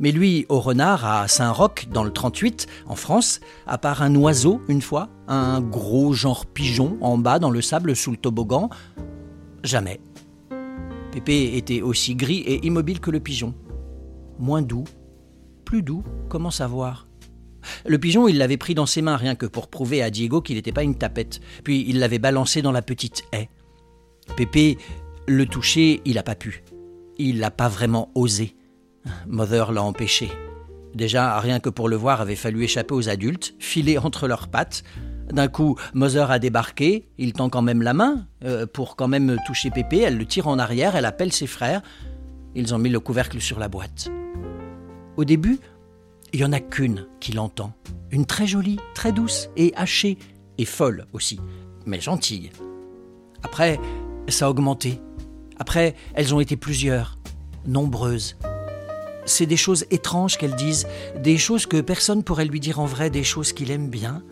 Mais 0.00 0.10
lui, 0.10 0.46
au 0.48 0.60
renard, 0.60 1.04
à 1.04 1.28
Saint-Roch, 1.28 1.88
dans 1.90 2.04
le 2.04 2.10
38, 2.10 2.66
en 2.86 2.96
France, 2.96 3.40
à 3.66 3.78
part 3.78 4.02
un 4.02 4.14
oiseau, 4.16 4.60
une 4.68 4.82
fois, 4.82 5.08
un 5.28 5.60
gros 5.60 6.12
genre 6.12 6.46
pigeon 6.46 6.98
en 7.00 7.18
bas 7.18 7.38
dans 7.38 7.50
le 7.50 7.62
sable 7.62 7.94
sous 7.94 8.10
le 8.10 8.16
toboggan, 8.16 8.70
jamais. 9.62 10.00
Pépé 11.12 11.56
était 11.56 11.80
aussi 11.80 12.14
gris 12.14 12.40
et 12.40 12.66
immobile 12.66 13.00
que 13.00 13.10
le 13.10 13.20
pigeon. 13.20 13.54
Moins 14.38 14.62
doux, 14.62 14.84
plus 15.64 15.82
doux, 15.82 16.04
comment 16.28 16.50
savoir? 16.50 17.08
Le 17.86 17.98
pigeon, 17.98 18.28
il 18.28 18.38
l'avait 18.38 18.56
pris 18.56 18.74
dans 18.74 18.86
ses 18.86 19.02
mains 19.02 19.16
rien 19.16 19.34
que 19.34 19.46
pour 19.46 19.68
prouver 19.68 20.02
à 20.02 20.10
Diego 20.10 20.40
qu'il 20.40 20.56
n'était 20.56 20.72
pas 20.72 20.82
une 20.82 20.96
tapette. 20.96 21.40
Puis 21.64 21.84
il 21.88 21.98
l'avait 21.98 22.18
balancé 22.18 22.62
dans 22.62 22.72
la 22.72 22.82
petite 22.82 23.22
haie. 23.32 23.48
Pépé, 24.36 24.78
le 25.26 25.46
toucher, 25.46 26.00
il 26.04 26.14
n'a 26.14 26.22
pas 26.22 26.34
pu. 26.34 26.62
Il 27.18 27.38
n'a 27.38 27.50
pas 27.50 27.68
vraiment 27.68 28.10
osé. 28.14 28.54
Mother 29.26 29.72
l'a 29.72 29.82
empêché. 29.82 30.30
Déjà, 30.94 31.38
rien 31.40 31.60
que 31.60 31.68
pour 31.68 31.88
le 31.88 31.96
voir, 31.96 32.20
avait 32.20 32.36
fallu 32.36 32.62
échapper 32.64 32.94
aux 32.94 33.08
adultes, 33.08 33.54
filer 33.58 33.98
entre 33.98 34.26
leurs 34.26 34.48
pattes. 34.48 34.84
D'un 35.30 35.48
coup, 35.48 35.76
Mother 35.92 36.30
a 36.30 36.38
débarqué, 36.38 37.08
il 37.18 37.34
tend 37.34 37.50
quand 37.50 37.60
même 37.60 37.82
la 37.82 37.92
main, 37.92 38.26
euh, 38.44 38.66
pour 38.66 38.96
quand 38.96 39.08
même 39.08 39.36
toucher 39.46 39.70
Pépé, 39.70 39.98
elle 39.98 40.16
le 40.16 40.24
tire 40.24 40.48
en 40.48 40.58
arrière, 40.58 40.96
elle 40.96 41.04
appelle 41.04 41.32
ses 41.32 41.46
frères. 41.46 41.82
Ils 42.54 42.74
ont 42.74 42.78
mis 42.78 42.88
le 42.88 43.00
couvercle 43.00 43.40
sur 43.40 43.58
la 43.58 43.68
boîte. 43.68 44.10
Au 45.18 45.24
début, 45.24 45.58
il 46.32 46.38
y 46.38 46.44
en 46.44 46.52
a 46.52 46.60
qu'une 46.60 47.08
qui 47.18 47.32
l'entend. 47.32 47.72
Une 48.12 48.24
très 48.24 48.46
jolie, 48.46 48.78
très 48.94 49.10
douce 49.10 49.50
et 49.56 49.72
hachée, 49.74 50.16
et 50.58 50.64
folle 50.64 51.06
aussi, 51.12 51.40
mais 51.86 52.00
gentille. 52.00 52.50
Après, 53.42 53.80
ça 54.28 54.46
a 54.46 54.48
augmenté. 54.48 55.00
Après, 55.58 55.96
elles 56.14 56.36
ont 56.36 56.40
été 56.40 56.56
plusieurs, 56.56 57.18
nombreuses. 57.66 58.36
C'est 59.24 59.46
des 59.46 59.56
choses 59.56 59.86
étranges 59.90 60.38
qu'elles 60.38 60.54
disent, 60.54 60.86
des 61.16 61.36
choses 61.36 61.66
que 61.66 61.80
personne 61.80 62.22
pourrait 62.22 62.44
lui 62.44 62.60
dire 62.60 62.78
en 62.78 62.86
vrai, 62.86 63.10
des 63.10 63.24
choses 63.24 63.52
qu'il 63.52 63.72
aime 63.72 63.90
bien. 63.90 64.22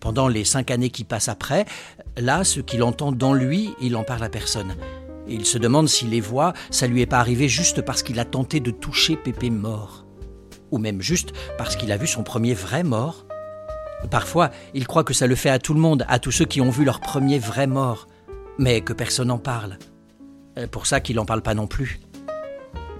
Pendant 0.00 0.26
les 0.26 0.44
cinq 0.44 0.70
années 0.70 0.90
qui 0.90 1.04
passent 1.04 1.28
après, 1.28 1.66
là, 2.16 2.44
ce 2.44 2.60
qu'il 2.60 2.82
entend 2.82 3.12
dans 3.12 3.34
lui, 3.34 3.74
il 3.82 3.94
en 3.94 4.04
parle 4.04 4.24
à 4.24 4.30
personne. 4.30 4.74
Il 5.28 5.44
se 5.44 5.58
demande 5.58 5.88
si 5.88 6.06
les 6.06 6.20
voix, 6.20 6.52
ça 6.70 6.86
lui 6.86 7.02
est 7.02 7.06
pas 7.06 7.18
arrivé 7.18 7.48
juste 7.48 7.82
parce 7.82 8.02
qu'il 8.02 8.18
a 8.20 8.24
tenté 8.24 8.60
de 8.60 8.70
toucher 8.70 9.16
Pépé 9.16 9.50
mort 9.50 10.06
ou 10.70 10.78
même 10.78 11.00
juste 11.00 11.32
parce 11.58 11.76
qu'il 11.76 11.92
a 11.92 11.96
vu 11.96 12.06
son 12.06 12.22
premier 12.22 12.54
vrai 12.54 12.82
mort. 12.82 13.26
Parfois, 14.10 14.50
il 14.74 14.86
croit 14.86 15.04
que 15.04 15.14
ça 15.14 15.26
le 15.26 15.34
fait 15.34 15.50
à 15.50 15.58
tout 15.58 15.74
le 15.74 15.80
monde, 15.80 16.04
à 16.08 16.18
tous 16.18 16.32
ceux 16.32 16.44
qui 16.44 16.60
ont 16.60 16.70
vu 16.70 16.84
leur 16.84 17.00
premier 17.00 17.38
vrai 17.38 17.66
mort, 17.66 18.06
mais 18.58 18.80
que 18.80 18.92
personne 18.92 19.28
n'en 19.28 19.38
parle. 19.38 19.78
Pour 20.70 20.86
ça 20.86 21.00
qu'il 21.00 21.16
n'en 21.16 21.24
parle 21.24 21.42
pas 21.42 21.54
non 21.54 21.66
plus. 21.66 22.00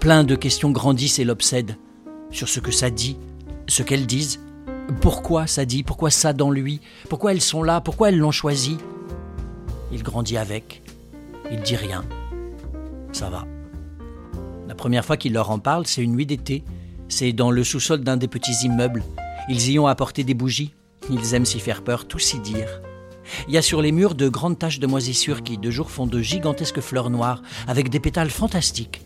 Plein 0.00 0.24
de 0.24 0.36
questions 0.36 0.70
grandissent 0.70 1.18
et 1.18 1.24
l'obsèdent. 1.24 1.76
sur 2.30 2.48
ce 2.48 2.60
que 2.60 2.72
ça 2.72 2.90
dit, 2.90 3.16
ce 3.68 3.82
qu'elles 3.82 4.06
disent, 4.06 4.40
pourquoi 5.00 5.46
ça 5.46 5.64
dit, 5.64 5.82
pourquoi 5.82 6.10
ça 6.10 6.32
dans 6.32 6.50
lui, 6.50 6.80
pourquoi 7.08 7.32
elles 7.32 7.40
sont 7.40 7.62
là, 7.62 7.80
pourquoi 7.80 8.08
elles 8.08 8.18
l'ont 8.18 8.30
choisi? 8.30 8.78
Il 9.92 10.02
grandit 10.02 10.36
avec, 10.36 10.82
il 11.50 11.60
dit 11.60 11.76
rien. 11.76 12.04
Ça 13.12 13.30
va. 13.30 13.46
La 14.68 14.74
première 14.74 15.04
fois 15.04 15.16
qu'il 15.16 15.32
leur 15.32 15.50
en 15.50 15.58
parle, 15.58 15.86
c'est 15.86 16.02
une 16.02 16.12
nuit 16.12 16.26
d'été. 16.26 16.64
C'est 17.08 17.32
dans 17.32 17.50
le 17.50 17.62
sous-sol 17.62 18.00
d'un 18.02 18.16
des 18.16 18.28
petits 18.28 18.64
immeubles. 18.64 19.02
Ils 19.48 19.70
y 19.70 19.78
ont 19.78 19.86
apporté 19.86 20.24
des 20.24 20.34
bougies. 20.34 20.74
Ils 21.10 21.34
aiment 21.34 21.46
s'y 21.46 21.60
faire 21.60 21.82
peur, 21.82 22.06
tout 22.06 22.18
s'y 22.18 22.40
dire. 22.40 22.80
Il 23.48 23.54
y 23.54 23.58
a 23.58 23.62
sur 23.62 23.80
les 23.82 23.92
murs 23.92 24.14
de 24.14 24.28
grandes 24.28 24.58
taches 24.58 24.80
de 24.80 24.86
moisissure 24.86 25.42
qui 25.42 25.58
de 25.58 25.70
jour 25.70 25.90
font 25.90 26.06
de 26.06 26.20
gigantesques 26.20 26.80
fleurs 26.80 27.10
noires 27.10 27.42
avec 27.66 27.90
des 27.90 28.00
pétales 28.00 28.30
fantastiques. 28.30 29.02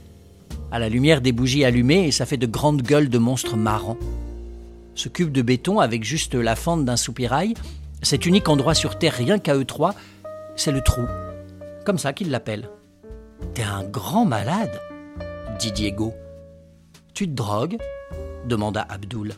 À 0.73 0.79
la 0.79 0.89
lumière 0.89 1.21
des 1.21 1.33
bougies 1.33 1.65
allumées, 1.65 2.11
ça 2.11 2.27
fait 2.27 2.37
de 2.37 2.47
grandes 2.47 2.83
gueules 2.83 3.09
de 3.09 3.19
monstres 3.19 3.57
marrants. 3.57 3.99
Ce 4.95 5.09
cube 5.09 5.33
de 5.33 5.43
béton 5.43 5.81
avec 5.81 6.05
juste 6.05 6.35
la 6.35 6.57
fente 6.57 6.85
d'un 6.85 6.97
soupirail, 6.97 7.55
cet 8.03 8.27
unique 8.27 8.49
endroit 8.49 8.75
sur 8.75 8.99
Terre 8.99 9.15
rien 9.15 9.39
qu'à 9.39 9.57
eux 9.57 9.65
trois, 9.65 9.95
c'est 10.57 10.73
le 10.73 10.81
trou. 10.81 11.03
Comme 11.85 11.99
ça 11.99 12.13
qu'ils 12.13 12.31
l'appellent. 12.31 12.71
T'es 13.55 13.63
un 13.63 13.85
grand 13.85 14.25
malade, 14.25 14.81
dit 15.59 15.73
Diego. 15.73 16.15
Tu 17.15 17.27
te 17.27 17.33
drogues 17.33 17.79
demanda 18.47 18.87
Abdul. 18.89 19.35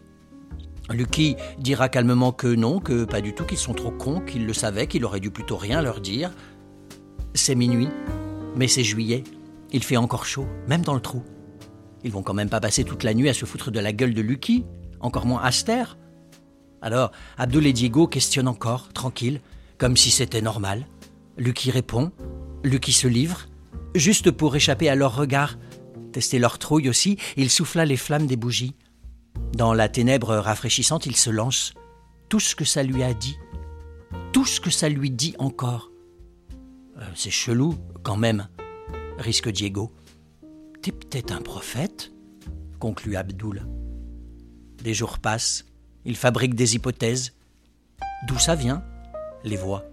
Lucky 0.90 1.36
dira 1.58 1.88
calmement 1.88 2.32
que 2.32 2.48
non, 2.48 2.80
que 2.80 3.04
pas 3.04 3.20
du 3.20 3.34
tout, 3.34 3.44
qu'ils 3.44 3.58
sont 3.58 3.74
trop 3.74 3.90
cons, 3.90 4.20
qu'ils 4.20 4.46
le 4.46 4.52
savaient, 4.52 4.86
qu'il 4.86 5.04
aurait 5.04 5.20
dû 5.20 5.30
plutôt 5.30 5.56
rien 5.56 5.80
leur 5.80 6.00
dire. 6.00 6.30
C'est 7.34 7.54
minuit, 7.54 7.88
mais 8.56 8.68
c'est 8.68 8.84
juillet. 8.84 9.24
Il 9.70 9.82
fait 9.82 9.96
encore 9.96 10.26
chaud, 10.26 10.46
même 10.68 10.82
dans 10.82 10.94
le 10.94 11.00
trou. 11.00 11.22
Ils 12.04 12.10
vont 12.10 12.22
quand 12.22 12.34
même 12.34 12.50
pas 12.50 12.60
passer 12.60 12.84
toute 12.84 13.04
la 13.04 13.14
nuit 13.14 13.28
à 13.28 13.34
se 13.34 13.44
foutre 13.44 13.70
de 13.70 13.80
la 13.80 13.92
gueule 13.92 14.12
de 14.12 14.20
Lucky, 14.20 14.66
encore 15.00 15.24
moins 15.24 15.42
Aster. 15.42 15.84
Alors, 16.82 17.12
Abdul 17.38 17.66
et 17.66 17.72
Diego 17.72 18.06
questionnent 18.06 18.48
encore, 18.48 18.92
tranquille, 18.92 19.40
comme 19.78 19.96
si 19.96 20.10
c'était 20.10 20.42
normal. 20.42 20.86
Lucky 21.36 21.70
répond, 21.70 22.12
Lucky 22.62 22.92
se 22.92 23.08
livre, 23.08 23.46
juste 23.94 24.30
pour 24.30 24.54
échapper 24.54 24.88
à 24.88 24.94
leur 24.94 25.16
regard. 25.16 25.58
Tester 26.12 26.38
leur 26.38 26.58
trouille 26.58 26.88
aussi, 26.88 27.18
il 27.36 27.50
souffla 27.50 27.84
les 27.84 27.96
flammes 27.96 28.26
des 28.26 28.36
bougies. 28.36 28.74
Dans 29.56 29.72
la 29.72 29.88
ténèbre 29.88 30.34
rafraîchissante, 30.36 31.06
il 31.06 31.16
se 31.16 31.30
lance. 31.30 31.74
Tout 32.28 32.40
ce 32.40 32.54
que 32.54 32.64
ça 32.64 32.82
lui 32.82 33.02
a 33.02 33.14
dit. 33.14 33.36
Tout 34.32 34.44
ce 34.44 34.60
que 34.60 34.70
ça 34.70 34.88
lui 34.88 35.10
dit 35.10 35.34
encore. 35.38 35.90
Euh, 36.98 37.06
c'est 37.14 37.30
chelou, 37.30 37.76
quand 38.02 38.16
même, 38.16 38.48
risque 39.18 39.50
Diego. 39.50 39.92
T'es 40.82 40.92
peut-être 40.92 41.32
un 41.32 41.40
prophète 41.40 42.12
conclut 42.82 43.14
Abdul. 43.14 43.64
Des 44.82 44.92
jours 44.92 45.20
passent, 45.20 45.64
il 46.04 46.16
fabrique 46.16 46.56
des 46.56 46.74
hypothèses. 46.74 47.32
D'où 48.26 48.38
ça 48.38 48.56
vient 48.56 48.82
Les 49.44 49.56
voix? 49.56 49.91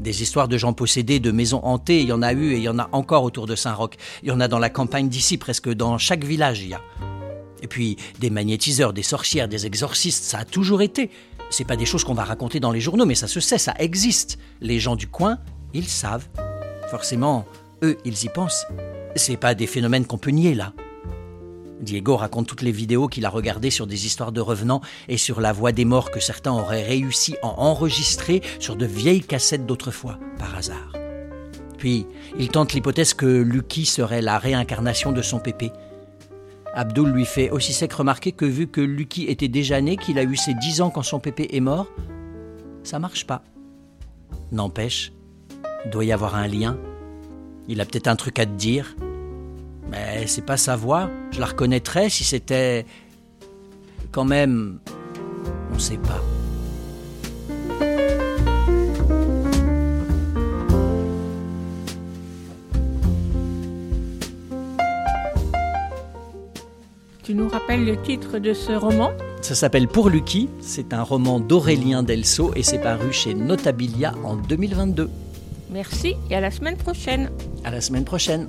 Des 0.00 0.22
histoires 0.22 0.48
de 0.48 0.58
gens 0.58 0.72
possédés, 0.72 1.20
de 1.20 1.30
maisons 1.30 1.60
hantées, 1.64 2.00
il 2.00 2.08
y 2.08 2.12
en 2.12 2.22
a 2.22 2.32
eu 2.32 2.52
et 2.52 2.56
il 2.56 2.62
y 2.62 2.68
en 2.68 2.78
a 2.78 2.88
encore 2.92 3.24
autour 3.24 3.46
de 3.46 3.54
Saint-Roch. 3.54 3.92
Il 4.22 4.28
y 4.28 4.32
en 4.32 4.40
a 4.40 4.48
dans 4.48 4.58
la 4.58 4.70
campagne 4.70 5.08
d'ici, 5.08 5.38
presque 5.38 5.68
dans 5.72 5.98
chaque 5.98 6.24
village 6.24 6.62
il 6.62 6.70
y 6.70 6.74
a. 6.74 6.80
Et 7.62 7.68
puis 7.68 7.96
des 8.18 8.30
magnétiseurs, 8.30 8.92
des 8.92 9.02
sorcières, 9.02 9.48
des 9.48 9.66
exorcistes, 9.66 10.24
ça 10.24 10.38
a 10.38 10.44
toujours 10.44 10.82
été. 10.82 11.10
C'est 11.50 11.66
pas 11.66 11.76
des 11.76 11.86
choses 11.86 12.02
qu'on 12.02 12.14
va 12.14 12.24
raconter 12.24 12.58
dans 12.58 12.72
les 12.72 12.80
journaux, 12.80 13.06
mais 13.06 13.14
ça 13.14 13.28
se 13.28 13.38
sait, 13.38 13.58
ça 13.58 13.74
existe. 13.78 14.38
Les 14.60 14.80
gens 14.80 14.96
du 14.96 15.06
coin, 15.06 15.38
ils 15.74 15.88
savent. 15.88 16.26
Forcément, 16.90 17.46
eux, 17.82 17.98
ils 18.04 18.24
y 18.24 18.28
pensent. 18.28 18.66
C'est 19.14 19.36
pas 19.36 19.54
des 19.54 19.66
phénomènes 19.66 20.06
qu'on 20.06 20.18
peut 20.18 20.30
nier 20.30 20.54
là. 20.54 20.72
Diego 21.82 22.16
raconte 22.16 22.46
toutes 22.46 22.62
les 22.62 22.72
vidéos 22.72 23.08
qu'il 23.08 23.26
a 23.26 23.28
regardées 23.28 23.70
sur 23.70 23.86
des 23.86 24.06
histoires 24.06 24.32
de 24.32 24.40
revenants 24.40 24.80
et 25.08 25.18
sur 25.18 25.40
la 25.40 25.52
voix 25.52 25.72
des 25.72 25.84
morts 25.84 26.10
que 26.10 26.20
certains 26.20 26.52
auraient 26.52 26.84
réussi 26.84 27.34
à 27.42 27.48
enregistrer 27.48 28.40
sur 28.60 28.76
de 28.76 28.86
vieilles 28.86 29.22
cassettes 29.22 29.66
d'autrefois, 29.66 30.18
par 30.38 30.54
hasard. 30.54 30.92
Puis, 31.78 32.06
il 32.38 32.48
tente 32.48 32.72
l'hypothèse 32.72 33.12
que 33.12 33.26
Lucky 33.26 33.84
serait 33.84 34.22
la 34.22 34.38
réincarnation 34.38 35.10
de 35.10 35.20
son 35.20 35.40
pépé. 35.40 35.72
Abdul 36.74 37.08
lui 37.08 37.26
fait 37.26 37.50
aussi 37.50 37.72
sec 37.72 37.92
remarquer 37.92 38.32
que 38.32 38.44
vu 38.44 38.68
que 38.68 38.80
Lucky 38.80 39.24
était 39.24 39.48
déjà 39.48 39.80
né, 39.80 39.96
qu'il 39.96 40.18
a 40.18 40.22
eu 40.22 40.36
ses 40.36 40.54
dix 40.54 40.80
ans 40.80 40.90
quand 40.90 41.02
son 41.02 41.18
pépé 41.18 41.48
est 41.50 41.60
mort, 41.60 41.88
ça 42.84 43.00
marche 43.00 43.26
pas. 43.26 43.42
N'empêche, 44.52 45.12
doit 45.90 46.04
y 46.04 46.12
avoir 46.12 46.36
un 46.36 46.46
lien. 46.46 46.78
Il 47.68 47.80
a 47.80 47.84
peut-être 47.84 48.08
un 48.08 48.16
truc 48.16 48.38
à 48.38 48.46
te 48.46 48.52
dire. 48.52 48.94
Mais 49.90 50.26
c'est 50.26 50.44
pas 50.44 50.56
sa 50.56 50.76
voix. 50.76 51.10
Je 51.30 51.40
la 51.40 51.46
reconnaîtrais 51.46 52.08
si 52.08 52.24
c'était. 52.24 52.86
Quand 54.10 54.24
même. 54.24 54.78
On 55.74 55.78
sait 55.78 55.96
pas. 55.96 56.20
Tu 67.22 67.34
nous 67.34 67.48
rappelles 67.48 67.84
le 67.84 67.96
titre 68.02 68.38
de 68.38 68.52
ce 68.52 68.72
roman? 68.72 69.12
Ça 69.40 69.54
s'appelle 69.54 69.88
Pour 69.88 70.10
Lucky. 70.10 70.48
C'est 70.60 70.92
un 70.92 71.02
roman 71.02 71.40
d'Aurélien 71.40 72.02
Delso 72.02 72.52
et 72.54 72.62
c'est 72.62 72.80
paru 72.80 73.12
chez 73.12 73.32
Notabilia 73.32 74.12
en 74.24 74.36
2022. 74.36 75.08
Merci 75.70 76.16
et 76.28 76.34
à 76.34 76.40
la 76.40 76.50
semaine 76.50 76.76
prochaine. 76.76 77.30
À 77.64 77.70
la 77.70 77.80
semaine 77.80 78.04
prochaine. 78.04 78.48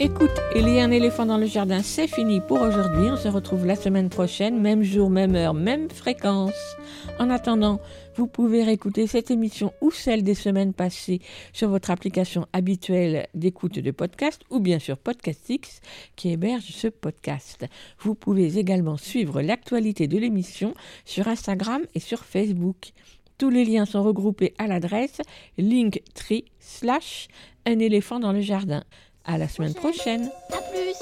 Écoute, 0.00 0.30
il 0.54 0.68
y 0.68 0.78
a 0.78 0.84
un 0.84 0.92
éléphant 0.92 1.26
dans 1.26 1.38
le 1.38 1.46
jardin, 1.46 1.82
c'est 1.82 2.06
fini 2.06 2.40
pour 2.40 2.60
aujourd'hui. 2.60 3.08
On 3.10 3.16
se 3.16 3.26
retrouve 3.26 3.66
la 3.66 3.74
semaine 3.74 4.08
prochaine, 4.08 4.60
même 4.60 4.84
jour, 4.84 5.10
même 5.10 5.34
heure, 5.34 5.54
même 5.54 5.90
fréquence. 5.90 6.76
En 7.18 7.30
attendant, 7.30 7.80
vous 8.14 8.28
pouvez 8.28 8.62
réécouter 8.62 9.08
cette 9.08 9.32
émission 9.32 9.72
ou 9.80 9.90
celle 9.90 10.22
des 10.22 10.36
semaines 10.36 10.72
passées 10.72 11.20
sur 11.52 11.68
votre 11.68 11.90
application 11.90 12.46
habituelle 12.52 13.26
d'écoute 13.34 13.80
de 13.80 13.90
podcast 13.90 14.40
ou 14.50 14.60
bien 14.60 14.78
sur 14.78 14.98
Podcastix 14.98 15.80
qui 16.14 16.30
héberge 16.30 16.70
ce 16.70 16.86
podcast. 16.86 17.66
Vous 17.98 18.14
pouvez 18.14 18.56
également 18.56 18.98
suivre 18.98 19.42
l'actualité 19.42 20.06
de 20.06 20.18
l'émission 20.18 20.74
sur 21.06 21.26
Instagram 21.26 21.82
et 21.96 22.00
sur 22.00 22.24
Facebook. 22.24 22.92
Tous 23.36 23.50
les 23.50 23.64
liens 23.64 23.84
sont 23.84 24.04
regroupés 24.04 24.54
à 24.58 24.68
l'adresse 24.68 25.20
linktree 25.58 26.44
slash 26.60 27.26
un 27.66 27.80
éléphant 27.80 28.18
dans 28.20 28.32
le 28.32 28.40
jardin. 28.40 28.84
À 29.30 29.36
la 29.36 29.46
semaine 29.46 29.74
prochaine. 29.74 30.30
À 30.54 30.56
plus. 30.72 30.96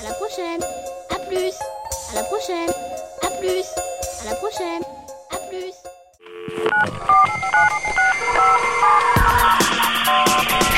À 0.00 0.02
la 0.08 0.12
prochaine. 0.14 0.60
À 1.08 1.14
plus. 1.26 1.54
À 2.12 2.14
la 2.14 2.22
prochaine. 2.24 2.68
À 3.22 3.28
plus. 3.40 3.64
À 4.20 4.24
la 4.28 4.34
prochaine. 4.36 4.82
À 5.32 5.36
plus. 5.48 5.72